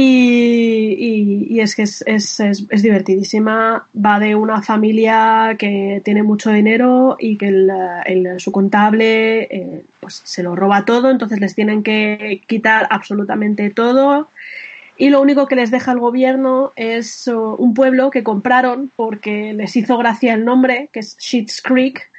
Y, 0.00 1.58
es 1.60 1.74
que 1.74 1.82
es, 1.82 2.04
es- 2.06 2.38
es- 2.40 2.64
es 2.70 2.82
divertidísima. 2.82 3.88
Va 3.94 4.18
de 4.20 4.34
una 4.36 4.62
familia 4.62 5.56
que 5.58 6.00
tiene 6.04 6.22
mucho 6.22 6.50
dinero 6.50 7.16
y 7.18 7.36
que 7.36 7.50
su 8.38 8.52
contable 8.52 9.42
eh, 9.50 9.84
pues 10.00 10.20
se 10.24 10.42
lo 10.44 10.54
roba 10.54 10.84
todo, 10.84 11.10
entonces 11.10 11.40
les 11.40 11.54
tienen 11.54 11.82
que 11.82 12.42
quitar 12.46 12.86
absolutamente 12.90 13.70
todo. 13.70 14.28
Y 14.96 15.10
lo 15.10 15.20
único 15.20 15.46
que 15.46 15.56
les 15.56 15.70
deja 15.70 15.92
el 15.92 15.98
gobierno 16.00 16.72
es 16.76 17.28
uh, 17.28 17.54
un 17.58 17.74
pueblo 17.74 18.10
que 18.10 18.22
compraron 18.24 18.90
porque 18.96 19.52
les 19.52 19.76
hizo 19.76 19.96
gracia 19.98 20.34
el 20.34 20.44
nombre, 20.44 20.88
que 20.92 21.00
es 21.00 21.16
Sheets 21.18 21.62
Creek, 21.62 22.10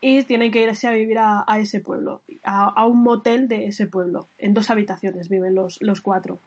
y 0.00 0.22
tienen 0.24 0.50
que 0.52 0.62
irse 0.62 0.86
a 0.88 0.92
vivir 0.92 1.18
a, 1.18 1.44
a 1.46 1.58
ese 1.60 1.80
pueblo, 1.80 2.22
a, 2.44 2.68
a 2.70 2.86
un 2.86 3.00
motel 3.02 3.48
de 3.48 3.66
ese 3.66 3.86
pueblo. 3.88 4.26
En 4.38 4.54
dos 4.54 4.70
habitaciones 4.70 5.28
viven 5.28 5.54
los, 5.56 5.80
los 5.82 6.00
cuatro. 6.00 6.38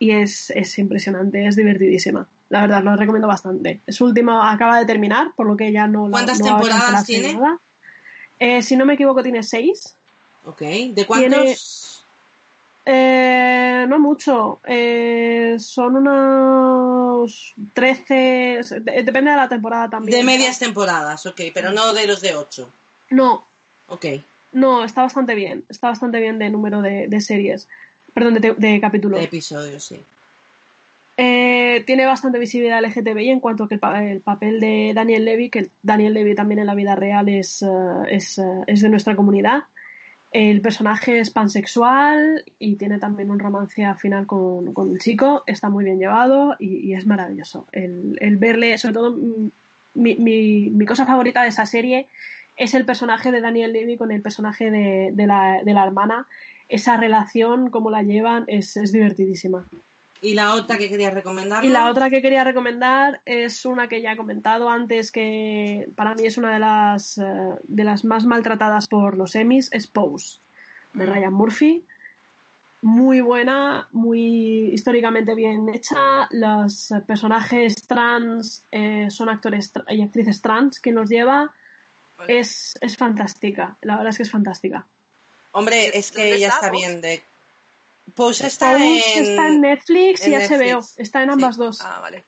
Y 0.00 0.10
es, 0.10 0.50
es 0.50 0.76
impresionante, 0.78 1.46
es 1.46 1.54
divertidísima. 1.54 2.26
La 2.48 2.62
verdad, 2.62 2.82
lo 2.82 2.96
recomiendo 2.96 3.28
bastante. 3.28 3.80
Su 3.86 4.06
último 4.06 4.42
acaba 4.42 4.78
de 4.78 4.86
terminar, 4.86 5.34
por 5.36 5.46
lo 5.46 5.56
que 5.56 5.70
ya 5.70 5.86
no 5.86 6.10
¿Cuántas 6.10 6.40
no 6.40 6.46
temporadas 6.46 7.04
tiene? 7.06 7.34
nada. 7.34 7.58
Eh, 8.38 8.62
si 8.62 8.76
no 8.76 8.84
me 8.86 8.94
equivoco, 8.94 9.22
tiene 9.22 9.42
seis. 9.44 9.96
Ok, 10.46 10.60
¿de 10.60 11.06
cuántos? 11.06 12.04
Eh, 12.86 13.84
no 13.88 13.98
mucho. 13.98 14.58
Eh, 14.64 15.56
son 15.58 15.96
unos 15.96 17.54
13. 17.74 18.60
de- 18.80 19.02
Depende 19.04 19.30
de 19.30 19.36
la 19.36 19.48
temporada 19.48 19.90
también. 19.90 20.16
De 20.18 20.24
medias 20.24 20.58
temporadas, 20.58 21.26
ok, 21.26 21.40
pero 21.52 21.72
no 21.72 21.92
de 21.92 22.06
los 22.06 22.20
de 22.22 22.34
ocho. 22.34 22.70
No, 23.10 23.44
Ok. 23.88 24.06
no, 24.52 24.82
está 24.84 25.02
bastante 25.02 25.34
bien. 25.34 25.64
Está 25.68 25.88
bastante 25.88 26.20
bien 26.20 26.38
de 26.38 26.48
número 26.50 26.80
de, 26.80 27.06
de 27.08 27.20
series. 27.20 27.68
Perdón, 28.14 28.34
de, 28.34 28.54
de 28.54 28.80
capítulos. 28.80 29.18
De 29.20 29.26
episodios, 29.26 29.84
sí. 29.84 30.00
Eh, 31.16 31.82
tiene 31.86 32.06
bastante 32.06 32.38
visibilidad 32.38 32.82
LGTBI 32.82 33.28
en 33.30 33.40
cuanto 33.40 33.68
que 33.68 33.74
el, 33.74 33.80
pa- 33.80 34.02
el 34.04 34.20
papel 34.20 34.58
de 34.58 34.92
Daniel 34.94 35.24
Levy, 35.26 35.50
que 35.50 35.68
Daniel 35.82 36.14
Levy 36.14 36.34
también 36.34 36.60
en 36.60 36.66
la 36.66 36.74
vida 36.74 36.96
real 36.96 37.28
es, 37.28 37.62
eh, 37.62 37.68
es, 38.08 38.38
eh, 38.38 38.44
es 38.66 38.80
de 38.80 38.88
nuestra 38.88 39.14
comunidad. 39.16 39.64
El 40.32 40.60
personaje 40.62 41.18
es 41.18 41.30
pansexual 41.30 42.44
y 42.58 42.76
tiene 42.76 42.98
también 42.98 43.30
un 43.30 43.38
romance 43.40 43.84
al 43.84 43.98
final 43.98 44.26
con, 44.26 44.72
con 44.72 44.88
un 44.90 44.98
chico. 44.98 45.42
Está 45.46 45.68
muy 45.68 45.84
bien 45.84 45.98
llevado 45.98 46.56
y, 46.58 46.88
y 46.88 46.94
es 46.94 47.04
maravilloso. 47.06 47.66
El, 47.72 48.16
el 48.20 48.36
verle, 48.38 48.78
sobre 48.78 48.94
todo, 48.94 49.12
mm, 49.12 49.50
mi, 49.94 50.14
mi, 50.16 50.70
mi 50.70 50.86
cosa 50.86 51.04
favorita 51.04 51.42
de 51.42 51.48
esa 51.48 51.66
serie 51.66 52.06
es 52.56 52.72
el 52.74 52.84
personaje 52.86 53.32
de 53.32 53.40
Daniel 53.40 53.72
Levy 53.72 53.96
con 53.98 54.10
el 54.12 54.22
personaje 54.22 54.70
de, 54.70 55.10
de, 55.12 55.26
la, 55.26 55.60
de 55.64 55.74
la 55.74 55.84
hermana. 55.84 56.26
Esa 56.70 56.96
relación, 56.96 57.70
cómo 57.70 57.90
la 57.90 58.02
llevan, 58.02 58.44
es, 58.46 58.76
es 58.76 58.92
divertidísima. 58.92 59.66
¿Y 60.22 60.34
la 60.34 60.54
otra 60.54 60.76
que 60.76 60.88
querías 60.88 61.14
recomendar? 61.14 61.64
Y 61.64 61.68
la 61.68 61.90
otra 61.90 62.10
que 62.10 62.20
quería 62.20 62.44
recomendar 62.44 63.22
es 63.24 63.64
una 63.64 63.88
que 63.88 64.02
ya 64.02 64.12
he 64.12 64.16
comentado 64.16 64.68
antes, 64.68 65.10
que 65.10 65.88
para 65.96 66.14
mí 66.14 66.26
es 66.26 66.36
una 66.36 66.52
de 66.52 66.60
las, 66.60 67.18
eh, 67.18 67.54
de 67.62 67.84
las 67.84 68.04
más 68.04 68.24
maltratadas 68.24 68.86
por 68.86 69.16
los 69.16 69.34
Emmys, 69.34 69.70
es 69.72 69.86
Pose, 69.86 70.38
de 70.92 71.06
Mm. 71.06 71.08
Ryan 71.08 71.32
Murphy. 71.32 71.84
Muy 72.82 73.20
buena, 73.20 73.88
muy 73.92 74.70
históricamente 74.72 75.34
bien 75.34 75.68
hecha. 75.68 76.28
Los 76.30 76.94
personajes 77.06 77.74
trans 77.86 78.64
eh, 78.72 79.08
son 79.10 79.28
actores 79.28 79.72
y 79.88 80.02
actrices 80.02 80.40
trans 80.40 80.80
quien 80.80 80.94
los 80.94 81.10
lleva. 81.10 81.52
Es, 82.26 82.78
es 82.80 82.96
fantástica, 82.96 83.76
la 83.80 83.96
verdad 83.96 84.10
es 84.10 84.16
que 84.18 84.22
es 84.24 84.30
fantástica. 84.30 84.86
Hombre, 85.52 85.96
es 85.98 86.10
que 86.12 86.22
¿Dónde 86.24 86.38
ya 86.40 86.48
está 86.48 86.58
está 86.66 86.70
bien 86.70 87.00
de... 87.00 87.22
Pose 88.14 88.46
está 88.46 88.72
Pose 88.72 89.18
en... 89.18 89.24
está 89.24 89.46
en 89.48 89.60
Netflix 89.60 90.20
en 90.22 90.32
y 90.32 90.36
HBO, 90.36 90.58
Netflix. 90.58 90.94
está 90.98 91.22
en 91.22 91.30
ambas 91.30 91.56
dos. 91.56 91.80
Ah, 91.80 92.00
vale. 92.00 92.24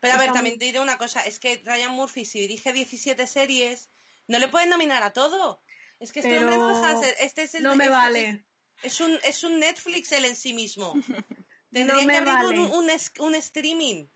Pero 0.00 0.14
a 0.14 0.16
ver, 0.16 0.26
está 0.26 0.34
también 0.34 0.58
te 0.58 0.64
diré 0.66 0.80
una 0.80 0.98
cosa, 0.98 1.20
es 1.22 1.38
que 1.40 1.60
Ryan 1.64 1.92
Murphy, 1.92 2.24
si 2.24 2.40
dirige 2.40 2.72
17 2.72 3.26
series, 3.26 3.88
no 4.28 4.38
le 4.38 4.48
pueden 4.48 4.70
nominar 4.70 5.02
a 5.02 5.12
todo. 5.12 5.60
Es 5.98 6.12
que 6.12 6.20
este 6.20 6.30
Pero 6.30 6.42
hombre 6.42 6.56
no 6.58 7.00
ser- 7.02 7.16
este 7.20 7.42
es 7.42 7.54
el- 7.54 7.62
no 7.62 7.76
me 7.76 7.84
es- 7.84 7.90
vale. 7.90 8.44
Es 8.82 9.00
un, 9.00 9.18
es 9.24 9.44
un 9.44 9.58
Netflix 9.60 10.10
él 10.12 10.24
en 10.24 10.36
sí 10.36 10.54
mismo. 10.54 10.94
Tendría 11.72 12.00
No 12.00 12.06
me 12.06 12.12
que 12.12 12.30
abrir 12.30 12.34
vale. 12.34 12.60
un, 12.60 12.72
un, 12.84 12.90
es- 12.90 13.12
un 13.18 13.34
streaming 13.34 14.06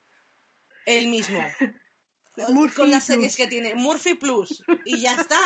él 0.86 1.08
mismo. 1.08 1.40
Murphy 2.48 2.74
con 2.76 2.90
las 2.90 3.04
Plus. 3.04 3.14
series 3.16 3.36
que 3.36 3.46
tiene. 3.46 3.74
Murphy 3.74 4.14
Plus. 4.14 4.64
Y 4.86 5.00
ya 5.00 5.14
está. 5.16 5.38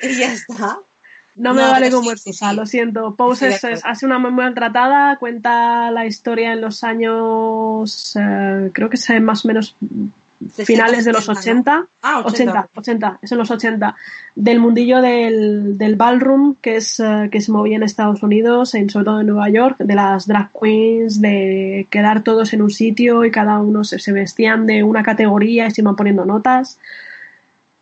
Y 0.00 0.16
ya 0.16 0.32
está. 0.32 0.80
No 1.36 1.52
me 1.54 1.60
No, 1.62 1.70
vale 1.70 1.90
como 1.90 2.04
sí, 2.04 2.12
excusa, 2.12 2.50
sí, 2.50 2.56
lo 2.56 2.66
siento. 2.66 3.14
Pose 3.14 3.48
es, 3.48 3.56
acuerdo. 3.56 3.76
es- 3.76 3.84
ha 3.84 3.94
sido 3.94 4.08
una 4.08 4.18
muy 4.18 4.30
maltratada, 4.30 5.16
cuenta 5.18 5.90
la 5.90 6.06
historia 6.06 6.52
en 6.52 6.62
los 6.62 6.82
años, 6.82 8.16
eh, 8.18 8.70
creo 8.72 8.88
que 8.88 8.96
es 8.96 9.22
más 9.22 9.44
o 9.44 9.48
menos 9.48 9.76
finales 10.64 11.04
de 11.04 11.12
los 11.12 11.24
60, 11.24 11.70
80. 11.72 11.76
¿no? 11.78 11.88
Ah, 12.02 12.20
80. 12.24 12.52
80, 12.52 12.68
80, 12.74 13.18
es 13.22 13.32
en 13.32 13.38
los 13.38 13.50
80. 13.50 13.96
Del 14.34 14.60
mundillo 14.60 15.00
del, 15.00 15.78
del 15.78 15.96
ballroom, 15.96 16.56
que 16.60 16.76
es 16.76 17.00
eh, 17.00 17.28
que 17.30 17.40
se 17.40 17.50
movía 17.52 17.76
en 17.76 17.82
Estados 17.82 18.22
Unidos, 18.22 18.74
en, 18.74 18.90
sobre 18.90 19.04
todo 19.06 19.20
en 19.20 19.26
Nueva 19.26 19.48
York, 19.48 19.78
de 19.78 19.94
las 19.94 20.26
drag 20.26 20.50
queens, 20.58 21.20
de 21.20 21.86
quedar 21.90 22.22
todos 22.22 22.52
en 22.52 22.62
un 22.62 22.70
sitio 22.70 23.24
y 23.24 23.30
cada 23.30 23.58
uno 23.58 23.82
se, 23.84 23.98
se 23.98 24.12
vestían 24.12 24.66
de 24.66 24.82
una 24.82 25.02
categoría 25.02 25.66
y 25.66 25.70
se 25.70 25.80
iban 25.80 25.96
poniendo 25.96 26.24
notas. 26.24 26.78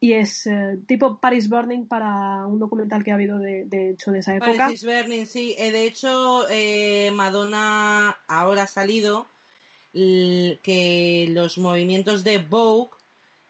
Y 0.04 0.12
es 0.12 0.46
eh, 0.46 0.76
tipo 0.86 1.18
Paris 1.18 1.48
Burning 1.48 1.86
para 1.86 2.44
un 2.46 2.58
documental 2.58 3.02
que 3.02 3.10
ha 3.10 3.14
habido 3.14 3.38
de, 3.38 3.64
de 3.64 3.92
hecho 3.92 4.12
de 4.12 4.18
esa 4.18 4.36
época. 4.36 4.52
Paris 4.54 4.82
is 4.82 4.84
Burning, 4.84 5.24
sí. 5.24 5.54
Eh, 5.56 5.72
de 5.72 5.86
hecho, 5.86 6.46
eh, 6.50 7.10
Madonna 7.10 8.18
ahora 8.26 8.64
ha 8.64 8.66
salido 8.66 9.26
que 9.94 11.26
los 11.30 11.56
movimientos 11.56 12.22
de 12.22 12.36
Vogue 12.36 12.90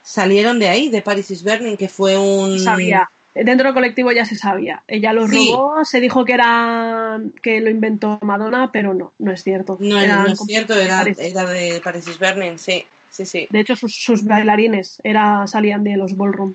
salieron 0.05 0.61
de 0.61 0.69
ahí, 0.69 0.91
de 0.91 1.03
Paris 1.03 1.33
is 1.33 1.43
Burning, 1.43 1.77
que 1.77 1.89
fue 1.89 2.17
un... 2.17 2.61
sabía. 2.61 3.11
Dentro 3.35 3.65
del 3.67 3.75
colectivo 3.75 4.13
ya 4.13 4.25
se 4.25 4.37
sabía. 4.37 4.85
Ella 4.87 5.13
lo 5.13 5.27
Sí. 5.27 5.51
robó, 5.51 5.85
se 5.85 5.99
dijo 5.99 6.25
que 6.25 6.35
era 6.35 7.21
que 7.43 7.61
lo 7.61 7.69
inventó 7.69 8.21
Madonna, 8.23 8.71
pero 8.71 8.95
no, 8.95 9.13
no 9.19 9.33
es 9.33 9.43
cierto. 9.43 9.77
No, 9.81 9.99
Eran 9.99 10.23
no 10.23 10.33
es 10.35 10.39
cierto, 10.39 10.75
era, 10.75 11.03
era 11.19 11.47
de 11.47 11.81
Paris 11.83 12.07
is 12.07 12.19
Burning, 12.21 12.59
sí. 12.59 12.85
Sí, 13.15 13.25
sí. 13.27 13.47
De 13.49 13.61
hecho, 13.61 13.77
sus, 13.77 13.95
sus 13.95 14.25
bailarines 14.25 15.01
era, 15.05 15.47
salían 15.47 15.85
de 15.85 15.97
los 15.97 16.17
ballroom. 16.17 16.55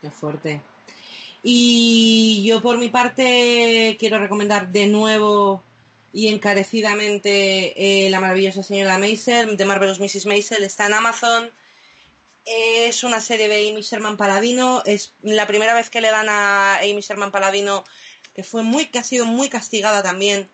Qué 0.00 0.10
fuerte. 0.10 0.60
Y 1.44 2.42
yo 2.44 2.60
por 2.60 2.78
mi 2.78 2.88
parte 2.88 3.96
quiero 4.00 4.18
recomendar 4.18 4.72
de 4.72 4.88
nuevo 4.88 5.62
y 6.12 6.28
encarecidamente 6.28 8.06
eh, 8.06 8.10
la 8.10 8.18
maravillosa 8.18 8.64
señora 8.64 8.98
Maisel, 8.98 9.56
de 9.56 9.64
Marvelous 9.64 10.00
Mrs. 10.00 10.26
Maisel, 10.26 10.64
está 10.64 10.86
en 10.86 10.94
Amazon. 10.94 11.52
Es 12.44 13.04
una 13.04 13.20
serie 13.20 13.46
de 13.46 13.70
Amy 13.70 13.82
Sherman 13.82 14.16
Paladino. 14.16 14.82
Es 14.84 15.14
la 15.22 15.46
primera 15.46 15.74
vez 15.74 15.90
que 15.90 16.00
le 16.00 16.10
dan 16.10 16.28
a 16.28 16.78
Amy 16.78 17.02
Sherman 17.02 17.30
Paladino, 17.30 17.84
que 18.34 18.42
fue 18.42 18.64
muy, 18.64 18.86
que 18.86 18.98
ha 18.98 19.04
sido 19.04 19.26
muy 19.26 19.48
castigada 19.48 20.02
también. 20.02 20.50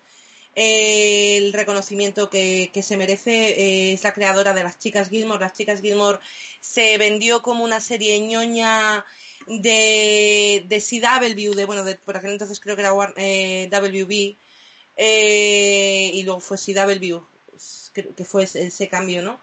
Eh, 0.63 1.39
el 1.39 1.53
reconocimiento 1.55 2.29
que, 2.29 2.71
que 2.73 2.83
se 2.83 2.97
merece 2.99 3.33
eh, 3.33 3.93
es 3.95 4.03
la 4.05 4.13
creadora 4.13 4.53
de 4.53 4.63
las 4.63 4.79
chicas 4.79 5.09
Gilmore. 5.09 5.41
Las 5.41 5.55
chicas 5.55 5.81
Gilmore 5.81 6.19
se 6.61 6.99
vendió 6.99 7.41
como 7.41 7.65
una 7.65 7.81
serie 7.81 8.21
ñoña 8.21 9.07
de, 9.47 10.65
de 10.69 10.81
CW, 10.81 11.55
de 11.55 11.65
bueno, 11.65 11.83
de, 11.83 11.95
por 11.95 12.17
aquel 12.17 12.33
entonces 12.33 12.61
creo 12.61 12.77
que 12.77 12.83
era 12.83 12.93
eh, 13.17 13.69
WB, 13.71 14.37
eh, 14.99 16.11
y 16.13 16.23
luego 16.25 16.41
fue 16.41 16.59
CW, 16.59 17.21
que, 17.95 18.09
que 18.09 18.25
fue 18.27 18.45
ese, 18.45 18.89
cambio, 18.89 19.23
¿no? 19.23 19.41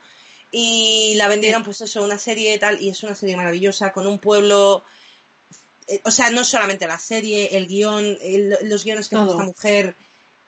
Y 0.51 1.15
la 1.15 1.27
vendieron, 1.27 1.63
pues 1.63 1.81
eso, 1.81 2.03
una 2.03 2.19
serie 2.19 2.53
y 2.53 2.59
tal, 2.59 2.79
y 2.81 2.89
es 2.89 3.01
una 3.03 3.15
serie 3.15 3.35
maravillosa, 3.35 3.91
con 3.91 4.05
un 4.05 4.19
pueblo, 4.19 4.83
eh, 5.87 5.99
o 6.05 6.11
sea, 6.11 6.29
no 6.29 6.43
solamente 6.43 6.85
la 6.87 6.99
serie, 6.99 7.57
el 7.57 7.67
guion, 7.67 8.17
el- 8.21 8.57
los 8.63 8.83
guiones 8.83 9.09
que 9.09 9.15
hace 9.15 9.31
esta 9.31 9.43
mujer 9.43 9.95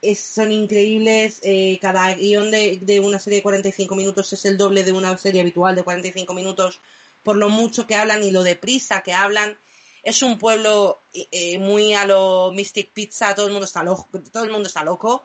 es- 0.02 0.20
son 0.20 0.52
increíbles, 0.52 1.40
eh, 1.42 1.78
cada 1.80 2.14
guion 2.14 2.50
de, 2.50 2.78
de 2.80 3.00
una 3.00 3.18
serie 3.18 3.38
de 3.38 3.42
45 3.42 3.94
minutos 3.96 4.32
es 4.32 4.44
el 4.44 4.56
doble 4.58 4.82
de 4.84 4.92
una 4.92 5.16
serie 5.18 5.40
habitual 5.40 5.74
de 5.76 5.82
45 5.84 6.34
minutos, 6.34 6.80
por 7.22 7.36
lo 7.36 7.48
mucho 7.48 7.86
que 7.86 7.94
hablan 7.94 8.22
y 8.22 8.30
lo 8.30 8.42
deprisa 8.42 9.02
que 9.02 9.12
hablan. 9.12 9.58
Es 10.02 10.22
un 10.22 10.38
pueblo 10.38 10.98
eh, 11.12 11.58
muy 11.58 11.92
a 11.94 12.06
lo 12.06 12.52
Mystic 12.52 12.90
Pizza, 12.92 13.34
todo 13.34 13.46
el 13.46 13.52
mundo 13.52 13.66
está 13.66 13.82
loco, 13.82 14.08
todo 14.32 14.44
el 14.44 14.50
mundo 14.50 14.66
está 14.68 14.82
loco. 14.82 15.24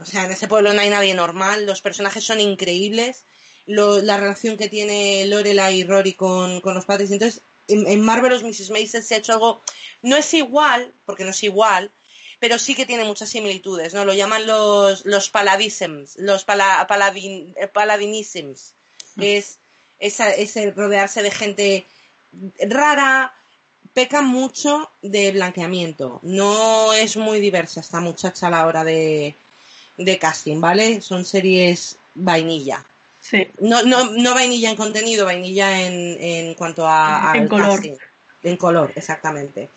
O 0.00 0.04
sea, 0.04 0.24
en 0.24 0.32
ese 0.32 0.48
pueblo 0.48 0.72
no 0.72 0.80
hay 0.80 0.90
nadie 0.90 1.14
normal, 1.14 1.66
los 1.66 1.82
personajes 1.82 2.24
son 2.24 2.40
increíbles, 2.40 3.24
la 3.66 4.16
relación 4.16 4.56
que 4.56 4.68
tiene 4.68 5.26
Lorelai 5.26 5.80
y 5.80 5.84
Rory 5.84 6.14
con, 6.14 6.60
con 6.60 6.74
los 6.74 6.86
padres. 6.86 7.10
Entonces, 7.10 7.42
en, 7.68 7.86
en 7.86 8.00
Marvelous 8.00 8.42
Mrs. 8.42 8.70
Maisel 8.70 9.02
se 9.02 9.14
ha 9.14 9.18
hecho 9.18 9.34
algo, 9.34 9.60
no 10.02 10.16
es 10.16 10.32
igual, 10.34 10.92
porque 11.06 11.22
no 11.24 11.30
es 11.30 11.42
igual, 11.44 11.92
pero 12.40 12.58
sí 12.58 12.74
que 12.74 12.86
tiene 12.86 13.04
muchas 13.04 13.28
similitudes, 13.28 13.94
¿no? 13.94 14.04
Lo 14.04 14.14
llaman 14.14 14.46
los, 14.46 15.06
los 15.06 15.30
paladisms, 15.30 16.16
los 16.16 16.44
pala, 16.44 16.84
paladin, 16.88 17.54
eh, 17.56 17.68
paladinisms. 17.68 18.74
Es 19.18 19.58
esa, 19.98 20.30
ese 20.30 20.70
rodearse 20.72 21.22
de 21.22 21.30
gente 21.30 21.84
rara, 22.60 23.34
peca 23.92 24.22
mucho 24.22 24.90
de 25.02 25.32
blanqueamiento. 25.32 26.20
No 26.22 26.92
es 26.94 27.16
muy 27.16 27.40
diversa 27.40 27.80
esta 27.80 28.00
muchacha 28.00 28.46
a 28.46 28.50
la 28.50 28.66
hora 28.66 28.84
de, 28.84 29.34
de 29.98 30.18
casting, 30.18 30.60
¿vale? 30.60 31.00
Son 31.02 31.24
series 31.24 31.98
vainilla. 32.14 32.84
Sí. 33.20 33.48
No, 33.60 33.82
no, 33.82 34.04
no 34.12 34.32
vainilla 34.32 34.70
en 34.70 34.76
contenido, 34.76 35.26
vainilla 35.26 35.82
en, 35.82 36.16
en 36.22 36.54
cuanto 36.54 36.86
a, 36.88 37.32
En 37.34 37.42
al 37.42 37.48
color. 37.48 37.68
casting. 37.74 37.96
En 38.42 38.56
color, 38.56 38.92
exactamente. 38.96 39.68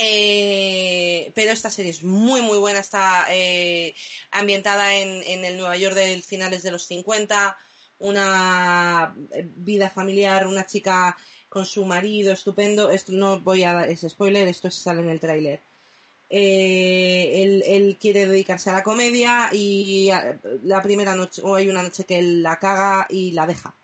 Eh, 0.00 1.32
pero 1.34 1.50
esta 1.50 1.70
serie 1.70 1.90
es 1.90 2.04
muy 2.04 2.40
muy 2.40 2.56
buena, 2.58 2.78
está 2.78 3.26
eh, 3.30 3.92
ambientada 4.30 4.94
en, 4.94 5.44
el 5.44 5.56
Nueva 5.58 5.76
York 5.76 5.96
de 5.96 6.22
finales 6.22 6.62
de 6.62 6.70
los 6.70 6.84
50, 6.84 7.58
una 7.98 9.16
eh, 9.32 9.44
vida 9.56 9.90
familiar, 9.90 10.46
una 10.46 10.64
chica 10.66 11.16
con 11.48 11.66
su 11.66 11.84
marido 11.84 12.32
estupendo, 12.32 12.90
esto 12.90 13.10
no 13.12 13.40
voy 13.40 13.64
a 13.64 13.72
dar 13.72 13.88
ese 13.90 14.08
spoiler, 14.08 14.46
esto 14.46 14.70
sale 14.70 15.02
en 15.02 15.08
el 15.08 15.18
tráiler. 15.18 15.60
Eh, 16.30 17.42
él, 17.42 17.64
él 17.66 17.96
quiere 18.00 18.26
dedicarse 18.26 18.70
a 18.70 18.74
la 18.74 18.82
comedia 18.84 19.48
y 19.50 20.10
la 20.62 20.82
primera 20.82 21.16
noche, 21.16 21.42
o 21.44 21.56
hay 21.56 21.68
una 21.68 21.82
noche 21.82 22.04
que 22.04 22.18
él 22.18 22.42
la 22.42 22.58
caga 22.58 23.06
y 23.10 23.32
la 23.32 23.46
deja, 23.48 23.74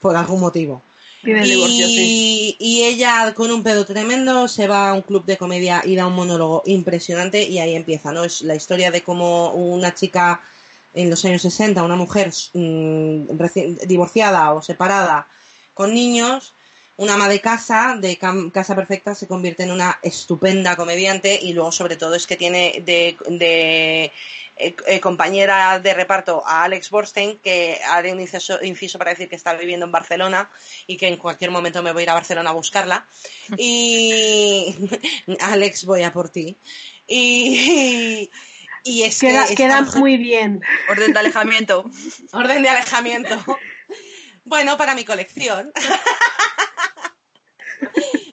por 0.00 0.16
algún 0.16 0.40
motivo. 0.40 0.82
Y, 1.24 2.82
ella 2.84 3.32
con 3.34 3.50
un 3.50 3.62
pedo 3.62 3.84
tremendo 3.84 4.48
se 4.48 4.66
va 4.66 4.90
a 4.90 4.94
un 4.94 5.02
club 5.02 5.24
de 5.24 5.36
comedia 5.36 5.82
y 5.84 5.94
da 5.94 6.06
un 6.06 6.14
monólogo 6.14 6.62
impresionante 6.66 7.42
y 7.42 7.58
ahí 7.58 7.74
empieza, 7.74 8.12
¿no? 8.12 8.24
Es 8.24 8.42
la 8.42 8.54
historia 8.54 8.90
de 8.90 9.02
cómo 9.02 9.52
una 9.52 9.94
chica 9.94 10.40
en 10.94 11.10
los 11.10 11.24
años 11.24 11.42
60, 11.42 11.82
una 11.82 11.96
mujer 11.96 12.32
mm, 12.54 13.26
divorciada 13.86 14.52
o 14.52 14.62
separada 14.62 15.28
con 15.74 15.94
niños, 15.94 16.54
una 16.96 17.14
ama 17.14 17.28
de 17.28 17.40
casa, 17.40 17.96
de 17.98 18.18
casa 18.18 18.76
perfecta, 18.76 19.14
se 19.14 19.26
convierte 19.26 19.62
en 19.62 19.70
una 19.70 19.98
estupenda 20.02 20.76
comediante 20.76 21.38
y 21.40 21.52
luego 21.54 21.72
sobre 21.72 21.96
todo 21.96 22.14
es 22.14 22.26
que 22.26 22.36
tiene 22.36 22.82
de, 22.84 23.16
de 23.28 24.12
eh, 24.56 24.76
eh, 24.86 25.00
compañera 25.00 25.78
de 25.78 25.94
reparto 25.94 26.42
a 26.46 26.64
Alex 26.64 26.90
Borstein, 26.90 27.38
que 27.38 27.80
haré 27.84 28.12
un 28.12 28.20
inciso, 28.20 28.62
inciso 28.62 28.98
para 28.98 29.12
decir 29.12 29.28
que 29.28 29.36
está 29.36 29.54
viviendo 29.54 29.86
en 29.86 29.92
Barcelona 29.92 30.50
y 30.86 30.96
que 30.96 31.08
en 31.08 31.16
cualquier 31.16 31.50
momento 31.50 31.82
me 31.82 31.92
voy 31.92 32.00
a 32.00 32.04
ir 32.04 32.10
a 32.10 32.14
Barcelona 32.14 32.50
a 32.50 32.52
buscarla. 32.52 33.06
Y 33.56 34.74
Alex, 35.40 35.86
voy 35.86 36.02
a 36.02 36.12
por 36.12 36.28
ti. 36.28 36.54
Y, 37.08 38.30
y 38.84 39.02
es 39.02 39.18
Queda, 39.18 39.46
que 39.46 39.54
queda 39.54 39.80
muy 39.80 40.16
bien. 40.18 40.62
Orden 40.90 41.12
de 41.12 41.18
alejamiento. 41.18 41.90
orden 42.32 42.62
de 42.62 42.68
alejamiento. 42.68 43.44
Bueno, 44.44 44.76
para 44.76 44.94
mi 44.94 45.04
colección. 45.04 45.72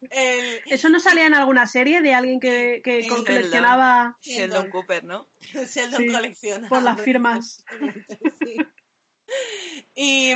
El- 0.09 0.61
¿Eso 0.65 0.89
no 0.89 0.99
salía 0.99 1.26
en 1.27 1.34
alguna 1.34 1.67
serie 1.67 2.01
de 2.01 2.13
alguien 2.13 2.39
que, 2.39 2.81
que 2.84 3.01
Sheldon. 3.01 3.26
coleccionaba 3.26 4.17
Sheldon 4.21 4.69
Cooper, 4.71 5.03
¿no? 5.03 5.27
Sheldon 5.53 5.97
Sí, 5.97 6.07
colecciona. 6.11 6.69
por 6.69 6.81
las 6.81 6.99
firmas? 7.01 7.63
Sí. 8.43 8.57
Y, 9.95 10.34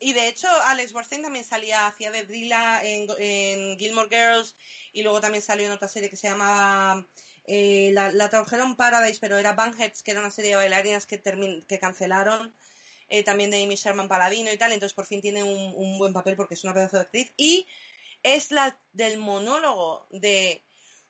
y 0.00 0.12
de 0.12 0.28
hecho, 0.28 0.48
Alex 0.64 0.92
Borstein 0.92 1.22
también 1.22 1.44
salía, 1.44 1.86
hacía 1.86 2.10
de 2.10 2.24
Drila 2.24 2.80
en, 2.84 3.06
en 3.18 3.78
Gilmore 3.78 4.08
Girls 4.08 4.56
y 4.92 5.02
luego 5.02 5.20
también 5.20 5.42
salió 5.42 5.66
en 5.66 5.72
otra 5.72 5.86
serie 5.88 6.10
que 6.10 6.16
se 6.16 6.28
llamaba 6.28 7.06
eh, 7.46 7.90
la, 7.92 8.10
la 8.10 8.30
tradujeron 8.30 8.74
Paradise, 8.76 9.18
pero 9.20 9.36
era 9.38 9.52
Banheads, 9.52 10.02
que 10.02 10.10
era 10.10 10.20
una 10.20 10.30
serie 10.32 10.50
de 10.52 10.56
bailarinas 10.56 11.06
que, 11.06 11.22
termin- 11.22 11.64
que 11.64 11.78
cancelaron. 11.78 12.54
eh, 13.08 13.22
también 13.22 13.50
de 13.50 13.62
Amy 13.62 13.76
Sherman 13.76 14.08
Paladino 14.08 14.50
y 14.52 14.56
tal, 14.56 14.72
entonces 14.72 14.94
por 14.94 15.06
fin 15.06 15.20
tiene 15.20 15.44
un, 15.44 15.72
un 15.76 15.98
buen 15.98 16.12
papel 16.12 16.34
porque 16.36 16.54
es 16.54 16.64
una 16.64 16.74
pedazo 16.74 16.96
de 16.96 17.02
actriz. 17.02 17.32
Y 17.36 17.66
es 18.24 18.50
la 18.50 18.76
del 18.92 19.18
monólogo 19.18 20.08
de 20.10 20.60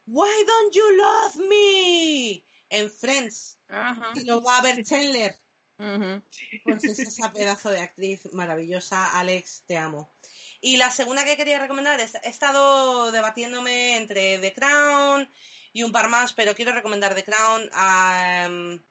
Why 0.07 0.45
don't 0.47 0.75
you 0.75 0.91
love 0.97 1.37
me? 1.37 2.45
En 2.69 2.91
Friends. 2.91 3.59
Ajá. 3.69 4.13
Y 4.15 4.25
lo 4.25 4.43
va 4.43 4.59
a 4.59 4.63
ver 4.63 4.85
Chandler. 4.85 5.37
Ujú. 5.79 6.23
Pues 6.63 6.85
es 6.85 6.99
esa 6.99 7.33
pedazo 7.33 7.71
de 7.71 7.81
actriz 7.81 8.33
maravillosa, 8.33 9.19
Alex, 9.19 9.65
te 9.67 9.77
amo. 9.77 10.09
Y 10.61 10.77
la 10.77 10.91
segunda 10.91 11.25
que 11.25 11.37
quería 11.37 11.59
recomendar 11.59 12.01
es, 12.01 12.15
he 12.17 12.29
estado 12.29 13.11
debatiéndome 13.11 13.97
entre 13.97 14.39
The 14.39 14.53
Crown 14.53 15.29
y 15.73 15.83
un 15.83 15.93
par 15.93 16.09
más, 16.09 16.33
pero 16.33 16.55
quiero 16.55 16.73
recomendar 16.73 17.15
The 17.15 17.25
Crown. 17.25 17.71
am, 17.73 18.85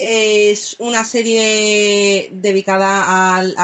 es 0.00 0.76
una 0.78 1.04
serie 1.04 2.30
dedicada 2.32 3.36
al, 3.36 3.54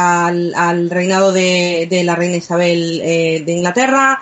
al- 0.55 0.91
reinado 0.91 1.33
de, 1.33 1.87
de 1.89 2.05
la 2.05 2.15
reina 2.17 2.37
Isabel 2.37 3.01
eh, 3.03 3.43
de 3.45 3.53
Inglaterra. 3.53 4.21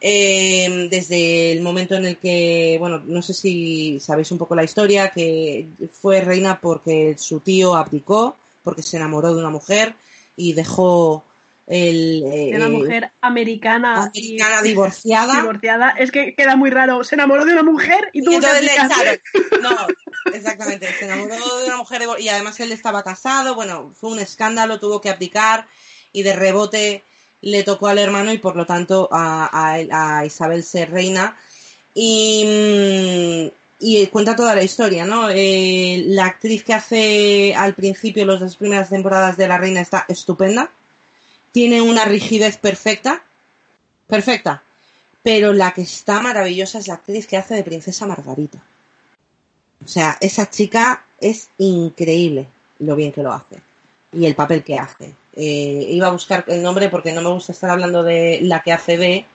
eh, 0.00 0.86
desde 0.90 1.52
el 1.52 1.60
momento 1.60 1.96
en 1.96 2.04
el 2.06 2.18
que, 2.18 2.76
bueno, 2.78 3.00
no 3.04 3.20
sé 3.22 3.34
si 3.34 3.98
sabéis 4.00 4.30
un 4.30 4.38
poco 4.38 4.54
la 4.54 4.62
historia, 4.64 5.10
que 5.10 5.66
fue 5.92 6.20
reina 6.20 6.60
porque 6.60 7.16
su 7.18 7.40
tío 7.40 7.74
abdicó, 7.74 8.36
porque 8.62 8.82
se 8.82 8.96
enamoró 8.96 9.34
de 9.34 9.40
una 9.40 9.50
mujer 9.50 9.96
y 10.36 10.52
dejó 10.52 11.24
el, 11.68 12.22
eh, 12.26 12.50
de 12.50 12.56
una 12.56 12.66
eh, 12.66 12.70
mujer 12.70 13.10
americana, 13.20 14.04
americana 14.04 14.60
y- 14.64 14.68
divorciada. 14.68 15.34
divorciada. 15.40 15.90
Es 15.90 16.10
que 16.10 16.34
queda 16.34 16.56
muy 16.56 16.70
raro. 16.70 17.04
Se 17.04 17.14
enamoró 17.14 17.44
de 17.44 17.52
una 17.52 17.62
mujer 17.62 18.08
y 18.12 18.20
Y 18.20 18.24
tuvo 18.24 18.40
que 18.40 18.46
le. 18.62 19.20
No, 19.62 19.86
exactamente. 20.32 20.88
Se 20.98 21.04
enamoró 21.04 21.34
de 21.58 21.66
una 21.66 21.76
mujer 21.76 22.02
y 22.18 22.28
además 22.28 22.58
él 22.60 22.72
estaba 22.72 23.02
casado. 23.04 23.54
Bueno, 23.54 23.92
fue 23.98 24.10
un 24.10 24.18
escándalo, 24.18 24.78
tuvo 24.78 25.00
que 25.00 25.10
abdicar 25.10 25.66
y 26.12 26.22
de 26.22 26.34
rebote 26.34 27.04
le 27.42 27.62
tocó 27.62 27.86
al 27.88 27.98
hermano 27.98 28.32
y 28.32 28.38
por 28.38 28.56
lo 28.56 28.66
tanto 28.66 29.08
a, 29.12 29.46
a- 29.52 30.18
a 30.20 30.24
Isabel 30.26 30.64
ser 30.64 30.90
reina. 30.90 31.36
Y, 31.94 32.44
mm, 33.52 33.54
y 33.80 34.06
cuenta 34.08 34.34
toda 34.36 34.54
la 34.54 34.62
historia, 34.62 35.04
¿no? 35.04 35.28
Eh, 35.30 36.04
la 36.06 36.26
actriz 36.26 36.64
que 36.64 36.74
hace 36.74 37.54
al 37.54 37.74
principio 37.74 38.24
las 38.26 38.40
dos 38.40 38.56
primeras 38.56 38.88
temporadas 38.88 39.36
de 39.36 39.48
La 39.48 39.58
Reina 39.58 39.80
está 39.80 40.04
estupenda. 40.08 40.70
Tiene 41.52 41.80
una 41.82 42.04
rigidez 42.04 42.58
perfecta. 42.58 43.24
Perfecta. 44.06 44.62
Pero 45.22 45.52
la 45.52 45.72
que 45.72 45.82
está 45.82 46.20
maravillosa 46.20 46.78
es 46.78 46.88
la 46.88 46.94
actriz 46.94 47.26
que 47.26 47.36
hace 47.36 47.54
de 47.54 47.64
Princesa 47.64 48.06
Margarita. 48.06 48.62
O 49.84 49.88
sea, 49.88 50.16
esa 50.20 50.50
chica 50.50 51.06
es 51.20 51.50
increíble 51.58 52.48
lo 52.78 52.96
bien 52.96 53.12
que 53.12 53.22
lo 53.22 53.32
hace. 53.32 53.60
y 54.10 54.24
el 54.24 54.34
papel 54.34 54.64
que 54.64 54.78
hace. 54.78 55.14
Eh, 55.34 55.86
iba 55.90 56.06
a 56.06 56.12
buscar 56.12 56.44
el 56.48 56.62
nombre 56.62 56.88
porque 56.88 57.12
no 57.12 57.20
me 57.20 57.28
gusta 57.28 57.52
estar 57.52 57.70
hablando 57.70 58.02
de 58.02 58.40
la 58.42 58.62
que 58.62 58.72
hace 58.72 58.96
de, 58.96 59.26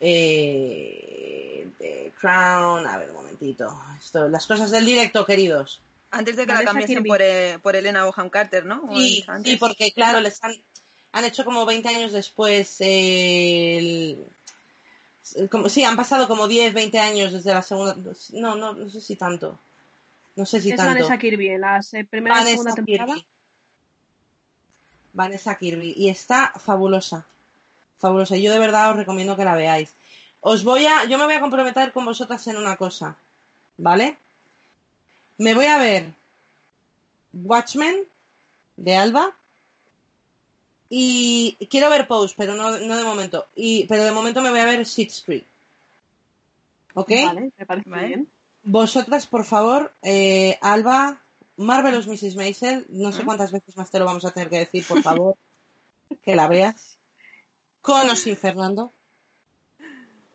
eh, 0.00 1.70
de 1.78 2.12
Crown. 2.18 2.86
A 2.86 2.96
ver, 2.96 3.10
un 3.10 3.16
momentito. 3.16 3.80
Esto, 3.98 4.28
las 4.28 4.46
cosas 4.46 4.70
del 4.70 4.86
directo, 4.86 5.26
queridos. 5.26 5.82
Antes 6.10 6.36
de 6.36 6.46
que 6.46 6.52
la 6.52 6.64
cambiesen 6.64 6.96
Kirby. 6.96 7.08
por, 7.08 7.22
eh, 7.22 7.58
por 7.62 7.76
Elena 7.76 8.04
Boham 8.04 8.30
Carter, 8.30 8.64
¿no? 8.64 8.84
Sí, 8.96 9.24
sí, 9.44 9.56
porque 9.56 9.92
claro, 9.92 10.20
les 10.20 10.42
han, 10.42 10.54
han 11.12 11.24
hecho 11.24 11.44
como 11.44 11.64
20 11.66 11.88
años 11.88 12.12
después 12.12 12.76
el... 12.80 14.26
Como, 15.50 15.68
sí, 15.68 15.84
han 15.84 15.96
pasado 15.96 16.26
como 16.26 16.48
10, 16.48 16.74
20 16.74 16.98
años 16.98 17.32
desde 17.32 17.52
la 17.54 17.62
segunda... 17.62 17.94
No, 18.32 18.56
no, 18.56 18.72
no 18.72 18.88
sé 18.88 19.00
si 19.00 19.16
tanto. 19.16 19.58
No 20.34 20.46
sé 20.46 20.60
si 20.60 20.70
es 20.70 20.76
tanto. 20.76 20.94
Vanessa 20.94 21.18
Kirby 21.18 21.58
la 21.58 21.80
se- 21.82 22.04
primera 22.04 22.36
y 22.36 22.38
Vanessa 22.38 22.50
segunda 22.56 22.74
temporada. 22.74 23.14
Kirby. 23.14 23.26
Vanessa 25.12 25.54
Kirby. 25.56 25.94
Y 25.96 26.08
está 26.08 26.52
fabulosa. 26.58 27.26
Fabulosa. 27.96 28.36
Yo 28.36 28.50
de 28.52 28.58
verdad 28.58 28.90
os 28.90 28.96
recomiendo 28.96 29.36
que 29.36 29.44
la 29.44 29.54
veáis. 29.54 29.94
Os 30.40 30.64
voy 30.64 30.86
a, 30.86 31.04
yo 31.04 31.18
me 31.18 31.24
voy 31.24 31.34
a 31.34 31.40
comprometer 31.40 31.92
con 31.92 32.04
vosotras 32.04 32.46
en 32.48 32.56
una 32.56 32.76
cosa. 32.76 33.16
¿Vale? 33.76 34.18
Me 35.38 35.54
voy 35.54 35.66
a 35.66 35.78
ver 35.78 36.14
Watchmen 37.32 38.08
de 38.76 38.96
Alba. 38.96 39.36
Y 40.94 41.56
quiero 41.70 41.88
ver 41.88 42.06
Pose, 42.06 42.34
pero 42.36 42.54
no, 42.54 42.70
no 42.78 42.96
de 42.98 43.02
momento. 43.04 43.46
Y, 43.56 43.86
pero 43.86 44.04
de 44.04 44.12
momento 44.12 44.42
me 44.42 44.50
voy 44.50 44.60
a 44.60 44.66
ver 44.66 44.84
Schitt's 44.84 45.22
Creek. 45.24 45.46
¿Ok? 46.92 47.10
Vale, 47.24 47.50
me 47.56 47.64
parece 47.64 47.88
Vale. 47.88 48.06
bien. 48.08 48.28
Vosotras, 48.62 49.26
por 49.26 49.46
favor, 49.46 49.94
eh, 50.02 50.58
Alba, 50.60 51.22
Marvelous 51.56 52.06
Mrs. 52.06 52.36
Maisel, 52.36 52.84
no 52.90 53.10
sé 53.10 53.24
cuántas 53.24 53.52
veces 53.52 53.74
más 53.78 53.90
te 53.90 53.98
lo 53.98 54.04
vamos 54.04 54.26
a 54.26 54.32
tener 54.32 54.50
que 54.50 54.58
decir, 54.58 54.84
por 54.86 55.02
favor, 55.02 55.38
que 56.22 56.36
la 56.36 56.46
veas. 56.46 56.98
Con 57.80 58.10
o 58.10 58.14
sin 58.14 58.36
Fernando. 58.36 58.92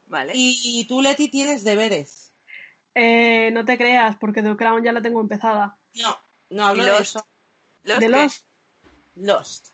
Vale. 0.08 0.32
Y 0.36 0.84
tú, 0.86 1.04
Leti, 1.04 1.28
tienes 1.30 1.64
deberes. 1.64 2.34
Eh, 2.96 3.52
no 3.54 3.64
te 3.64 3.78
creas, 3.78 4.16
porque 4.18 4.42
The 4.42 4.56
Crown 4.58 4.84
ya 4.84 4.92
la 4.92 5.04
tengo 5.04 5.22
empezada. 5.22 5.78
No, 6.02 6.18
no 6.50 6.66
hablo 6.66 6.82
¿Y 6.82 6.86
de 6.88 6.92
Lost? 6.94 7.02
eso. 7.04 7.28
Los 7.84 8.00
de 8.00 8.06
que- 8.08 8.12
los 8.12 8.46
Lost. 9.16 9.68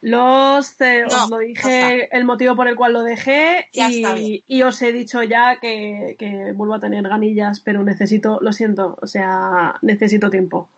Los, 0.00 0.80
eh, 0.80 1.04
No, 1.10 1.24
os 1.24 1.30
lo 1.30 1.38
dije 1.38 2.16
el 2.16 2.24
motivo 2.24 2.54
por 2.54 2.68
el 2.68 2.76
cual 2.76 2.92
lo 2.92 3.02
dejé 3.02 3.68
y, 3.72 4.44
y 4.46 4.62
os 4.62 4.80
he 4.80 4.92
dicho 4.92 5.22
ya 5.24 5.58
que, 5.60 6.14
que 6.18 6.52
vuelvo 6.52 6.74
a 6.74 6.80
tener 6.80 7.02
ganillas, 7.08 7.60
pero 7.60 7.82
necesito, 7.82 8.38
lo 8.40 8.52
siento, 8.52 8.96
o 9.00 9.06
sea, 9.06 9.76
necesito 9.82 10.30
tiempo. 10.30 10.68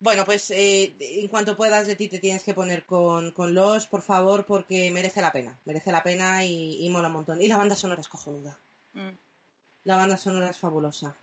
Bueno, 0.00 0.24
pues 0.24 0.50
eh, 0.52 0.94
en 1.00 1.28
cuanto 1.28 1.56
puedas, 1.56 1.88
Leti, 1.88 2.08
te 2.08 2.20
tienes 2.20 2.44
que 2.44 2.54
poner 2.54 2.86
con, 2.86 3.32
con 3.32 3.52
Lost, 3.52 3.90
por 3.90 4.02
favor, 4.02 4.46
porque 4.46 4.90
merece 4.92 5.20
la 5.20 5.32
pena. 5.32 5.58
Merece 5.64 5.90
la 5.90 6.04
pena 6.04 6.44
y, 6.44 6.86
y 6.86 6.90
mola 6.90 7.08
un 7.08 7.14
montón. 7.14 7.42
Y 7.42 7.48
la 7.48 7.56
banda 7.56 7.74
sonora 7.74 8.00
es 8.00 8.08
cojonuda. 8.08 8.58
Mm. 8.94 9.08
La 9.84 9.96
banda 9.96 10.16
sonora 10.16 10.50
es 10.50 10.58
fabulosa. 10.58 11.16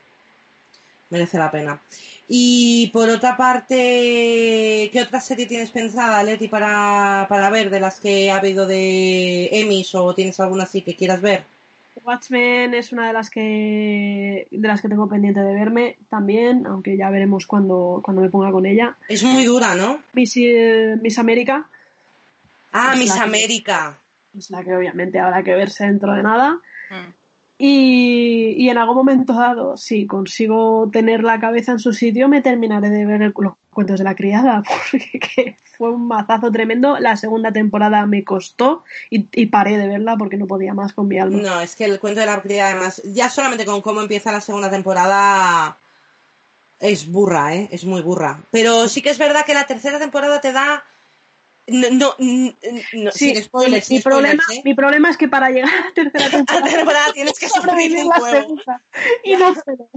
Merece 1.09 1.37
la 1.37 1.51
pena. 1.51 1.81
Y 2.27 2.87
por 2.91 3.09
otra 3.09 3.37
parte, 3.37 4.89
¿qué 4.91 5.01
otra 5.05 5.21
serie 5.21 5.45
tienes 5.45 5.71
pensada, 5.71 6.23
Leti, 6.23 6.47
para, 6.47 7.27
para 7.29 7.49
ver 7.51 7.69
de 7.69 7.79
las 7.79 7.99
que 7.99 8.31
ha 8.31 8.37
habido 8.37 8.65
de 8.65 9.49
Emmys 9.51 9.93
o 9.93 10.13
tienes 10.15 10.39
alguna 10.39 10.63
así 10.63 10.81
que 10.81 10.95
quieras 10.95 11.21
ver? 11.21 11.43
Watchmen 12.03 12.73
es 12.73 12.91
una 12.91 13.07
de 13.07 13.13
las 13.13 13.29
que 13.29 14.47
de 14.51 14.67
las 14.67 14.81
que 14.81 14.89
tengo 14.89 15.07
pendiente 15.07 15.39
de 15.39 15.53
verme 15.53 15.97
también, 16.09 16.65
aunque 16.65 16.97
ya 16.97 17.09
veremos 17.09 17.45
cuando, 17.45 18.01
cuando 18.03 18.21
me 18.21 18.29
ponga 18.29 18.51
con 18.51 18.65
ella. 18.65 18.97
Es 19.07 19.23
muy 19.23 19.45
dura, 19.45 19.75
¿no? 19.75 20.03
Miss, 20.13 20.35
eh, 20.37 20.97
Miss 21.01 21.17
América 21.19 21.67
Ah, 22.77 22.91
Es 22.93 22.99
Miss 22.99 23.15
América. 23.17 23.97
es 24.37 24.49
la 24.49 24.61
que 24.61 24.75
obviamente 24.75 25.17
habrá 25.19 25.41
que 25.43 25.53
verse 25.55 25.85
dentro 25.85 26.11
de 26.11 26.23
nada. 26.23 26.59
Mm. 26.89 27.13
Y, 27.57 28.67
en 28.67 28.77
algún 28.77 28.97
momento 28.97 29.33
dado, 29.33 29.77
si 29.77 30.05
consigo 30.07 30.89
tener 30.91 31.23
la 31.23 31.39
cabeza 31.39 31.71
en 31.71 31.79
su 31.79 31.93
sitio, 31.93 32.27
me 32.27 32.41
terminaré 32.41 32.89
de 32.89 33.05
ver 33.05 33.33
los 33.37 33.53
cuentos 33.69 33.99
de 33.99 34.03
la 34.03 34.15
criada, 34.15 34.61
porque 34.91 35.19
que 35.19 35.55
fue 35.77 35.91
un 35.91 36.07
mazazo 36.07 36.51
tremendo. 36.51 36.99
La 36.99 37.15
segunda 37.15 37.53
temporada 37.53 38.05
me 38.05 38.25
costó 38.25 38.83
y, 39.09 39.27
y 39.31 39.45
paré 39.45 39.77
de 39.77 39.87
verla 39.87 40.17
porque 40.17 40.37
no 40.37 40.47
podía 40.47 40.73
más 40.73 40.91
con 40.91 41.07
mi 41.07 41.17
alma. 41.17 41.41
No, 41.41 41.61
es 41.61 41.75
que 41.75 41.85
el 41.85 41.99
cuento 41.99 42.19
de 42.19 42.25
la 42.25 42.41
criada, 42.41 42.71
además, 42.71 43.01
ya 43.05 43.29
solamente 43.29 43.65
con 43.65 43.81
cómo 43.81 44.01
empieza 44.01 44.33
la 44.33 44.41
segunda 44.41 44.69
temporada, 44.69 45.77
es 46.79 47.09
burra, 47.09 47.55
¿eh? 47.55 47.69
Es 47.71 47.85
muy 47.85 48.01
burra. 48.01 48.41
Pero 48.51 48.89
sí 48.89 49.01
que 49.01 49.11
es 49.11 49.17
verdad 49.17 49.45
que 49.45 49.53
la 49.53 49.65
tercera 49.65 49.97
temporada 49.99 50.41
te 50.41 50.51
da... 50.51 50.83
No, 51.67 51.89
no, 51.89 52.15
no, 52.19 53.11
Sí, 53.11 53.33
sin 53.33 53.43
spoilers, 53.43 53.89
mi, 53.89 53.97
sin 53.97 54.03
problema, 54.03 54.43
spoilers, 54.43 54.59
¿eh? 54.59 54.61
mi 54.63 54.75
problema 54.75 55.09
es 55.09 55.17
que 55.17 55.27
para 55.27 55.49
llegar 55.49 55.69
a 55.69 55.85
la 55.85 55.93
tercera 55.93 56.29
temporada 56.29 56.69
temporada 56.69 57.13
tienes 57.13 57.39
que 57.39 57.49
sobrevivir 57.49 58.05
un 58.05 58.09
la 58.09 58.81
y 59.23 59.35
no 59.35 59.53
puedo. 59.53 59.89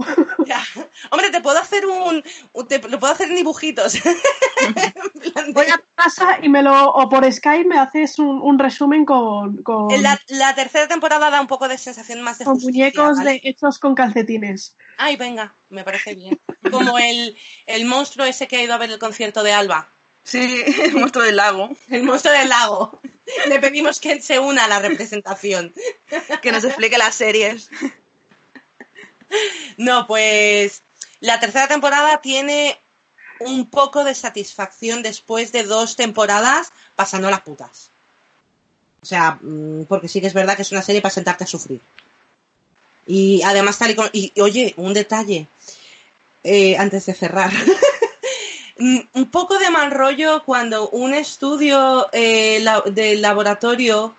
Ya. 0.45 0.63
Hombre, 1.11 1.29
te 1.29 1.41
puedo 1.41 1.59
hacer 1.59 1.85
un. 1.85 2.23
te, 2.67 2.79
lo 2.79 2.99
puedo 2.99 3.13
hacer 3.13 3.29
en 3.29 3.35
dibujitos. 3.35 3.99
Voy 5.53 5.65
a 5.67 5.77
tu 5.77 5.83
casa 5.95 6.39
y 6.41 6.49
me 6.49 6.63
lo 6.63 6.89
o 6.89 7.07
por 7.07 7.31
Skype 7.31 7.65
me 7.65 7.77
haces 7.77 8.17
un, 8.17 8.41
un 8.41 8.57
resumen 8.57 9.05
con, 9.05 9.61
con, 9.61 9.89
la, 10.01 10.19
la 10.27 10.55
tercera 10.55 10.87
temporada 10.87 11.29
da 11.29 11.39
un 11.39 11.47
poco 11.47 11.67
de 11.67 11.77
sensación 11.77 12.21
más 12.21 12.39
de 12.39 12.45
con 12.45 12.55
justicia, 12.55 12.85
muñecos 12.85 13.17
¿vale? 13.17 13.31
de, 13.31 13.41
hechos 13.43 13.77
con 13.77 13.93
calcetines. 13.93 14.75
Ay, 14.97 15.17
venga, 15.17 15.53
me 15.69 15.83
parece 15.83 16.15
bien. 16.15 16.39
Como 16.71 16.97
el, 16.97 17.37
el 17.67 17.85
monstruo 17.85 18.25
ese 18.25 18.47
que 18.47 18.57
ha 18.57 18.63
ido 18.63 18.73
a 18.73 18.77
ver 18.77 18.89
el 18.89 18.99
concierto 18.99 19.43
de 19.43 19.53
Alba. 19.53 19.87
Sí, 20.29 20.63
el 20.83 20.93
monstruo 20.93 21.23
del 21.23 21.37
lago. 21.37 21.75
El 21.89 22.03
monstruo 22.03 22.31
del 22.31 22.49
lago. 22.49 22.99
Le 23.47 23.59
pedimos 23.59 23.99
que 23.99 24.21
se 24.21 24.37
una 24.37 24.65
a 24.65 24.67
la 24.67 24.77
representación. 24.77 25.73
Que 26.41 26.51
nos 26.51 26.63
explique 26.63 26.99
las 26.99 27.15
series. 27.15 27.69
No, 29.77 30.05
pues 30.05 30.83
la 31.19 31.39
tercera 31.39 31.67
temporada 31.67 32.21
tiene 32.21 32.79
un 33.39 33.69
poco 33.71 34.03
de 34.03 34.13
satisfacción 34.13 35.01
después 35.01 35.51
de 35.51 35.63
dos 35.63 35.95
temporadas 35.95 36.71
pasando 36.95 37.31
las 37.31 37.41
putas. 37.41 37.89
O 39.01 39.05
sea, 39.05 39.39
mm, 39.41 39.85
porque 39.85 40.07
sí 40.07 40.21
que 40.21 40.27
es 40.27 40.33
verdad 40.33 40.55
que 40.55 40.61
es 40.61 40.71
una 40.71 40.83
serie 40.83 41.01
para 41.01 41.13
sentarte 41.13 41.45
a 41.45 41.47
sufrir. 41.47 41.81
Y 43.07 43.41
además 43.43 43.79
tal 43.79 43.91
y 43.91 43.95
como... 43.95 44.09
Y, 44.11 44.31
y, 44.35 44.41
oye, 44.41 44.73
un 44.77 44.93
detalle, 44.93 45.47
eh, 46.43 46.77
antes 46.77 47.07
de 47.07 47.15
cerrar. 47.15 47.51
Mm, 48.79 48.99
un 49.13 49.29
poco 49.29 49.57
de 49.59 49.69
mal 49.69 49.91
rollo 49.91 50.43
cuando 50.45 50.89
un 50.89 51.13
estudio 51.13 52.07
eh, 52.13 52.59
la- 52.61 52.81
del 52.81 53.21
laboratorio 53.21 54.15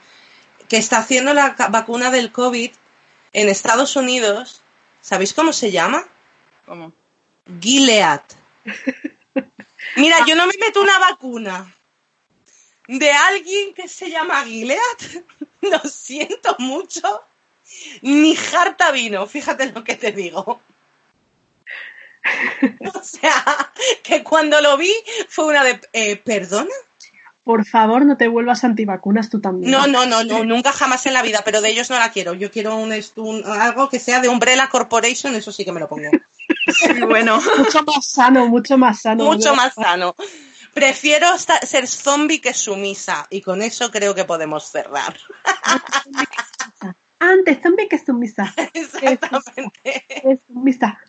que 0.68 0.76
está 0.76 0.98
haciendo 0.98 1.32
la 1.34 1.56
vacuna 1.70 2.10
del 2.10 2.30
COVID 2.30 2.70
en 3.32 3.48
Estados 3.48 3.96
Unidos, 3.96 4.60
¿sabéis 5.00 5.32
cómo 5.34 5.52
se 5.52 5.70
llama? 5.72 6.06
¿Cómo? 6.66 6.92
Gilead. 7.60 8.20
Mira, 9.96 10.18
yo 10.26 10.34
no 10.36 10.46
me 10.46 10.52
meto 10.60 10.82
una 10.82 10.98
vacuna 10.98 11.72
de 12.86 13.10
alguien 13.12 13.72
que 13.74 13.88
se 13.88 14.10
llama 14.10 14.44
Gilead. 14.44 15.24
Lo 15.62 15.78
siento 15.80 16.54
mucho. 16.58 17.24
Ni 18.02 18.34
jarta 18.36 18.90
vino, 18.90 19.26
fíjate 19.26 19.72
lo 19.72 19.84
que 19.84 19.94
te 19.96 20.10
digo. 20.12 20.60
O 22.94 23.02
sea, 23.02 23.72
que 24.02 24.22
cuando 24.22 24.60
lo 24.60 24.76
vi 24.76 24.92
fue 25.28 25.46
una 25.46 25.64
de... 25.64 25.80
eh, 25.92 26.16
¿Perdona? 26.16 26.70
Por 27.42 27.66
favor, 27.66 28.04
no 28.04 28.16
te 28.16 28.28
vuelvas 28.28 28.62
antivacunas 28.64 29.30
tú 29.30 29.40
también. 29.40 29.72
No, 29.72 29.86
no, 29.86 30.04
no, 30.06 30.22
no, 30.22 30.44
nunca 30.44 30.72
jamás 30.72 31.06
en 31.06 31.14
la 31.14 31.22
vida, 31.22 31.40
pero 31.44 31.60
de 31.60 31.70
ellos 31.70 31.88
no 31.90 31.98
la 31.98 32.12
quiero. 32.12 32.34
Yo 32.34 32.50
quiero 32.50 32.76
un, 32.76 32.92
algo 33.44 33.88
que 33.88 33.98
sea 33.98 34.20
de 34.20 34.28
Umbrella 34.28 34.68
Corporation, 34.68 35.34
eso 35.34 35.50
sí 35.50 35.64
que 35.64 35.72
me 35.72 35.80
lo 35.80 35.88
pongo. 35.88 36.10
Sí, 36.68 37.00
bueno. 37.00 37.40
Mucho 37.58 37.82
más 37.82 38.06
sano, 38.06 38.46
mucho 38.46 38.76
más 38.76 39.00
sano. 39.00 39.24
mucho 39.24 39.54
más 39.54 39.74
sano. 39.74 40.14
Prefiero 40.74 41.26
ser 41.38 41.88
zombie 41.88 42.40
que 42.40 42.54
sumisa 42.54 43.26
y 43.30 43.40
con 43.40 43.62
eso 43.62 43.90
creo 43.90 44.14
que 44.14 44.24
podemos 44.24 44.70
cerrar. 44.70 45.16
Antes 47.18 47.58
zombie 47.62 47.88
que 47.88 47.98
sumisa. 47.98 48.54
Exactamente. 48.72 50.04
Es 50.08 50.40
sumisa. 50.46 51.00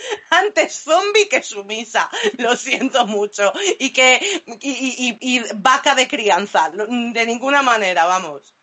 Antes 0.30 0.82
zombie 0.84 1.28
que 1.28 1.42
sumisa. 1.42 2.10
Lo 2.38 2.56
siento 2.56 3.06
mucho. 3.06 3.52
Y 3.78 3.90
que 3.90 4.20
y, 4.60 4.70
y- 4.70 5.16
y- 5.20 5.36
y 5.38 5.42
vaca 5.54 5.94
de 5.94 6.08
crianza. 6.08 6.70
De 6.70 7.26
ninguna 7.26 7.62
manera, 7.62 8.04
vamos. 8.06 8.54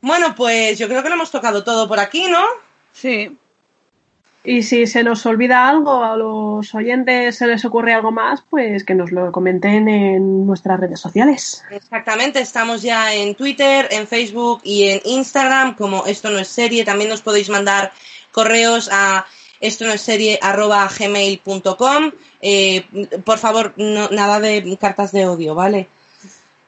Bueno, 0.00 0.34
pues 0.34 0.78
yo 0.78 0.88
creo 0.88 1.02
que 1.02 1.08
lo 1.08 1.14
hemos 1.14 1.30
tocado 1.30 1.64
todo 1.64 1.88
por 1.88 1.98
aquí, 1.98 2.26
¿no? 2.28 2.44
Sí. 2.92 3.36
Y 4.46 4.62
si 4.62 4.86
se 4.86 5.02
nos 5.02 5.24
olvida 5.24 5.66
algo 5.66 6.04
a 6.04 6.14
los 6.18 6.74
oyentes, 6.74 7.38
se 7.38 7.46
les 7.46 7.64
ocurre 7.64 7.94
algo 7.94 8.12
más, 8.12 8.42
pues 8.50 8.84
que 8.84 8.94
nos 8.94 9.10
lo 9.10 9.32
comenten 9.32 9.88
en 9.88 10.46
nuestras 10.46 10.78
redes 10.78 11.00
sociales. 11.00 11.64
Exactamente, 11.70 12.40
estamos 12.40 12.82
ya 12.82 13.14
en 13.14 13.34
Twitter, 13.36 13.88
en 13.90 14.06
Facebook 14.06 14.60
y 14.62 14.90
en 14.90 15.00
Instagram, 15.06 15.74
como 15.76 16.04
esto 16.04 16.28
no 16.28 16.38
es 16.38 16.48
serie, 16.48 16.84
también 16.84 17.08
nos 17.08 17.22
podéis 17.22 17.48
mandar 17.48 17.92
correos 18.32 18.90
a 18.92 19.24
esto 19.60 19.84
no 19.86 19.92
es 19.92 20.00
serie 20.00 20.38
arroba 20.42 20.88
gmail.com. 20.98 22.12
Eh, 22.40 22.84
por 23.24 23.38
favor, 23.38 23.74
no, 23.76 24.08
nada 24.10 24.40
de 24.40 24.76
cartas 24.80 25.12
de 25.12 25.26
odio, 25.26 25.54
¿vale? 25.54 25.88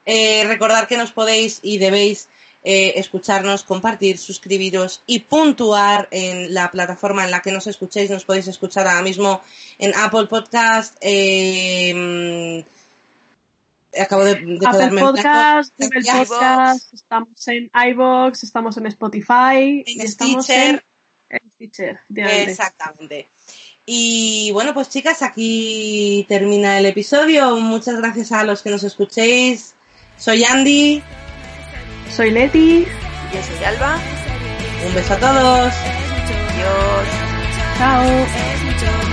Eh, 0.04 0.44
recordar 0.46 0.86
que 0.86 0.96
nos 0.96 1.12
podéis 1.12 1.60
y 1.62 1.78
debéis 1.78 2.28
eh, 2.62 2.94
escucharnos, 2.96 3.64
compartir, 3.64 4.18
suscribiros 4.18 5.02
y 5.06 5.20
puntuar 5.20 6.08
en 6.10 6.52
la 6.54 6.70
plataforma 6.70 7.24
en 7.24 7.30
la 7.30 7.40
que 7.40 7.52
nos 7.52 7.66
escuchéis. 7.66 8.10
Nos 8.10 8.24
podéis 8.24 8.48
escuchar 8.48 8.86
ahora 8.88 9.02
mismo 9.02 9.40
en 9.78 9.94
Apple 9.94 10.26
Podcast. 10.26 10.96
Eh, 11.00 12.64
acabo 14.00 14.24
de, 14.24 14.34
de 14.34 14.66
Apple 14.66 15.00
Podcast. 15.00 15.72
Google 15.78 16.24
Podcast, 16.26 16.92
estamos 16.92 17.48
en 17.48 17.70
iVoox, 17.90 18.42
estamos 18.42 18.76
en 18.76 18.86
Spotify, 18.86 19.84
En 19.86 20.00
y 20.00 20.00
estamos 20.02 20.44
Stitcher. 20.44 20.70
en, 20.70 20.82
Exactamente. 22.48 23.28
Y 23.86 24.50
bueno, 24.52 24.74
pues 24.74 24.88
chicas, 24.88 25.22
aquí 25.22 26.26
termina 26.28 26.78
el 26.78 26.86
episodio. 26.86 27.56
Muchas 27.56 27.96
gracias 27.98 28.32
a 28.32 28.44
los 28.44 28.62
que 28.62 28.70
nos 28.70 28.82
escuchéis. 28.82 29.76
Soy 30.18 30.44
Andy. 30.44 31.02
Soy 32.14 32.30
Leti, 32.30 32.86
Yo 33.32 33.42
soy 33.42 33.64
Alba. 33.64 33.98
Un 34.86 34.94
beso 34.94 35.12
a 35.12 35.18
todos. 35.18 35.72
Adiós. 36.54 37.06
chao. 37.78 39.05